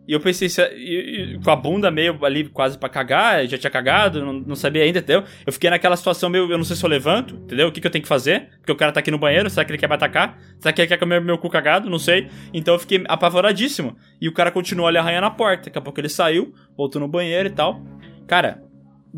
E 0.08 0.12
eu 0.14 0.20
pensei, 0.20 0.48
se- 0.48 0.62
e- 0.74 1.34
e 1.34 1.38
com 1.38 1.50
a 1.50 1.54
bunda 1.56 1.90
meio 1.90 2.24
ali 2.24 2.48
quase 2.48 2.78
pra 2.78 2.88
cagar, 2.88 3.46
já 3.46 3.58
tinha 3.58 3.70
cagado, 3.70 4.24
não, 4.24 4.32
não 4.32 4.56
sabia 4.56 4.82
ainda, 4.82 5.00
entendeu? 5.00 5.22
Eu 5.46 5.52
fiquei 5.52 5.68
naquela 5.68 5.94
situação 5.98 6.30
meio, 6.30 6.50
eu 6.50 6.56
não 6.56 6.64
sei 6.64 6.74
se 6.76 6.82
eu 6.82 6.88
levanto, 6.88 7.34
entendeu? 7.34 7.68
O 7.68 7.72
que, 7.72 7.78
que 7.78 7.86
eu 7.86 7.90
tenho 7.90 8.00
que 8.02 8.08
fazer? 8.08 8.48
Porque 8.58 8.72
o 8.72 8.76
cara 8.76 8.90
tá 8.90 9.00
aqui 9.00 9.10
no 9.10 9.18
banheiro, 9.18 9.50
será 9.50 9.66
que 9.66 9.70
ele 9.70 9.76
quer 9.78 9.86
me 9.86 9.94
atacar? 9.94 10.38
Será 10.58 10.72
que 10.72 10.80
ele 10.80 10.88
quer 10.88 10.96
comer 10.96 11.20
meu 11.20 11.36
cu 11.36 11.50
cagado? 11.50 11.90
Não 11.90 11.98
sei. 11.98 12.28
Então 12.54 12.72
eu 12.74 12.80
fiquei 12.80 13.04
apavoradíssimo. 13.06 13.96
E 14.18 14.26
o 14.28 14.32
cara 14.32 14.50
continuou 14.50 14.88
ali 14.88 14.96
arranhando 14.96 15.26
a 15.26 15.30
porta. 15.30 15.64
Daqui 15.64 15.76
a 15.78 15.82
pouco 15.82 16.00
ele 16.00 16.08
saiu, 16.08 16.54
voltou 16.74 16.98
no 17.00 17.06
banheiro 17.06 17.46
e 17.48 17.52
tal. 17.52 17.82
Cara, 18.26 18.62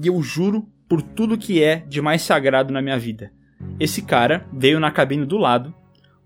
eu 0.05 0.21
juro 0.21 0.69
por 0.89 1.01
tudo 1.03 1.39
que 1.39 1.63
é 1.63 1.77
de 1.87 2.03
mais 2.03 2.23
sagrado 2.23 2.73
na 2.73 2.83
minha 2.83 2.99
vida. 2.99 3.31
Esse 3.79 4.03
cara 4.03 4.45
veio 4.53 4.81
na 4.81 4.91
cabine 4.91 5.25
do 5.25 5.39
lado, 5.39 5.73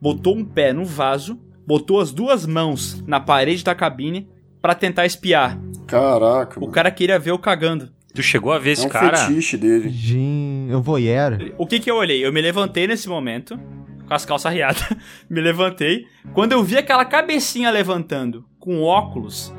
botou 0.01 0.35
um 0.35 0.43
pé 0.45 0.73
no 0.73 0.87
vaso, 0.87 1.39
botou 1.67 2.01
as 2.01 2.13
duas 2.13 2.47
mãos 2.47 3.03
na 3.07 3.21
parede 3.21 3.63
da 3.63 3.75
cabine 3.75 4.27
pra 4.65 4.75
tentar 4.75 5.05
espiar. 5.05 5.59
Caraca, 5.87 6.57
O 6.59 6.63
mano. 6.63 6.73
cara 6.73 6.91
queria 6.91 7.19
ver 7.19 7.33
eu 7.33 7.39
cagando. 7.39 7.91
Tu 8.15 8.23
chegou 8.23 8.51
a 8.51 8.59
ver 8.59 8.71
É 8.71 8.73
esse 8.73 8.87
um 8.87 8.89
cara? 8.89 9.15
fetiche 9.15 9.59
dele. 9.59 9.91
Gin... 9.91 10.69
Eu 10.71 10.81
voyeur. 10.81 11.53
O 11.59 11.67
que 11.67 11.79
que 11.79 11.91
eu 11.91 11.97
olhei? 11.97 12.25
Eu 12.25 12.33
me 12.33 12.41
levantei 12.41 12.87
nesse 12.87 13.07
momento, 13.07 13.61
com 14.09 14.15
as 14.15 14.25
calças 14.25 14.51
riadas, 14.55 14.83
me 15.29 15.43
levantei. 15.43 16.07
Quando 16.33 16.53
eu 16.53 16.65
vi 16.65 16.79
aquela 16.79 17.05
cabecinha 17.05 17.71
levantando, 17.71 18.43
com 18.59 18.81
óculos, 18.81 19.53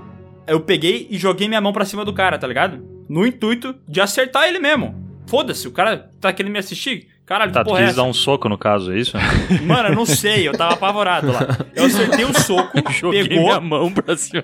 eu 0.48 0.60
peguei 0.62 1.06
e 1.12 1.20
joguei 1.20 1.48
minha 1.48 1.62
mão 1.62 1.72
pra 1.72 1.86
cima 1.86 2.04
do 2.04 2.12
cara, 2.12 2.40
tá 2.40 2.48
ligado? 2.48 2.84
No 3.08 3.28
intuito 3.28 3.76
de 3.88 4.02
acertar 4.02 4.48
ele 4.48 4.58
mesmo. 4.58 4.96
Foda-se, 5.28 5.68
o 5.68 5.72
cara 5.72 6.10
tá 6.20 6.34
querendo 6.34 6.54
me 6.54 6.58
assistir. 6.60 7.10
Caralho, 7.26 7.52
Tá, 7.52 7.60
que 7.62 7.66
tu 7.66 7.70
porra 7.70 7.80
é 7.80 7.84
quis 7.84 7.90
essa? 7.94 8.02
dar 8.04 8.08
um 8.08 8.14
soco 8.14 8.48
no 8.48 8.58
caso, 8.58 8.94
é 8.94 9.00
isso? 9.00 9.18
Mano, 9.66 9.90
eu 9.90 9.96
não 9.96 10.06
sei, 10.06 10.48
eu 10.48 10.52
tava 10.54 10.76
apavorado 10.76 11.32
lá. 11.32 11.40
Eu 11.74 11.86
acertei 11.86 12.24
o 12.24 12.34
soco, 12.40 12.72
Joguei 12.94 13.28
pegou. 13.28 13.46
minha 13.46 13.60
mão 13.60 13.92
pra 13.92 14.16
cima. 14.16 14.44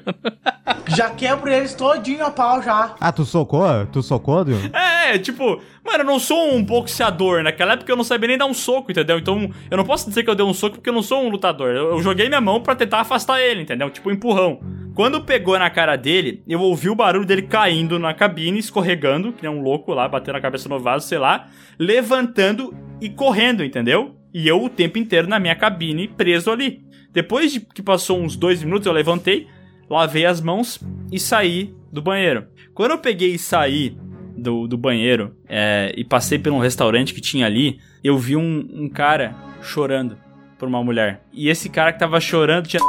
Já 0.88 1.10
quebro 1.12 1.50
eles 1.52 1.74
todinho 1.76 2.26
a 2.26 2.32
pau 2.32 2.62
já. 2.62 2.96
Ah, 3.00 3.12
tu 3.12 3.24
socou? 3.24 3.64
Tu 3.92 4.02
socou, 4.02 4.44
Dio? 4.44 4.58
É, 4.74 5.18
tipo, 5.20 5.62
mano, 5.84 6.00
eu 6.00 6.06
não 6.06 6.20
sou 6.20 6.54
um 6.54 6.64
boxeador. 6.64 7.44
Naquela 7.44 7.74
época 7.74 7.92
eu 7.92 7.96
não 7.96 8.04
sabia 8.04 8.30
nem 8.30 8.38
dar 8.38 8.46
um 8.46 8.54
soco, 8.54 8.92
entendeu? 8.92 9.18
Então 9.18 9.50
eu 9.70 9.78
não 9.78 9.84
posso 9.84 10.08
dizer 10.08 10.24
que 10.24 10.30
eu 10.30 10.36
dei 10.36 10.46
um 10.46 10.54
soco 10.54 10.76
porque 10.76 10.90
eu 10.90 10.94
não 10.94 11.04
sou 11.04 11.24
um 11.24 11.30
lutador. 11.30 11.70
Eu, 11.70 11.92
eu 11.92 12.02
joguei 12.02 12.28
minha 12.28 12.42
mão 12.42 12.62
pra 12.62 12.76
tentar 12.76 13.02
afastar 13.02 13.42
ele, 13.42 13.62
entendeu? 13.62 13.90
Tipo, 13.90 14.10
um 14.10 14.14
empurrão. 14.14 14.60
Quando 14.94 15.24
pegou 15.24 15.58
na 15.58 15.70
cara 15.70 15.96
dele, 15.96 16.44
eu 16.48 16.60
ouvi 16.60 16.90
o 16.90 16.96
barulho 16.96 17.26
dele 17.26 17.44
caindo 17.44 17.98
na 17.98 18.14
cabine, 18.14 18.60
escorregando, 18.60 19.32
que 19.32 19.42
nem 19.42 19.52
um 19.52 19.62
louco 19.62 19.94
lá, 19.94 20.08
batendo 20.08 20.36
a 20.36 20.42
cabeça 20.42 20.68
no 20.68 20.80
vaso, 20.80 21.08
sei 21.08 21.18
lá, 21.18 21.48
levantando 21.80 22.76
e 23.00 23.10
correndo, 23.10 23.64
entendeu? 23.64 24.16
E 24.34 24.48
eu 24.48 24.64
o 24.64 24.70
tempo 24.70 24.98
inteiro 24.98 25.28
na 25.28 25.40
minha 25.40 25.56
cabine, 25.56 26.08
preso 26.08 26.52
ali. 26.52 26.82
Depois 27.12 27.54
de 27.54 27.62
que 27.62 27.82
passou 27.82 28.20
uns 28.22 28.36
dois 28.36 28.64
minutos, 28.64 28.86
eu 28.86 28.94
levantei, 28.94 29.48
lavei 29.90 30.26
as 30.26 30.42
mãos 30.42 30.80
e 31.12 31.20
saí 31.20 31.74
do 31.92 32.02
banheiro. 32.02 32.48
Quando 32.74 32.92
eu 32.92 32.98
peguei 32.98 33.34
e 33.36 33.40
saí 33.40 33.98
do, 34.36 34.68
do 34.68 34.78
banheiro 34.78 35.36
é, 35.48 35.94
e 35.96 36.04
passei 36.04 36.40
por 36.40 36.52
um 36.52 36.60
restaurante 36.60 37.14
que 37.14 37.22
tinha 37.22 37.46
ali, 37.46 37.80
eu 38.04 38.18
vi 38.18 38.36
um, 38.36 38.68
um 38.74 38.90
cara 38.90 39.36
chorando 39.62 40.18
por 40.58 40.68
uma 40.68 40.84
mulher. 40.84 41.24
E 41.34 41.50
esse 41.50 41.70
cara 41.70 41.92
que 41.94 42.00
tava 42.00 42.20
chorando 42.20 42.68
tinha. 42.68 42.82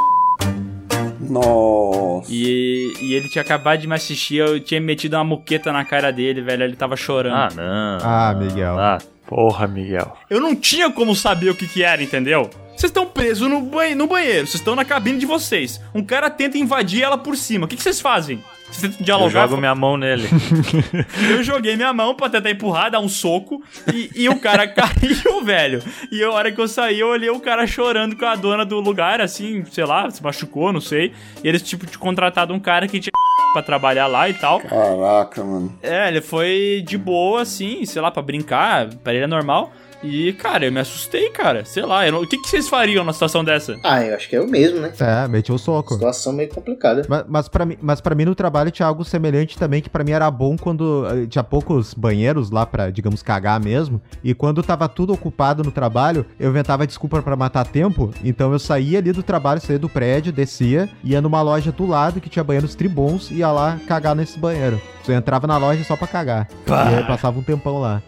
Nossa. 1.19 2.31
E, 2.31 2.93
e 3.01 3.13
ele 3.13 3.29
tinha 3.29 3.41
acabado 3.41 3.79
de 3.79 3.87
me 3.87 3.95
assistir, 3.95 4.37
eu 4.37 4.59
tinha 4.59 4.79
metido 4.79 5.15
uma 5.15 5.23
muqueta 5.23 5.71
na 5.71 5.83
cara 5.85 6.11
dele, 6.11 6.41
velho. 6.41 6.63
Ele 6.63 6.75
tava 6.75 6.95
chorando. 6.95 7.35
Ah, 7.35 7.49
não. 7.55 7.97
Ah, 8.01 8.35
Miguel. 8.35 8.77
Ah, 8.77 8.97
Porra, 9.25 9.67
Miguel. 9.67 10.15
Eu 10.29 10.39
não 10.39 10.55
tinha 10.55 10.91
como 10.91 11.15
saber 11.15 11.49
o 11.49 11.55
que 11.55 11.67
que 11.67 11.81
era, 11.81 12.03
entendeu? 12.03 12.49
Vocês 12.75 12.89
estão 12.89 13.05
presos 13.05 13.49
no, 13.49 13.61
banhe 13.61 13.95
no 13.95 14.07
banheiro, 14.07 14.45
vocês 14.45 14.55
estão 14.59 14.75
na 14.75 14.83
cabine 14.83 15.17
de 15.17 15.25
vocês. 15.25 15.79
Um 15.93 16.03
cara 16.03 16.29
tenta 16.29 16.57
invadir 16.57 17.03
ela 17.03 17.17
por 17.17 17.37
cima. 17.37 17.65
O 17.65 17.67
que 17.67 17.75
que 17.75 17.83
vocês 17.83 18.01
fazem? 18.01 18.43
Vocês 18.73 18.81
tentam 18.95 18.99
eu 18.99 19.05
dialogar? 19.05 19.47
jogo 19.47 19.57
minha 19.57 19.75
mão 19.75 19.95
nele. 19.97 20.27
Eu 21.29 21.43
joguei 21.43 21.75
minha 21.75 21.93
mão 21.93 22.15
pra 22.15 22.29
tentar 22.29 22.49
empurrar, 22.51 22.89
dar 22.91 22.99
um 22.99 23.07
soco, 23.07 23.61
e, 23.93 24.09
e 24.15 24.29
o 24.29 24.39
cara 24.39 24.67
caiu, 24.67 25.43
velho. 25.43 25.81
E 26.11 26.23
a 26.23 26.31
hora 26.31 26.51
que 26.51 26.59
eu 26.59 26.67
saí, 26.67 26.99
eu 26.99 27.07
olhei 27.07 27.29
o 27.29 27.39
cara 27.39 27.65
chorando 27.67 28.15
com 28.15 28.25
a 28.25 28.35
dona 28.35 28.65
do 28.65 28.79
lugar, 28.79 29.21
assim, 29.21 29.63
sei 29.71 29.85
lá, 29.85 30.09
se 30.09 30.21
machucou, 30.23 30.73
não 30.73 30.81
sei. 30.81 31.13
E 31.43 31.47
eles, 31.47 31.61
tipo, 31.61 31.85
tinham 31.85 31.99
contratado 31.99 32.53
um 32.53 32.59
cara 32.59 32.87
que 32.87 32.99
tinha 32.99 33.11
pra 33.53 33.61
trabalhar 33.61 34.07
lá 34.07 34.27
e 34.29 34.33
tal. 34.33 34.59
Caraca, 34.59 35.43
mano. 35.43 35.77
É, 35.81 36.07
ele 36.07 36.21
foi 36.21 36.83
de 36.85 36.97
boa, 36.97 37.41
assim, 37.41 37.85
sei 37.85 38.01
lá, 38.01 38.09
pra 38.11 38.21
brincar, 38.21 38.89
pra 39.03 39.13
ele 39.13 39.23
é 39.23 39.27
normal. 39.27 39.71
E, 40.03 40.33
cara, 40.33 40.65
eu 40.65 40.71
me 40.71 40.79
assustei, 40.79 41.29
cara. 41.29 41.63
Sei 41.65 41.83
lá, 41.83 42.09
não- 42.11 42.21
o 42.21 42.27
que, 42.27 42.37
que 42.37 42.49
vocês 42.49 42.67
fariam 42.67 43.03
numa 43.03 43.13
situação 43.13 43.43
dessa? 43.43 43.77
Ah, 43.83 44.03
eu 44.03 44.15
acho 44.15 44.27
que 44.29 44.35
é 44.35 44.41
o 44.41 44.47
mesmo, 44.47 44.79
né? 44.81 44.91
É, 44.99 45.27
meteu 45.27 45.55
o 45.55 45.59
soco. 45.59 45.93
Situação 45.93 46.33
meio 46.33 46.49
complicada. 46.49 47.03
Mas, 47.07 47.23
mas, 47.27 47.47
pra 47.47 47.65
mim, 47.65 47.77
mas 47.81 48.01
pra 48.01 48.13
mim 48.13 48.25
no 48.25 48.35
trabalho 48.35 48.69
tinha 48.69 48.85
algo 48.87 49.05
semelhante 49.05 49.57
também, 49.57 49.81
que 49.81 49.89
pra 49.89 50.03
mim 50.03 50.11
era 50.11 50.29
bom 50.29 50.57
quando 50.57 51.05
eh, 51.07 51.25
tinha 51.27 51.43
poucos 51.43 51.93
banheiros 51.93 52.51
lá 52.51 52.65
pra, 52.65 52.89
digamos, 52.89 53.23
cagar 53.23 53.59
mesmo. 53.59 54.01
E 54.23 54.33
quando 54.33 54.61
tava 54.61 54.89
tudo 54.89 55.13
ocupado 55.13 55.63
no 55.63 55.71
trabalho, 55.71 56.25
eu 56.39 56.49
inventava 56.49 56.85
desculpa 56.85 57.21
pra 57.21 57.35
matar 57.35 57.65
tempo. 57.65 58.11
Então 58.23 58.51
eu 58.51 58.59
saía 58.59 58.99
ali 58.99 59.11
do 59.13 59.23
trabalho, 59.23 59.61
saía 59.61 59.79
do 59.79 59.87
prédio, 59.89 60.33
descia, 60.33 60.89
ia 61.03 61.21
numa 61.21 61.41
loja 61.41 61.71
do 61.71 61.85
lado 61.87 62.19
que 62.19 62.29
tinha 62.29 62.43
banheiros 62.43 62.75
tribons 62.75 63.31
e 63.31 63.35
ia 63.35 63.51
lá 63.51 63.79
cagar 63.87 64.15
nesse 64.15 64.37
banheiro. 64.37 64.81
Eu 65.07 65.15
entrava 65.15 65.47
na 65.47 65.57
loja 65.57 65.83
só 65.83 65.95
pra 65.95 66.07
cagar. 66.07 66.47
Pá. 66.65 66.91
E 66.91 66.95
aí 66.95 67.03
passava 67.05 67.39
um 67.39 67.43
tempão 67.43 67.79
lá. 67.79 68.01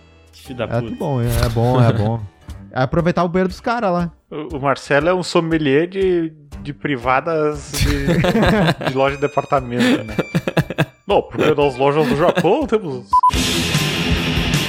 Filho 0.43 0.57
da 0.57 0.65
É 0.65 0.81
puta. 0.81 0.95
bom, 0.95 1.21
é, 1.21 1.25
é 1.25 1.49
bom, 1.49 1.81
é 1.81 1.93
bom. 1.93 2.21
É 2.71 2.81
aproveitar 2.83 3.23
o 3.23 3.29
banheiro 3.29 3.49
dos 3.49 3.59
caras 3.61 3.91
lá. 3.91 4.11
O 4.29 4.57
o 4.57 4.61
Marcelo 4.61 5.09
é 5.09 5.13
um 5.13 5.23
sommelier 5.23 5.87
de, 5.87 6.31
de 6.61 6.73
privadas 6.73 7.71
de, 7.73 8.05
de 8.91 8.93
loja 8.97 9.15
de 9.15 9.21
departamento, 9.21 10.03
né? 10.03 10.15
Não, 11.07 11.21
porque 11.21 11.53
nas 11.53 11.75
lojas 11.77 12.07
do 12.07 12.15
Japão 12.17 12.65
temos. 12.67 13.07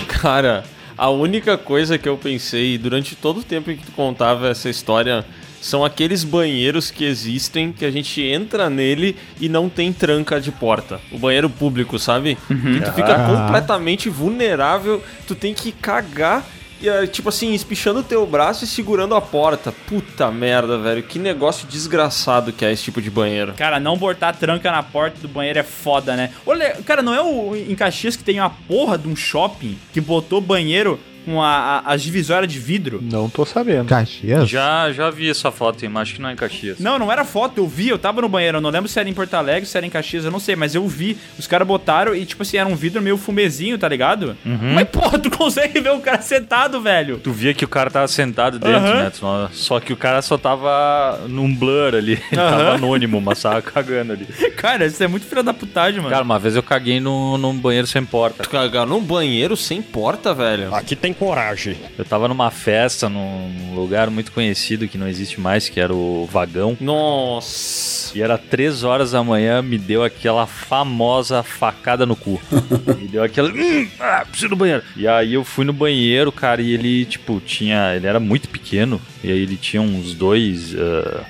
Cara, 0.08 0.64
a 0.96 1.10
única 1.10 1.58
coisa 1.58 1.98
que 1.98 2.08
eu 2.08 2.16
pensei 2.16 2.78
durante 2.78 3.14
todo 3.16 3.40
o 3.40 3.42
tempo 3.42 3.70
em 3.70 3.76
que 3.76 3.86
tu 3.86 3.92
contava 3.92 4.48
essa 4.48 4.68
história 4.68 5.24
são 5.66 5.84
aqueles 5.84 6.22
banheiros 6.22 6.92
que 6.92 7.04
existem 7.04 7.72
que 7.72 7.84
a 7.84 7.90
gente 7.90 8.22
entra 8.22 8.70
nele 8.70 9.16
e 9.40 9.48
não 9.48 9.68
tem 9.68 9.92
tranca 9.92 10.40
de 10.40 10.52
porta. 10.52 11.00
O 11.10 11.18
banheiro 11.18 11.50
público, 11.50 11.98
sabe? 11.98 12.38
Que 12.46 12.80
tu 12.80 12.92
fica 12.92 13.16
Aham. 13.16 13.46
completamente 13.46 14.08
vulnerável, 14.08 15.02
tu 15.26 15.34
tem 15.34 15.52
que 15.52 15.72
cagar 15.72 16.46
e, 16.80 16.88
é, 16.88 17.06
tipo 17.06 17.30
assim, 17.30 17.52
espichando 17.52 18.00
o 18.00 18.02
teu 18.04 18.24
braço 18.26 18.62
e 18.62 18.66
segurando 18.66 19.14
a 19.16 19.20
porta. 19.20 19.72
Puta 19.88 20.30
merda, 20.30 20.78
velho. 20.78 21.02
Que 21.02 21.18
negócio 21.18 21.66
desgraçado 21.66 22.52
que 22.52 22.64
é 22.64 22.72
esse 22.72 22.84
tipo 22.84 23.02
de 23.02 23.10
banheiro. 23.10 23.54
Cara, 23.54 23.80
não 23.80 23.96
botar 23.96 24.34
tranca 24.34 24.70
na 24.70 24.84
porta 24.84 25.18
do 25.20 25.26
banheiro 25.28 25.58
é 25.58 25.64
foda, 25.64 26.14
né? 26.14 26.30
Olha, 26.46 26.76
cara, 26.84 27.02
não 27.02 27.12
é 27.14 27.20
o 27.20 27.56
em 27.56 27.74
Caxias 27.74 28.14
que 28.14 28.22
tem 28.22 28.38
uma 28.38 28.50
porra 28.50 28.96
de 28.96 29.08
um 29.08 29.16
shopping 29.16 29.76
que 29.92 30.00
botou 30.00 30.40
banheiro 30.40 31.00
com 31.26 31.42
a, 31.42 31.82
a- 31.84 31.92
as 31.92 32.02
divisórias 32.02 32.50
de 32.50 32.58
vidro? 32.58 33.00
Não 33.02 33.28
tô 33.28 33.44
sabendo. 33.44 33.88
Caxias? 33.88 34.48
já, 34.48 34.90
já 34.92 35.10
vi 35.10 35.28
essa 35.28 35.50
foto, 35.50 35.82
hein, 35.84 35.90
mas 35.90 36.02
acho 36.02 36.14
que 36.14 36.22
não 36.22 36.30
é 36.30 36.32
em 36.32 36.36
Caxias. 36.36 36.78
Não, 36.78 36.98
não 36.98 37.10
era 37.12 37.24
foto, 37.24 37.58
eu 37.58 37.66
vi, 37.66 37.88
eu 37.88 37.98
tava 37.98 38.22
no 38.22 38.28
banheiro, 38.28 38.58
eu 38.58 38.60
não 38.62 38.70
lembro 38.70 38.88
se 38.88 38.98
era 38.98 39.08
em 39.08 39.12
Porto 39.12 39.34
Alegre, 39.34 39.66
se 39.68 39.76
era 39.76 39.84
em 39.84 39.90
Caxias, 39.90 40.24
eu 40.24 40.30
não 40.30 40.38
sei, 40.40 40.54
mas 40.56 40.74
eu 40.74 40.86
vi. 40.88 41.18
Os 41.38 41.46
caras 41.46 41.66
botaram 41.66 42.14
e, 42.14 42.24
tipo 42.24 42.42
assim, 42.42 42.56
era 42.56 42.68
um 42.68 42.76
vidro 42.76 43.02
meio 43.02 43.16
fumezinho, 43.18 43.76
tá 43.76 43.88
ligado? 43.88 44.36
Uhum. 44.46 44.72
Mas, 44.74 44.88
porra, 44.88 45.18
tu 45.18 45.30
consegue 45.30 45.80
ver 45.80 45.90
o 45.90 46.00
cara 46.00 46.20
sentado, 46.22 46.80
velho. 46.80 47.18
Tu 47.18 47.32
via 47.32 47.52
que 47.52 47.64
o 47.64 47.68
cara 47.68 47.90
tava 47.90 48.06
sentado 48.08 48.58
dentro, 48.58 48.76
Aham. 48.78 48.94
né? 49.42 49.48
Só- 49.52 49.80
que 49.80 49.92
o 49.92 49.96
cara 49.96 50.22
só 50.22 50.38
tava 50.38 51.20
num 51.28 51.52
blur 51.54 51.94
ali. 51.94 52.12
Ele 52.32 52.40
Aham. 52.40 52.50
tava 52.58 52.74
anônimo, 52.74 53.20
mas 53.20 53.42
tava 53.42 53.60
cagando 53.62 54.12
ali. 54.12 54.26
Cara, 54.56 54.86
isso 54.86 55.02
é 55.02 55.06
muito 55.08 55.26
filha 55.26 55.42
da 55.42 55.52
putagem, 55.54 55.98
mano. 56.00 56.10
Cara, 56.10 56.24
uma 56.24 56.38
vez 56.38 56.56
eu 56.56 56.62
caguei 56.62 56.98
no, 57.00 57.36
num 57.38 57.54
banheiro 57.56 57.86
sem 57.86 58.04
porta. 58.04 58.42
Tu 58.42 58.48
cagar 58.50 58.86
num 58.86 59.00
banheiro 59.00 59.56
sem 59.56 59.80
porta, 59.82 60.32
velho. 60.34 60.74
Aqui 60.74 60.96
tem 60.96 61.12
coragem. 61.18 61.76
Eu 61.98 62.04
tava 62.04 62.28
numa 62.28 62.50
festa 62.50 63.08
num 63.08 63.74
lugar 63.74 64.10
muito 64.10 64.32
conhecido 64.32 64.88
que 64.88 64.98
não 64.98 65.08
existe 65.08 65.40
mais, 65.40 65.68
que 65.68 65.80
era 65.80 65.94
o 65.94 66.26
Vagão. 66.30 66.76
Nossa. 66.80 68.16
E 68.16 68.22
era 68.22 68.38
três 68.38 68.84
horas 68.84 69.10
da 69.10 69.22
manhã, 69.22 69.60
me 69.60 69.78
deu 69.78 70.02
aquela 70.02 70.46
famosa 70.46 71.42
facada 71.42 72.06
no 72.06 72.16
cu. 72.16 72.40
me 72.98 73.08
deu 73.08 73.22
aquela. 73.22 73.50
Hum, 73.50 73.88
ah, 74.00 74.24
preciso 74.24 74.50
no 74.50 74.56
banheiro. 74.56 74.82
E 74.96 75.06
aí 75.06 75.34
eu 75.34 75.44
fui 75.44 75.64
no 75.64 75.72
banheiro, 75.72 76.30
cara, 76.30 76.62
e 76.62 76.72
ele, 76.72 77.04
tipo, 77.04 77.40
tinha. 77.40 77.94
Ele 77.94 78.06
era 78.06 78.20
muito 78.20 78.48
pequeno. 78.48 79.00
E 79.22 79.30
aí 79.30 79.38
ele 79.38 79.56
tinha 79.56 79.82
uns 79.82 80.14
dois 80.14 80.72
uh, 80.74 81.24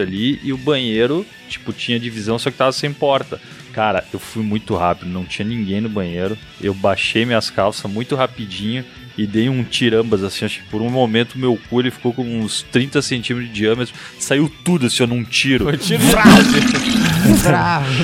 ali. 0.00 0.38
E 0.42 0.52
o 0.52 0.58
banheiro, 0.58 1.24
tipo, 1.48 1.72
tinha 1.72 1.98
divisão, 1.98 2.38
só 2.38 2.50
que 2.50 2.56
tava 2.56 2.72
sem 2.72 2.92
porta. 2.92 3.40
Cara, 3.72 4.04
eu 4.12 4.20
fui 4.20 4.42
muito 4.42 4.76
rápido, 4.76 5.08
não 5.08 5.24
tinha 5.24 5.46
ninguém 5.46 5.80
no 5.80 5.88
banheiro. 5.88 6.38
Eu 6.60 6.74
baixei 6.74 7.24
minhas 7.24 7.50
calças 7.50 7.90
muito 7.90 8.14
rapidinho 8.14 8.84
e 9.16 9.26
dei 9.26 9.48
um 9.48 9.62
tirambas, 9.62 10.22
assim, 10.22 10.44
acho 10.44 10.62
que 10.62 10.68
por 10.68 10.82
um 10.82 10.90
momento 10.90 11.38
meu 11.38 11.58
cu 11.68 11.80
ele 11.80 11.90
ficou 11.90 12.12
com 12.12 12.22
uns 12.22 12.62
30 12.72 13.00
centímetros 13.00 13.48
de 13.48 13.54
diâmetro, 13.54 13.94
saiu 14.18 14.50
tudo 14.64 14.86
assim, 14.86 15.02
ó, 15.02 15.06
num 15.06 15.22
tiro. 15.22 15.64
Foi 15.64 15.76
tiro 15.76 16.02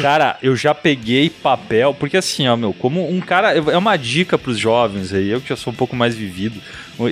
Cara, 0.00 0.38
eu 0.42 0.56
já 0.56 0.74
peguei 0.74 1.28
papel, 1.28 1.92
porque 1.92 2.16
assim, 2.16 2.46
ó, 2.48 2.56
meu, 2.56 2.72
como 2.72 3.08
um 3.10 3.20
cara. 3.20 3.52
É 3.52 3.76
uma 3.76 3.96
dica 3.96 4.38
pros 4.38 4.58
jovens 4.58 5.12
aí, 5.12 5.28
eu 5.28 5.40
que 5.40 5.48
já 5.48 5.56
sou 5.56 5.72
um 5.72 5.76
pouco 5.76 5.96
mais 5.96 6.14
vivido. 6.14 6.60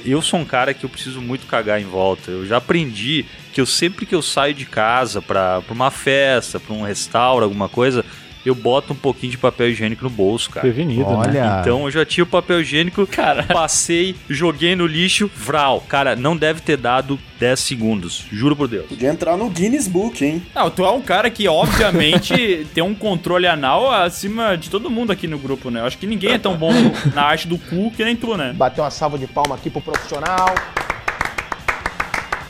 Eu 0.05 0.21
sou 0.21 0.39
um 0.39 0.45
cara 0.45 0.75
que 0.75 0.85
eu 0.85 0.89
preciso 0.89 1.21
muito 1.21 1.47
cagar 1.47 1.81
em 1.81 1.85
volta. 1.85 2.31
Eu 2.31 2.47
já 2.47 2.59
aprendi 2.59 3.25
que 3.53 3.61
eu 3.61 3.67
sempre 3.67 4.07
que 4.07 4.15
eu 4.15 4.23
saio 4.23 4.55
de 4.55 4.65
casa 4.65 5.21
pra, 5.21 5.61
pra 5.63 5.75
uma 5.75 5.91
festa, 5.91 6.61
pra 6.61 6.75
um 6.75 6.83
restaurante, 6.83 7.45
alguma 7.45 7.69
coisa, 7.69 8.05
eu 8.49 8.55
boto 8.55 8.93
um 8.93 8.97
pouquinho 8.97 9.31
de 9.31 9.39
papel 9.39 9.71
higiênico 9.71 10.05
no 10.05 10.11
bolso, 10.11 10.51
cara. 10.51 10.61
Prevenido, 10.61 11.09
né? 11.11 11.17
Olha. 11.17 11.59
Então 11.61 11.85
eu 11.85 11.91
já 11.91 12.05
tinha 12.05 12.25
o 12.25 12.27
papel 12.27 12.61
higiênico, 12.61 13.07
cara, 13.07 13.45
passei, 13.45 14.15
joguei 14.29 14.75
no 14.75 14.87
lixo, 14.87 15.31
vral. 15.35 15.83
Cara, 15.89 16.17
não 16.17 16.37
deve 16.37 16.61
ter 16.61 16.77
dado 16.77 17.19
10 17.39 17.61
segundos, 17.61 18.25
juro 18.33 18.57
por 18.57 18.69
Deus. 18.69 18.87
Podia 18.87 19.11
entrar 19.11 19.37
no 19.37 19.49
Guinness 19.49 19.87
Book, 19.87 20.25
hein? 20.25 20.43
Não, 20.55 20.71
tu 20.71 20.85
é 20.85 20.91
um 20.91 21.01
cara 21.01 21.31
que, 21.31 21.47
obviamente, 21.47 22.67
tem 22.75 22.83
um 22.83 22.95
controle 22.95 23.47
anal 23.47 23.91
acima 23.93 24.57
de 24.57 24.71
todo 24.71 24.91
mundo 24.91 25.13
aqui 25.13 25.27
no 25.27 25.39
grupo, 25.39 25.71
né? 25.71 25.81
Eu 25.81 25.87
acho 25.87 25.99
que 25.99 26.07
ninguém 26.07 26.33
é 26.33 26.39
tão 26.39 26.57
bom 26.57 26.73
na 27.15 27.23
arte 27.23 27.47
do 27.47 27.59
cu 27.59 27.91
que 27.91 28.05
nem 28.05 28.17
tu, 28.17 28.37
né? 28.37 28.53
Bateu 28.55 28.83
uma 28.85 28.91
salva 28.91 29.19
de 29.19 29.27
palma 29.27 29.55
aqui 29.55 29.71
pro 29.71 29.81
profissional. 29.81 30.55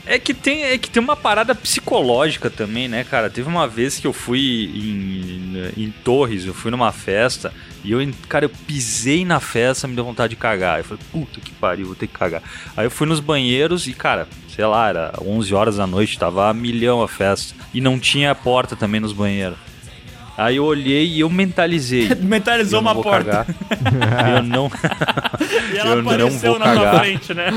É 0.09 0.17
que 0.17 0.33
tem, 0.33 0.63
é 0.63 0.75
que 0.75 0.89
tem 0.89 1.03
uma 1.03 1.15
parada 1.15 1.53
psicológica 1.53 2.49
também, 2.49 2.87
né, 2.87 3.03
cara? 3.03 3.29
Teve 3.29 3.47
uma 3.47 3.67
vez 3.67 3.99
que 3.99 4.07
eu 4.07 4.11
fui 4.11 4.71
em, 4.73 5.83
em 5.83 5.91
Torres, 6.03 6.45
eu 6.47 6.53
fui 6.55 6.71
numa 6.71 6.91
festa 6.91 7.53
e 7.83 7.91
eu, 7.91 7.99
cara, 8.27 8.45
eu 8.45 8.49
pisei 8.49 9.23
na 9.23 9.39
festa, 9.39 9.87
me 9.87 9.95
deu 9.95 10.03
vontade 10.03 10.31
de 10.31 10.35
cagar. 10.35 10.79
Eu 10.79 10.83
falei, 10.83 11.03
puta 11.11 11.39
que 11.39 11.51
pariu, 11.51 11.85
vou 11.85 11.95
ter 11.95 12.07
que 12.07 12.17
cagar. 12.17 12.41
Aí 12.75 12.87
eu 12.87 12.89
fui 12.89 13.05
nos 13.05 13.19
banheiros 13.19 13.85
e, 13.85 13.93
cara, 13.93 14.27
sei 14.47 14.65
lá, 14.65 14.89
era 14.89 15.13
11 15.21 15.53
horas 15.53 15.75
da 15.75 15.85
noite, 15.85 16.17
tava 16.17 16.49
a 16.49 16.53
milhão 16.55 17.03
a 17.03 17.07
festa. 17.07 17.53
E 17.71 17.79
não 17.79 17.99
tinha 17.99 18.33
porta 18.33 18.75
também 18.75 18.99
nos 18.99 19.13
banheiros. 19.13 19.68
Aí 20.39 20.55
eu 20.55 20.63
olhei 20.63 21.05
e 21.05 21.19
eu 21.19 21.29
mentalizei. 21.29 22.15
Mentalizou 22.23 22.77
eu 22.77 22.81
uma 22.81 22.95
porta. 22.95 23.45
eu 24.37 24.43
não. 24.43 24.71
E 25.73 25.77
ela 25.77 25.89
eu 25.89 26.01
não 26.01 26.11
apareceu 26.11 26.51
vou 26.51 26.59
na 26.59 26.73
tua 26.73 26.83
cagar. 26.85 26.99
frente, 27.01 27.33
né? 27.33 27.49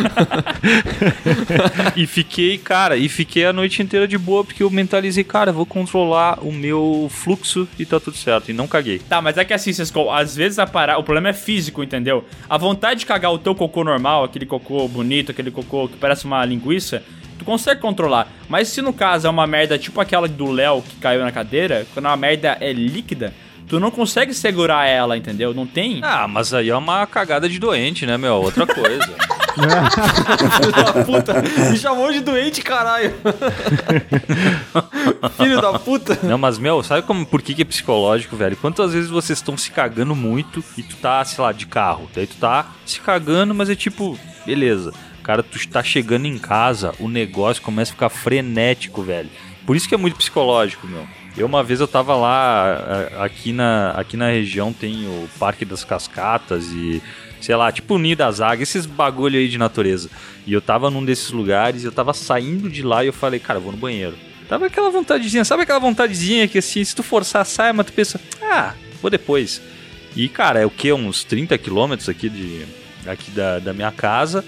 e 1.94 2.04
fiquei, 2.08 2.58
cara, 2.58 2.96
e 2.96 3.08
fiquei 3.08 3.46
a 3.46 3.52
noite 3.52 3.80
inteira 3.80 4.08
de 4.08 4.18
boa, 4.18 4.44
porque 4.44 4.64
eu 4.64 4.70
mentalizei, 4.70 5.22
cara, 5.22 5.52
vou 5.52 5.64
controlar 5.64 6.40
o 6.42 6.50
meu 6.50 7.06
fluxo 7.08 7.68
e 7.78 7.86
tá 7.86 8.00
tudo 8.00 8.16
certo. 8.16 8.50
E 8.50 8.52
não 8.52 8.66
caguei. 8.66 8.98
Tá, 8.98 9.22
mas 9.22 9.38
é 9.38 9.44
que 9.44 9.54
assim, 9.54 9.72
Sescol, 9.72 10.12
às 10.12 10.34
vezes 10.34 10.58
a 10.58 10.66
para... 10.66 10.98
o 10.98 11.04
problema 11.04 11.28
é 11.28 11.32
físico, 11.32 11.84
entendeu? 11.84 12.24
A 12.50 12.58
vontade 12.58 13.00
de 13.00 13.06
cagar 13.06 13.32
o 13.32 13.38
teu 13.38 13.54
cocô 13.54 13.84
normal, 13.84 14.24
aquele 14.24 14.44
cocô 14.44 14.88
bonito, 14.88 15.30
aquele 15.30 15.52
cocô 15.52 15.86
que 15.86 15.96
parece 15.98 16.24
uma 16.24 16.44
linguiça, 16.44 17.04
tu 17.42 17.44
consegue 17.44 17.80
controlar. 17.80 18.28
Mas 18.48 18.68
se 18.68 18.80
no 18.80 18.92
caso 18.92 19.26
é 19.26 19.30
uma 19.30 19.46
merda 19.46 19.76
tipo 19.76 20.00
aquela 20.00 20.28
do 20.28 20.50
Léo 20.50 20.82
que 20.82 20.96
caiu 20.96 21.20
na 21.20 21.32
cadeira, 21.32 21.86
quando 21.92 22.06
a 22.06 22.16
merda 22.16 22.56
é 22.60 22.72
líquida, 22.72 23.34
tu 23.68 23.80
não 23.80 23.90
consegue 23.90 24.32
segurar 24.32 24.86
ela, 24.86 25.16
entendeu? 25.16 25.52
Não 25.52 25.66
tem. 25.66 26.00
Ah, 26.02 26.28
mas 26.28 26.54
aí 26.54 26.70
é 26.70 26.76
uma 26.76 27.06
cagada 27.06 27.48
de 27.48 27.58
doente, 27.58 28.06
né, 28.06 28.16
meu? 28.16 28.34
Outra 28.34 28.66
coisa. 28.66 29.12
Filho 29.52 30.72
da 30.72 31.04
puta. 31.04 31.42
Me 31.70 31.76
chamou 31.76 32.10
de 32.10 32.20
doente, 32.20 32.62
caralho. 32.62 33.12
Filho 35.36 35.60
da 35.60 35.78
puta. 35.78 36.18
Não, 36.22 36.38
mas, 36.38 36.58
meu, 36.58 36.82
sabe 36.82 37.02
como, 37.06 37.26
por 37.26 37.42
que, 37.42 37.54
que 37.54 37.60
é 37.60 37.64
psicológico, 37.64 38.34
velho? 38.34 38.56
Quantas 38.56 38.94
vezes 38.94 39.10
vocês 39.10 39.38
estão 39.40 39.54
se 39.56 39.70
cagando 39.70 40.16
muito 40.16 40.64
e 40.78 40.82
tu 40.82 40.96
tá, 40.96 41.22
sei 41.24 41.44
lá, 41.44 41.52
de 41.52 41.66
carro? 41.66 42.08
Daí 42.14 42.26
tu 42.26 42.36
tá 42.36 42.66
se 42.86 42.98
cagando, 43.00 43.54
mas 43.54 43.68
é 43.68 43.74
tipo, 43.74 44.18
beleza. 44.46 44.94
Cara, 45.22 45.42
tu 45.42 45.58
tá 45.68 45.82
chegando 45.82 46.26
em 46.26 46.38
casa, 46.38 46.92
o 46.98 47.08
negócio 47.08 47.62
começa 47.62 47.92
a 47.92 47.94
ficar 47.94 48.08
frenético, 48.08 49.02
velho. 49.02 49.28
Por 49.64 49.76
isso 49.76 49.88
que 49.88 49.94
é 49.94 49.98
muito 49.98 50.16
psicológico, 50.16 50.86
meu. 50.86 51.06
Eu 51.36 51.46
uma 51.46 51.62
vez 51.62 51.80
eu 51.80 51.88
tava 51.88 52.14
lá, 52.14 53.08
a- 53.16 53.24
aqui 53.24 53.52
na, 53.52 53.90
aqui 53.92 54.16
na 54.16 54.28
região 54.28 54.72
tem 54.72 55.06
o 55.06 55.28
Parque 55.38 55.64
das 55.64 55.84
Cascatas 55.84 56.66
e, 56.72 57.00
sei 57.40 57.54
lá, 57.56 57.70
tipo 57.72 57.94
o 57.94 57.98
Ninho 57.98 58.16
das 58.16 58.40
Águias, 58.40 58.68
esses 58.68 58.84
bagulho 58.84 59.38
aí 59.38 59.48
de 59.48 59.56
natureza. 59.56 60.10
E 60.46 60.52
eu 60.52 60.60
tava 60.60 60.90
num 60.90 61.04
desses 61.04 61.30
lugares, 61.30 61.84
eu 61.84 61.92
tava 61.92 62.12
saindo 62.12 62.68
de 62.68 62.82
lá 62.82 63.02
e 63.04 63.06
eu 63.06 63.12
falei, 63.12 63.38
cara, 63.40 63.58
eu 63.58 63.62
vou 63.62 63.72
no 63.72 63.78
banheiro. 63.78 64.14
Tava 64.48 64.66
aquela 64.66 64.90
vontadezinha, 64.90 65.44
sabe 65.44 65.62
aquela 65.62 65.78
vontadezinha 65.78 66.46
que 66.48 66.58
assim, 66.58 66.84
se 66.84 66.94
tu 66.94 67.02
forçar, 67.02 67.46
sai, 67.46 67.72
mas 67.72 67.86
tu 67.86 67.92
pensa, 67.92 68.20
ah, 68.42 68.74
vou 69.00 69.10
depois. 69.10 69.62
E, 70.14 70.28
cara, 70.28 70.60
é 70.60 70.66
o 70.66 70.70
que? 70.70 70.92
Uns 70.92 71.24
30 71.24 71.56
quilômetros 71.56 72.08
aqui, 72.10 72.28
de, 72.28 72.66
aqui 73.06 73.30
da, 73.30 73.58
da 73.60 73.72
minha 73.72 73.90
casa. 73.90 74.44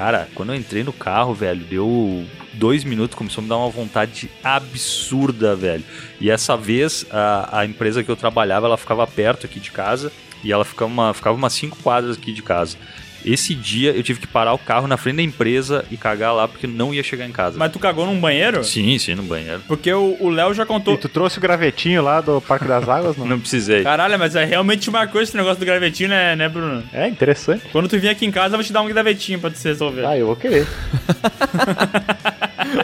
Cara, 0.00 0.30
quando 0.34 0.54
eu 0.54 0.56
entrei 0.56 0.82
no 0.82 0.94
carro, 0.94 1.34
velho, 1.34 1.62
deu 1.62 2.24
dois 2.54 2.84
minutos, 2.84 3.14
começou 3.14 3.42
a 3.42 3.42
me 3.42 3.50
dar 3.50 3.58
uma 3.58 3.68
vontade 3.68 4.30
absurda, 4.42 5.54
velho. 5.54 5.84
E 6.18 6.30
essa 6.30 6.56
vez, 6.56 7.04
a, 7.10 7.58
a 7.58 7.66
empresa 7.66 8.02
que 8.02 8.10
eu 8.10 8.16
trabalhava, 8.16 8.64
ela 8.64 8.78
ficava 8.78 9.06
perto 9.06 9.44
aqui 9.44 9.60
de 9.60 9.70
casa. 9.70 10.10
E 10.42 10.50
ela 10.50 10.64
ficava, 10.64 10.90
uma, 10.90 11.12
ficava 11.12 11.36
umas 11.36 11.52
cinco 11.52 11.76
quadras 11.82 12.16
aqui 12.16 12.32
de 12.32 12.42
casa. 12.42 12.78
Esse 13.24 13.54
dia 13.54 13.92
eu 13.92 14.02
tive 14.02 14.20
que 14.20 14.26
parar 14.26 14.52
o 14.52 14.58
carro 14.58 14.86
na 14.86 14.96
frente 14.96 15.16
da 15.16 15.22
empresa 15.22 15.84
e 15.90 15.96
cagar 15.96 16.34
lá, 16.34 16.46
porque 16.46 16.66
não 16.66 16.92
ia 16.94 17.02
chegar 17.02 17.26
em 17.26 17.32
casa. 17.32 17.58
Mas 17.58 17.72
tu 17.72 17.78
cagou 17.78 18.06
num 18.06 18.20
banheiro? 18.20 18.62
Sim, 18.64 18.98
sim, 18.98 19.14
no 19.14 19.22
banheiro. 19.22 19.62
Porque 19.66 19.92
o 19.92 20.16
o 20.20 20.28
Léo 20.28 20.52
já 20.52 20.66
contou. 20.66 20.94
E 20.94 20.98
tu 20.98 21.08
trouxe 21.08 21.38
o 21.38 21.40
gravetinho 21.40 22.02
lá 22.02 22.20
do 22.20 22.40
Parque 22.40 22.66
das 22.66 22.88
Águas, 22.88 23.16
não? 23.16 23.26
Não 23.30 23.40
precisei. 23.40 23.82
Caralho, 23.82 24.18
mas 24.18 24.34
é 24.34 24.44
realmente 24.44 24.88
uma 24.90 25.06
coisa 25.06 25.30
esse 25.30 25.36
negócio 25.36 25.58
do 25.58 25.64
gravetinho, 25.66 26.08
né, 26.08 26.34
né, 26.36 26.48
Bruno? 26.48 26.82
É 26.92 27.06
interessante. 27.08 27.64
Quando 27.72 27.88
tu 27.88 27.98
vir 27.98 28.08
aqui 28.08 28.26
em 28.26 28.30
casa, 28.30 28.54
eu 28.54 28.58
vou 28.58 28.64
te 28.64 28.72
dar 28.72 28.82
um 28.82 28.88
gravetinho 28.88 29.38
pra 29.38 29.50
tu 29.50 29.58
se 29.58 29.68
resolver. 29.68 30.04
Ah, 30.04 30.16
eu 30.16 30.26
vou 30.26 30.36
querer. 30.36 30.66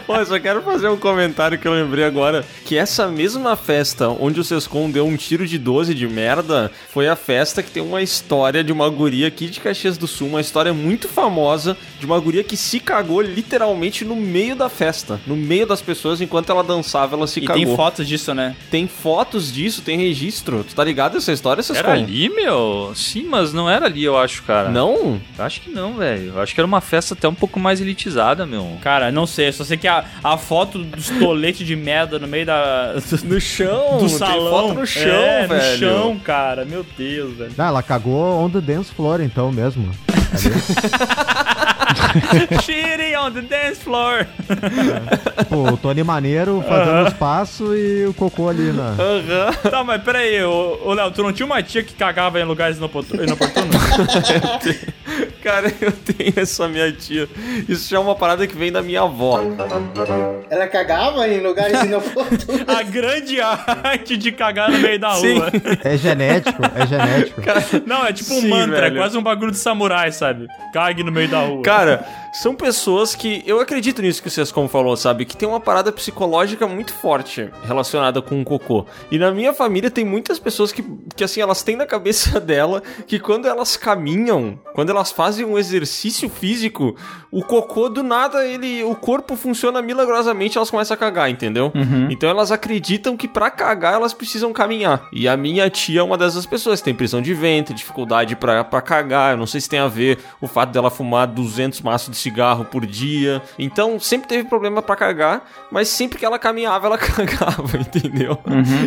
Pô, 0.05 0.15
eu 0.15 0.25
só 0.25 0.39
quero 0.39 0.61
fazer 0.61 0.87
um 0.89 0.97
comentário 0.97 1.57
que 1.57 1.67
eu 1.67 1.73
lembrei 1.73 2.03
agora. 2.03 2.45
Que 2.65 2.77
essa 2.77 3.07
mesma 3.07 3.55
festa 3.55 4.09
onde 4.09 4.39
o 4.39 4.43
Sescon 4.43 4.89
deu 4.89 5.05
um 5.05 5.15
tiro 5.15 5.45
de 5.47 5.57
12 5.57 5.93
de 5.93 6.07
merda 6.07 6.71
foi 6.89 7.07
a 7.07 7.15
festa 7.15 7.63
que 7.63 7.71
tem 7.71 7.81
uma 7.83 8.01
história 8.01 8.63
de 8.63 8.71
uma 8.71 8.89
guria 8.89 9.27
aqui 9.27 9.47
de 9.47 9.59
Caxias 9.59 9.97
do 9.97 10.07
Sul, 10.07 10.27
uma 10.29 10.41
história 10.41 10.73
muito 10.73 11.07
famosa 11.07 11.77
de 11.99 12.05
uma 12.05 12.19
guria 12.19 12.43
que 12.43 12.57
se 12.57 12.79
cagou 12.79 13.21
literalmente 13.21 14.03
no 14.05 14.15
meio 14.15 14.55
da 14.55 14.69
festa, 14.69 15.19
no 15.25 15.35
meio 15.35 15.65
das 15.65 15.81
pessoas, 15.81 16.21
enquanto 16.21 16.51
ela 16.51 16.63
dançava, 16.63 17.15
ela 17.15 17.27
se 17.27 17.39
E 17.39 17.45
cagou. 17.45 17.63
tem 17.63 17.75
fotos 17.75 18.07
disso, 18.07 18.33
né? 18.33 18.55
Tem 18.69 18.87
fotos 18.87 19.51
disso, 19.51 19.81
tem 19.81 19.97
registro. 19.97 20.63
Tu 20.67 20.75
tá 20.75 20.83
ligado 20.83 21.17
essa 21.17 21.31
história, 21.31 21.63
Sescon? 21.63 21.79
Era 21.89 21.93
ali, 21.93 22.29
meu? 22.29 22.91
Sim, 22.95 23.23
mas 23.29 23.53
não 23.53 23.69
era 23.69 23.85
ali, 23.85 24.03
eu 24.03 24.17
acho, 24.17 24.43
cara. 24.43 24.69
Não? 24.69 25.19
Acho 25.37 25.61
que 25.61 25.69
não, 25.69 25.93
velho. 25.95 26.33
Eu 26.35 26.41
acho 26.41 26.53
que 26.53 26.59
era 26.59 26.67
uma 26.67 26.81
festa 26.81 27.13
até 27.13 27.27
um 27.27 27.33
pouco 27.35 27.59
mais 27.59 27.79
elitizada, 27.81 28.45
meu. 28.45 28.77
Cara, 28.81 29.11
não 29.11 29.25
sei, 29.25 29.47
eu 29.49 29.53
só 29.53 29.63
sei 29.63 29.76
que 29.77 29.87
a, 29.87 30.03
a 30.23 30.37
foto 30.37 30.79
dos 30.79 31.09
toletes 31.09 31.65
de 31.65 31.75
merda 31.75 32.19
no 32.19 32.27
meio 32.27 32.45
da. 32.45 32.95
No 33.23 33.39
chão, 33.39 33.93
do 33.97 34.07
tem 34.07 34.09
salão. 34.09 34.49
foto 34.51 34.73
no 34.79 34.85
chão, 34.85 35.09
é, 35.09 35.47
velho. 35.47 35.71
No 35.71 35.77
chão, 35.77 36.19
cara. 36.19 36.65
Meu 36.65 36.85
Deus, 36.97 37.37
velho. 37.37 37.51
Ah, 37.57 37.67
ela 37.67 37.83
cagou 37.83 38.43
on 38.43 38.49
the 38.49 38.61
dance 38.61 38.91
floor, 38.93 39.21
então 39.21 39.51
mesmo. 39.51 39.89
Cheating 42.63 43.15
on 43.15 43.31
the 43.31 43.41
dance 43.41 43.79
floor. 43.81 44.25
Pô, 45.49 45.71
o 45.73 45.77
Tony 45.77 46.03
Maneiro 46.03 46.63
fazendo 46.67 47.07
os 47.07 47.13
passos 47.13 47.75
e 47.77 48.05
o 48.07 48.13
cocô 48.13 48.49
ali 48.49 48.71
na. 48.71 48.95
tá, 49.69 49.83
mas 49.83 50.01
peraí, 50.03 50.43
ô, 50.43 50.93
Léo, 50.93 51.11
tu 51.11 51.23
não 51.23 51.31
tinha 51.33 51.45
uma 51.45 51.61
tia 51.63 51.83
que 51.83 51.93
cagava 51.93 52.39
em 52.39 52.43
lugares 52.43 52.77
inoportu- 52.77 53.21
inoportunos? 53.21 53.75
Cara, 55.43 55.71
eu 55.79 55.91
tenho 55.93 56.33
essa 56.35 56.67
minha 56.67 56.91
tia. 56.91 57.27
Isso 57.69 57.89
já 57.89 57.97
é 57.97 57.99
uma 57.99 58.15
parada 58.15 58.45
que 58.45 58.55
vem 58.55 58.69
da 58.71 58.81
minha 58.81 59.01
avó. 59.03 59.39
Ela 60.49 60.67
cagava 60.67 61.25
em 61.27 61.39
lugares 61.41 61.81
inoportunos. 61.83 62.65
A 62.67 62.83
grande 62.83 63.39
arte 63.39 64.17
de 64.17 64.31
cagar 64.33 64.69
no 64.69 64.77
meio 64.79 64.99
da 64.99 65.11
Sim. 65.11 65.35
rua. 65.39 65.51
É 65.83 65.95
genético, 65.97 66.61
é 66.75 66.85
genético. 66.87 67.41
Não, 67.85 68.05
é 68.05 68.11
tipo 68.11 68.33
um 68.33 68.41
Sim, 68.41 68.49
mantra, 68.49 68.81
velho. 68.81 68.97
é 68.97 68.99
quase 68.99 69.17
um 69.17 69.23
bagulho 69.23 69.51
de 69.51 69.57
samurai, 69.57 70.11
sabe? 70.11 70.47
Cague 70.73 71.01
no 71.03 71.11
meio 71.11 71.29
da 71.29 71.39
rua. 71.39 71.61
Cara, 71.63 72.05
são 72.37 72.53
pessoas 72.53 73.15
que. 73.15 73.41
Eu 73.47 73.59
acredito 73.59 73.99
nisso 73.99 74.21
que 74.21 74.27
o 74.27 74.31
Sescom 74.31 74.67
falou, 74.67 74.95
sabe? 74.95 75.25
Que 75.25 75.35
tem 75.35 75.49
uma 75.49 75.59
parada 75.59 75.91
psicológica 75.91 76.67
muito 76.67 76.93
forte 76.93 77.49
relacionada 77.63 78.21
com 78.21 78.39
o 78.39 78.45
cocô. 78.45 78.85
E 79.09 79.17
na 79.17 79.31
minha 79.31 79.53
família 79.53 79.89
tem 79.89 80.05
muitas 80.05 80.37
pessoas 80.37 80.71
que, 80.71 80.83
que 81.15 81.23
assim, 81.23 81.41
elas 81.41 81.63
têm 81.63 81.75
na 81.75 81.87
cabeça 81.87 82.37
dela 82.39 82.83
que 83.07 83.17
quando 83.19 83.47
elas 83.47 83.75
caminham, 83.75 84.59
quando 84.75 84.91
elas 84.91 85.11
fazem 85.11 85.45
um 85.45 85.57
exercício 85.57 86.29
físico, 86.29 86.95
o 87.31 87.43
cocô 87.43 87.89
do 87.89 88.03
nada, 88.03 88.45
ele. 88.45 88.83
O 88.83 88.95
corpo 88.95 89.35
funciona 89.35 89.81
milagrosamente 89.81 90.57
elas 90.57 90.69
começam 90.69 90.93
a 90.93 90.97
cagar, 90.97 91.31
entendeu? 91.31 91.71
Então 92.11 92.29
elas 92.29 92.51
acreditam 92.51 93.17
que 93.17 93.27
pra 93.27 93.49
cagar 93.49 93.95
elas 93.95 94.13
precisam 94.13 94.53
caminhar. 94.53 95.07
E 95.11 95.27
a 95.27 95.35
minha 95.35 95.67
tia 95.71 96.01
é 96.01 96.03
uma 96.03 96.17
dessas 96.17 96.45
pessoas, 96.45 96.81
tem 96.81 96.93
prisão 96.93 97.19
de 97.19 97.33
ventre, 97.33 97.73
dificuldade 97.73 98.35
pra, 98.35 98.63
pra 98.63 98.79
cagar. 98.79 99.31
Eu 99.31 99.37
não 99.37 99.47
sei 99.47 99.59
se 99.59 99.67
tem 99.67 99.79
a 99.79 99.87
ver 99.87 100.19
o 100.39 100.47
fato 100.47 100.71
dela 100.71 100.91
fumar 100.91 101.25
200 101.25 101.81
maços 101.81 102.11
de 102.11 102.26
cigarro 102.27 102.65
por 102.65 102.85
dia. 102.85 103.41
Então 103.57 103.99
sempre 103.99 104.27
teve 104.27 104.49
problema 104.49 104.81
pra 104.81 104.95
cagar, 104.95 105.49
mas 105.71 105.87
sempre 105.87 106.17
que 106.19 106.25
ela 106.25 106.37
caminhava, 106.37 106.87
ela 106.87 106.97
cagava, 106.99 107.77
entendeu? 107.77 108.37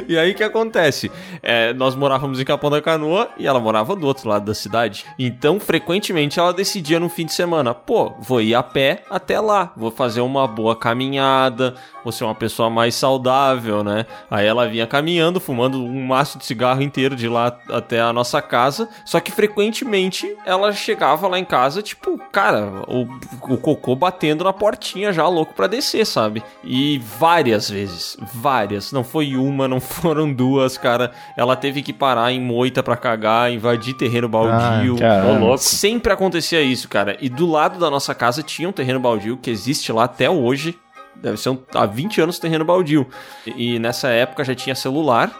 E 0.06 0.18
aí 0.18 0.32
o 0.32 0.34
que 0.34 0.44
acontece? 0.44 1.10
É, 1.42 1.72
nós 1.72 1.94
morávamos 1.94 2.38
em 2.38 2.44
Capão 2.44 2.70
da 2.70 2.82
Canoa 2.82 3.30
e 3.38 3.46
ela 3.46 3.58
morava 3.58 3.96
do 3.96 4.06
outro 4.06 4.28
lado 4.28 4.44
da 4.44 4.54
cidade. 4.54 5.04
Então, 5.18 5.58
frequentemente, 5.58 6.38
ela 6.38 6.52
decidia 6.52 7.00
no 7.00 7.08
fim 7.08 7.24
de 7.24 7.32
semana: 7.32 7.72
pô, 7.72 8.12
vou 8.20 8.40
ir 8.42 8.54
a 8.54 8.62
pé 8.62 9.02
até 9.10 9.40
lá, 9.40 9.72
vou 9.76 9.90
fazer 9.90 10.20
uma 10.20 10.46
boa 10.46 10.76
caminhada, 10.76 11.74
vou 12.04 12.12
ser 12.12 12.24
uma 12.24 12.34
pessoa 12.34 12.68
mais 12.68 12.94
saudável, 12.94 13.82
né? 13.82 14.06
Aí 14.30 14.46
ela 14.46 14.68
vinha 14.68 14.86
caminhando, 14.86 15.40
fumando 15.40 15.82
um 15.82 16.06
maço 16.06 16.38
de 16.38 16.44
cigarro 16.44 16.82
inteiro 16.82 17.16
de 17.16 17.28
lá 17.28 17.58
até 17.70 18.00
a 18.00 18.12
nossa 18.12 18.42
casa. 18.42 18.88
Só 19.04 19.18
que 19.20 19.32
frequentemente 19.32 20.36
ela 20.44 20.72
chegava 20.72 21.26
lá 21.28 21.38
em 21.38 21.44
casa, 21.44 21.82
tipo, 21.82 22.18
cara, 22.30 22.82
o, 22.86 23.06
o 23.42 23.56
cocô 23.56 23.94
batendo 23.94 24.44
na 24.44 24.52
portinha 24.52 25.12
já, 25.12 25.26
louco 25.26 25.54
pra 25.54 25.66
descer, 25.66 26.06
sabe? 26.06 26.42
E 26.64 26.98
várias 27.18 27.70
vezes, 27.70 28.16
várias. 28.34 28.92
Não 28.92 29.04
foi 29.04 29.36
uma, 29.36 29.68
não 29.68 29.80
foram 29.80 30.32
duas, 30.32 30.78
cara. 30.78 31.12
Ela 31.36 31.56
teve 31.56 31.82
que 31.82 31.92
parar 31.92 32.32
em 32.32 32.40
moita 32.40 32.82
pra 32.82 32.96
cagar, 32.96 33.52
invadir 33.52 33.94
terreno 33.94 34.28
baldio. 34.28 34.96
Ô, 34.96 35.38
louco. 35.38 35.58
Sempre 35.58 36.12
acontecia 36.12 36.60
isso, 36.62 36.88
cara. 36.88 37.16
E 37.20 37.28
do 37.28 37.46
lado 37.46 37.78
da 37.78 37.90
nossa 37.90 38.14
casa 38.14 38.42
tinha 38.42 38.68
um 38.68 38.72
terreno 38.72 39.00
baldio 39.00 39.36
que 39.36 39.50
existe 39.50 39.92
lá 39.92 40.04
até 40.04 40.28
hoje. 40.30 40.78
Deve 41.16 41.36
ser 41.36 41.50
um, 41.50 41.58
há 41.74 41.84
20 41.86 42.20
anos 42.20 42.38
terreno 42.38 42.64
baldio. 42.64 43.06
E, 43.46 43.74
e 43.74 43.78
nessa 43.78 44.08
época 44.08 44.44
já 44.44 44.54
tinha 44.54 44.74
celular. 44.74 45.30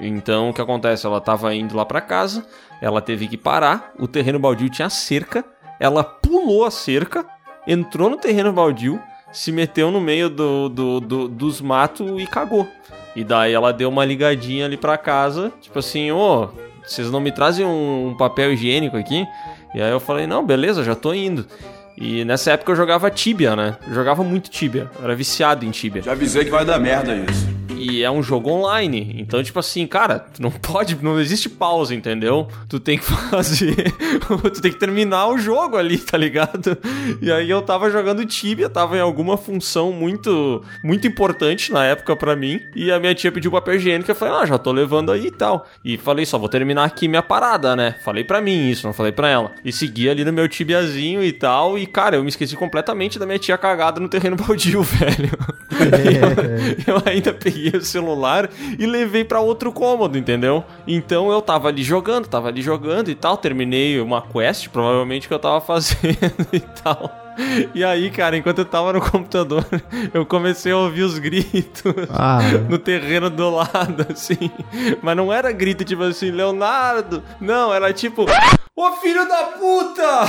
Então 0.00 0.50
o 0.50 0.54
que 0.54 0.60
acontece? 0.60 1.06
Ela 1.06 1.20
tava 1.20 1.54
indo 1.54 1.76
lá 1.76 1.84
pra 1.84 2.00
casa, 2.00 2.46
ela 2.80 3.02
teve 3.02 3.28
que 3.28 3.36
parar. 3.36 3.92
O 3.98 4.08
terreno 4.08 4.38
baldio 4.38 4.70
tinha 4.70 4.88
cerca. 4.88 5.44
Ela 5.80 6.04
pulou 6.04 6.64
a 6.64 6.70
cerca, 6.70 7.24
entrou 7.66 8.08
no 8.10 8.16
terreno 8.18 8.52
baldio, 8.52 9.00
se 9.32 9.50
meteu 9.50 9.90
no 9.90 10.00
meio 10.00 10.28
do, 10.28 10.68
do- 10.68 11.00
do- 11.00 11.28
dos 11.28 11.60
matos 11.60 12.20
e 12.20 12.26
cagou. 12.26 12.68
E 13.16 13.24
daí 13.24 13.52
ela 13.52 13.72
deu 13.72 13.88
uma 13.88 14.04
ligadinha 14.04 14.66
ali 14.66 14.76
pra 14.76 14.96
casa, 14.98 15.50
tipo 15.60 15.78
assim, 15.78 16.12
ô, 16.12 16.48
vocês 16.84 17.10
não 17.10 17.20
me 17.20 17.32
trazem 17.32 17.64
um 17.66 18.14
papel 18.18 18.52
higiênico 18.52 18.96
aqui? 18.96 19.26
E 19.74 19.80
aí 19.80 19.90
eu 19.90 19.98
falei, 20.00 20.26
não, 20.26 20.44
beleza, 20.44 20.84
já 20.84 20.94
tô 20.94 21.12
indo. 21.14 21.46
E 21.96 22.24
nessa 22.24 22.52
época 22.52 22.72
eu 22.72 22.76
jogava 22.76 23.10
Tibia, 23.10 23.54
né? 23.56 23.76
Eu 23.88 23.94
jogava 23.94 24.22
muito 24.22 24.48
Tibia, 24.50 24.90
era 25.02 25.14
viciado 25.14 25.64
em 25.66 25.70
Tibia. 25.70 26.02
Já 26.02 26.12
avisei 26.12 26.44
que 26.44 26.50
vai 26.50 26.64
dar 26.64 26.78
merda 26.78 27.14
isso. 27.14 27.46
E 27.80 28.02
é 28.02 28.10
um 28.10 28.22
jogo 28.22 28.50
online. 28.50 29.16
Então, 29.18 29.42
tipo 29.42 29.58
assim, 29.58 29.86
cara, 29.86 30.18
tu 30.18 30.42
não 30.42 30.50
pode, 30.52 31.02
não 31.02 31.18
existe 31.18 31.48
pausa, 31.48 31.94
entendeu? 31.94 32.46
Tu 32.68 32.78
tem 32.78 32.98
que 32.98 33.04
fazer. 33.30 33.74
tu 34.52 34.60
tem 34.60 34.70
que 34.70 34.78
terminar 34.78 35.28
o 35.28 35.38
jogo 35.38 35.76
ali, 35.76 35.96
tá 35.96 36.18
ligado? 36.18 36.76
E 37.22 37.32
aí 37.32 37.48
eu 37.48 37.62
tava 37.62 37.90
jogando 37.90 38.24
Tibia, 38.26 38.68
tava 38.68 38.96
em 38.96 39.00
alguma 39.00 39.36
função 39.38 39.92
muito 39.92 40.62
muito 40.84 41.06
importante 41.06 41.72
na 41.72 41.84
época 41.84 42.14
pra 42.14 42.36
mim. 42.36 42.60
E 42.76 42.92
a 42.92 43.00
minha 43.00 43.14
tia 43.14 43.32
pediu 43.32 43.50
papel 43.50 43.76
higiênico. 43.76 44.10
Eu 44.10 44.14
falei, 44.14 44.34
ah, 44.34 44.46
já 44.46 44.58
tô 44.58 44.72
levando 44.72 45.10
aí 45.10 45.26
e 45.28 45.30
tal. 45.30 45.66
E 45.82 45.96
falei, 45.96 46.26
só 46.26 46.38
vou 46.38 46.48
terminar 46.48 46.84
aqui 46.84 47.08
minha 47.08 47.22
parada, 47.22 47.74
né? 47.74 47.94
Falei 48.04 48.24
pra 48.24 48.40
mim 48.40 48.68
isso, 48.68 48.86
não 48.86 48.92
falei 48.92 49.12
pra 49.12 49.28
ela. 49.28 49.52
E 49.64 49.72
segui 49.72 50.10
ali 50.10 50.24
no 50.24 50.32
meu 50.32 50.48
tibiazinho 50.48 51.24
e 51.24 51.32
tal. 51.32 51.78
E, 51.78 51.86
cara, 51.86 52.16
eu 52.16 52.22
me 52.22 52.28
esqueci 52.28 52.56
completamente 52.56 53.18
da 53.18 53.24
minha 53.24 53.38
tia 53.38 53.56
cagada 53.56 54.00
no 54.00 54.08
terreno 54.08 54.36
baldio, 54.36 54.82
velho. 54.84 55.30
eu 56.86 57.02
ainda 57.06 57.32
peguei 57.32 57.69
o 57.76 57.84
celular 57.84 58.48
e 58.78 58.86
levei 58.86 59.24
pra 59.24 59.40
outro 59.40 59.72
cômodo, 59.72 60.16
entendeu? 60.18 60.64
Então 60.86 61.30
eu 61.30 61.40
tava 61.42 61.68
ali 61.68 61.82
jogando, 61.82 62.26
tava 62.28 62.48
ali 62.48 62.62
jogando 62.62 63.10
e 63.10 63.14
tal. 63.14 63.36
Terminei 63.36 64.00
uma 64.00 64.22
quest, 64.22 64.68
provavelmente 64.68 65.28
que 65.28 65.34
eu 65.34 65.38
tava 65.38 65.60
fazendo 65.62 66.46
e 66.52 66.60
tal. 66.60 67.10
E 67.74 67.82
aí, 67.82 68.10
cara, 68.10 68.36
enquanto 68.36 68.58
eu 68.58 68.64
tava 68.66 68.92
no 68.92 69.00
computador, 69.00 69.64
eu 70.12 70.26
comecei 70.26 70.72
a 70.72 70.76
ouvir 70.76 71.02
os 71.04 71.18
gritos 71.18 71.94
Ah. 72.10 72.40
no 72.68 72.76
terreno 72.78 73.30
do 73.30 73.48
lado, 73.48 74.06
assim. 74.10 74.50
Mas 75.00 75.16
não 75.16 75.32
era 75.32 75.50
grito 75.52 75.84
tipo 75.84 76.02
assim, 76.02 76.30
Leonardo. 76.30 77.22
Não, 77.40 77.72
era 77.72 77.92
tipo. 77.94 78.26
Ô 78.76 78.92
filho 78.92 79.26
da 79.28 79.44
puta! 79.58 80.24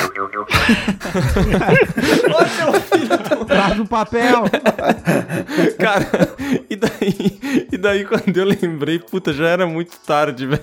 Ô 2.33 2.45
seu 2.45 2.73
filho 2.81 3.17
do 3.17 3.40
Traz 3.51 3.79
o 3.79 3.85
papel! 3.85 4.43
Cara, 5.77 6.07
e 6.69 6.75
daí, 6.75 7.67
e 7.71 7.77
daí 7.77 8.05
quando 8.05 8.35
eu 8.37 8.45
lembrei, 8.45 8.97
puta, 8.97 9.33
já 9.33 9.47
era 9.47 9.67
muito 9.67 9.97
tarde, 9.99 10.45
velho. 10.47 10.61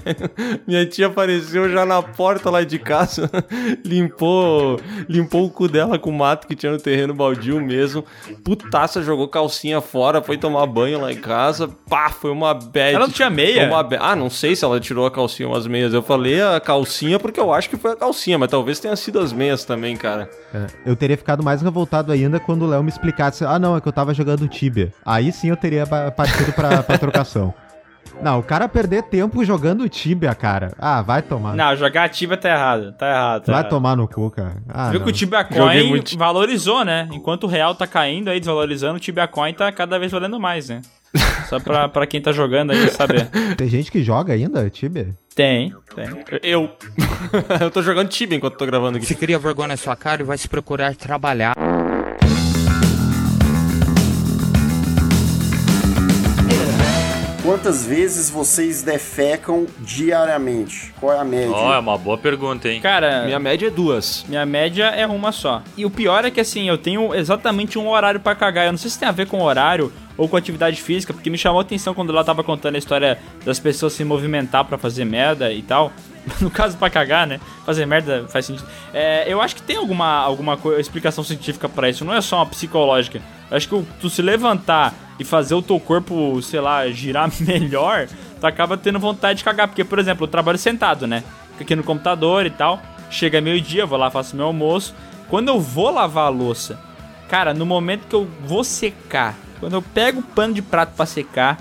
Minha 0.66 0.86
tia 0.86 1.06
apareceu 1.08 1.70
já 1.70 1.84
na 1.84 2.02
porta 2.02 2.48
lá 2.50 2.64
de 2.64 2.78
casa, 2.78 3.30
limpou, 3.84 4.80
limpou 5.08 5.44
o 5.44 5.50
cu 5.50 5.68
dela 5.68 5.98
com 5.98 6.10
o 6.10 6.12
mato 6.12 6.46
que 6.46 6.54
tinha 6.54 6.72
no 6.72 6.78
terreno 6.78 7.12
baldio 7.12 7.60
mesmo. 7.60 8.04
Putaça, 8.42 9.02
jogou 9.02 9.28
calcinha 9.28 9.80
fora, 9.80 10.22
foi 10.22 10.38
tomar 10.38 10.66
banho 10.66 11.00
lá 11.00 11.12
em 11.12 11.16
casa. 11.16 11.68
Pá, 11.88 12.08
foi 12.08 12.30
uma 12.30 12.54
bad. 12.54 12.94
Ela 12.94 13.06
não 13.06 13.12
tinha 13.12 13.28
meia? 13.28 13.68
Ah, 14.00 14.16
não 14.16 14.30
sei 14.30 14.56
se 14.56 14.64
ela 14.64 14.80
tirou 14.80 15.04
a 15.06 15.10
calcinha 15.10 15.48
ou 15.48 15.54
as 15.56 15.66
meias. 15.66 15.92
Eu 15.92 16.02
falei 16.02 16.40
a 16.40 16.58
calcinha 16.58 17.18
porque 17.18 17.38
eu 17.38 17.52
acho 17.52 17.68
que 17.68 17.76
foi 17.76 17.92
a 17.92 17.96
calcinha, 17.96 18.38
mas 18.38 18.50
talvez 18.50 18.80
tenha 18.80 18.96
sido 18.96 19.18
as 19.18 19.32
meias 19.32 19.64
também, 19.64 19.96
cara. 19.96 20.30
É, 20.54 20.66
Eu 20.86 20.96
teria 20.96 21.16
ficado 21.16 21.42
mais 21.42 21.60
revoltado 21.60 22.12
ainda 22.12 22.40
quando 22.40 22.62
o 22.62 22.66
Léo 22.66 22.77
me 22.82 22.88
explicasse: 22.88 23.44
ah, 23.44 23.58
não, 23.58 23.76
é 23.76 23.80
que 23.80 23.88
eu 23.88 23.92
tava 23.92 24.14
jogando 24.14 24.48
Tibia. 24.48 24.92
Aí 25.04 25.32
sim 25.32 25.48
eu 25.48 25.56
teria 25.56 25.86
partido 25.86 26.52
pra, 26.52 26.82
pra 26.82 26.98
trocação. 26.98 27.54
Não, 28.22 28.40
o 28.40 28.42
cara 28.42 28.68
perder 28.68 29.04
tempo 29.04 29.44
jogando 29.44 29.88
Tibia, 29.88 30.34
cara. 30.34 30.72
Ah, 30.78 31.02
vai 31.02 31.22
tomar. 31.22 31.54
Não, 31.54 31.76
jogar 31.76 32.08
Tibia 32.08 32.36
tá 32.36 32.48
errado. 32.48 32.92
Tá 32.92 33.08
errado. 33.08 33.44
Tá 33.44 33.52
vai 33.52 33.60
errado. 33.60 33.70
tomar 33.70 33.96
no 33.96 34.08
cu, 34.08 34.30
cara. 34.30 34.56
Ah, 34.68 34.90
Viu 34.90 34.98
não. 34.98 35.06
que 35.06 35.12
o 35.12 35.14
Tibia 35.14 35.44
Coin 35.44 35.88
muito. 35.88 36.18
valorizou, 36.18 36.84
né? 36.84 37.08
Enquanto 37.12 37.44
o 37.44 37.46
real 37.46 37.74
tá 37.74 37.86
caindo 37.86 38.28
aí, 38.28 38.40
desvalorizando, 38.40 38.96
o 38.96 39.00
Tibia 39.00 39.28
Coin 39.28 39.52
tá 39.54 39.70
cada 39.70 39.98
vez 39.98 40.10
valendo 40.10 40.40
mais, 40.40 40.68
né? 40.68 40.82
Só 41.48 41.58
pra, 41.58 41.88
pra 41.88 42.06
quem 42.06 42.20
tá 42.20 42.32
jogando 42.32 42.72
aí 42.72 42.90
saber. 42.90 43.28
Tem 43.56 43.68
gente 43.68 43.90
que 43.90 44.02
joga 44.02 44.34
ainda 44.34 44.68
Tibia? 44.68 45.14
Tem, 45.34 45.72
tem. 45.94 46.06
Eu. 46.42 46.68
eu 47.60 47.70
tô 47.70 47.80
jogando 47.82 48.08
Tibia 48.08 48.36
enquanto 48.36 48.56
tô 48.56 48.66
gravando 48.66 48.98
aqui. 48.98 49.06
Se 49.06 49.14
cria 49.14 49.38
vergonha 49.38 49.68
na 49.68 49.76
sua 49.76 49.94
cara 49.94 50.20
e 50.22 50.24
vai 50.24 50.36
se 50.36 50.48
procurar 50.48 50.94
trabalhar. 50.96 51.54
Quantas 57.48 57.86
vezes 57.86 58.28
vocês 58.28 58.82
defecam 58.82 59.66
diariamente? 59.78 60.92
Qual 61.00 61.14
é 61.14 61.18
a 61.18 61.24
média? 61.24 61.50
Ó, 61.50 61.74
é 61.74 61.78
uma 61.78 61.96
boa 61.96 62.18
pergunta, 62.18 62.68
hein? 62.68 62.78
Cara, 62.78 63.24
Minha 63.24 63.38
média 63.38 63.68
é 63.68 63.70
duas. 63.70 64.22
minha 64.28 64.44
média 64.44 64.84
é 64.88 65.06
uma 65.06 65.32
só. 65.32 65.62
E 65.74 65.86
o 65.86 65.88
pior 65.88 66.26
é 66.26 66.30
que 66.30 66.42
assim, 66.42 66.68
eu 66.68 66.76
tenho 66.76 67.14
exatamente 67.14 67.78
um 67.78 67.88
horário 67.88 68.20
pra 68.20 68.34
cagar. 68.34 68.66
Eu 68.66 68.72
não 68.72 68.78
sei 68.78 68.90
se 68.90 68.98
tem 68.98 69.08
a 69.08 69.12
ver 69.12 69.26
com 69.28 69.40
horário 69.40 69.90
ou 70.14 70.28
com 70.28 70.36
atividade 70.36 70.82
física, 70.82 71.14
porque 71.14 71.30
me 71.30 71.38
chamou 71.38 71.58
a 71.58 71.62
atenção 71.62 71.94
quando 71.94 72.12
ela 72.12 72.22
tava 72.22 72.44
contando 72.44 72.74
a 72.74 72.78
história 72.78 73.18
das 73.46 73.58
pessoas 73.58 73.94
se 73.94 74.04
movimentar 74.04 74.66
pra 74.66 74.76
fazer 74.76 75.06
merda 75.06 75.50
e 75.50 75.62
tal. 75.62 75.90
No 76.40 76.50
caso, 76.50 76.76
pra 76.76 76.90
cagar, 76.90 77.26
né? 77.26 77.40
Fazer 77.64 77.86
merda 77.86 78.26
faz 78.28 78.46
sentido. 78.46 78.66
É, 78.92 79.24
eu 79.26 79.40
acho 79.40 79.56
que 79.56 79.62
tem 79.62 79.76
alguma, 79.76 80.06
alguma 80.18 80.58
explicação 80.78 81.24
científica 81.24 81.68
pra 81.68 81.88
isso, 81.88 82.04
não 82.04 82.14
é 82.14 82.20
só 82.20 82.36
uma 82.36 82.46
psicológica. 82.46 83.20
Eu 83.50 83.56
acho 83.56 83.68
que 83.68 83.86
tu 84.00 84.10
se 84.10 84.22
levantar 84.22 84.94
e 85.18 85.24
fazer 85.24 85.54
o 85.54 85.62
teu 85.62 85.80
corpo, 85.80 86.40
sei 86.42 86.60
lá, 86.60 86.88
girar 86.90 87.30
melhor, 87.40 88.08
tu 88.40 88.46
acaba 88.46 88.76
tendo 88.76 88.98
vontade 88.98 89.38
de 89.38 89.44
cagar. 89.44 89.68
Porque, 89.68 89.84
por 89.84 89.98
exemplo, 89.98 90.24
eu 90.24 90.28
trabalho 90.28 90.58
sentado, 90.58 91.06
né? 91.06 91.24
Fico 91.52 91.62
aqui 91.62 91.76
no 91.76 91.82
computador 91.82 92.46
e 92.46 92.50
tal. 92.50 92.80
Chega 93.10 93.40
meio-dia, 93.40 93.86
vou 93.86 93.98
lá, 93.98 94.10
faço 94.10 94.36
meu 94.36 94.46
almoço. 94.46 94.94
Quando 95.28 95.48
eu 95.48 95.60
vou 95.60 95.90
lavar 95.90 96.26
a 96.26 96.28
louça, 96.28 96.78
cara, 97.28 97.52
no 97.52 97.66
momento 97.66 98.06
que 98.06 98.14
eu 98.14 98.28
vou 98.44 98.62
secar, 98.62 99.34
quando 99.60 99.74
eu 99.74 99.82
pego 99.82 100.20
o 100.20 100.22
pano 100.22 100.54
de 100.54 100.62
prato 100.62 100.94
pra 100.94 101.06
secar, 101.06 101.58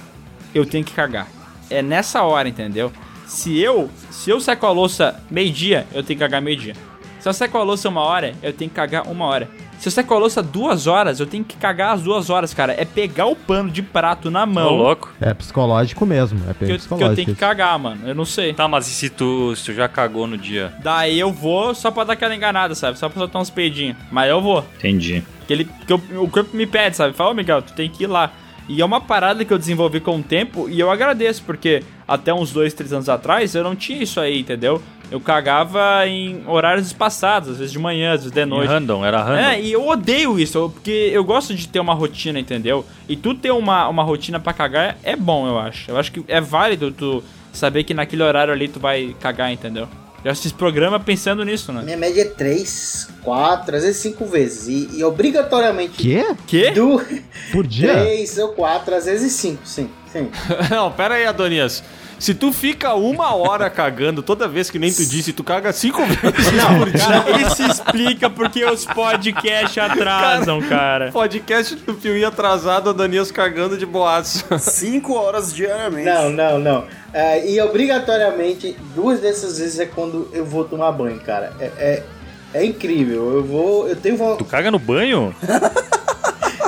eu 0.53 0.65
tenho 0.65 0.83
que 0.85 0.93
cagar. 0.93 1.27
É 1.69 1.81
nessa 1.81 2.23
hora, 2.23 2.47
entendeu? 2.47 2.91
Se 3.27 3.59
eu, 3.59 3.89
se 4.09 4.29
eu 4.29 4.39
seco 4.39 4.65
a 4.65 4.71
louça 4.71 5.21
meio-dia, 5.29 5.85
eu 5.93 6.01
tenho 6.01 6.17
que 6.17 6.23
cagar 6.25 6.41
meio-dia. 6.41 6.73
Se 7.19 7.27
eu 7.27 7.33
seco 7.33 7.57
a 7.57 7.63
louça 7.63 7.89
uma 7.89 8.01
hora, 8.01 8.33
eu 8.41 8.53
tenho 8.53 8.69
que 8.69 8.75
cagar 8.75 9.07
uma 9.07 9.25
hora. 9.25 9.49
Se 9.79 9.87
eu 9.87 9.91
seco 9.91 10.11
a 10.13 10.17
louça 10.17 10.41
duas 10.41 10.87
horas, 10.87 11.19
eu 11.19 11.27
tenho 11.27 11.43
que 11.43 11.55
cagar 11.55 11.93
as 11.93 12.01
duas 12.01 12.29
horas, 12.31 12.51
cara. 12.53 12.73
É 12.79 12.83
pegar 12.85 13.27
o 13.27 13.35
pano 13.35 13.69
de 13.69 13.83
prato 13.83 14.31
na 14.31 14.43
Ô, 14.43 14.47
mão 14.47 14.75
louco. 14.75 15.13
É 15.21 15.33
psicológico 15.33 16.03
mesmo. 16.05 16.39
É 16.49 16.53
que 16.53 16.63
eu, 16.63 16.67
que 16.67 16.73
eu 16.73 16.77
psicológico. 16.77 17.15
tenho 17.15 17.27
que 17.27 17.35
cagar, 17.35 17.77
mano. 17.77 18.07
Eu 18.07 18.15
não 18.15 18.25
sei. 18.25 18.53
Tá, 18.53 18.67
mas 18.67 18.87
e 18.87 18.91
se 18.91 19.09
tu, 19.09 19.55
se 19.55 19.65
tu 19.65 19.73
já 19.73 19.87
cagou 19.87 20.25
no 20.25 20.35
dia? 20.37 20.73
Daí 20.81 21.19
eu 21.19 21.31
vou 21.31 21.75
só 21.75 21.91
pra 21.91 22.05
dar 22.05 22.13
aquela 22.13 22.35
enganada, 22.35 22.73
sabe? 22.73 22.97
Só 22.97 23.07
pra 23.09 23.19
soltar 23.19 23.39
uns 23.41 23.49
peidinhos. 23.51 23.97
Mas 24.11 24.29
eu 24.29 24.41
vou. 24.41 24.65
Entendi. 24.77 25.21
Que, 25.45 25.53
ele, 25.53 25.65
que 25.85 25.93
eu- 25.93 26.01
o 26.23 26.27
corpo 26.29 26.55
me 26.57 26.65
pede, 26.65 26.95
sabe? 26.95 27.13
Fala, 27.13 27.31
ô 27.31 27.33
Miguel, 27.35 27.61
tu 27.61 27.73
tem 27.73 27.87
que 27.89 28.05
ir 28.05 28.07
lá. 28.07 28.31
E 28.67 28.81
é 28.81 28.85
uma 28.85 28.99
parada 28.99 29.45
que 29.45 29.53
eu 29.53 29.57
desenvolvi 29.57 29.99
com 29.99 30.17
o 30.17 30.23
tempo 30.23 30.69
e 30.69 30.79
eu 30.79 30.91
agradeço, 30.91 31.43
porque 31.43 31.83
até 32.07 32.33
uns 32.33 32.51
dois, 32.51 32.73
três 32.73 32.91
anos 32.91 33.07
atrás 33.07 33.55
eu 33.55 33.63
não 33.63 33.75
tinha 33.75 34.03
isso 34.03 34.19
aí, 34.19 34.39
entendeu? 34.39 34.81
Eu 35.09 35.21
cagava 35.21 36.05
em 36.05 36.43
horários 36.45 36.87
espaçados, 36.87 37.49
às 37.51 37.57
vezes 37.59 37.71
de 37.71 37.79
manhã, 37.79 38.11
às 38.11 38.21
vezes 38.21 38.33
de 38.33 38.45
noite. 38.45 38.67
Random, 38.67 39.05
era 39.05 39.23
random. 39.23 39.39
É, 39.39 39.61
e 39.61 39.71
eu 39.71 39.87
odeio 39.87 40.37
isso, 40.37 40.69
porque 40.73 41.09
eu 41.13 41.23
gosto 41.23 41.55
de 41.55 41.65
ter 41.67 41.79
uma 41.79 41.93
rotina, 41.93 42.37
entendeu? 42.37 42.85
E 43.07 43.15
tu 43.15 43.33
ter 43.33 43.51
uma, 43.51 43.87
uma 43.87 44.03
rotina 44.03 44.37
pra 44.37 44.51
cagar 44.51 44.97
é 45.01 45.15
bom, 45.15 45.47
eu 45.47 45.57
acho. 45.57 45.89
Eu 45.89 45.97
acho 45.97 46.11
que 46.11 46.21
é 46.27 46.41
válido 46.41 46.91
tu 46.91 47.23
saber 47.53 47.85
que 47.85 47.93
naquele 47.93 48.21
horário 48.21 48.51
ali 48.51 48.67
tu 48.67 48.81
vai 48.81 49.15
cagar, 49.19 49.51
entendeu? 49.51 49.87
Já 50.25 50.33
se 50.33 50.53
programa 50.53 50.99
pensando 50.99 51.43
nisso, 51.45 51.71
né? 51.71 51.83
Minha 51.83 51.97
média 51.97 52.21
é 52.21 52.25
3, 52.25 53.09
4, 53.23 53.75
às 53.75 53.83
vezes 53.83 53.97
5 54.01 54.25
vezes. 54.25 54.67
E, 54.67 54.97
e 54.97 55.03
obrigatoriamente. 55.03 55.97
Quê? 55.97 56.25
Quê? 56.45 56.71
Do 56.71 57.01
Por 57.51 57.65
dia? 57.65 57.93
3 58.03 58.37
ou 58.39 58.49
4, 58.49 58.95
às 58.95 59.05
vezes 59.05 59.31
5, 59.33 59.61
sim. 59.65 59.89
sim. 60.11 60.29
Não, 60.71 60.91
pera 60.91 61.15
aí, 61.15 61.25
Adonias. 61.25 61.83
Se 62.19 62.33
tu 62.33 62.51
fica 62.51 62.93
uma 62.95 63.35
hora 63.35 63.69
cagando 63.69 64.23
toda 64.23 64.47
vez 64.47 64.69
que 64.69 64.79
nem 64.79 64.91
tu 64.91 65.05
disse, 65.05 65.33
tu 65.33 65.43
caga 65.43 65.71
cinco 65.71 66.03
vezes 66.05 66.19
por 66.19 66.89
dia. 66.91 67.01
Cara, 67.01 67.41
isso 67.41 67.63
explica 67.63 68.29
porque 68.29 68.65
os 68.65 68.85
podcasts 68.85 69.77
atrasam, 69.77 70.61
cara. 70.61 71.11
Podcast 71.11 71.75
do 71.75 71.93
Piuí 71.93 72.25
atrasado, 72.25 72.89
Adonias 72.89 73.31
cagando 73.31 73.77
de 73.77 73.85
boaço. 73.85 74.45
Cinco 74.59 75.13
horas 75.13 75.53
diariamente. 75.53 76.05
Não, 76.05 76.29
não, 76.29 76.59
não. 76.59 76.83
É, 77.13 77.49
e 77.49 77.59
obrigatoriamente, 77.61 78.75
duas 78.95 79.19
dessas 79.19 79.59
vezes 79.59 79.79
é 79.79 79.85
quando 79.85 80.29
eu 80.33 80.45
vou 80.45 80.65
tomar 80.65 80.91
banho, 80.91 81.19
cara. 81.19 81.53
É, 81.59 81.65
é, 81.77 82.03
é 82.53 82.65
incrível. 82.65 83.31
Eu 83.33 83.43
vou. 83.43 83.87
Eu 83.87 83.95
tenho 83.95 84.17
vontade. 84.17 84.39
Tu 84.39 84.45
caga 84.45 84.71
no 84.71 84.79
banho? 84.79 85.35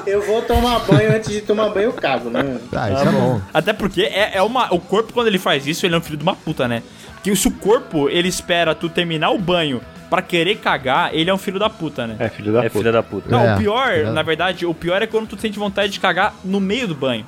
Eu 0.09 0.21
vou 0.25 0.41
tomar 0.41 0.79
banho 0.79 1.15
antes 1.15 1.29
de 1.31 1.41
tomar 1.41 1.69
banho, 1.69 1.85
eu 1.85 1.93
cago, 1.93 2.29
né? 2.29 2.59
Ah, 2.75 2.91
isso 2.91 3.07
é 3.07 3.11
bom. 3.11 3.41
Até 3.53 3.73
porque 3.73 4.01
é, 4.03 4.31
é 4.37 4.41
uma. 4.41 4.73
O 4.73 4.79
corpo, 4.79 5.13
quando 5.13 5.27
ele 5.27 5.37
faz 5.39 5.65
isso, 5.67 5.85
ele 5.85 5.95
é 5.95 5.97
um 5.97 6.01
filho 6.01 6.17
de 6.17 6.23
uma 6.23 6.35
puta, 6.35 6.67
né? 6.67 6.83
Porque 7.15 7.35
se 7.35 7.47
o 7.47 7.51
corpo 7.51 8.09
ele 8.09 8.27
espera 8.27 8.73
tu 8.73 8.89
terminar 8.89 9.29
o 9.31 9.37
banho 9.37 9.81
pra 10.09 10.21
querer 10.21 10.55
cagar, 10.57 11.13
ele 11.13 11.29
é 11.29 11.33
um 11.33 11.37
filho 11.37 11.59
da 11.59 11.69
puta, 11.69 12.07
né? 12.07 12.15
É, 12.19 12.29
filho 12.29 12.51
da 12.53 12.59
É 12.59 12.69
puta. 12.69 12.79
filha 12.79 12.91
da 12.91 13.03
puta. 13.03 13.29
Não, 13.29 13.41
É, 13.41 13.55
o 13.55 13.57
pior, 13.57 13.91
é. 13.91 14.03
na 14.09 14.23
verdade, 14.23 14.65
o 14.65 14.73
pior 14.73 15.01
é 15.01 15.07
quando 15.07 15.27
tu 15.27 15.39
sente 15.39 15.59
vontade 15.59 15.91
de 15.91 15.99
cagar 15.99 16.33
no 16.43 16.59
meio 16.59 16.87
do 16.87 16.95
banho. 16.95 17.25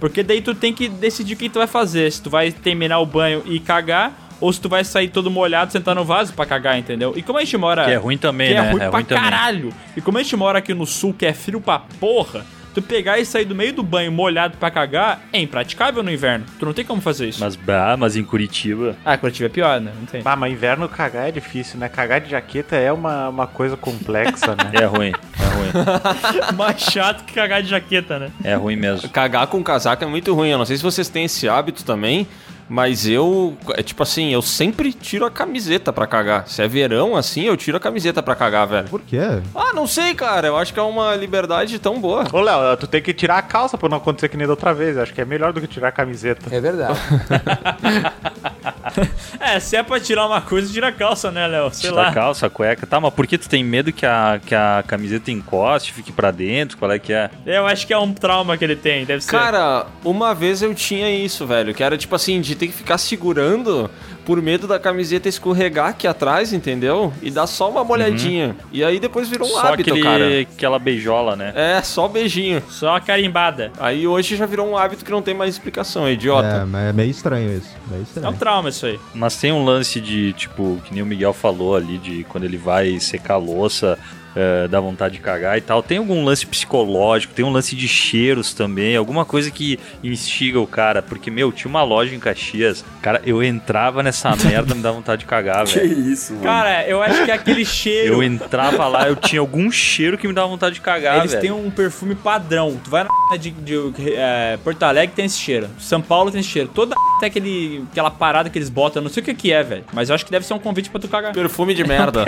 Porque 0.00 0.22
daí 0.22 0.40
tu 0.42 0.54
tem 0.54 0.72
que 0.72 0.88
decidir 0.88 1.34
o 1.34 1.36
que 1.36 1.48
tu 1.48 1.58
vai 1.58 1.66
fazer. 1.68 2.10
Se 2.10 2.20
tu 2.20 2.28
vai 2.28 2.50
terminar 2.50 2.98
o 2.98 3.06
banho 3.06 3.42
e 3.46 3.60
cagar, 3.60 4.12
ou 4.40 4.52
se 4.52 4.60
tu 4.60 4.68
vai 4.68 4.84
sair 4.84 5.08
todo 5.08 5.30
molhado, 5.30 5.72
sentar 5.72 5.94
no 5.94 6.04
vaso 6.04 6.32
pra 6.34 6.44
cagar, 6.46 6.78
entendeu? 6.78 7.12
E 7.16 7.22
como 7.22 7.38
a 7.38 7.44
gente 7.44 7.56
mora. 7.56 7.84
Que 7.84 7.90
é 7.92 7.96
ruim 7.96 8.18
também, 8.18 8.48
que 8.48 8.54
né? 8.54 8.60
é 8.60 8.70
ruim 8.70 8.80
É 8.82 8.88
pra 8.88 8.98
ruim 8.98 9.04
também. 9.04 9.22
caralho. 9.24 9.72
E 9.96 10.00
como 10.00 10.18
a 10.18 10.22
gente 10.22 10.36
mora 10.36 10.58
aqui 10.58 10.74
no 10.74 10.86
sul, 10.86 11.14
que 11.14 11.24
é 11.26 11.32
frio 11.32 11.60
pra 11.60 11.78
porra, 11.78 12.44
tu 12.74 12.82
pegar 12.82 13.18
e 13.20 13.24
sair 13.24 13.44
do 13.44 13.54
meio 13.54 13.72
do 13.72 13.82
banho 13.84 14.10
molhado 14.10 14.56
pra 14.58 14.68
cagar 14.70 15.20
é 15.32 15.38
impraticável 15.40 16.02
no 16.02 16.10
inverno. 16.10 16.44
Tu 16.58 16.66
não 16.66 16.72
tem 16.72 16.84
como 16.84 17.00
fazer 17.00 17.28
isso. 17.28 17.38
Mas, 17.40 17.54
bah, 17.54 17.96
mas 17.96 18.16
em 18.16 18.24
Curitiba. 18.24 18.96
Ah, 19.04 19.16
Curitiba 19.16 19.46
é 19.46 19.48
pior, 19.48 19.80
né? 19.80 19.92
Não 19.96 20.06
tem. 20.06 20.22
Ah, 20.24 20.34
mas 20.34 20.52
inverno 20.52 20.88
cagar 20.88 21.28
é 21.28 21.30
difícil, 21.30 21.78
né? 21.78 21.88
Cagar 21.88 22.20
de 22.20 22.30
jaqueta 22.30 22.74
é 22.74 22.90
uma, 22.92 23.28
uma 23.28 23.46
coisa 23.46 23.76
complexa, 23.76 24.56
né? 24.56 24.72
É 24.82 24.84
ruim, 24.86 25.12
é 25.12 25.54
ruim. 25.54 25.70
Mais 26.58 26.80
chato 26.80 27.24
que 27.24 27.32
cagar 27.32 27.62
de 27.62 27.68
jaqueta, 27.68 28.18
né? 28.18 28.30
É 28.42 28.54
ruim 28.56 28.74
mesmo. 28.76 29.08
Cagar 29.08 29.46
com 29.46 29.62
casaco 29.62 30.02
é 30.02 30.06
muito 30.06 30.34
ruim. 30.34 30.48
Eu 30.50 30.58
não 30.58 30.64
sei 30.66 30.76
se 30.76 30.82
vocês 30.82 31.08
têm 31.08 31.24
esse 31.26 31.48
hábito 31.48 31.84
também, 31.84 32.26
mas 32.68 33.06
eu, 33.06 33.56
é 33.74 33.82
tipo 33.82 34.02
assim, 34.02 34.32
eu 34.32 34.42
sempre 34.42 34.92
tiro 34.92 35.24
a 35.24 35.30
camiseta 35.30 35.92
pra 35.92 36.06
cagar. 36.06 36.48
Se 36.48 36.62
é 36.62 36.68
verão 36.68 37.16
assim, 37.16 37.42
eu 37.42 37.56
tiro 37.56 37.76
a 37.76 37.80
camiseta 37.80 38.22
pra 38.22 38.34
cagar, 38.34 38.66
velho. 38.66 38.88
Por 38.88 39.00
quê? 39.00 39.20
Ah, 39.54 39.72
não 39.74 39.86
sei, 39.86 40.14
cara. 40.14 40.48
Eu 40.48 40.56
acho 40.56 40.72
que 40.72 40.80
é 40.80 40.82
uma 40.82 41.14
liberdade 41.14 41.78
tão 41.78 42.00
boa. 42.00 42.24
Ô, 42.32 42.40
Léo, 42.40 42.76
tu 42.76 42.86
tem 42.86 43.02
que 43.02 43.12
tirar 43.12 43.38
a 43.38 43.42
calça 43.42 43.76
pra 43.76 43.88
não 43.88 43.98
acontecer 43.98 44.28
que 44.28 44.36
nem 44.36 44.46
da 44.46 44.52
outra 44.52 44.72
vez. 44.72 44.96
Eu 44.96 45.02
acho 45.02 45.12
que 45.12 45.20
é 45.20 45.24
melhor 45.24 45.52
do 45.52 45.60
que 45.60 45.66
tirar 45.66 45.88
a 45.88 45.92
camiseta. 45.92 46.54
É 46.54 46.60
verdade. 46.60 46.98
É, 49.40 49.60
se 49.60 49.76
é 49.76 49.82
pra 49.82 50.00
tirar 50.00 50.26
uma 50.26 50.40
coisa, 50.40 50.72
tira 50.72 50.88
a 50.88 50.92
calça, 50.92 51.30
né, 51.30 51.46
Léo? 51.46 51.70
Sei 51.72 51.90
Tira 51.90 52.02
lá. 52.02 52.08
a 52.08 52.12
calça, 52.12 52.46
a 52.46 52.50
cueca. 52.50 52.86
Tá, 52.86 53.00
mas 53.00 53.12
por 53.12 53.26
que 53.26 53.36
tu 53.36 53.48
tem 53.48 53.62
medo 53.62 53.92
que 53.92 54.06
a, 54.06 54.40
que 54.44 54.54
a 54.54 54.82
camiseta 54.86 55.30
encoste, 55.30 55.92
fique 55.92 56.12
pra 56.12 56.30
dentro? 56.30 56.78
Qual 56.78 56.90
é 56.90 56.98
que 56.98 57.12
é? 57.12 57.30
Eu 57.44 57.66
acho 57.66 57.86
que 57.86 57.92
é 57.92 57.98
um 57.98 58.12
trauma 58.14 58.56
que 58.56 58.64
ele 58.64 58.76
tem, 58.76 59.04
deve 59.04 59.22
ser. 59.22 59.30
Cara, 59.30 59.86
uma 60.04 60.34
vez 60.34 60.62
eu 60.62 60.74
tinha 60.74 61.10
isso, 61.10 61.46
velho. 61.46 61.74
Que 61.74 61.82
era 61.82 61.98
tipo 61.98 62.14
assim, 62.14 62.40
de 62.40 62.54
ter 62.54 62.68
que 62.68 62.72
ficar 62.72 62.96
segurando 62.98 63.90
por 64.24 64.40
medo 64.40 64.66
da 64.66 64.78
camiseta 64.78 65.28
escorregar 65.28 65.88
aqui 65.88 66.06
atrás, 66.06 66.52
entendeu? 66.52 67.12
E 67.22 67.30
dar 67.30 67.46
só 67.46 67.70
uma 67.70 67.84
molhadinha. 67.84 68.56
E 68.72 68.82
aí 68.82 68.98
depois 68.98 69.28
virou 69.28 69.46
um 69.46 69.52
Só 69.52 69.66
hábito, 69.68 69.90
aquele, 69.90 70.02
cara. 70.02 70.40
aquela 70.40 70.78
beijola, 70.78 71.36
né? 71.36 71.52
É, 71.54 71.82
só 71.82 72.08
beijinho. 72.08 72.62
Só 72.68 72.96
a 72.96 73.00
carimbada. 73.00 73.70
Aí 73.78 74.06
hoje 74.06 74.36
já 74.36 74.46
virou 74.46 74.66
um 74.68 74.76
hábito 74.76 75.04
que 75.04 75.10
não 75.10 75.22
tem 75.22 75.34
mais 75.34 75.54
explicação, 75.54 76.06
é 76.06 76.12
idiota. 76.12 76.48
É, 76.48 76.64
mas 76.64 76.88
é 76.88 76.92
meio 76.92 77.10
estranho 77.10 77.52
isso. 77.56 77.70
Meio 77.88 77.98
É 77.98 78.00
um 78.00 78.02
estranho. 78.02 78.32
trauma 78.38 78.68
isso 78.68 78.86
aí. 78.86 78.98
Mas 79.14 79.36
tem 79.36 79.52
um 79.52 79.64
lance 79.64 80.00
de, 80.00 80.32
tipo, 80.32 80.80
que 80.84 80.92
nem 80.94 81.02
o 81.02 81.06
Miguel 81.06 81.32
falou 81.32 81.76
ali, 81.76 81.98
de 81.98 82.24
quando 82.24 82.44
ele 82.44 82.56
vai 82.56 82.98
secar 83.00 83.34
a 83.34 83.38
louça, 83.38 83.98
eh, 84.36 84.68
dá 84.68 84.80
vontade 84.80 85.14
de 85.14 85.20
cagar 85.20 85.56
e 85.58 85.60
tal. 85.60 85.82
Tem 85.82 85.98
algum 85.98 86.24
lance 86.24 86.46
psicológico, 86.46 87.32
tem 87.34 87.44
um 87.44 87.50
lance 87.50 87.74
de 87.76 87.86
cheiros 87.88 88.52
também, 88.54 88.96
alguma 88.96 89.24
coisa 89.24 89.50
que 89.50 89.78
instiga 90.02 90.58
o 90.60 90.66
cara. 90.66 91.02
Porque, 91.02 91.30
meu, 91.30 91.52
tinha 91.52 91.68
uma 91.68 91.82
loja 91.82 92.14
em 92.14 92.18
Caxias, 92.20 92.84
cara, 93.02 93.20
eu 93.24 93.42
entrava 93.42 94.02
nessa 94.02 94.34
merda, 94.44 94.74
me 94.74 94.82
dá 94.82 94.90
vontade 94.90 95.20
de 95.20 95.26
cagar, 95.26 95.64
Que 95.66 95.78
velho. 95.78 96.10
isso, 96.12 96.32
mano. 96.32 96.44
Cara, 96.44 96.86
eu 96.88 97.02
acho 97.02 97.24
que 97.24 97.30
é 97.30 97.34
aquele 97.34 97.64
cheiro. 97.66 98.14
Eu 98.14 98.22
entrava 98.22 98.86
lá, 98.88 99.08
eu 99.08 99.16
tinha 99.16 99.40
algum 99.40 99.70
cheiro 99.70 100.18
que 100.18 100.26
me 100.26 100.34
dava 100.34 100.48
vontade 100.48 100.74
de 100.76 100.80
cagar, 100.80 101.18
Eles 101.18 101.32
velho. 101.32 101.42
têm 101.42 101.52
um 101.52 101.70
perfume 101.70 102.14
padrão. 102.14 102.78
Tu 102.82 102.90
vai 102.90 103.04
na 103.04 103.10
de, 103.36 103.50
de, 103.50 103.74
é, 104.14 104.58
Porto 104.62 104.82
Alegre 104.82 105.14
tem 105.14 105.24
esse 105.24 105.38
cheiro. 105.38 105.68
São 105.78 106.00
Paulo 106.00 106.30
tem 106.30 106.40
esse 106.40 106.48
cheiro. 106.48 106.68
Toda 106.74 106.94
tem 107.20 107.28
aquele, 107.28 107.84
aquela 107.90 108.10
parada 108.10 108.50
que 108.50 108.58
eles 108.58 108.68
botam. 108.68 109.00
Eu 109.00 109.04
não 109.04 109.10
sei 109.10 109.22
o 109.22 109.24
que, 109.26 109.34
que 109.34 109.52
é, 109.52 109.62
velho. 109.62 109.84
Mas 109.92 110.08
eu 110.08 110.14
acho 110.14 110.24
que 110.24 110.30
deve 110.30 110.44
ser 110.46 110.54
um 110.54 110.58
convite 110.58 110.90
pra 110.90 111.00
tu 111.00 111.08
cagar. 111.08 111.32
Perfume 111.32 111.74
de 111.74 111.84
merda. 111.84 112.24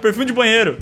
perfume 0.00 0.24
de 0.24 0.32
banheiro. 0.32 0.78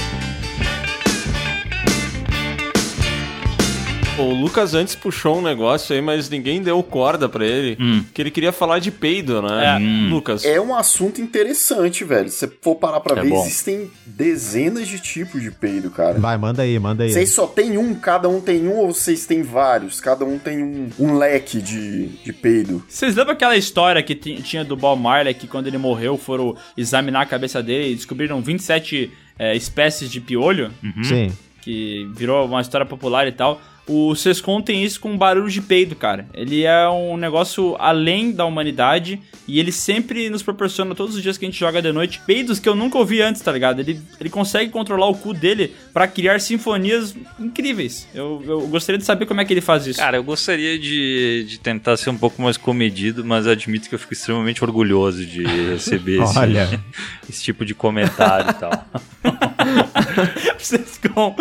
O 4.18 4.32
Lucas 4.34 4.74
antes 4.74 4.94
puxou 4.94 5.38
um 5.38 5.42
negócio 5.42 5.94
aí, 5.94 6.00
mas 6.00 6.28
ninguém 6.30 6.62
deu 6.62 6.82
corda 6.82 7.28
pra 7.28 7.44
ele. 7.44 7.76
Que 8.14 8.22
ele 8.22 8.30
queria 8.30 8.52
falar 8.52 8.78
de 8.78 8.90
peido, 8.90 9.42
né? 9.42 9.76
É. 9.76 10.08
Lucas. 10.10 10.44
É 10.44 10.60
um 10.60 10.74
assunto 10.74 11.20
interessante, 11.20 12.02
velho. 12.04 12.28
Se 12.30 12.38
você 12.38 12.52
for 12.60 12.76
parar 12.76 13.00
pra 13.00 13.18
É 13.18 13.22
ver, 13.22 13.28
bom. 13.30 13.42
existem 13.44 13.90
dezenas 14.06 14.88
de 14.88 14.98
tipos 15.00 15.42
de 15.42 15.50
peido, 15.50 15.90
cara. 15.90 16.18
Vai, 16.18 16.36
manda 16.38 16.62
aí, 16.62 16.78
manda 16.78 17.04
aí. 17.04 17.12
Vocês 17.12 17.30
só 17.30 17.46
tem 17.46 17.76
um, 17.78 17.94
cada 17.94 18.28
um 18.28 18.40
tem 18.40 18.66
um, 18.66 18.76
ou 18.78 18.92
vocês 18.92 19.26
têm 19.26 19.42
vários? 19.42 20.00
Cada 20.00 20.24
um 20.24 20.38
tem 20.38 20.62
um, 20.62 20.88
um 20.98 21.16
leque 21.18 21.60
de, 21.60 22.06
de 22.24 22.32
peido. 22.32 22.82
Vocês 22.88 23.14
lembram 23.14 23.34
aquela 23.34 23.56
história 23.56 24.02
que 24.02 24.14
ti- 24.14 24.42
tinha 24.42 24.64
do 24.64 24.76
Bob 24.76 25.00
Marley 25.00 25.34
que 25.34 25.46
quando 25.46 25.66
ele 25.66 25.78
morreu 25.78 26.16
foram 26.16 26.56
examinar 26.76 27.22
a 27.22 27.26
cabeça 27.26 27.62
dele 27.62 27.92
e 27.92 27.94
descobriram 27.94 28.40
27 28.40 29.10
é, 29.38 29.54
espécies 29.54 30.10
de 30.10 30.20
piolho? 30.20 30.70
Sim. 31.04 31.32
que 31.60 32.08
virou 32.14 32.46
uma 32.46 32.60
história 32.60 32.86
popular 32.86 33.26
e 33.26 33.32
tal. 33.32 33.60
O 33.88 34.14
Sescon 34.16 34.60
tem 34.60 34.82
isso 34.82 34.98
com 34.98 35.16
barulho 35.16 35.48
de 35.48 35.60
peido, 35.60 35.94
cara. 35.94 36.26
Ele 36.34 36.64
é 36.64 36.88
um 36.88 37.16
negócio 37.16 37.76
além 37.78 38.32
da 38.32 38.44
humanidade 38.44 39.20
e 39.46 39.60
ele 39.60 39.70
sempre 39.70 40.28
nos 40.28 40.42
proporciona 40.42 40.92
todos 40.92 41.14
os 41.14 41.22
dias 41.22 41.38
que 41.38 41.44
a 41.44 41.48
gente 41.48 41.58
joga 41.58 41.80
de 41.80 41.92
noite 41.92 42.20
peidos 42.26 42.58
que 42.58 42.68
eu 42.68 42.74
nunca 42.74 42.98
ouvi 42.98 43.22
antes, 43.22 43.40
tá 43.40 43.52
ligado? 43.52 43.78
Ele, 43.78 44.00
ele 44.18 44.28
consegue 44.28 44.72
controlar 44.72 45.06
o 45.06 45.14
cu 45.14 45.32
dele 45.32 45.72
pra 45.92 46.08
criar 46.08 46.40
sinfonias 46.40 47.14
incríveis. 47.38 48.08
Eu, 48.12 48.42
eu 48.44 48.66
gostaria 48.66 48.98
de 48.98 49.04
saber 49.04 49.24
como 49.24 49.40
é 49.40 49.44
que 49.44 49.52
ele 49.52 49.60
faz 49.60 49.86
isso. 49.86 50.00
Cara, 50.00 50.16
eu 50.16 50.24
gostaria 50.24 50.76
de, 50.76 51.44
de 51.48 51.60
tentar 51.60 51.96
ser 51.96 52.10
um 52.10 52.18
pouco 52.18 52.42
mais 52.42 52.56
comedido, 52.56 53.24
mas 53.24 53.46
admito 53.46 53.88
que 53.88 53.94
eu 53.94 53.98
fico 54.00 54.14
extremamente 54.14 54.64
orgulhoso 54.64 55.24
de 55.24 55.44
receber 55.44 56.22
esse, 56.24 56.38
Olha. 56.38 56.84
esse 57.30 57.42
tipo 57.42 57.64
de 57.64 57.72
comentário 57.72 58.50
e 58.50 58.54
tal. 58.54 58.88
Sescon, 60.58 61.36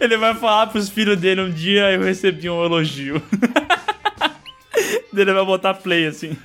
ele 0.00 0.16
vai 0.16 0.34
falar 0.34 0.68
pros 0.68 0.88
filhos 0.88 1.18
dele 1.18 1.42
um 1.42 1.50
dia 1.50 1.65
eu 1.72 2.02
recebi 2.02 2.48
um 2.50 2.64
elogio. 2.64 3.20
ele 5.16 5.32
vai 5.32 5.44
botar 5.46 5.72
play 5.74 6.06
assim. 6.06 6.36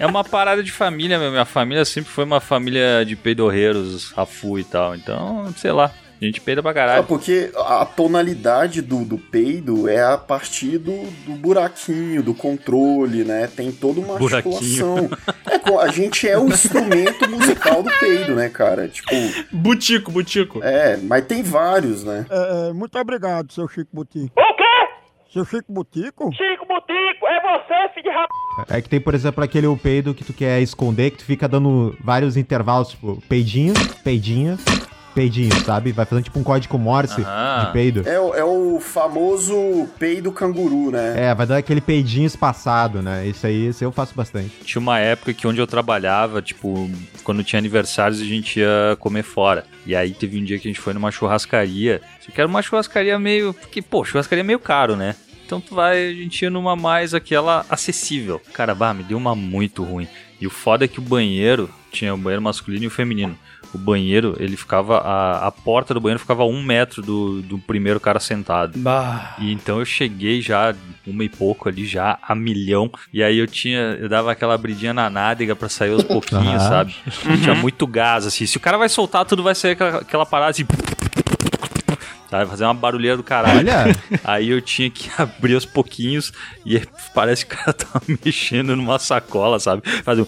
É 0.00 0.06
uma 0.06 0.24
parada 0.24 0.62
de 0.62 0.72
família, 0.72 1.18
meu. 1.18 1.30
Minha 1.30 1.44
família 1.44 1.84
sempre 1.84 2.10
foi 2.10 2.24
uma 2.24 2.40
família 2.40 3.04
de 3.06 3.14
peidorreiros, 3.14 4.10
rafu 4.12 4.58
e 4.58 4.64
tal. 4.64 4.94
Então, 4.94 5.52
sei 5.56 5.72
lá. 5.72 5.92
A 6.20 6.24
gente 6.24 6.40
peida 6.40 6.62
pra 6.62 6.70
É 6.70 6.74
caralho. 6.74 7.04
porque 7.04 7.50
a 7.54 7.84
tonalidade 7.84 8.80
do, 8.80 9.04
do 9.04 9.18
peido 9.18 9.86
é 9.86 10.02
a 10.02 10.16
partir 10.16 10.78
do, 10.78 11.02
do 11.26 11.32
buraquinho, 11.32 12.22
do 12.22 12.32
controle, 12.32 13.22
né? 13.22 13.46
Tem 13.54 13.70
toda 13.70 14.00
uma 14.00 14.16
Buraquinho. 14.16 14.54
articulação. 14.54 15.10
É, 15.46 15.78
a 15.84 15.88
gente 15.88 16.26
é 16.26 16.38
o 16.38 16.46
instrumento 16.48 17.28
musical 17.28 17.82
do 17.82 17.90
peido, 18.00 18.34
né, 18.34 18.48
cara? 18.48 18.88
Tipo, 18.88 19.10
Butico, 19.52 20.10
butico. 20.10 20.60
é, 20.64 20.96
mas 20.96 21.26
tem 21.26 21.42
vários, 21.42 22.02
né? 22.02 22.24
É, 22.30 22.70
é, 22.70 22.72
muito 22.72 22.98
obrigado, 22.98 23.52
seu 23.52 23.68
Chico 23.68 23.90
Butico. 23.92 24.32
O 24.40 24.56
quê? 24.56 24.64
Seu 25.36 25.44
Chico 25.44 25.70
Butico? 25.70 26.32
Chico 26.32 26.64
Butico, 26.66 27.26
é 27.26 27.40
você, 27.42 27.92
filho 27.92 28.04
de 28.04 28.08
rap... 28.08 28.26
É 28.70 28.80
que 28.80 28.88
tem, 28.88 28.98
por 28.98 29.14
exemplo, 29.14 29.44
aquele 29.44 29.66
o 29.66 29.76
peido 29.76 30.14
que 30.14 30.24
tu 30.24 30.32
quer 30.32 30.62
esconder, 30.62 31.10
que 31.10 31.18
tu 31.18 31.24
fica 31.26 31.46
dando 31.46 31.94
vários 32.02 32.38
intervalos, 32.38 32.88
tipo, 32.88 33.22
peidinho, 33.28 33.74
peidinho, 34.02 34.56
peidinho, 35.14 35.52
sabe? 35.62 35.92
Vai 35.92 36.06
fazendo 36.06 36.24
tipo 36.24 36.38
um 36.38 36.42
código 36.42 36.78
Morse 36.78 37.20
Aham. 37.20 37.66
de 37.66 37.72
peido. 37.74 38.02
É, 38.08 38.18
o- 38.18 38.34
é 38.34 38.42
o 38.44 38.80
famoso 38.80 39.86
peido 39.98 40.32
canguru, 40.32 40.90
né? 40.90 41.14
É, 41.26 41.34
vai 41.34 41.46
dar 41.46 41.58
aquele 41.58 41.82
peidinho 41.82 42.26
espaçado, 42.26 43.02
né? 43.02 43.26
Isso 43.26 43.46
aí, 43.46 43.68
isso 43.68 43.84
eu 43.84 43.92
faço 43.92 44.14
bastante. 44.14 44.48
Tinha 44.64 44.80
uma 44.80 44.98
época 44.98 45.34
que 45.34 45.46
onde 45.46 45.60
eu 45.60 45.66
trabalhava, 45.66 46.40
tipo, 46.40 46.90
quando 47.24 47.44
tinha 47.44 47.58
aniversários 47.58 48.22
a 48.22 48.24
gente 48.24 48.60
ia 48.60 48.96
comer 48.98 49.22
fora. 49.22 49.66
E 49.84 49.94
aí 49.94 50.12
teve 50.12 50.40
um 50.40 50.44
dia 50.44 50.58
que 50.58 50.66
a 50.66 50.70
gente 50.70 50.80
foi 50.80 50.94
numa 50.94 51.10
churrascaria. 51.10 52.00
Só 52.20 52.32
que 52.32 52.40
era 52.40 52.48
uma 52.48 52.62
churrascaria 52.62 53.18
meio. 53.18 53.52
Porque, 53.54 53.80
pô, 53.82 54.02
churrascaria 54.04 54.42
é 54.42 54.46
meio 54.46 54.58
caro, 54.58 54.96
né? 54.96 55.14
Então 55.46 55.60
tu 55.60 55.74
vai, 55.76 56.08
a 56.08 56.12
gente 56.12 56.42
ia 56.42 56.50
numa 56.50 56.74
mais 56.74 57.14
aquela 57.14 57.64
acessível. 57.70 58.42
Cara, 58.52 58.74
bah, 58.74 58.92
me 58.92 59.04
deu 59.04 59.16
uma 59.16 59.34
muito 59.36 59.84
ruim. 59.84 60.08
E 60.40 60.46
o 60.46 60.50
foda 60.50 60.84
é 60.84 60.88
que 60.88 60.98
o 60.98 61.02
banheiro 61.02 61.70
tinha 61.92 62.12
o 62.12 62.18
banheiro 62.18 62.42
masculino 62.42 62.82
e 62.84 62.86
o 62.88 62.90
feminino. 62.90 63.38
O 63.74 63.78
banheiro, 63.78 64.36
ele 64.38 64.56
ficava. 64.56 64.98
A, 64.98 65.46
a 65.48 65.50
porta 65.50 65.92
do 65.92 66.00
banheiro 66.00 66.20
ficava 66.20 66.42
a 66.42 66.46
um 66.46 66.62
metro 66.62 67.02
do, 67.02 67.42
do 67.42 67.58
primeiro 67.58 67.98
cara 68.00 68.18
sentado. 68.20 68.78
Bah. 68.78 69.34
E 69.38 69.52
então 69.52 69.78
eu 69.80 69.84
cheguei 69.84 70.40
já, 70.40 70.74
uma 71.06 71.24
e 71.24 71.28
pouco 71.28 71.68
ali, 71.68 71.84
já 71.84 72.18
a 72.22 72.34
milhão. 72.34 72.90
E 73.12 73.22
aí 73.22 73.36
eu 73.38 73.46
tinha. 73.46 73.98
Eu 74.00 74.08
dava 74.08 74.32
aquela 74.32 74.54
abridinha 74.54 74.94
na 74.94 75.10
nádega 75.10 75.54
pra 75.56 75.68
sair 75.68 75.92
aos 75.92 76.04
pouquinhos, 76.04 76.62
Ah. 76.62 76.68
sabe? 76.68 76.94
Tinha 77.42 77.54
muito 77.54 77.86
gás, 77.86 78.24
assim. 78.26 78.46
Se 78.46 78.56
o 78.56 78.60
cara 78.60 78.78
vai 78.78 78.88
soltar, 78.88 79.24
tudo 79.24 79.42
vai 79.42 79.54
sair 79.54 79.72
aquela, 79.72 79.98
aquela 79.98 80.26
parada 80.26 80.50
assim. 80.52 80.64
Sabe, 82.30 82.50
fazer 82.50 82.64
uma 82.64 82.74
barulheira 82.74 83.16
do 83.16 83.22
caralho. 83.22 83.58
Olha. 83.58 83.96
Aí 84.24 84.50
eu 84.50 84.60
tinha 84.60 84.90
que 84.90 85.10
abrir 85.16 85.54
aos 85.54 85.64
pouquinhos 85.64 86.32
e 86.64 86.80
parece 87.14 87.46
que 87.46 87.54
o 87.54 87.58
cara 87.58 87.72
tava 87.72 88.02
mexendo 88.24 88.74
numa 88.74 88.98
sacola, 88.98 89.58
sabe? 89.58 89.82
Fazer 90.02 90.22
um. 90.22 90.26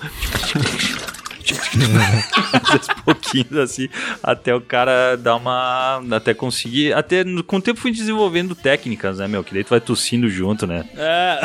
aos 2.73 2.89
pouquinhos 3.05 3.57
assim, 3.57 3.89
até 4.23 4.55
o 4.55 4.61
cara 4.61 5.17
dar 5.17 5.37
uma. 5.37 6.01
Até 6.13 6.35
conseguir. 6.35 6.93
Até 6.93 7.25
com 7.47 7.57
o 7.57 7.63
tempo 7.63 7.81
fui 7.81 7.91
desenvolvendo 7.91 8.55
técnicas, 8.55 9.19
né, 9.19 9.29
meu? 9.29 9.45
Que 9.45 9.55
daí 9.55 9.65
tu 9.65 9.71
vai 9.71 9.81
tossindo 9.81 10.29
junto, 10.29 10.67
né? 10.67 10.85
É, 10.97 11.41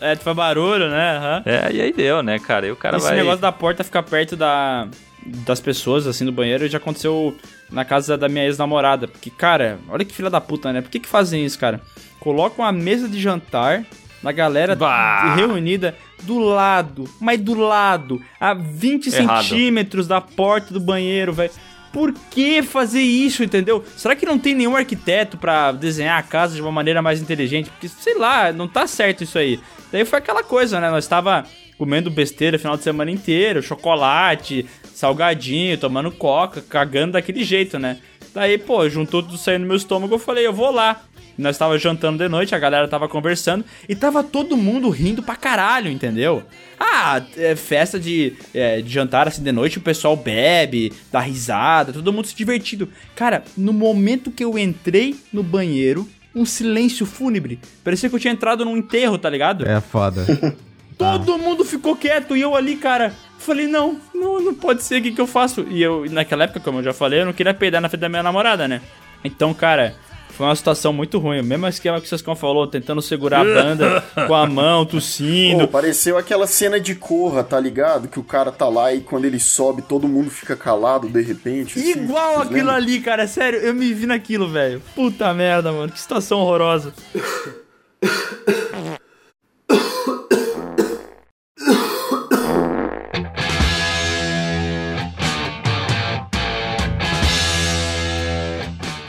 é, 0.12 0.16
tu 0.16 0.22
faz 0.22 0.36
barulho, 0.36 0.88
né? 0.88 1.16
Aham. 1.16 1.42
É, 1.44 1.72
e 1.72 1.80
aí 1.80 1.92
deu, 1.92 2.22
né, 2.22 2.38
cara? 2.38 2.66
E 2.66 2.70
o 2.70 2.76
cara 2.76 2.96
Esse 2.96 3.06
vai. 3.06 3.16
negócio 3.16 3.40
da 3.40 3.52
porta 3.52 3.84
ficar 3.84 4.02
perto 4.02 4.36
da, 4.36 4.88
das 5.24 5.60
pessoas, 5.60 6.06
assim, 6.06 6.24
do 6.24 6.32
banheiro, 6.32 6.68
já 6.68 6.78
aconteceu 6.78 7.36
na 7.70 7.84
casa 7.84 8.16
da 8.16 8.28
minha 8.28 8.44
ex-namorada. 8.44 9.08
Porque, 9.08 9.30
cara, 9.30 9.78
olha 9.88 10.04
que 10.04 10.14
filha 10.14 10.30
da 10.30 10.40
puta, 10.40 10.72
né? 10.72 10.80
Por 10.80 10.90
que 10.90 11.00
que 11.00 11.08
fazem 11.08 11.44
isso, 11.44 11.58
cara? 11.58 11.80
Colocam 12.20 12.64
uma 12.64 12.72
mesa 12.72 13.08
de 13.08 13.20
jantar 13.20 13.84
na 14.22 14.32
galera 14.32 14.74
Bah. 14.74 15.34
reunida 15.36 15.94
do 16.22 16.38
lado, 16.38 17.08
mas 17.20 17.40
do 17.40 17.54
lado, 17.54 18.20
a 18.40 18.54
20 18.54 19.06
Errado. 19.14 19.44
centímetros 19.44 20.06
da 20.06 20.20
porta 20.20 20.72
do 20.72 20.80
banheiro, 20.80 21.32
velho. 21.32 21.50
Por 21.92 22.12
que 22.30 22.62
fazer 22.62 23.00
isso, 23.00 23.42
entendeu? 23.42 23.82
Será 23.96 24.14
que 24.14 24.26
não 24.26 24.38
tem 24.38 24.54
nenhum 24.54 24.76
arquiteto 24.76 25.38
pra 25.38 25.72
desenhar 25.72 26.18
a 26.18 26.22
casa 26.22 26.54
de 26.54 26.60
uma 26.60 26.70
maneira 26.70 27.00
mais 27.00 27.20
inteligente? 27.20 27.70
Porque, 27.70 27.88
sei 27.88 28.16
lá, 28.16 28.52
não 28.52 28.68
tá 28.68 28.86
certo 28.86 29.24
isso 29.24 29.38
aí. 29.38 29.58
Daí 29.90 30.04
foi 30.04 30.18
aquela 30.18 30.42
coisa, 30.42 30.78
né? 30.80 30.90
Nós 30.90 31.06
tava 31.06 31.46
comendo 31.78 32.10
besteira 32.10 32.58
final 32.58 32.76
de 32.76 32.82
semana 32.82 33.10
inteiro, 33.10 33.62
chocolate, 33.62 34.66
salgadinho, 34.92 35.78
tomando 35.78 36.10
coca, 36.10 36.60
cagando 36.60 37.12
daquele 37.12 37.42
jeito, 37.42 37.78
né? 37.78 37.98
Daí, 38.34 38.58
pô, 38.58 38.88
juntou 38.88 39.22
tudo 39.22 39.38
saindo 39.38 39.62
no 39.62 39.68
meu 39.68 39.76
estômago, 39.76 40.14
eu 40.14 40.18
falei, 40.18 40.46
eu 40.46 40.52
vou 40.52 40.70
lá. 40.70 41.02
Nós 41.38 41.56
tava 41.56 41.78
jantando 41.78 42.18
de 42.18 42.28
noite, 42.28 42.54
a 42.54 42.58
galera 42.58 42.88
tava 42.88 43.08
conversando 43.08 43.64
e 43.88 43.94
tava 43.94 44.24
todo 44.24 44.56
mundo 44.56 44.88
rindo 44.90 45.22
pra 45.22 45.36
caralho, 45.36 45.88
entendeu? 45.88 46.42
Ah, 46.80 47.22
é 47.36 47.54
festa 47.54 47.98
de, 47.98 48.34
é, 48.52 48.80
de 48.82 48.92
jantar 48.92 49.28
assim 49.28 49.42
de 49.42 49.52
noite, 49.52 49.78
o 49.78 49.80
pessoal 49.80 50.16
bebe, 50.16 50.92
dá 51.12 51.20
risada, 51.20 51.92
todo 51.92 52.12
mundo 52.12 52.26
se 52.26 52.34
divertindo. 52.34 52.88
Cara, 53.14 53.44
no 53.56 53.72
momento 53.72 54.32
que 54.32 54.42
eu 54.42 54.58
entrei 54.58 55.14
no 55.32 55.44
banheiro, 55.44 56.08
um 56.34 56.44
silêncio 56.44 57.06
fúnebre. 57.06 57.60
Parecia 57.84 58.08
que 58.08 58.16
eu 58.16 58.20
tinha 58.20 58.32
entrado 58.32 58.64
num 58.64 58.76
enterro, 58.76 59.16
tá 59.16 59.30
ligado? 59.30 59.64
É 59.66 59.80
foda. 59.80 60.26
Todo 60.98 61.38
mundo 61.38 61.64
ficou 61.64 61.94
quieto 61.94 62.36
e 62.36 62.40
eu 62.40 62.56
ali, 62.56 62.76
cara, 62.76 63.14
falei, 63.38 63.66
não, 63.66 63.98
não, 64.12 64.40
não 64.40 64.54
pode 64.54 64.82
ser, 64.82 65.00
o 65.00 65.02
que, 65.02 65.12
que 65.12 65.20
eu 65.20 65.26
faço? 65.26 65.64
E 65.70 65.80
eu, 65.80 66.04
naquela 66.10 66.44
época, 66.44 66.60
como 66.60 66.80
eu 66.80 66.82
já 66.82 66.92
falei, 66.92 67.20
eu 67.20 67.26
não 67.26 67.32
queria 67.32 67.54
peidar 67.54 67.80
na 67.80 67.88
frente 67.88 68.00
da 68.00 68.08
minha 68.08 68.22
namorada, 68.22 68.66
né? 68.66 68.82
Então, 69.24 69.54
cara, 69.54 69.94
foi 70.38 70.46
uma 70.46 70.54
situação 70.54 70.92
muito 70.92 71.18
ruim. 71.18 71.40
O 71.40 71.44
mesmo 71.44 71.66
esquema 71.66 72.00
que 72.00 72.06
o 72.06 72.08
Sescon 72.08 72.36
falou, 72.36 72.66
tentando 72.66 73.02
segurar 73.02 73.40
a 73.40 73.44
banda 73.44 74.04
com 74.26 74.34
a 74.34 74.46
mão, 74.46 74.84
tossindo. 74.86 75.66
Pô, 75.66 75.68
pareceu 75.68 76.16
aquela 76.16 76.46
cena 76.46 76.78
de 76.78 76.94
Corra, 76.94 77.42
tá 77.42 77.58
ligado? 77.58 78.06
Que 78.06 78.20
o 78.20 78.22
cara 78.22 78.52
tá 78.52 78.68
lá 78.68 78.92
e 78.92 79.00
quando 79.00 79.24
ele 79.24 79.40
sobe, 79.40 79.82
todo 79.82 80.06
mundo 80.06 80.30
fica 80.30 80.54
calado 80.54 81.08
de 81.08 81.22
repente. 81.22 81.78
assim. 81.78 81.90
Igual 81.90 82.42
aquilo 82.42 82.54
lembram? 82.54 82.74
ali, 82.74 83.00
cara, 83.00 83.26
sério, 83.26 83.58
eu 83.58 83.74
me 83.74 83.92
vi 83.92 84.06
naquilo, 84.06 84.48
velho. 84.48 84.80
Puta 84.94 85.32
merda, 85.34 85.72
mano, 85.72 85.90
que 85.90 85.98
situação 85.98 86.38
horrorosa. 86.40 86.92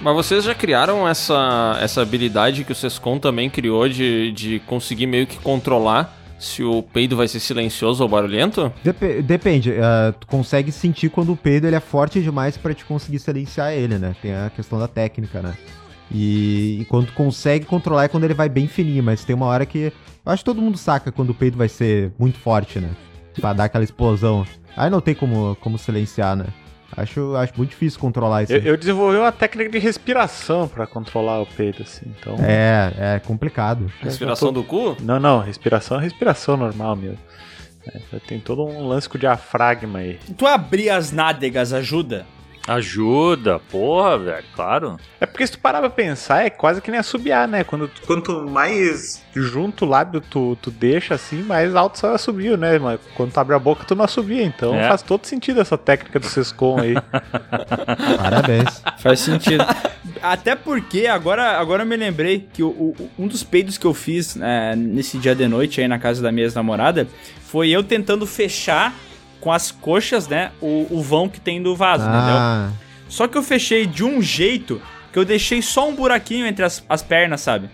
Mas 0.10 0.26
vocês 0.26 0.44
já 0.44 0.56
criaram 0.56 1.08
essa, 1.08 1.78
essa 1.80 2.02
habilidade 2.02 2.64
que 2.64 2.72
o 2.72 2.76
Sescon 2.76 3.20
também 3.20 3.48
criou 3.50 3.88
de, 3.88 4.32
de 4.32 4.60
conseguir 4.66 5.06
meio 5.06 5.28
que 5.28 5.38
controlar 5.38 6.18
se 6.40 6.64
o 6.64 6.82
peido 6.82 7.16
vai 7.16 7.28
ser 7.28 7.40
silencioso 7.40 8.02
ou 8.02 8.10
barulhento? 8.10 8.72
Dep- 8.84 9.22
depende, 9.22 9.74
ah, 9.80 10.14
tu 10.20 10.26
consegue 10.26 10.72
sentir 10.72 11.10
quando 11.10 11.34
o 11.34 11.38
peido 11.38 11.68
ele 11.68 11.76
é 11.76 11.80
forte 11.80 12.22
demais 12.22 12.58
pra 12.58 12.74
te 12.74 12.86
conseguir 12.86 13.20
silenciar 13.20 13.74
ele, 13.74 14.00
né? 14.00 14.16
Tem 14.22 14.34
a 14.34 14.50
questão 14.50 14.80
da 14.80 14.88
técnica, 14.88 15.42
né? 15.42 15.54
E, 16.12 16.80
e 16.82 16.86
quando 16.86 17.08
tu 17.08 17.14
consegue 17.14 17.66
controlar 17.66 18.06
é 18.06 18.08
quando 18.08 18.24
ele 18.24 18.34
vai 18.34 18.50
bem 18.50 18.68
fininho, 18.68 19.04
mas 19.04 19.24
tem 19.24 19.36
uma 19.36 19.46
hora 19.46 19.66
que. 19.66 19.94
Eu 20.26 20.32
acho 20.32 20.42
que 20.42 20.46
todo 20.46 20.62
mundo 20.62 20.78
saca 20.78 21.12
quando 21.12 21.30
o 21.30 21.36
peido 21.36 21.56
vai 21.58 21.70
ser 21.70 22.12
muito 22.18 22.40
forte, 22.40 22.80
né? 22.80 22.90
Pra 23.40 23.54
dar 23.54 23.66
aquela 23.66 23.84
explosão. 23.84 24.44
Aí 24.76 24.90
não 24.90 25.02
tem 25.02 25.14
como, 25.14 25.56
como 25.62 25.78
silenciar, 25.78 26.36
né? 26.36 26.46
Acho, 27.02 27.36
acho 27.36 27.54
muito 27.56 27.70
difícil 27.70 28.00
controlar 28.00 28.44
isso. 28.44 28.54
Eu, 28.54 28.62
eu 28.62 28.78
desenvolvi 28.78 29.18
uma 29.18 29.32
técnica 29.32 29.70
de 29.72 29.80
respiração 29.80 30.68
pra 30.68 30.86
controlar 30.86 31.42
o 31.42 31.46
peito, 31.46 31.84
assim. 31.84 32.06
Então. 32.20 32.36
É, 32.42 33.16
é 33.16 33.20
complicado. 33.20 33.92
Respiração 34.02 34.52
do 34.52 34.64
cu? 34.64 34.98
Não, 35.02 35.20
não, 35.20 35.40
respiração 35.40 36.00
é 36.00 36.04
respiração 36.04 36.58
normal 36.58 36.96
mesmo. 36.96 37.20
É, 37.88 38.20
tem 38.28 38.40
todo 38.40 38.64
um 38.64 38.88
lance 38.88 39.08
com 39.08 39.18
o 39.18 39.20
diafragma 39.20 40.00
aí. 40.00 40.20
Tu 40.38 40.46
abrir 40.46 40.90
as 40.90 41.12
nádegas 41.12 41.74
ajuda? 41.74 42.26
Ajuda, 42.68 43.60
porra, 43.72 44.18
velho, 44.20 44.46
claro. 44.56 44.98
É 45.20 45.26
porque 45.26 45.46
se 45.48 45.54
tu 45.54 45.60
parar 45.60 45.80
pra 45.80 45.90
pensar, 45.90 46.46
é 46.46 46.50
quase 46.50 46.82
que 46.82 46.92
nem 46.92 47.00
assobiar, 47.00 47.48
né? 47.48 47.64
Quando, 47.64 47.88
tu- 47.88 48.02
quanto 48.06 48.46
mais 48.48 49.24
junto 49.36 49.86
o 49.86 49.88
lábio 49.90 50.22
tu, 50.22 50.56
tu 50.62 50.70
deixa 50.70 51.16
assim, 51.16 51.42
mais 51.42 51.76
alto 51.76 52.00
o 52.06 52.08
assobio, 52.14 52.58
né? 52.58 52.78
Mas 52.78 53.00
quando 53.16 53.32
tu 53.32 53.40
abre 53.40 53.56
a 53.56 53.60
boca, 53.60 53.84
tu 53.86 53.96
não 53.96 54.06
assobia. 54.06 54.44
Então 54.44 54.76
É. 54.76 54.88
faz 54.88 55.02
todo 55.02 55.26
sentido 55.26 55.60
essa 55.62 55.78
técnica 55.78 56.20
do 56.20 56.26
Sescon 56.28 56.80
aí. 56.80 56.94
Parabéns. 58.18 58.84
Faz 59.00 59.20
sentido. 59.20 59.66
Até 60.22 60.56
porque 60.56 61.08
agora, 61.08 61.58
agora 61.60 61.84
eu 61.84 61.88
me 61.88 61.96
lembrei 61.96 62.48
que 62.54 62.62
o, 62.64 62.68
o- 62.70 63.10
um 63.18 63.28
dos 63.28 63.44
peidos 63.44 63.78
que 63.78 63.86
eu 63.86 63.94
fiz 63.94 64.38
é, 64.40 64.76
nesse 64.76 65.18
dia 65.18 65.34
de 65.36 65.48
noite 65.48 65.82
aí 65.82 65.88
na 65.88 65.98
casa 66.00 66.22
da 66.22 66.32
minha 66.32 66.46
ex-namorada 66.46 67.08
foi 67.42 67.70
eu 67.70 67.84
tentando 67.84 68.26
fechar 68.28 68.94
com 69.40 69.52
as 69.52 69.72
coxas, 69.72 70.28
né, 70.28 70.52
o, 70.62 70.88
o 70.90 71.02
vão 71.02 71.30
que 71.30 71.40
tem 71.40 71.62
do 71.62 71.76
vaso, 71.76 72.04
entendeu? 72.04 72.36
Ah, 72.36 72.72
Só 73.08 73.28
que 73.28 73.38
eu 73.38 73.44
fechei 73.44 73.86
de 73.86 74.04
um 74.04 74.22
jeito 74.22 74.82
que 75.12 75.18
eu 75.20 75.26
deixei 75.26 75.62
só 75.62 75.88
um 75.90 75.96
buraquinho 75.96 76.46
entre 76.46 76.64
as, 76.64 76.84
as 76.88 77.02
pernas, 77.02 77.42
sabe? 77.42 77.70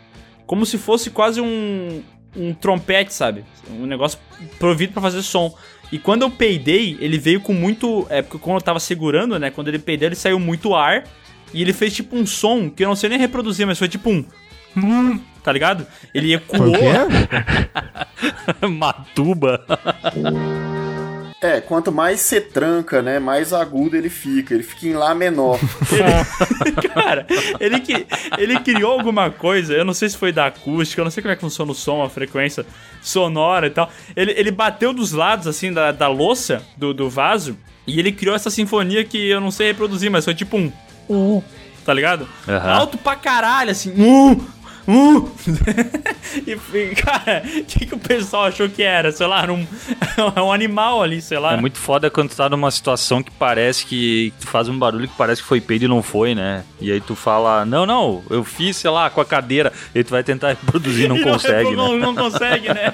Como 0.45 0.65
se 0.65 0.77
fosse 0.77 1.09
quase 1.09 1.41
um, 1.41 2.01
um 2.35 2.53
trompete, 2.53 3.13
sabe? 3.13 3.43
Um 3.69 3.85
negócio 3.85 4.19
provido 4.59 4.93
pra 4.93 5.01
fazer 5.01 5.21
som. 5.21 5.53
E 5.91 5.99
quando 5.99 6.21
eu 6.21 6.31
peidei, 6.31 6.97
ele 6.99 7.17
veio 7.17 7.41
com 7.41 7.53
muito. 7.53 8.05
É 8.09 8.21
porque 8.21 8.37
quando 8.37 8.57
eu 8.57 8.61
tava 8.61 8.79
segurando, 8.79 9.37
né? 9.39 9.49
Quando 9.49 9.67
ele 9.67 9.79
peidou, 9.79 10.07
ele 10.07 10.15
saiu 10.15 10.39
muito 10.39 10.75
ar. 10.75 11.03
E 11.53 11.61
ele 11.61 11.73
fez 11.73 11.93
tipo 11.93 12.15
um 12.15 12.25
som 12.25 12.69
que 12.69 12.83
eu 12.83 12.87
não 12.87 12.95
sei 12.95 13.09
nem 13.09 13.19
reproduzir, 13.19 13.65
mas 13.65 13.77
foi 13.79 13.87
tipo 13.87 14.09
um. 14.09 14.23
hum, 14.77 15.19
Tá 15.43 15.51
ligado? 15.51 15.85
Ele 16.13 16.33
ecoou. 16.33 16.73
Matuba. 18.69 19.63
É, 21.45 21.61
quanto 21.61 21.91
mais 21.91 22.21
você 22.21 22.41
tranca, 22.41 23.03
né, 23.03 23.19
mais 23.19 23.53
agudo 23.53 23.95
ele 23.95 24.09
fica. 24.09 24.53
Ele 24.53 24.63
fica 24.63 24.87
em 24.87 24.93
Lá 24.93 25.13
menor. 25.13 25.59
Cara, 26.93 27.27
ele, 27.59 27.79
que, 27.81 28.07
ele 28.37 28.59
criou 28.61 28.93
alguma 28.93 29.29
coisa, 29.29 29.73
eu 29.73 29.85
não 29.85 29.93
sei 29.93 30.09
se 30.09 30.17
foi 30.17 30.31
da 30.31 30.47
acústica, 30.47 31.01
eu 31.01 31.03
não 31.03 31.11
sei 31.11 31.21
como 31.21 31.31
é 31.31 31.35
que 31.35 31.41
funciona 31.41 31.71
o 31.71 31.75
som, 31.75 32.01
a 32.01 32.09
frequência 32.09 32.65
sonora 33.01 33.67
e 33.67 33.69
tal. 33.69 33.91
Ele, 34.15 34.31
ele 34.31 34.49
bateu 34.49 34.91
dos 34.91 35.11
lados, 35.11 35.45
assim, 35.45 35.71
da, 35.71 35.91
da 35.91 36.07
louça, 36.07 36.63
do, 36.75 36.93
do 36.93 37.09
vaso, 37.09 37.55
e 37.85 37.99
ele 37.99 38.11
criou 38.11 38.35
essa 38.35 38.49
sinfonia 38.49 39.03
que 39.03 39.29
eu 39.29 39.39
não 39.39 39.51
sei 39.51 39.67
reproduzir, 39.67 40.09
mas 40.09 40.25
foi 40.25 40.33
tipo 40.33 40.57
um. 40.57 40.71
Uh, 41.07 41.43
tá 41.85 41.93
ligado? 41.93 42.27
Alto 42.63 42.97
pra 42.97 43.15
caralho, 43.15 43.69
assim. 43.69 43.91
Uh, 43.91 44.43
uh. 44.87 45.31
e, 46.45 46.95
cara, 46.95 47.43
o 47.45 47.63
que, 47.63 47.85
que 47.85 47.95
o 47.95 47.99
pessoal 47.99 48.45
achou 48.45 48.69
que 48.69 48.83
era? 48.83 49.11
Sei 49.11 49.25
lá, 49.25 49.43
era 49.43 49.53
um, 49.53 49.65
é 50.35 50.41
um 50.41 50.51
animal 50.51 51.01
ali, 51.01 51.21
sei 51.21 51.37
lá. 51.39 51.53
É 51.53 51.57
muito 51.57 51.77
foda 51.77 52.09
quando 52.09 52.29
tu 52.29 52.35
tá 52.35 52.49
numa 52.49 52.71
situação 52.71 53.21
que 53.21 53.31
parece 53.31 53.85
que 53.85 54.33
tu 54.39 54.47
faz 54.47 54.67
um 54.69 54.77
barulho 54.77 55.07
que 55.07 55.15
parece 55.17 55.41
que 55.41 55.47
foi 55.47 55.61
peido 55.61 55.85
e 55.85 55.87
não 55.87 56.01
foi, 56.01 56.35
né? 56.35 56.63
E 56.79 56.91
aí 56.91 57.01
tu 57.01 57.15
fala, 57.15 57.65
não, 57.65 57.85
não, 57.85 58.23
eu 58.29 58.43
fiz, 58.43 58.77
sei 58.77 58.89
lá, 58.89 59.09
com 59.09 59.21
a 59.21 59.25
cadeira. 59.25 59.71
E 59.93 60.03
tu 60.03 60.11
vai 60.11 60.23
tentar 60.23 60.49
reproduzir, 60.55 61.07
não 61.07 61.17
E 61.17 61.23
consegue, 61.23 61.75
não, 61.75 61.93
né? 61.93 61.99
não 61.99 62.15
consegue, 62.15 62.67
né? 62.69 62.93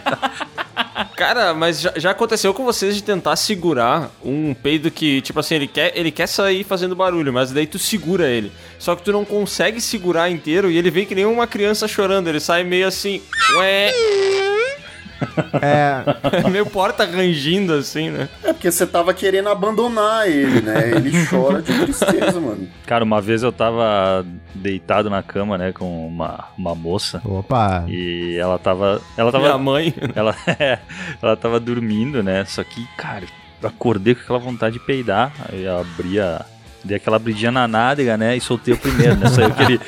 Cara, 1.15 1.53
mas 1.53 1.81
já, 1.81 1.93
já 1.95 2.11
aconteceu 2.11 2.53
com 2.53 2.63
vocês 2.63 2.95
de 2.95 3.03
tentar 3.03 3.35
segurar 3.35 4.11
um 4.23 4.53
peido 4.53 4.89
que, 4.89 5.21
tipo 5.21 5.39
assim, 5.39 5.55
ele 5.55 5.67
quer, 5.67 5.91
ele 5.95 6.11
quer 6.11 6.27
sair 6.27 6.63
fazendo 6.63 6.95
barulho, 6.95 7.31
mas 7.31 7.51
daí 7.51 7.67
tu 7.67 7.77
segura 7.77 8.27
ele. 8.27 8.51
Só 8.79 8.95
que 8.95 9.03
tu 9.03 9.11
não 9.11 9.23
consegue 9.23 9.79
segurar 9.79 10.29
inteiro 10.29 10.69
e 10.71 10.77
ele 10.77 10.89
vem 10.89 11.05
que 11.05 11.13
nem 11.13 11.25
uma 11.25 11.45
criança 11.45 11.80
chorando. 11.87 12.27
Ele 12.27 12.39
sai 12.39 12.63
meio 12.63 12.87
assim, 12.87 13.21
ué. 13.57 13.91
É, 15.61 16.03
Meio 16.49 16.65
porta 16.65 17.05
rangindo 17.05 17.73
assim, 17.73 18.09
né? 18.09 18.27
É 18.43 18.53
porque 18.53 18.71
você 18.71 18.85
tava 18.85 19.13
querendo 19.13 19.49
abandonar 19.49 20.27
ele, 20.27 20.61
né? 20.61 20.91
Ele 20.91 21.11
chora 21.29 21.61
de 21.61 21.73
tristeza, 21.73 22.39
mano. 22.39 22.67
Cara, 22.85 23.03
uma 23.03 23.21
vez 23.21 23.43
eu 23.43 23.51
tava 23.51 24.25
deitado 24.53 25.09
na 25.09 25.21
cama, 25.21 25.57
né, 25.57 25.71
com 25.71 26.07
uma, 26.07 26.45
uma 26.57 26.75
moça. 26.75 27.21
opa. 27.23 27.85
E 27.87 28.35
ela 28.37 28.57
tava. 28.57 29.01
Ela 29.15 29.31
tava. 29.31 29.43
Minha 29.43 29.57
mãe. 29.57 29.93
Ela, 30.15 30.35
é, 30.59 30.79
ela 31.21 31.35
tava 31.37 31.59
dormindo, 31.59 32.23
né? 32.23 32.43
Só 32.45 32.63
que, 32.63 32.85
cara, 32.97 33.25
eu 33.61 33.69
acordei 33.69 34.15
com 34.15 34.21
aquela 34.21 34.39
vontade 34.39 34.73
de 34.73 34.85
peidar. 34.85 35.31
Aí 35.49 35.63
eu 35.63 35.79
abri 35.79 36.19
a. 36.19 36.45
Dei 36.83 36.97
aquela 36.97 37.17
abridinha 37.17 37.51
na 37.51 37.67
nádega, 37.67 38.17
né? 38.17 38.35
E 38.35 38.41
soltei 38.41 38.73
o 38.73 38.77
primeiro, 38.77 39.15
né? 39.15 39.27
Saiu 39.29 39.47
aquele. 39.47 39.79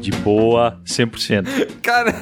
De 0.00 0.10
boa, 0.10 0.80
100%. 0.84 1.78
Cara, 1.82 2.14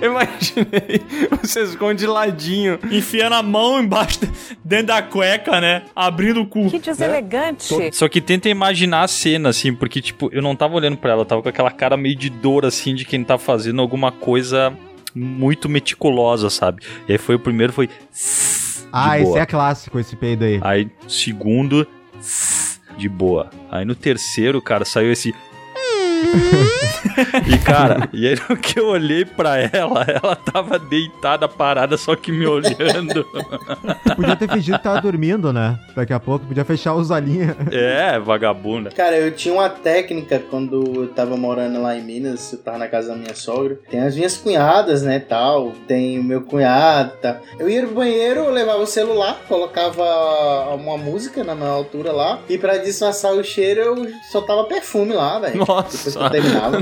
eu 0.00 0.10
imaginei 0.12 1.02
vocês 1.42 1.72
ficam 1.72 1.92
de 1.94 2.06
ladinho. 2.06 2.78
Enfiando 2.90 3.34
a 3.34 3.42
mão 3.42 3.80
embaixo, 3.80 4.20
dentro 4.64 4.86
da 4.88 5.02
cueca, 5.02 5.60
né? 5.60 5.82
Abrindo 5.94 6.40
o 6.40 6.46
cu. 6.46 6.70
Que 6.70 6.78
deselegante. 6.78 7.74
Só 7.92 8.08
que 8.08 8.20
tenta 8.20 8.48
imaginar 8.48 9.02
a 9.02 9.08
cena, 9.08 9.48
assim, 9.50 9.74
porque, 9.74 10.00
tipo, 10.00 10.30
eu 10.32 10.42
não 10.42 10.54
tava 10.54 10.74
olhando 10.74 10.96
pra 10.96 11.12
ela, 11.12 11.22
eu 11.22 11.26
tava 11.26 11.42
com 11.42 11.48
aquela 11.48 11.70
cara 11.70 11.96
meio 11.96 12.16
de 12.16 12.30
dor, 12.30 12.64
assim, 12.64 12.94
de 12.94 13.04
quem 13.04 13.24
tá 13.24 13.38
fazendo 13.38 13.80
alguma 13.80 14.12
coisa 14.12 14.72
muito 15.14 15.68
meticulosa, 15.68 16.50
sabe? 16.50 16.82
E 17.08 17.12
aí 17.12 17.18
foi 17.18 17.34
o 17.34 17.38
primeiro, 17.38 17.72
foi. 17.72 17.88
Ah, 18.92 19.18
esse 19.18 19.38
é 19.38 19.46
clássico, 19.46 19.98
esse 19.98 20.16
peido 20.16 20.44
aí. 20.44 20.60
Aí, 20.62 20.90
segundo, 21.06 21.86
de 22.96 23.08
boa. 23.08 23.50
Aí 23.70 23.84
no 23.84 23.94
terceiro, 23.94 24.60
cara, 24.60 24.84
saiu 24.84 25.12
esse. 25.12 25.34
e 27.46 27.58
cara, 27.58 28.08
e 28.12 28.28
aí 28.28 28.36
no 28.48 28.56
que 28.56 28.78
eu 28.78 28.88
olhei 28.88 29.24
pra 29.24 29.58
ela, 29.58 30.04
ela 30.08 30.36
tava 30.36 30.78
deitada, 30.78 31.48
parada, 31.48 31.96
só 31.96 32.14
que 32.14 32.30
me 32.30 32.46
olhando. 32.46 33.24
Podia 34.16 34.36
ter 34.36 34.48
fingido 34.50 34.78
que 34.78 34.84
tava 34.84 35.00
dormindo, 35.00 35.52
né? 35.52 35.78
Daqui 35.94 36.12
a 36.12 36.20
pouco 36.20 36.46
podia 36.46 36.64
fechar 36.64 36.94
os 36.94 37.10
olhinhos. 37.10 37.56
é, 37.70 38.18
vagabunda. 38.18 38.90
Cara, 38.90 39.16
eu 39.16 39.32
tinha 39.32 39.54
uma 39.54 39.68
técnica 39.68 40.38
quando 40.50 41.02
eu 41.02 41.08
tava 41.08 41.36
morando 41.36 41.80
lá 41.80 41.96
em 41.96 42.02
Minas, 42.02 42.52
eu 42.52 42.58
tava 42.58 42.78
na 42.78 42.88
casa 42.88 43.08
da 43.08 43.16
minha 43.16 43.34
sogra. 43.34 43.78
Tem 43.90 44.00
as 44.00 44.14
minhas 44.14 44.36
cunhadas, 44.36 45.02
né, 45.02 45.18
tal. 45.18 45.72
Tem 45.86 46.18
o 46.18 46.24
meu 46.24 46.42
cunhado, 46.42 47.12
tá. 47.20 47.40
Eu 47.58 47.68
ia 47.68 47.82
no 47.82 47.92
banheiro, 47.92 48.40
eu 48.40 48.50
levava 48.50 48.82
o 48.82 48.86
celular, 48.86 49.40
colocava 49.48 50.74
uma 50.74 50.96
música 50.96 51.42
na 51.44 51.54
minha 51.54 51.70
altura 51.70 52.12
lá. 52.12 52.40
E 52.48 52.58
pra 52.58 52.76
disfarçar 52.78 53.32
o 53.32 53.42
cheiro, 53.44 53.80
eu 53.80 54.06
soltava 54.30 54.64
perfume 54.64 55.12
lá, 55.12 55.38
velho. 55.38 55.64
Nossa. 55.66 56.07
Depois 56.14 56.30
que 56.32 56.36
eu 56.36 56.42
terminava. 56.42 56.78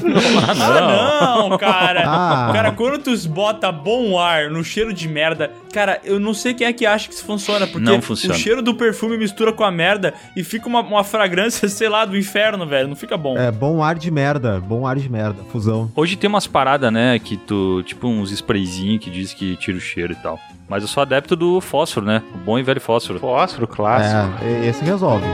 Ah, 0.59 1.37
não, 1.49 1.59
cara. 1.59 2.03
Ah. 2.07 2.51
Cara, 2.53 2.73
quando 2.73 2.99
tu 2.99 3.29
bota 3.29 3.71
bom 3.73 4.19
ar 4.19 4.51
no 4.51 4.63
cheiro 4.65 4.93
de 4.93 5.09
merda, 5.09 5.51
cara, 5.73 6.01
eu 6.05 6.19
não 6.19 6.35
sei 6.35 6.55
quem 6.55 6.67
é 6.67 6.73
que 6.73 6.87
acha 6.87 7.09
que 7.09 7.15
isso 7.15 7.25
funciona, 7.25 7.67
porque 7.67 7.85
Não 7.85 8.01
funciona. 8.01 8.35
o 8.35 8.39
cheiro 8.39 8.63
do 8.63 8.75
perfume 8.75 9.17
mistura 9.17 9.53
com 9.53 9.65
a 9.65 9.71
merda 9.71 10.15
e 10.37 10.43
fica 10.43 10.69
uma, 10.69 10.81
uma 10.81 11.05
fragrância, 11.05 11.69
sei 11.71 11.89
lá, 11.89 12.05
do 12.05 12.17
inferno, 12.17 12.67
velho. 12.67 12.89
Não 12.89 12.97
fica 12.97 13.17
bom. 13.17 13.37
É, 13.37 13.51
bom 13.51 13.83
ar 13.83 13.97
de 13.97 14.11
merda, 14.11 14.61
bom 14.61 14.87
ar 14.87 14.97
de 14.97 15.09
merda, 15.09 15.43
fusão. 15.51 15.91
Hoje 15.95 16.17
tem 16.17 16.29
umas 16.29 16.47
paradas, 16.47 16.93
né, 16.93 17.19
que 17.19 17.37
tu, 17.37 17.83
tipo 17.85 18.09
uns 18.09 18.31
sprayzinhos 18.31 19.03
que 19.03 19.11
diz 19.11 19.33
que 19.33 19.57
tira 19.57 19.77
o 19.77 19.81
cheiro 19.81 20.13
e 20.13 20.17
tal. 20.17 20.39
Mas 20.69 20.83
eu 20.83 20.89
sou 20.89 21.01
adepto 21.01 21.37
do 21.37 21.61
fósforo, 21.61 22.05
né? 22.07 22.23
O 22.35 22.39
bom 22.39 22.59
e 22.59 22.63
velho 22.63 22.81
fósforo. 22.81 23.21
Fósforo 23.21 23.69
clássico. 23.69 24.45
É, 24.45 24.67
esse 24.67 24.85
resolve. 24.85 25.25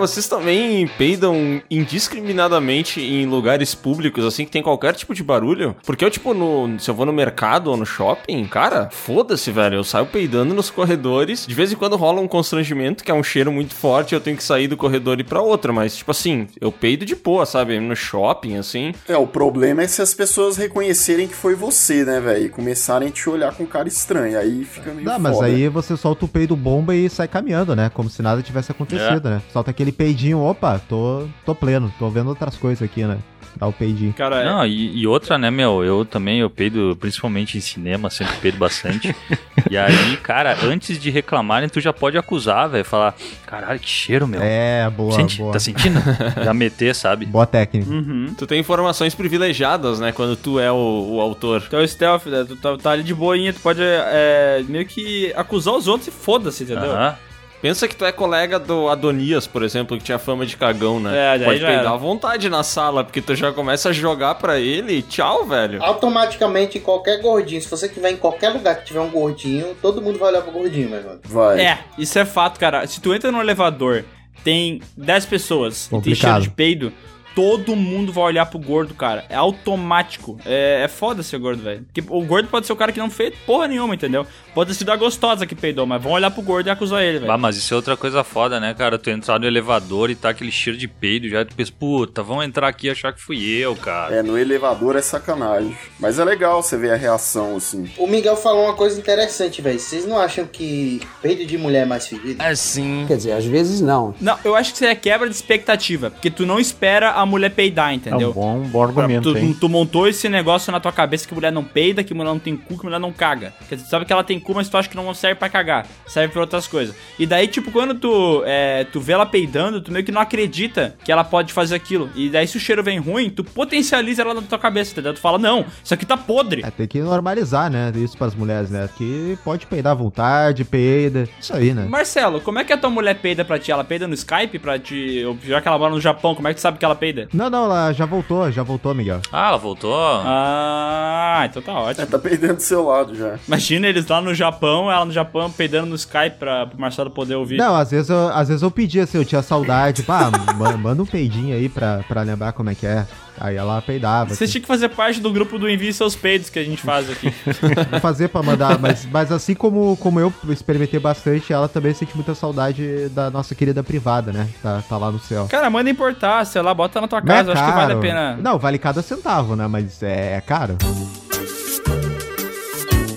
Vocês 0.00 0.26
também 0.26 0.86
peidam 0.98 1.60
indiscriminadamente 1.70 3.00
em 3.00 3.26
lugares 3.26 3.74
públicos, 3.74 4.24
assim, 4.24 4.44
que 4.44 4.50
tem 4.50 4.62
qualquer 4.62 4.94
tipo 4.94 5.14
de 5.14 5.22
barulho? 5.22 5.76
Porque 5.84 6.04
eu, 6.04 6.10
tipo, 6.10 6.34
no, 6.34 6.78
se 6.78 6.90
eu 6.90 6.94
vou 6.94 7.06
no 7.06 7.12
mercado 7.12 7.70
ou 7.70 7.76
no 7.76 7.86
shopping, 7.86 8.44
cara, 8.46 8.88
foda-se, 8.90 9.50
velho. 9.50 9.76
Eu 9.76 9.84
saio 9.84 10.06
peidando 10.06 10.54
nos 10.54 10.70
corredores. 10.70 11.46
De 11.46 11.54
vez 11.54 11.72
em 11.72 11.76
quando 11.76 11.96
rola 11.96 12.20
um 12.20 12.28
constrangimento, 12.28 13.04
que 13.04 13.10
é 13.10 13.14
um 13.14 13.22
cheiro 13.22 13.52
muito 13.52 13.74
forte, 13.74 14.14
eu 14.14 14.20
tenho 14.20 14.36
que 14.36 14.44
sair 14.44 14.68
do 14.68 14.76
corredor 14.76 15.18
e 15.18 15.20
ir 15.20 15.24
pra 15.24 15.40
outra. 15.40 15.72
Mas, 15.72 15.96
tipo 15.96 16.10
assim, 16.10 16.46
eu 16.60 16.72
peido 16.72 17.04
de 17.04 17.14
boa, 17.14 17.46
sabe? 17.46 17.78
No 17.78 17.94
shopping, 17.94 18.56
assim. 18.56 18.94
É, 19.08 19.16
o 19.16 19.26
problema 19.26 19.82
é 19.82 19.86
se 19.86 20.02
as 20.02 20.14
pessoas 20.14 20.56
reconhecerem 20.56 21.28
que 21.28 21.34
foi 21.34 21.54
você, 21.54 22.04
né, 22.04 22.20
velho? 22.20 22.46
E 22.46 22.48
começarem 22.48 23.08
a 23.08 23.10
te 23.10 23.28
olhar 23.28 23.54
com 23.54 23.66
cara 23.66 23.88
estranho. 23.88 24.38
Aí 24.38 24.64
fica 24.64 24.92
meio 24.92 25.06
Não, 25.06 25.18
mas 25.18 25.36
foda. 25.36 25.46
aí 25.46 25.68
você 25.68 25.96
solta 25.96 26.24
o 26.24 26.28
peido 26.28 26.56
bomba 26.56 26.94
e 26.94 27.08
sai 27.08 27.28
caminhando, 27.28 27.74
né? 27.76 27.90
Como 27.92 28.08
se 28.08 28.22
nada 28.22 28.42
tivesse 28.42 28.72
acontecido, 28.72 29.28
né? 29.30 29.42
Solta 29.52 29.70
aquele 29.70 29.89
peidinho, 29.92 30.40
opa, 30.40 30.78
tô, 30.78 31.26
tô 31.44 31.54
pleno, 31.54 31.92
tô 31.98 32.08
vendo 32.08 32.28
outras 32.28 32.56
coisas 32.56 32.82
aqui, 32.82 33.04
né? 33.04 33.18
Dá 33.56 33.66
o 33.66 33.72
peidinho. 33.72 34.12
Cara, 34.12 34.44
Não, 34.44 34.66
e, 34.66 35.00
e 35.00 35.06
outra, 35.06 35.36
né, 35.36 35.50
meu? 35.50 35.84
Eu 35.84 36.04
também, 36.04 36.40
eu 36.40 36.48
peido, 36.48 36.96
principalmente 37.00 37.58
em 37.58 37.60
cinema, 37.60 38.08
sempre 38.08 38.34
peido 38.36 38.58
bastante. 38.58 39.14
e 39.70 39.76
aí, 39.76 40.16
cara, 40.18 40.56
antes 40.64 40.98
de 40.98 41.10
reclamarem, 41.10 41.68
tu 41.68 41.80
já 41.80 41.92
pode 41.92 42.16
acusar, 42.16 42.68
velho. 42.68 42.84
Falar, 42.84 43.14
caralho, 43.46 43.78
que 43.78 43.88
cheiro, 43.88 44.26
meu. 44.26 44.40
É, 44.42 44.88
boa, 44.90 45.12
Sente, 45.12 45.38
boa. 45.38 45.52
Tá 45.52 45.58
sentindo? 45.58 46.00
já 46.42 46.54
meter, 46.54 46.94
sabe? 46.94 47.26
Boa 47.26 47.46
técnica. 47.46 47.90
Uhum. 47.90 48.34
Tu 48.36 48.46
tem 48.46 48.60
informações 48.60 49.14
privilegiadas, 49.14 50.00
né? 50.00 50.12
Quando 50.12 50.36
tu 50.36 50.58
é 50.58 50.70
o, 50.70 51.16
o 51.16 51.20
autor. 51.20 51.62
Tu 51.62 51.76
é 51.76 51.82
o 51.82 51.88
stealth, 51.88 52.26
né? 52.26 52.44
Tu 52.46 52.56
tá, 52.56 52.76
tá 52.76 52.90
ali 52.92 53.02
de 53.02 53.14
boinha, 53.14 53.52
tu 53.52 53.60
pode 53.60 53.80
é, 53.82 54.62
meio 54.68 54.86
que 54.86 55.32
acusar 55.34 55.74
os 55.74 55.88
outros 55.88 56.08
e 56.08 56.10
foda-se, 56.10 56.64
entendeu? 56.64 56.92
Aham. 56.92 57.16
Pensa 57.62 57.86
que 57.86 57.94
tu 57.94 58.06
é 58.06 58.12
colega 58.12 58.58
do 58.58 58.88
Adonias, 58.88 59.46
por 59.46 59.62
exemplo, 59.62 59.98
que 59.98 60.04
tinha 60.04 60.18
fama 60.18 60.46
de 60.46 60.56
cagão, 60.56 60.98
né? 60.98 61.34
É, 61.34 61.38
daí 61.38 61.44
Pode 61.46 61.58
já 61.60 61.66
peidar 61.66 61.84
era. 61.84 61.94
à 61.94 61.96
vontade 61.96 62.48
na 62.48 62.62
sala, 62.62 63.04
porque 63.04 63.20
tu 63.20 63.34
já 63.34 63.52
começa 63.52 63.90
a 63.90 63.92
jogar 63.92 64.36
pra 64.36 64.58
ele 64.58 64.94
e 64.94 65.02
tchau, 65.02 65.44
velho. 65.44 65.82
Automaticamente, 65.82 66.80
qualquer 66.80 67.20
gordinho, 67.20 67.60
se 67.60 67.68
você 67.68 67.84
estiver 67.86 68.10
em 68.12 68.16
qualquer 68.16 68.48
lugar 68.50 68.76
que 68.78 68.86
tiver 68.86 69.00
um 69.00 69.10
gordinho, 69.10 69.76
todo 69.82 70.00
mundo 70.00 70.18
vai 70.18 70.30
olhar 70.30 70.40
pro 70.42 70.52
gordinho, 70.52 70.88
meu 70.88 70.98
irmão. 71.00 71.18
Vai. 71.24 71.60
É, 71.60 71.78
isso 71.98 72.18
é 72.18 72.24
fato, 72.24 72.58
cara. 72.58 72.86
Se 72.86 72.98
tu 73.00 73.12
entra 73.14 73.30
no 73.30 73.40
elevador, 73.40 74.04
tem 74.42 74.80
10 74.96 75.26
pessoas 75.26 75.84
e 75.86 75.90
tem 75.90 75.98
Complicado. 75.98 76.30
cheiro 76.30 76.42
de 76.42 76.50
peido, 76.50 76.92
todo 77.34 77.76
mundo 77.76 78.12
vai 78.12 78.24
olhar 78.24 78.46
pro 78.46 78.58
gordo, 78.58 78.94
cara. 78.94 79.24
É 79.28 79.34
automático. 79.34 80.38
É, 80.44 80.82
é 80.84 80.88
foda 80.88 81.22
ser 81.22 81.38
gordo, 81.38 81.62
velho. 81.62 81.84
Porque 81.84 82.02
o 82.08 82.22
gordo 82.24 82.48
pode 82.48 82.66
ser 82.66 82.72
o 82.72 82.76
cara 82.76 82.92
que 82.92 82.98
não 82.98 83.10
fez 83.10 83.34
porra 83.46 83.68
nenhuma, 83.68 83.94
entendeu? 83.94 84.26
Pode 84.54 84.70
ter 84.70 84.74
sido 84.74 84.90
a 84.90 84.96
gostosa 84.96 85.46
que 85.46 85.54
peidou, 85.54 85.86
mas 85.86 86.02
vão 86.02 86.12
olhar 86.12 86.30
pro 86.30 86.42
gordo 86.42 86.66
e 86.66 86.70
acusar 86.70 87.02
ele, 87.02 87.20
velho. 87.20 87.30
Ah, 87.30 87.38
mas 87.38 87.56
isso 87.56 87.72
é 87.72 87.76
outra 87.76 87.96
coisa 87.96 88.24
foda, 88.24 88.58
né, 88.58 88.74
cara? 88.74 88.98
Tu 88.98 89.10
entrar 89.10 89.38
no 89.38 89.46
elevador 89.46 90.10
e 90.10 90.14
tá 90.14 90.30
aquele 90.30 90.50
cheiro 90.50 90.78
de 90.78 90.88
peido, 90.88 91.28
já 91.28 91.44
tu 91.44 91.54
pensa, 91.54 91.72
puta, 91.78 92.22
vão 92.22 92.42
entrar 92.42 92.68
aqui 92.68 92.88
e 92.88 92.90
achar 92.90 93.12
que 93.12 93.20
fui 93.20 93.48
eu, 93.48 93.76
cara. 93.76 94.16
É, 94.16 94.22
no 94.22 94.36
elevador 94.36 94.96
é 94.96 95.02
sacanagem. 95.02 95.76
Mas 95.98 96.18
é 96.18 96.24
legal 96.24 96.62
você 96.62 96.76
ver 96.76 96.92
a 96.92 96.96
reação, 96.96 97.56
assim. 97.56 97.90
O 97.96 98.06
Miguel 98.06 98.36
falou 98.36 98.64
uma 98.64 98.74
coisa 98.74 98.98
interessante, 98.98 99.62
velho. 99.62 99.78
Vocês 99.78 100.04
não 100.06 100.18
acham 100.18 100.46
que 100.46 101.00
peido 101.22 101.46
de 101.46 101.56
mulher 101.56 101.82
é 101.82 101.86
mais 101.86 102.06
fedido? 102.06 102.42
É 102.42 102.54
sim. 102.54 103.04
Quer 103.06 103.16
dizer, 103.16 103.32
às 103.32 103.44
vezes 103.44 103.80
não. 103.80 104.14
Não, 104.20 104.38
eu 104.44 104.56
acho 104.56 104.70
que 104.70 104.76
isso 104.76 104.84
é 104.84 104.94
quebra 104.94 105.28
de 105.28 105.34
expectativa. 105.34 106.10
Porque 106.10 106.30
tu 106.30 106.44
não 106.44 106.58
espera 106.58 107.19
a 107.22 107.26
mulher 107.26 107.50
peidar, 107.50 107.88
É 107.90 107.92
um 107.92 107.94
entendeu? 107.96 108.32
bom, 108.32 108.60
bom 108.62 108.82
argumento, 108.82 109.32
tu, 109.32 109.38
hein? 109.38 109.56
tu 109.58 109.68
montou 109.68 110.06
esse 110.08 110.28
negócio 110.28 110.70
na 110.72 110.80
tua 110.80 110.92
cabeça 110.92 111.26
que 111.26 111.34
mulher 111.34 111.52
não 111.52 111.64
peida, 111.64 112.02
que 112.04 112.12
mulher 112.14 112.30
não 112.30 112.38
tem 112.38 112.56
cu, 112.56 112.78
que 112.78 112.84
mulher 112.84 112.98
não 113.00 113.12
caga. 113.12 113.52
Quer 113.68 113.76
dizer, 113.76 113.86
tu 113.86 113.90
sabe 113.90 114.04
que 114.04 114.12
ela 114.12 114.24
tem 114.24 114.38
cu, 114.40 114.54
mas 114.54 114.68
tu 114.68 114.76
acha 114.76 114.88
que 114.88 114.96
não 114.96 115.12
serve 115.14 115.36
pra 115.36 115.48
cagar. 115.48 115.86
Serve 116.06 116.32
pra 116.32 116.40
outras 116.42 116.66
coisas. 116.66 116.94
E 117.18 117.26
daí, 117.26 117.46
tipo, 117.48 117.70
quando 117.70 117.94
tu, 117.94 118.42
é, 118.46 118.84
tu 118.84 119.00
vê 119.00 119.12
ela 119.12 119.26
peidando, 119.26 119.80
tu 119.80 119.90
meio 119.92 120.04
que 120.04 120.12
não 120.12 120.20
acredita 120.20 120.94
que 121.04 121.10
ela 121.10 121.24
pode 121.24 121.52
fazer 121.52 121.74
aquilo. 121.74 122.10
E 122.14 122.28
daí, 122.28 122.46
se 122.46 122.56
o 122.56 122.60
cheiro 122.60 122.82
vem 122.82 122.98
ruim, 122.98 123.30
tu 123.30 123.42
potencializa 123.44 124.22
ela 124.22 124.34
na 124.34 124.42
tua 124.42 124.58
cabeça, 124.58 124.92
entendeu? 124.92 125.14
Tu 125.14 125.20
fala, 125.20 125.38
não, 125.38 125.64
isso 125.82 125.92
aqui 125.94 126.04
tá 126.06 126.16
podre. 126.16 126.62
É, 126.64 126.70
tem 126.70 126.86
que 126.86 127.00
normalizar, 127.00 127.70
né? 127.70 127.90
Isso 127.96 128.16
pras 128.16 128.34
mulheres, 128.34 128.70
né? 128.70 128.88
Que 128.96 129.36
pode 129.44 129.66
peidar 129.66 129.92
à 129.92 129.94
vontade, 129.94 130.64
peida. 130.64 131.28
Isso 131.40 131.54
aí, 131.54 131.72
né? 131.74 131.86
Marcelo, 131.88 132.40
como 132.40 132.58
é 132.58 132.64
que 132.64 132.72
a 132.72 132.76
tua 132.78 132.90
mulher 132.90 133.14
peida 133.16 133.44
pra 133.44 133.58
ti? 133.58 133.72
Ela 133.72 133.82
peida 133.84 134.06
no 134.06 134.14
Skype 134.14 134.58
pra 134.58 134.78
ti? 134.78 135.24
Ou 135.26 135.36
Já 135.42 135.60
que 135.60 135.66
ela 135.68 135.78
mora 135.78 135.92
no 135.92 136.00
Japão, 136.00 136.34
como 136.34 136.46
é 136.48 136.50
que 136.52 136.58
tu 136.58 136.62
sabe 136.62 136.78
que 136.78 136.84
ela 136.84 136.94
peida? 136.94 137.09
Não, 137.32 137.48
não, 137.50 137.64
ela 137.64 137.92
já 137.92 138.06
voltou, 138.06 138.50
já 138.50 138.62
voltou, 138.62 138.94
Miguel. 138.94 139.20
Ah, 139.32 139.48
ela 139.48 139.56
voltou? 139.58 139.92
Ah, 139.94 141.42
então 141.48 141.62
tá 141.62 141.72
ótimo. 141.72 142.02
É, 142.04 142.06
tá 142.06 142.18
perdendo 142.18 142.54
do 142.56 142.62
seu 142.62 142.86
lado 142.86 143.14
já. 143.14 143.36
Imagina 143.46 143.86
eles 143.88 144.06
lá 144.06 144.20
no 144.20 144.34
Japão, 144.34 144.90
ela 144.90 145.04
no 145.04 145.12
Japão 145.12 145.50
peidando 145.50 145.86
no 145.86 145.94
Skype 145.96 146.36
pra, 146.38 146.66
pro 146.66 146.80
Marcelo 146.80 147.10
poder 147.10 147.34
ouvir. 147.34 147.56
Não, 147.58 147.74
às 147.74 147.90
vezes, 147.90 148.10
eu, 148.10 148.28
às 148.28 148.48
vezes 148.48 148.62
eu 148.62 148.70
pedi 148.70 149.00
assim, 149.00 149.18
eu 149.18 149.24
tinha 149.24 149.42
saudade. 149.42 150.02
Pá, 150.02 150.30
ma- 150.56 150.76
manda 150.76 151.02
um 151.02 151.06
peidinho 151.06 151.54
aí 151.54 151.68
pra, 151.68 152.00
pra 152.06 152.22
lembrar 152.22 152.52
como 152.52 152.70
é 152.70 152.74
que 152.74 152.86
é. 152.86 153.06
Aí 153.40 153.56
ela 153.56 153.80
peidava. 153.80 154.34
Você 154.34 154.44
assim. 154.44 154.52
tinha 154.52 154.60
que 154.60 154.68
fazer 154.68 154.90
parte 154.90 155.18
do 155.18 155.32
grupo 155.32 155.58
do 155.58 155.68
Envie 155.68 155.94
Seus 155.94 156.14
Peidos 156.14 156.50
que 156.50 156.58
a 156.58 156.64
gente 156.64 156.82
faz 156.82 157.08
aqui. 157.08 157.32
Vou 157.90 157.98
fazer 157.98 158.28
pra 158.28 158.42
mandar, 158.42 158.78
mas, 158.78 159.06
mas 159.10 159.32
assim 159.32 159.54
como, 159.54 159.96
como 159.96 160.20
eu 160.20 160.30
experimentei 160.50 161.00
bastante, 161.00 161.50
ela 161.50 161.66
também 161.66 161.94
sente 161.94 162.14
muita 162.14 162.34
saudade 162.34 163.08
da 163.08 163.30
nossa 163.30 163.54
querida 163.54 163.82
privada, 163.82 164.30
né? 164.30 164.46
Tá, 164.62 164.82
tá 164.86 164.98
lá 164.98 165.10
no 165.10 165.18
céu. 165.18 165.46
Cara, 165.48 165.70
manda 165.70 165.88
importar, 165.88 166.44
sei 166.44 166.60
lá, 166.60 166.74
bota 166.74 167.00
na 167.00 167.08
tua 167.08 167.20
é 167.20 167.22
casa, 167.22 167.50
eu 167.50 167.54
acho 167.54 167.64
que 167.64 167.72
vale 167.72 167.92
a 167.94 167.96
pena. 167.96 168.36
Não, 168.36 168.58
vale 168.58 168.78
cada 168.78 169.00
centavo, 169.00 169.56
né? 169.56 169.66
Mas 169.66 170.02
é, 170.02 170.36
é 170.36 170.40
caro. 170.42 170.76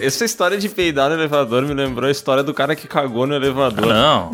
Essa 0.04 0.26
história 0.26 0.58
de 0.58 0.68
peidar 0.68 1.10
no 1.10 1.16
elevador 1.16 1.64
me 1.64 1.74
lembrou 1.74 2.08
a 2.08 2.12
história 2.12 2.44
do 2.44 2.54
cara 2.54 2.76
que 2.76 2.88
cagou 2.88 3.26
no 3.26 3.34
elevador. 3.34 3.88
Não. 3.88 4.32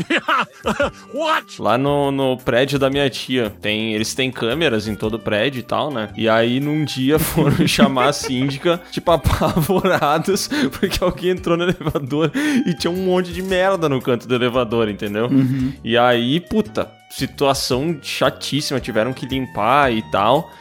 What? 1.14 1.62
Lá 1.62 1.78
no, 1.78 2.12
no 2.12 2.38
prédio 2.38 2.80
da 2.80 2.90
minha 2.90 3.08
tia, 3.10 3.54
tem, 3.62 3.94
eles 3.94 4.16
têm 4.16 4.32
câmeras 4.32 4.88
em 4.88 4.96
todo 4.96 5.16
o 5.16 5.20
prédio 5.20 5.60
e 5.60 5.64
tal, 5.64 5.92
né? 5.92 6.10
E 6.18 6.28
aí, 6.28 6.60
num 6.60 6.84
dia, 6.84 7.20
foram 7.20 7.68
chamar 7.68 8.10
a 8.10 8.14
síndica, 8.14 8.82
tipo, 8.92 9.12
apavorados, 9.12 10.50
porque 10.80 11.04
alguém 11.04 11.32
entrou 11.32 11.56
no 11.56 11.66
elevador 11.66 12.32
e 12.66 12.74
tinha 12.74 12.90
um 12.90 13.06
monte 13.06 13.32
de 13.32 13.42
merda 13.42 13.88
no 13.88 14.02
canto 14.02 14.28
do 14.28 14.34
elevador, 14.34 14.90
entendeu? 14.90 15.30
E 15.84 15.98
aí, 15.98 16.40
puta, 16.40 16.90
situação 17.10 17.98
chatíssima, 18.02 18.80
tiveram 18.80 19.14
que 19.14 19.26
limpar 19.26 19.92
e 19.94 20.02
tal. 20.12 20.52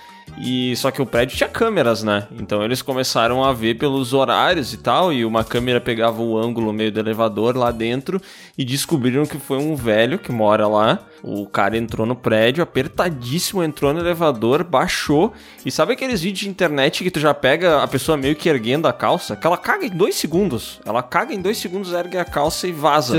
E 0.41 0.77
só 0.77 0.91
que 0.91 1.03
o 1.03 1.07
prédio 1.07 1.37
tinha 1.37 1.49
câmeras, 1.49 2.03
né? 2.03 2.29
Então 2.39 2.63
eles 2.63 2.81
começaram 2.81 3.45
a 3.45 3.53
ver 3.53 3.75
pelos 3.75 4.13
horários 4.13 4.73
e 4.73 4.77
tal, 4.77 5.13
e 5.13 5.25
uma 5.25 5.43
câmera 5.43 5.81
pegava 5.81 6.23
o 6.23 6.39
ângulo 6.39 6.73
meio 6.73 6.93
do 6.93 7.01
elevador 7.01 7.57
lá 7.57 7.71
dentro 7.71 8.21
e 8.57 8.65
descobriram 8.65 9.27
que 9.27 9.39
foi 9.39 9.59
um 9.59 9.75
velho 9.75 10.19
que 10.19 10.31
mora 10.31 10.67
lá. 10.69 11.01
O 11.23 11.47
cara 11.47 11.77
entrou 11.77 12.07
no 12.07 12.15
prédio, 12.15 12.63
apertadíssimo, 12.63 13.63
entrou 13.63 13.93
no 13.93 14.01
elevador, 14.01 14.63
baixou. 14.63 15.33
E 15.65 15.71
sabe 15.71 15.95
aqueles 15.95 16.21
vídeos 16.21 16.41
de 16.41 16.49
internet 16.49 17.03
que 17.03 17.11
tu 17.11 17.19
já 17.19 17.35
pega 17.35 17.83
a 17.83 17.89
pessoa 17.89 18.17
meio 18.17 18.37
que 18.37 18.49
erguendo 18.49 18.87
a 18.87 18.93
calça? 18.93 19.35
Que 19.35 19.47
ela 19.47 19.57
caga 19.57 19.87
em 19.87 19.91
dois 19.91 20.15
segundos. 20.15 20.81
Ela 20.85 21.03
caga 21.03 21.35
em 21.35 21.41
dois 21.41 21.59
segundos, 21.59 21.93
ergue 21.93 22.17
a 22.17 22.25
calça 22.25 22.69
e 22.69 22.73
vaza. 22.73 23.19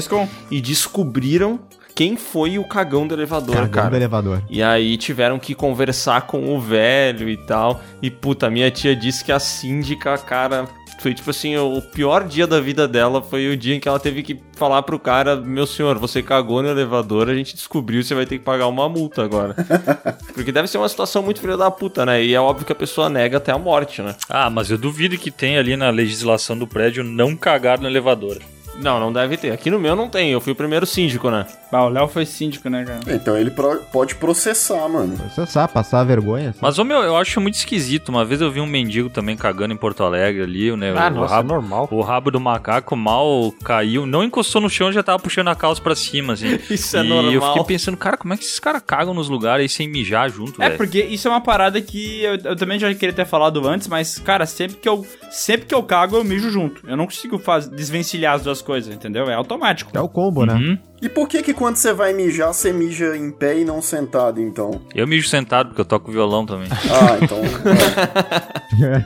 E 0.50 0.62
descobriram 0.62 1.60
quem 2.00 2.16
foi 2.16 2.58
o 2.58 2.64
cagão 2.64 3.06
do 3.06 3.14
elevador, 3.14 3.56
Cagão 3.56 3.70
cara. 3.72 3.90
do 3.90 3.96
elevador. 3.98 4.42
E 4.50 4.64
aí 4.64 4.96
tiveram 4.96 5.38
que 5.38 5.54
conversar 5.54 6.22
com 6.22 6.56
o 6.56 6.58
velho 6.58 7.28
e 7.28 7.36
tal. 7.36 7.82
E 8.02 8.10
puta, 8.10 8.50
minha 8.50 8.72
tia 8.72 8.96
disse 8.96 9.22
que 9.22 9.34
a 9.34 9.38
síndica, 9.38 10.18
cara, 10.18 10.66
foi 11.02 11.14
tipo 11.14 11.30
assim, 11.30 11.58
o 11.58 11.82
pior 11.82 12.26
dia 12.26 12.48
da 12.48 12.62
vida 12.62 12.88
dela 12.88 13.22
foi 13.22 13.50
o 13.50 13.58
dia 13.58 13.76
em 13.76 13.82
que 13.82 13.90
ela 13.90 14.00
teve 14.00 14.24
que 14.24 14.40
falar 14.56 14.82
pro 14.84 14.98
cara, 14.98 15.36
meu 15.36 15.68
senhor, 15.68 15.98
você 15.98 16.24
cagou 16.24 16.64
no 16.64 16.70
elevador, 16.70 17.28
a 17.28 17.36
gente 17.36 17.54
descobriu, 17.54 18.02
você 18.02 18.16
vai 18.16 18.26
ter 18.26 18.38
que 18.38 18.46
pagar 18.46 18.68
uma 18.68 18.88
multa 18.88 19.22
agora. 19.22 19.54
Porque 20.34 20.54
deve 20.54 20.70
ser 20.70 20.78
uma 20.78 20.88
situação 20.88 21.22
muito 21.22 21.42
filha 21.42 21.58
da 21.58 21.70
puta, 21.70 22.06
né? 22.06 22.24
E 22.24 22.34
é 22.34 22.40
óbvio 22.40 22.66
que 22.66 22.72
a 22.72 22.76
pessoa 22.76 23.10
nega 23.10 23.40
até 23.40 23.52
a 23.52 23.58
morte, 23.58 24.02
né? 24.02 24.16
Ah, 24.30 24.50
mas 24.50 24.72
eu 24.72 24.78
duvido 24.78 25.18
que 25.18 25.32
tenha 25.32 25.60
ali 25.60 25.76
na 25.76 25.90
legislação 25.90 26.58
do 26.58 26.66
prédio 26.66 27.04
não 27.04 27.36
cagar 27.36 27.78
no 27.78 27.90
elevador. 27.90 28.38
Não, 28.82 29.00
não 29.00 29.12
deve 29.12 29.38
ter. 29.38 29.52
Aqui 29.52 29.70
no 29.70 29.80
meu 29.80 29.96
não 29.96 30.10
tem, 30.10 30.32
eu 30.32 30.40
fui 30.42 30.54
o 30.54 30.56
primeiro 30.56 30.86
síndico, 30.86 31.30
né? 31.30 31.46
Ah, 31.72 31.86
o 31.86 31.90
Léo 31.90 32.08
foi 32.08 32.26
síndico, 32.26 32.70
né, 32.70 32.84
cara? 32.84 33.00
Então 33.16 33.38
ele 33.38 33.52
pro- 33.52 33.82
pode 33.92 34.16
processar, 34.16 34.88
mano. 34.90 35.16
Processar, 35.18 35.68
passar 35.68 36.04
vergonha. 36.04 36.50
assim. 36.50 36.60
Mas, 36.62 36.80
ô 36.80 36.84
meu, 36.84 37.02
eu 37.04 37.16
acho 37.16 37.40
muito 37.40 37.56
esquisito. 37.56 38.10
Uma 38.10 38.26
vez 38.26 38.42
eu 38.42 38.50
vi 38.52 38.60
um 38.60 38.66
mendigo 38.66 39.10
também 39.10 39.36
cagando 39.38 39.74
em 39.74 39.78
Porto 39.78 40.04
Alegre 40.04 40.42
ali, 40.44 40.76
né? 40.76 40.94
Ah, 40.98 41.08
o, 41.08 41.12
nossa, 41.12 41.36
rabo, 41.36 41.48
normal. 41.50 41.88
o 41.92 42.02
rabo 42.02 42.32
do 42.32 42.40
macaco 42.40 42.96
mal 42.96 43.52
caiu, 43.64 44.06
não 44.06 44.24
encostou 44.24 44.62
no 44.62 44.70
chão, 44.70 44.92
já 44.92 45.04
tava 45.04 45.20
puxando 45.20 45.50
a 45.50 45.56
calça 45.56 45.82
pra 45.82 45.96
cima, 45.96 46.34
assim. 46.34 46.58
Isso 46.70 46.96
é 46.98 47.04
e 47.04 47.10
eu 47.10 47.16
normal. 47.24 47.54
fiquei 47.54 47.64
pensando, 47.76 47.98
cara, 47.98 48.18
como 48.18 48.34
é 48.34 48.38
que 48.38 48.44
esses 48.44 48.60
caras 48.60 48.82
cagam 48.86 49.14
nos 49.14 49.30
lugares 49.30 49.62
aí 49.64 49.70
sem 49.70 49.88
mijar 49.88 50.30
junto, 50.30 50.62
É, 50.62 50.66
velho? 50.68 50.78
porque 50.78 51.02
isso 51.04 51.28
é 51.28 51.32
uma 51.32 51.42
parada 51.42 51.80
que 51.82 52.24
eu, 52.24 52.36
eu 52.44 52.56
também 52.56 52.80
já 52.80 52.94
queria 52.94 53.14
ter 53.14 53.26
falado 53.26 53.68
antes, 53.68 53.88
mas, 53.88 54.18
cara, 54.20 54.46
sempre 54.46 54.78
que 54.78 54.88
eu 54.90 55.06
sempre 55.30 55.66
que 55.68 55.76
eu 55.76 55.84
cago, 55.84 56.16
eu 56.16 56.24
mijo 56.24 56.50
junto. 56.50 56.82
Eu 56.88 56.98
não 56.98 57.06
consigo 57.06 57.38
faz, 57.38 57.68
desvencilhar 57.68 58.36
as 58.36 58.42
duas 58.44 58.62
coisas, 58.62 58.69
entendeu? 58.78 59.30
É 59.30 59.34
automático. 59.34 59.92
É 59.94 60.02
o 60.02 60.10
combo, 60.10 60.46
né? 60.46 60.54
Uhum. 60.54 60.78
E 61.02 61.08
por 61.08 61.28
que 61.28 61.42
que 61.42 61.54
quando 61.54 61.78
você 61.78 61.94
vai 61.94 62.14
mijar, 62.14 62.54
você 62.54 62.74
mija 62.74 63.16
em 63.16 63.32
pé 63.32 63.60
e 63.60 63.66
não 63.66 63.82
sentado, 63.82 64.42
então? 64.42 64.82
Eu 64.94 65.08
mijo 65.08 65.30
sentado, 65.30 65.70
porque 65.70 65.82
eu 65.82 65.86
toco 65.86 66.12
violão 66.12 66.46
também. 66.46 66.70
Ah, 66.90 67.18
então... 67.22 67.40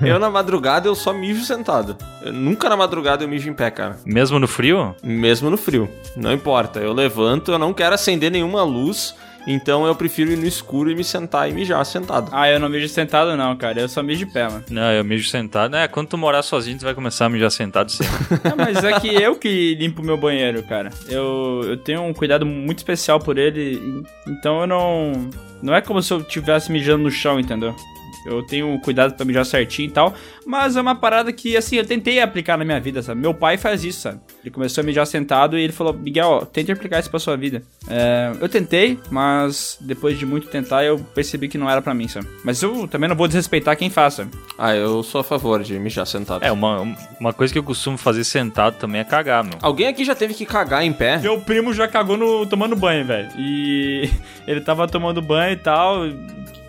Eu 0.06 0.20
na 0.20 0.30
madrugada 0.30 0.88
eu 0.88 0.96
só 0.96 1.14
mijo 1.14 1.44
sentado. 1.44 1.98
Eu, 2.22 2.32
nunca 2.32 2.70
na 2.70 2.78
madrugada 2.78 3.24
eu 3.24 3.28
mijo 3.28 3.50
em 3.50 3.54
pé, 3.54 3.72
cara. 3.72 3.98
Mesmo 4.06 4.40
no 4.40 4.48
frio? 4.48 4.96
Mesmo 5.04 5.50
no 5.50 5.58
frio. 5.58 5.90
Não 6.16 6.32
importa. 6.32 6.80
Eu 6.80 6.94
levanto, 6.94 7.52
eu 7.52 7.60
não 7.60 7.74
quero 7.74 7.96
acender 7.96 8.32
nenhuma 8.32 8.64
luz. 8.64 9.16
Então 9.46 9.86
eu 9.86 9.96
prefiro 9.96 10.32
ir 10.32 10.38
no 10.38 10.46
escuro 10.46 10.90
e 10.90 10.96
me 10.96 11.04
sentar 11.04 11.50
e 11.50 11.54
mijar 11.54 11.86
sentado. 11.86 12.30
Ah, 12.32 12.50
eu 12.50 12.60
não 12.60 12.70
mijo 12.70 12.88
sentado 12.88 13.36
não, 13.36 13.56
cara. 13.56 13.82
Eu 13.82 13.90
só 13.90 14.02
mijo 14.02 14.26
de 14.26 14.32
pé, 14.32 14.48
mano. 14.48 14.64
Não, 14.70 14.92
eu 14.92 15.04
mijo 15.04 15.28
sentado. 15.30 15.76
É, 15.76 15.88
quando 15.88 16.08
tu 16.08 16.18
morar 16.18 16.42
sozinho, 16.44 16.78
tu 16.78 16.86
vai 16.86 16.94
começar 16.94 17.26
a 17.26 17.30
mijar 17.30 17.52
sentado 17.52 17.92
sempre. 17.92 18.14
Não, 18.50 18.56
mas 18.58 18.84
é 18.84 19.00
que 19.00 19.08
eu 19.08 19.36
que 19.36 19.76
limpo 19.76 20.02
o 20.02 20.06
meu 20.06 20.18
banheiro, 20.18 20.64
cara. 20.64 20.90
Eu, 21.08 21.62
eu 21.66 21.78
tenho 21.78 22.02
um 22.04 22.14
cuidado 22.14 22.46
muito 22.46 22.80
especial 22.80 23.20
por 23.20 23.38
ele, 23.38 24.04
então 24.28 24.62
eu 24.62 24.68
não... 24.68 25.30
Não 25.62 25.74
é 25.74 25.82
como 25.82 26.02
se 26.02 26.14
eu 26.14 26.20
estivesse 26.20 26.72
mijando 26.72 27.04
no 27.04 27.12
chão, 27.12 27.40
entendeu? 27.40 27.76
Eu 28.26 28.44
tenho 28.44 28.80
cuidado 28.80 29.16
pra 29.16 29.26
mijar 29.26 29.46
certinho 29.46 29.90
e 29.90 29.92
tal, 29.92 30.14
mas 30.46 30.76
é 30.76 30.82
uma 30.82 30.96
parada 30.96 31.32
que, 31.32 31.58
assim, 31.58 31.78
eu 31.78 31.86
tentei 31.86 32.20
aplicar 32.20 32.58
na 32.58 32.66
minha 32.66 32.80
vida, 32.80 33.02
sabe? 33.02 33.22
Meu 33.22 33.34
pai 33.34 33.58
faz 33.58 33.84
isso, 33.84 34.02
sabe? 34.02 34.20
Ele 34.42 34.52
começou 34.52 34.82
a 34.82 34.86
mijar 34.86 35.06
sentado 35.06 35.58
e 35.58 35.62
ele 35.62 35.74
falou, 35.74 35.94
Miguel, 35.94 36.28
ó, 36.28 36.46
tente 36.46 36.72
aplicar 36.72 37.00
isso 37.00 37.10
pra 37.10 37.20
sua 37.20 37.36
vida. 37.36 37.64
É, 37.90 38.32
eu 38.40 38.50
tentei, 38.50 39.00
mas 39.10 39.78
depois 39.82 40.18
de 40.18 40.26
muito 40.26 40.48
tentar, 40.48 40.84
eu 40.84 41.00
percebi 41.00 41.48
que 41.48 41.58
não 41.58 41.70
era 41.70 41.82
pra 41.82 41.94
mim, 41.94 42.08
sabe? 42.08 42.28
Mas 42.44 42.62
eu 42.62 42.88
também 42.88 43.10
não 43.10 43.16
vou 43.16 43.28
desrespeitar 43.28 43.78
quem 43.78 43.90
faça. 43.90 44.28
Ah, 44.58 44.76
eu 44.76 45.04
sou 45.04 45.22
a 45.22 45.24
favor 45.24 45.64
de 45.64 45.78
mijar 45.80 46.06
sentado. 46.06 46.44
É, 46.44 46.52
uma, 46.52 46.82
uma 47.20 47.34
coisa 47.34 47.52
que 47.52 47.60
eu 47.60 47.64
costumo 47.64 47.98
fazer 47.98 48.24
sentado 48.24 48.78
também 48.78 49.02
é 49.02 49.04
cagar, 49.04 49.44
meu. 49.44 49.58
Alguém 49.62 49.88
aqui 49.88 50.04
já 50.04 50.16
teve 50.16 50.34
que 50.34 50.46
cagar 50.46 50.84
em 50.84 50.94
pé? 50.94 51.18
Meu 51.18 51.40
primo 51.42 51.74
já 51.74 51.88
cagou 51.88 52.18
no, 52.18 52.46
tomando 52.46 52.76
banho, 52.76 53.06
velho. 53.06 53.30
E 53.38 54.10
ele 54.48 54.62
tava 54.62 54.88
tomando 54.88 55.22
banho 55.22 55.54
e 55.54 55.58
tal, 55.58 56.06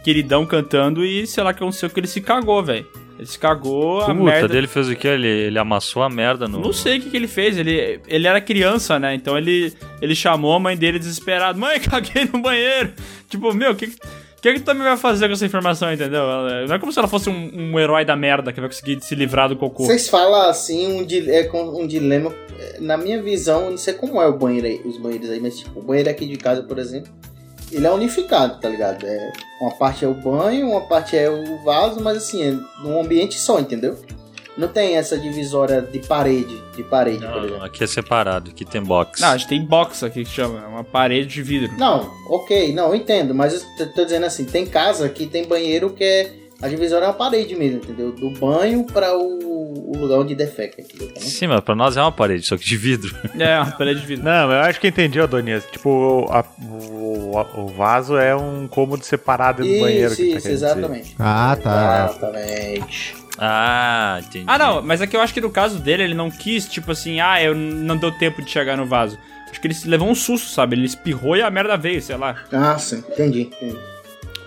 queridão 0.05 0.45
cantando, 0.47 1.05
e 1.05 1.27
sei 1.27 1.43
lá 1.43 1.51
o 1.51 1.55
que 1.55 1.63
aconteceu 1.63 1.91
que 1.91 1.99
ele 1.99 2.07
se 2.07 2.21
cagou, 2.21 2.63
velho. 2.63 2.87
Ele 3.17 3.27
se 3.27 3.39
cagou, 3.39 4.01
a 4.01 4.07
Puta, 4.07 4.15
merda... 4.15 4.49
dele 4.49 4.67
fez 4.67 4.89
o 4.89 4.95
quê? 4.97 5.07
Ele, 5.09 5.27
ele 5.29 5.59
amassou 5.59 6.03
a 6.03 6.11
merda 6.11 6.47
no... 6.49 6.61
Não 6.61 6.73
sei 6.73 6.99
o 6.99 7.01
que, 7.01 7.11
que 7.11 7.17
ele 7.17 7.29
fez, 7.29 7.57
ele, 7.57 8.01
ele 8.09 8.27
era 8.27 8.41
criança, 8.41 8.99
né? 8.99 9.15
Então 9.15 9.39
ele, 9.39 9.73
ele 10.03 10.15
chamou 10.17 10.53
a 10.53 10.59
mãe 10.59 10.77
dele 10.77 10.99
desesperado. 10.99 11.59
Mãe, 11.59 11.79
caguei 11.81 12.25
no 12.33 12.43
banheiro. 12.43 12.93
Tipo, 13.31 13.55
meu, 13.55 13.71
o 13.71 13.75
que, 13.77 13.87
que 13.87 13.97
que 14.43 14.53
que 14.55 14.61
tu 14.61 14.65
também 14.65 14.83
vai 14.83 14.97
fazer 14.99 15.27
com 15.29 15.33
essa 15.33 15.47
informação, 15.47 15.91
entendeu? 15.93 16.21
Ela- 16.21 16.67
Não 16.67 16.75
é 16.75 16.79
como 16.79 16.93
se 16.93 16.99
ela 16.99 17.09
fosse 17.09 17.31
um, 17.31 17.51
um 17.73 17.79
herói 17.81 18.05
da 18.05 18.15
merda 18.17 18.53
que 18.53 18.61
vai 18.61 18.69
conseguir 18.69 19.01
se 19.01 19.15
livrar 19.15 19.49
do 19.49 19.57
cocô. 19.57 19.85
Vocês 19.87 20.07
falam 20.09 20.51
assim, 20.51 20.87
um, 21.01 21.05
di- 21.05 21.31
é 21.31 21.45
com- 21.45 21.81
um 21.83 21.87
dilema. 21.87 22.31
Na 22.81 22.97
minha 22.99 23.23
visão, 23.23 23.71
não 23.71 23.79
sei 23.79 23.95
como 23.95 24.21
é 24.21 24.27
o 24.27 24.37
banheiro 24.37 24.67
aí, 24.67 24.81
os 24.85 24.99
banheiros 24.99 25.31
aí, 25.31 25.41
mas 25.41 25.57
tipo, 25.61 25.79
o 25.79 25.83
banheiro 25.83 26.11
aqui 26.11 26.27
de 26.27 26.37
casa, 26.37 26.63
por 26.65 26.79
exemplo, 26.79 27.11
ele 27.73 27.87
é 27.87 27.91
unificado, 27.91 28.61
tá 28.61 28.69
ligado? 28.69 29.05
É, 29.07 29.33
uma 29.61 29.71
parte 29.73 30.05
é 30.05 30.09
o 30.09 30.15
banho, 30.15 30.69
uma 30.71 30.83
parte 30.83 31.17
é 31.17 31.29
o 31.31 31.63
vaso, 31.65 32.01
mas 32.01 32.19
assim, 32.19 32.43
é 32.43 32.51
num 32.83 33.01
ambiente 33.01 33.39
só, 33.39 33.59
entendeu? 33.59 33.97
Não 34.57 34.69
tem 34.69 34.97
essa 34.97 35.19
divisória 35.19 35.83
de 35.83 35.99
parede, 35.99 36.63
de 36.77 36.85
parede, 36.85 37.19
por 37.19 37.29
Não, 37.29 37.39
exemplo. 37.39 37.59
não, 37.59 37.65
aqui 37.65 37.83
é 37.83 37.87
separado, 37.89 38.51
aqui 38.53 38.65
tem 38.65 38.81
box. 38.81 39.21
Não, 39.21 39.31
a 39.31 39.37
gente 39.37 39.49
tem 39.49 39.65
box 39.65 40.05
aqui 40.05 40.23
que 40.25 40.31
chama, 40.31 40.63
é 40.63 40.67
uma 40.69 40.85
parede 40.85 41.27
de 41.35 41.43
vidro. 41.43 41.73
Não, 41.77 42.09
ok, 42.29 42.73
não, 42.73 42.89
eu 42.91 42.95
entendo, 42.95 43.35
mas 43.35 43.53
eu 43.55 43.61
tô- 43.77 43.93
tô 43.93 44.05
dizendo 44.05 44.27
assim, 44.27 44.45
tem 44.45 44.65
casa 44.65 45.09
que 45.09 45.27
tem 45.27 45.45
banheiro 45.45 45.91
que 45.91 46.05
é. 46.05 46.33
A 46.65 46.69
divisória 46.69 47.05
é 47.05 47.09
uma 47.09 47.15
parede 47.15 47.55
mesmo, 47.55 47.77
entendeu? 47.77 48.11
Do 48.11 48.31
banho 48.31 48.85
para 48.85 49.15
o, 49.15 49.91
o 49.93 49.99
lugar 49.99 50.19
onde 50.21 50.35
defeca, 50.35 50.81
entendeu? 50.81 51.11
Sim, 51.21 51.49
mas 51.49 51.61
pra 51.61 51.75
nós 51.75 51.95
é 51.97 52.01
uma 52.01 52.11
parede, 52.11 52.47
só 52.47 52.57
que 52.57 52.65
de 52.65 52.77
vidro. 52.77 53.15
É, 53.39 53.61
uma 53.61 53.71
parede 53.73 54.01
de 54.01 54.07
vidro. 54.07 54.25
Não, 54.25 54.51
eu 54.51 54.61
acho 54.61 54.81
que 54.81 54.89
entendi, 54.89 55.21
Adonias. 55.21 55.65
Tipo, 55.71 56.27
a- 56.31 56.43
o, 56.63 57.37
a- 57.39 57.61
o 57.61 57.67
vaso 57.69 58.17
é 58.17 58.35
um 58.35 58.67
cômodo 58.67 59.05
separado 59.05 59.63
do 59.63 59.69
banheiro. 59.79 60.13
Isso, 60.13 60.17
que 60.23 60.31
tá 60.31 60.37
isso, 60.39 60.43
querendo 60.43 60.55
dizer. 60.55 60.67
exatamente. 60.67 61.17
Ah, 61.19 61.59
tá. 61.63 62.11
Exatamente. 62.11 63.15
Ah, 63.39 64.21
entendi. 64.25 64.45
Ah, 64.49 64.57
não, 64.59 64.81
mas 64.81 65.03
é 65.03 65.07
que 65.07 65.15
eu 65.17 65.21
acho 65.21 65.35
que 65.35 65.41
no 65.43 65.51
caso 65.51 65.79
dele, 65.79 66.05
ele 66.05 66.15
não 66.15 66.31
quis, 66.31 66.67
tipo 66.67 66.93
assim, 66.93 67.21
ah, 67.21 67.43
eu 67.43 67.55
não 67.55 67.97
deu 67.99 68.11
tempo 68.13 68.41
de 68.41 68.51
chegar 68.51 68.77
no 68.77 68.87
vaso. 68.87 69.19
Acho 69.51 69.61
que 69.61 69.67
ele 69.69 69.77
levou 69.85 70.09
um 70.09 70.15
susto, 70.15 70.49
sabe? 70.49 70.77
Ele 70.77 70.87
espirrou 70.87 71.37
e 71.37 71.43
a 71.43 71.51
merda 71.51 71.77
veio, 71.77 72.01
sei 72.01 72.17
lá. 72.17 72.37
Ah, 72.51 72.79
sim, 72.79 72.99
entendi. 73.09 73.43
entendi. 73.43 73.77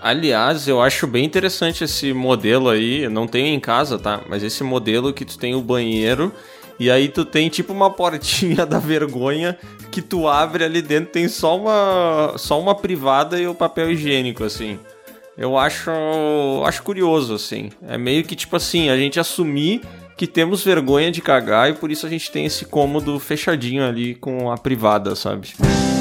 Aliás, 0.00 0.68
eu 0.68 0.80
acho 0.80 1.06
bem 1.06 1.24
interessante 1.24 1.84
esse 1.84 2.12
modelo 2.12 2.68
aí. 2.68 3.04
Eu 3.04 3.10
não 3.10 3.26
tenho 3.26 3.48
em 3.48 3.60
casa, 3.60 3.98
tá? 3.98 4.20
Mas 4.28 4.42
esse 4.42 4.62
modelo 4.62 5.12
que 5.12 5.24
tu 5.24 5.38
tem 5.38 5.54
o 5.54 5.60
banheiro 5.60 6.32
e 6.78 6.90
aí 6.90 7.08
tu 7.08 7.24
tem 7.24 7.48
tipo 7.48 7.72
uma 7.72 7.90
portinha 7.90 8.64
da 8.66 8.78
vergonha 8.78 9.58
que 9.90 10.00
tu 10.00 10.28
abre 10.28 10.62
ali 10.64 10.80
dentro 10.80 11.10
tem 11.10 11.26
só 11.26 11.56
uma 11.56 12.34
só 12.36 12.60
uma 12.60 12.74
privada 12.74 13.40
e 13.40 13.48
o 13.48 13.54
papel 13.54 13.90
higiênico 13.90 14.44
assim. 14.44 14.78
Eu 15.36 15.56
acho 15.56 15.90
acho 16.64 16.82
curioso 16.82 17.34
assim. 17.34 17.70
É 17.86 17.98
meio 17.98 18.24
que 18.24 18.36
tipo 18.36 18.54
assim, 18.54 18.90
a 18.90 18.96
gente 18.96 19.18
assumir 19.18 19.82
que 20.16 20.26
temos 20.26 20.64
vergonha 20.64 21.10
de 21.10 21.20
cagar 21.20 21.70
e 21.70 21.74
por 21.74 21.90
isso 21.90 22.04
a 22.06 22.08
gente 22.08 22.30
tem 22.30 22.44
esse 22.44 22.64
cômodo 22.64 23.18
fechadinho 23.20 23.86
ali 23.86 24.16
com 24.16 24.50
a 24.50 24.58
privada, 24.58 25.14
sabe? 25.14 25.50
Ah, 25.60 25.97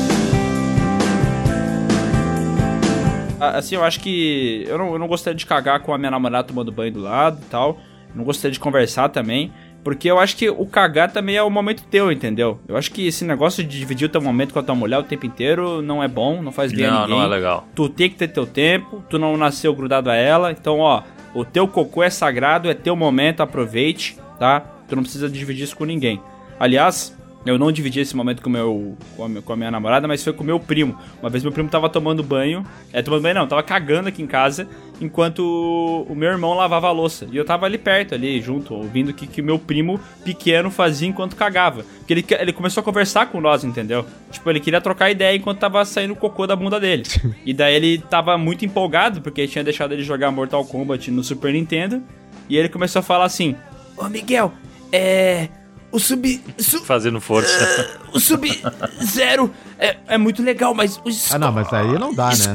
Assim, 3.39 3.75
eu 3.75 3.83
acho 3.83 3.99
que. 3.99 4.63
Eu 4.67 4.77
não, 4.77 4.93
eu 4.93 4.99
não 4.99 5.07
gostaria 5.07 5.37
de 5.37 5.45
cagar 5.45 5.79
com 5.81 5.93
a 5.93 5.97
minha 5.97 6.11
namorada 6.11 6.47
tomando 6.47 6.71
banho 6.71 6.91
do 6.93 6.99
lado 7.01 7.39
e 7.41 7.45
tal. 7.49 7.77
Não 8.15 8.23
gostaria 8.23 8.51
de 8.51 8.59
conversar 8.59 9.09
também. 9.09 9.51
Porque 9.83 10.09
eu 10.11 10.19
acho 10.19 10.35
que 10.35 10.49
o 10.49 10.65
cagar 10.65 11.11
também 11.13 11.37
é 11.37 11.43
o 11.43 11.49
momento 11.49 11.83
teu, 11.89 12.11
entendeu? 12.11 12.59
Eu 12.67 12.75
acho 12.75 12.91
que 12.91 13.07
esse 13.07 13.23
negócio 13.23 13.63
de 13.63 13.79
dividir 13.79 14.05
o 14.07 14.09
teu 14.09 14.21
momento 14.21 14.51
com 14.51 14.59
a 14.59 14.63
tua 14.63 14.75
mulher 14.75 14.97
o 14.97 15.03
tempo 15.03 15.25
inteiro 15.25 15.81
não 15.81 16.03
é 16.03 16.09
bom, 16.09 16.41
não 16.41 16.51
faz 16.51 16.73
bem 16.73 16.85
a 16.85 16.91
Não, 16.91 17.01
ninguém. 17.03 17.15
não 17.15 17.23
é 17.23 17.27
legal. 17.27 17.65
Tu 17.73 17.87
tem 17.87 18.09
que 18.09 18.15
ter 18.17 18.27
teu 18.27 18.45
tempo, 18.45 19.01
tu 19.09 19.17
não 19.17 19.37
nasceu 19.37 19.73
grudado 19.73 20.09
a 20.09 20.15
ela. 20.15 20.51
Então, 20.51 20.79
ó, 20.79 21.03
o 21.33 21.45
teu 21.45 21.69
cocô 21.69 22.03
é 22.03 22.09
sagrado, 22.09 22.69
é 22.69 22.73
teu 22.73 22.97
momento, 22.97 23.41
aproveite, 23.41 24.17
tá? 24.37 24.59
Tu 24.89 24.95
não 24.95 25.03
precisa 25.03 25.29
dividir 25.29 25.63
isso 25.63 25.77
com 25.77 25.85
ninguém. 25.85 26.19
Aliás, 26.59 27.17
eu 27.51 27.59
não 27.59 27.71
dividi 27.71 27.99
esse 27.99 28.15
momento 28.15 28.41
com, 28.41 28.49
meu, 28.49 28.97
com, 29.15 29.25
a, 29.25 29.41
com 29.41 29.53
a 29.53 29.55
minha 29.55 29.71
namorada, 29.71 30.07
mas 30.07 30.23
foi 30.23 30.33
com 30.33 30.43
meu 30.43 30.59
primo. 30.59 30.97
Uma 31.21 31.29
vez 31.29 31.43
meu 31.43 31.51
primo 31.51 31.69
tava 31.69 31.89
tomando 31.89 32.23
banho. 32.23 32.65
É, 32.91 33.01
tomando 33.01 33.21
banho 33.21 33.35
não, 33.35 33.47
tava 33.47 33.63
cagando 33.63 34.09
aqui 34.09 34.21
em 34.21 34.27
casa, 34.27 34.67
enquanto 34.99 35.39
o, 35.39 36.11
o 36.11 36.15
meu 36.15 36.29
irmão 36.29 36.53
lavava 36.53 36.87
a 36.87 36.91
louça. 36.91 37.27
E 37.31 37.37
eu 37.37 37.45
tava 37.45 37.65
ali 37.65 37.77
perto, 37.77 38.15
ali, 38.15 38.41
junto, 38.41 38.73
ouvindo 38.73 39.09
o 39.09 39.13
que, 39.13 39.27
que 39.27 39.41
o 39.41 39.43
meu 39.43 39.59
primo 39.59 39.99
pequeno 40.23 40.71
fazia 40.71 41.07
enquanto 41.07 41.35
cagava. 41.35 41.85
Porque 41.99 42.13
ele, 42.13 42.25
ele 42.39 42.53
começou 42.53 42.81
a 42.81 42.83
conversar 42.83 43.27
com 43.27 43.39
nós, 43.39 43.63
entendeu? 43.63 44.05
Tipo, 44.31 44.49
ele 44.49 44.59
queria 44.59 44.81
trocar 44.81 45.09
ideia 45.09 45.35
enquanto 45.35 45.59
tava 45.59 45.83
saindo 45.85 46.13
o 46.13 46.17
cocô 46.17 46.47
da 46.47 46.55
bunda 46.55 46.79
dele. 46.79 47.03
e 47.45 47.53
daí 47.53 47.75
ele 47.75 47.97
tava 47.97 48.37
muito 48.37 48.65
empolgado, 48.65 49.21
porque 49.21 49.47
tinha 49.47 49.63
deixado 49.63 49.93
ele 49.93 50.03
jogar 50.03 50.31
Mortal 50.31 50.65
Kombat 50.65 51.11
no 51.11 51.23
Super 51.23 51.53
Nintendo. 51.53 52.01
E 52.49 52.57
ele 52.57 52.69
começou 52.69 52.99
a 52.99 53.03
falar 53.03 53.25
assim: 53.25 53.55
Ô 53.97 54.07
Miguel, 54.09 54.53
é. 54.91 55.49
O 55.91 55.99
sub. 55.99 56.41
Su, 56.57 56.83
Fazendo 56.83 57.21
força. 57.21 57.99
uh, 58.13 58.17
o 58.17 58.19
sub-zero 58.19 59.53
é, 59.79 59.95
é 60.07 60.17
muito 60.17 60.43
legal, 60.43 60.73
mas 60.73 60.97
o 60.97 61.03
Ah, 61.31 61.39
não, 61.39 61.51
mas 61.51 61.71
aí 61.71 61.97
não 61.97 62.13
dá, 62.13 62.29
né? 62.29 62.53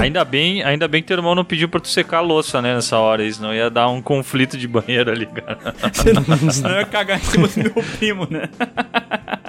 Ainda 0.00 0.24
bem, 0.24 0.62
ainda 0.62 0.86
bem 0.86 1.02
que 1.02 1.08
teu 1.08 1.16
irmão 1.16 1.34
não 1.34 1.44
pediu 1.44 1.68
pra 1.68 1.80
tu 1.80 1.88
secar 1.88 2.18
a 2.18 2.20
louça, 2.20 2.62
né, 2.62 2.74
nessa 2.74 2.96
hora. 2.98 3.24
Isso 3.24 3.42
não 3.42 3.52
ia 3.52 3.68
dar 3.68 3.88
um 3.88 4.00
conflito 4.00 4.56
de 4.56 4.68
banheiro 4.68 5.10
ali, 5.10 5.26
cara. 5.26 5.74
Senão, 5.92 6.24
senão 6.52 6.70
eu 6.70 6.76
ia 6.80 6.86
cagar 6.86 7.18
em 7.18 7.24
cima 7.24 7.48
do 7.48 7.58
meu 7.58 7.72
primo, 7.98 8.26
né? 8.30 8.48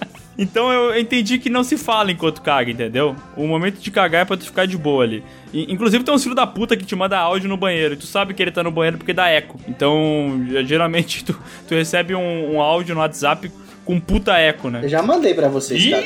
Então 0.41 0.73
eu 0.73 0.99
entendi 0.99 1.37
que 1.37 1.51
não 1.51 1.63
se 1.63 1.77
fala 1.77 2.11
enquanto 2.11 2.41
caga, 2.41 2.71
entendeu? 2.71 3.15
O 3.37 3.45
momento 3.45 3.79
de 3.79 3.91
cagar 3.91 4.23
é 4.23 4.25
pra 4.25 4.35
tu 4.35 4.45
ficar 4.45 4.65
de 4.65 4.75
boa 4.75 5.03
ali. 5.03 5.23
E, 5.53 5.71
inclusive 5.71 6.03
tem 6.03 6.11
um 6.11 6.17
filho 6.17 6.33
da 6.33 6.47
puta 6.47 6.75
que 6.75 6.83
te 6.83 6.95
manda 6.95 7.15
áudio 7.15 7.47
no 7.47 7.55
banheiro. 7.55 7.93
E 7.93 7.97
tu 7.97 8.07
sabe 8.07 8.33
que 8.33 8.41
ele 8.41 8.49
tá 8.49 8.63
no 8.63 8.71
banheiro 8.71 8.97
porque 8.97 9.13
dá 9.13 9.27
eco. 9.27 9.59
Então, 9.67 10.43
geralmente 10.65 11.23
tu, 11.23 11.39
tu 11.67 11.75
recebe 11.75 12.15
um, 12.15 12.55
um 12.55 12.59
áudio 12.59 12.95
no 12.95 13.01
WhatsApp 13.01 13.51
com 13.85 13.99
puta 13.99 14.35
eco, 14.35 14.71
né? 14.71 14.79
Eu 14.83 14.89
já 14.89 15.03
mandei 15.03 15.35
pra 15.35 15.47
vocês, 15.47 15.87
cara. 15.87 16.01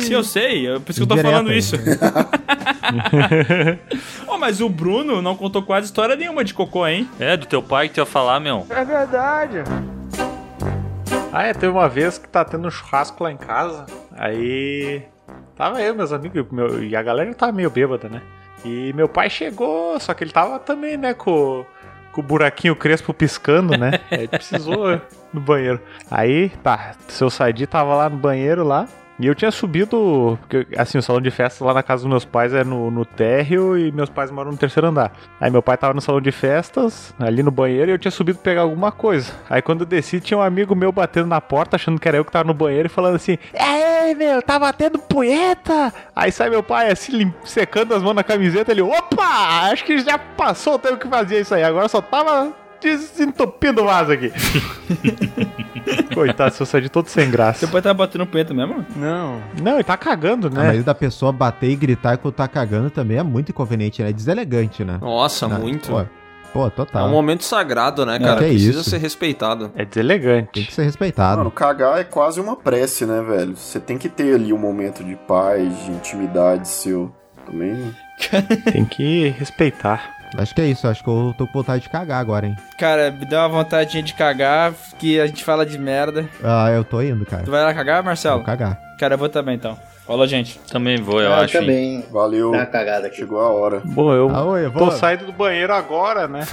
Sim, 0.00 0.12
eu 0.12 0.24
sei. 0.24 0.66
É 0.66 0.80
por 0.80 0.90
isso 0.90 0.98
que 0.98 1.04
eu 1.04 1.06
tô 1.06 1.14
Indireto 1.14 1.32
falando 1.32 1.50
aí. 1.50 1.58
isso. 1.58 1.76
oh, 4.26 4.36
mas 4.36 4.60
o 4.60 4.68
Bruno 4.68 5.22
não 5.22 5.36
contou 5.36 5.62
quase 5.62 5.86
história 5.86 6.16
nenhuma 6.16 6.42
de 6.42 6.54
cocô, 6.54 6.88
hein? 6.88 7.08
É, 7.20 7.36
do 7.36 7.46
teu 7.46 7.62
pai 7.62 7.88
que 7.88 7.94
tu 7.94 8.00
ia 8.00 8.06
falar, 8.06 8.40
meu. 8.40 8.66
É 8.68 8.84
verdade. 8.84 9.62
Ah, 11.32 11.44
é, 11.44 11.54
teve 11.54 11.68
uma 11.68 11.88
vez 11.88 12.18
que 12.18 12.28
tá 12.28 12.44
tendo 12.44 12.66
um 12.66 12.70
churrasco 12.70 13.22
lá 13.22 13.30
em 13.30 13.36
casa. 13.36 13.86
Aí. 14.16 15.02
Tava 15.54 15.80
eu, 15.80 15.94
meus 15.94 16.12
amigos, 16.12 16.46
meu, 16.50 16.82
e 16.82 16.96
a 16.96 17.02
galera 17.02 17.32
tava 17.34 17.52
meio 17.52 17.70
bêbada, 17.70 18.08
né? 18.08 18.22
E 18.64 18.92
meu 18.94 19.08
pai 19.08 19.30
chegou, 19.30 19.98
só 20.00 20.12
que 20.12 20.24
ele 20.24 20.32
tava 20.32 20.58
também, 20.58 20.96
né, 20.96 21.14
com, 21.14 21.64
com 22.12 22.20
o 22.20 22.24
buraquinho 22.24 22.74
crespo 22.74 23.14
piscando, 23.14 23.76
né? 23.76 24.00
Aí 24.10 24.20
ele 24.20 24.28
precisou 24.28 25.00
no 25.32 25.40
banheiro. 25.40 25.80
Aí, 26.10 26.48
tá, 26.62 26.94
seu 27.08 27.30
Saidi 27.30 27.66
tava 27.66 27.94
lá 27.94 28.08
no 28.08 28.16
banheiro 28.16 28.64
lá. 28.64 28.88
E 29.20 29.26
eu 29.26 29.34
tinha 29.34 29.50
subido, 29.50 30.38
porque, 30.40 30.66
assim, 30.78 30.96
o 30.96 31.02
salão 31.02 31.20
de 31.20 31.30
festa 31.30 31.62
lá 31.62 31.74
na 31.74 31.82
casa 31.82 32.04
dos 32.04 32.10
meus 32.10 32.24
pais 32.24 32.54
é 32.54 32.64
no, 32.64 32.90
no 32.90 33.04
térreo 33.04 33.76
e 33.76 33.92
meus 33.92 34.08
pais 34.08 34.30
moram 34.30 34.50
no 34.50 34.56
terceiro 34.56 34.88
andar. 34.88 35.12
Aí 35.38 35.50
meu 35.50 35.62
pai 35.62 35.76
tava 35.76 35.92
no 35.92 36.00
salão 36.00 36.22
de 36.22 36.32
festas, 36.32 37.14
ali 37.18 37.42
no 37.42 37.50
banheiro, 37.50 37.90
e 37.90 37.94
eu 37.94 37.98
tinha 37.98 38.10
subido 38.10 38.38
pegar 38.38 38.62
alguma 38.62 38.90
coisa. 38.90 39.30
Aí 39.50 39.60
quando 39.60 39.82
eu 39.82 39.86
desci, 39.86 40.20
tinha 40.20 40.38
um 40.38 40.42
amigo 40.42 40.74
meu 40.74 40.90
batendo 40.90 41.26
na 41.26 41.38
porta, 41.38 41.76
achando 41.76 42.00
que 42.00 42.08
era 42.08 42.16
eu 42.16 42.24
que 42.24 42.32
tava 42.32 42.46
no 42.46 42.54
banheiro 42.54 42.86
e 42.86 42.88
falando 42.88 43.16
assim: 43.16 43.36
É, 43.52 44.14
meu, 44.14 44.40
tá 44.40 44.58
batendo 44.58 44.98
punheta! 44.98 45.92
Aí 46.16 46.32
sai 46.32 46.48
meu 46.48 46.62
pai 46.62 46.90
assim, 46.90 47.30
secando 47.44 47.94
as 47.94 48.02
mãos 48.02 48.14
na 48.14 48.24
camiseta, 48.24 48.72
ele, 48.72 48.80
opa! 48.80 49.68
Acho 49.70 49.84
que 49.84 49.98
já 49.98 50.18
passou 50.18 50.76
o 50.76 50.78
tempo 50.78 50.96
que 50.96 51.08
fazia 51.08 51.40
isso 51.40 51.54
aí, 51.54 51.62
agora 51.62 51.88
só 51.88 52.00
tava 52.00 52.54
desentupindo 52.80 53.82
o 53.82 53.84
vaso 53.86 54.12
aqui. 54.12 54.32
Coitado, 56.14 56.54
seu 56.54 56.66
Sadi 56.66 56.88
todo 56.88 57.06
sem 57.08 57.30
graça. 57.30 57.60
Seu 57.60 57.68
pai 57.68 57.82
tava 57.82 57.94
batendo 57.94 58.26
punheta 58.26 58.52
mesmo? 58.54 58.84
Não. 58.96 59.40
Não, 59.62 59.74
ele 59.74 59.84
tá 59.84 59.96
cagando, 59.96 60.48
Ah, 60.48 60.50
né? 60.50 60.66
Mas 60.68 60.84
da 60.84 60.94
pessoa 60.94 61.32
bater 61.32 61.70
e 61.70 61.76
gritar 61.76 62.16
quando 62.18 62.34
tá 62.34 62.48
cagando 62.48 62.90
também 62.90 63.18
é 63.18 63.22
muito 63.22 63.50
inconveniente, 63.50 64.02
né? 64.02 64.10
É 64.10 64.12
deselegante, 64.12 64.84
né? 64.84 64.98
Nossa, 65.00 65.46
Não, 65.48 65.60
muito. 65.60 65.88
Pô, 65.90 66.04
pô 66.52 66.66
É 66.66 66.70
total. 66.70 67.06
um 67.08 67.10
momento 67.10 67.44
sagrado, 67.44 68.04
né, 68.04 68.18
cara? 68.18 68.40
que 68.40 68.48
Precisa 68.48 68.80
isso. 68.80 68.90
ser 68.90 68.98
respeitado. 68.98 69.70
É 69.74 69.84
deselegante. 69.84 70.50
Tem 70.52 70.64
que 70.64 70.74
ser 70.74 70.82
respeitado. 70.82 71.38
Mano, 71.38 71.50
cagar 71.50 71.98
é 71.98 72.04
quase 72.04 72.40
uma 72.40 72.56
prece, 72.56 73.06
né, 73.06 73.22
velho? 73.22 73.56
Você 73.56 73.78
tem 73.80 73.96
que 73.98 74.08
ter 74.08 74.34
ali 74.34 74.52
um 74.52 74.58
momento 74.58 75.02
de 75.04 75.14
paz, 75.16 75.62
de 75.84 75.90
intimidade 75.92 76.68
seu. 76.68 77.12
Também. 77.46 77.94
Tem 78.72 78.84
que 78.84 79.28
respeitar. 79.30 80.19
Acho 80.38 80.54
que 80.54 80.60
é 80.60 80.66
isso, 80.66 80.86
acho 80.86 81.02
que 81.02 81.08
eu 81.10 81.34
tô 81.36 81.46
com 81.46 81.54
vontade 81.54 81.82
de 81.82 81.88
cagar 81.88 82.20
agora, 82.20 82.46
hein? 82.46 82.56
Cara, 82.78 83.10
me 83.10 83.24
deu 83.26 83.38
uma 83.38 83.48
vontadinha 83.48 84.02
de 84.02 84.14
cagar, 84.14 84.72
que 84.98 85.20
a 85.20 85.26
gente 85.26 85.42
fala 85.44 85.66
de 85.66 85.78
merda. 85.78 86.28
Ah, 86.42 86.70
eu 86.70 86.84
tô 86.84 87.02
indo, 87.02 87.26
cara. 87.26 87.42
Tu 87.42 87.50
vai 87.50 87.62
lá 87.62 87.74
cagar, 87.74 88.02
Marcelo? 88.02 88.36
Vou 88.36 88.46
cagar. 88.46 88.78
Cara, 88.98 89.14
eu 89.14 89.18
vou 89.18 89.28
também 89.28 89.56
então. 89.56 89.76
Falou, 90.06 90.26
gente. 90.26 90.58
Também 90.70 90.96
vou, 91.00 91.20
eu 91.20 91.32
Ah, 91.32 91.40
acho. 91.40 91.56
hein. 91.56 91.60
também. 91.62 92.04
Valeu. 92.10 92.50
Dá 92.52 92.58
uma 92.58 92.66
cagada 92.66 93.06
aqui. 93.08 93.16
Chegou 93.16 93.40
a 93.40 93.48
hora. 93.50 93.80
Bom, 93.84 94.12
eu 94.12 94.28
Ah, 94.34 94.44
oi, 94.44 94.66
eu 94.66 94.70
tô 94.72 94.78
vou- 94.78 94.90
saindo 94.92 95.26
do 95.26 95.32
banheiro 95.32 95.72
agora, 95.72 96.26
né? 96.26 96.40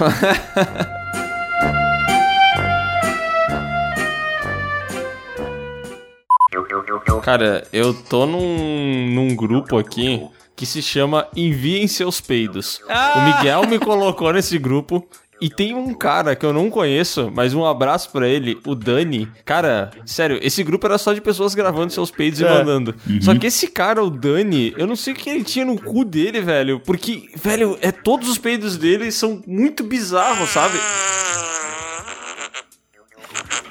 Cara, 7.22 7.64
eu 7.72 7.92
tô 7.94 8.26
num, 8.26 9.06
num 9.08 9.34
grupo 9.36 9.76
aqui 9.78 10.26
que 10.58 10.66
se 10.66 10.82
chama 10.82 11.28
Enviem 11.36 11.86
Seus 11.86 12.20
Peidos. 12.20 12.80
O 13.14 13.20
Miguel 13.20 13.64
me 13.68 13.78
colocou 13.78 14.32
nesse 14.32 14.58
grupo. 14.58 15.08
E 15.40 15.48
tem 15.48 15.72
um 15.72 15.94
cara 15.94 16.34
que 16.34 16.44
eu 16.44 16.52
não 16.52 16.68
conheço, 16.68 17.30
mas 17.32 17.54
um 17.54 17.64
abraço 17.64 18.10
pra 18.10 18.26
ele, 18.26 18.58
o 18.66 18.74
Dani. 18.74 19.28
Cara, 19.44 19.92
sério, 20.04 20.36
esse 20.42 20.64
grupo 20.64 20.84
era 20.84 20.98
só 20.98 21.12
de 21.12 21.20
pessoas 21.20 21.54
gravando 21.54 21.92
seus 21.92 22.10
peidos 22.10 22.40
e 22.40 22.44
mandando. 22.44 22.92
Só 23.20 23.32
que 23.38 23.46
esse 23.46 23.68
cara, 23.68 24.02
o 24.02 24.10
Dani, 24.10 24.74
eu 24.76 24.84
não 24.84 24.96
sei 24.96 25.12
o 25.12 25.16
que 25.16 25.30
ele 25.30 25.44
tinha 25.44 25.64
no 25.64 25.80
cu 25.80 26.04
dele, 26.04 26.40
velho. 26.40 26.80
Porque, 26.80 27.30
velho, 27.36 27.78
é 27.80 27.92
todos 27.92 28.28
os 28.28 28.36
peidos 28.36 28.76
dele 28.76 29.12
são 29.12 29.40
muito 29.46 29.84
bizarros, 29.84 30.48
sabe? 30.48 30.76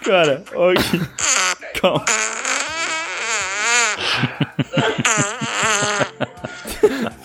Cara, 0.06 0.46
ok. 0.56 1.02
Calma. 1.82 2.06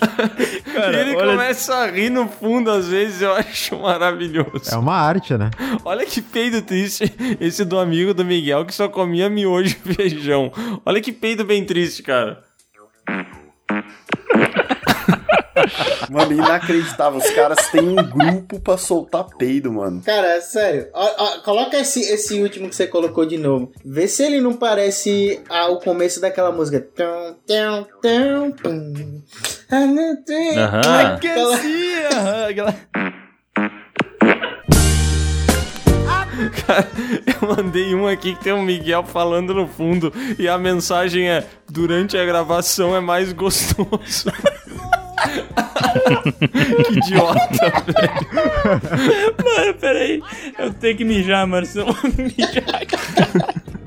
Cara, 0.74 0.96
e 0.96 1.00
ele 1.00 1.16
olha- 1.16 1.30
começa 1.32 1.74
a 1.74 1.86
rir 1.90 2.10
no 2.10 2.28
fundo, 2.28 2.70
às 2.70 2.88
vezes, 2.88 3.22
eu 3.22 3.32
acho 3.36 3.78
maravilhoso. 3.78 4.70
É 4.72 4.76
uma 4.76 4.94
arte, 4.96 5.34
né? 5.36 5.50
Olha 5.84 6.04
que 6.06 6.20
peido 6.20 6.60
triste 6.62 7.04
esse 7.40 7.64
do 7.64 7.78
amigo 7.78 8.12
do 8.14 8.24
Miguel 8.24 8.64
que 8.64 8.74
só 8.74 8.88
comia 8.88 9.28
miojo 9.30 9.76
e 9.86 9.94
feijão. 9.94 10.52
Olha 10.84 11.00
que 11.00 11.12
peido 11.12 11.44
bem 11.44 11.64
triste, 11.64 12.02
cara. 12.02 12.42
Mano, 16.10 16.32
inacreditável. 16.32 17.18
Os 17.18 17.30
caras 17.30 17.58
têm 17.70 17.80
um 17.88 17.96
grupo 17.96 18.60
pra 18.60 18.76
soltar 18.76 19.24
peido, 19.38 19.72
mano. 19.72 20.02
Cara, 20.04 20.36
é 20.36 20.40
sério. 20.40 20.88
Ó, 20.92 21.10
ó, 21.18 21.38
coloca 21.40 21.78
esse, 21.78 22.00
esse 22.00 22.40
último 22.40 22.68
que 22.68 22.74
você 22.76 22.86
colocou 22.86 23.24
de 23.26 23.38
novo. 23.38 23.72
Vê 23.84 24.06
se 24.08 24.22
ele 24.22 24.40
não 24.40 24.54
parece 24.54 25.40
ah, 25.48 25.68
o 25.68 25.78
começo 25.78 26.20
daquela 26.20 26.52
música. 26.52 26.80
Tum, 26.80 27.36
tum, 27.46 27.86
tum, 28.02 28.50
pum. 28.52 29.22
Ah, 29.70 29.84
Aham. 30.58 31.14
Aquela- 31.14 32.74
Cara, 36.66 36.88
eu 37.40 37.48
mandei 37.56 37.94
um 37.94 38.06
aqui 38.08 38.34
que 38.34 38.42
tem 38.42 38.52
um 38.52 38.62
Miguel 38.62 39.04
falando 39.04 39.54
no 39.54 39.68
fundo 39.68 40.12
e 40.38 40.48
a 40.48 40.56
mensagem 40.58 41.28
é: 41.30 41.46
durante 41.68 42.16
a 42.16 42.24
gravação 42.24 42.96
é 42.96 43.00
mais 43.00 43.32
gostoso. 43.32 44.32
que 46.86 46.98
idiota, 46.98 47.72
velho. 47.86 48.82
Mano, 49.44 49.74
peraí. 49.80 50.22
Eu 50.58 50.72
tenho 50.72 50.96
que 50.96 51.04
mijar, 51.04 51.46
mano, 51.46 51.66
senão 51.66 51.88
eu 51.88 51.94
mijar. 52.16 52.64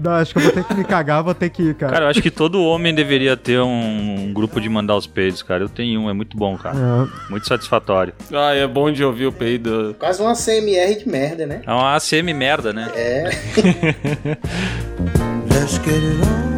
Não, 0.05 0.11
acho 0.11 0.33
que 0.33 0.39
eu 0.39 0.43
vou 0.43 0.51
ter 0.51 0.63
que 0.63 0.73
me 0.75 0.83
cagar, 0.83 1.23
vou 1.23 1.33
ter 1.33 1.49
que 1.49 1.63
ir, 1.63 1.73
cara. 1.73 1.93
Cara, 1.93 2.05
eu 2.05 2.09
acho 2.09 2.21
que 2.21 2.29
todo 2.29 2.63
homem 2.63 2.93
deveria 2.93 3.35
ter 3.35 3.59
um, 3.59 4.25
um 4.25 4.33
grupo 4.33 4.61
de 4.61 4.69
mandar 4.69 4.95
os 4.95 5.07
peidos, 5.07 5.41
cara. 5.41 5.63
Eu 5.63 5.69
tenho 5.69 6.01
um, 6.01 6.09
é 6.09 6.13
muito 6.13 6.37
bom, 6.37 6.55
cara. 6.57 6.77
É. 6.77 7.31
Muito 7.31 7.47
satisfatório. 7.47 8.13
Ah, 8.31 8.53
é 8.53 8.67
bom 8.67 8.91
de 8.91 9.03
ouvir 9.03 9.25
o 9.25 9.31
peido. 9.31 9.95
Quase 9.97 10.21
uma 10.21 10.33
CMR 10.33 10.99
de 10.99 11.09
merda, 11.09 11.47
né? 11.47 11.61
É 11.65 11.71
uma 11.71 11.95
ACM 11.95 12.33
merda, 12.35 12.71
né? 12.71 12.91
É. 12.93 13.29
Let's 15.51 15.79
get 15.79 15.95
it 15.95 16.21
on. 16.21 16.55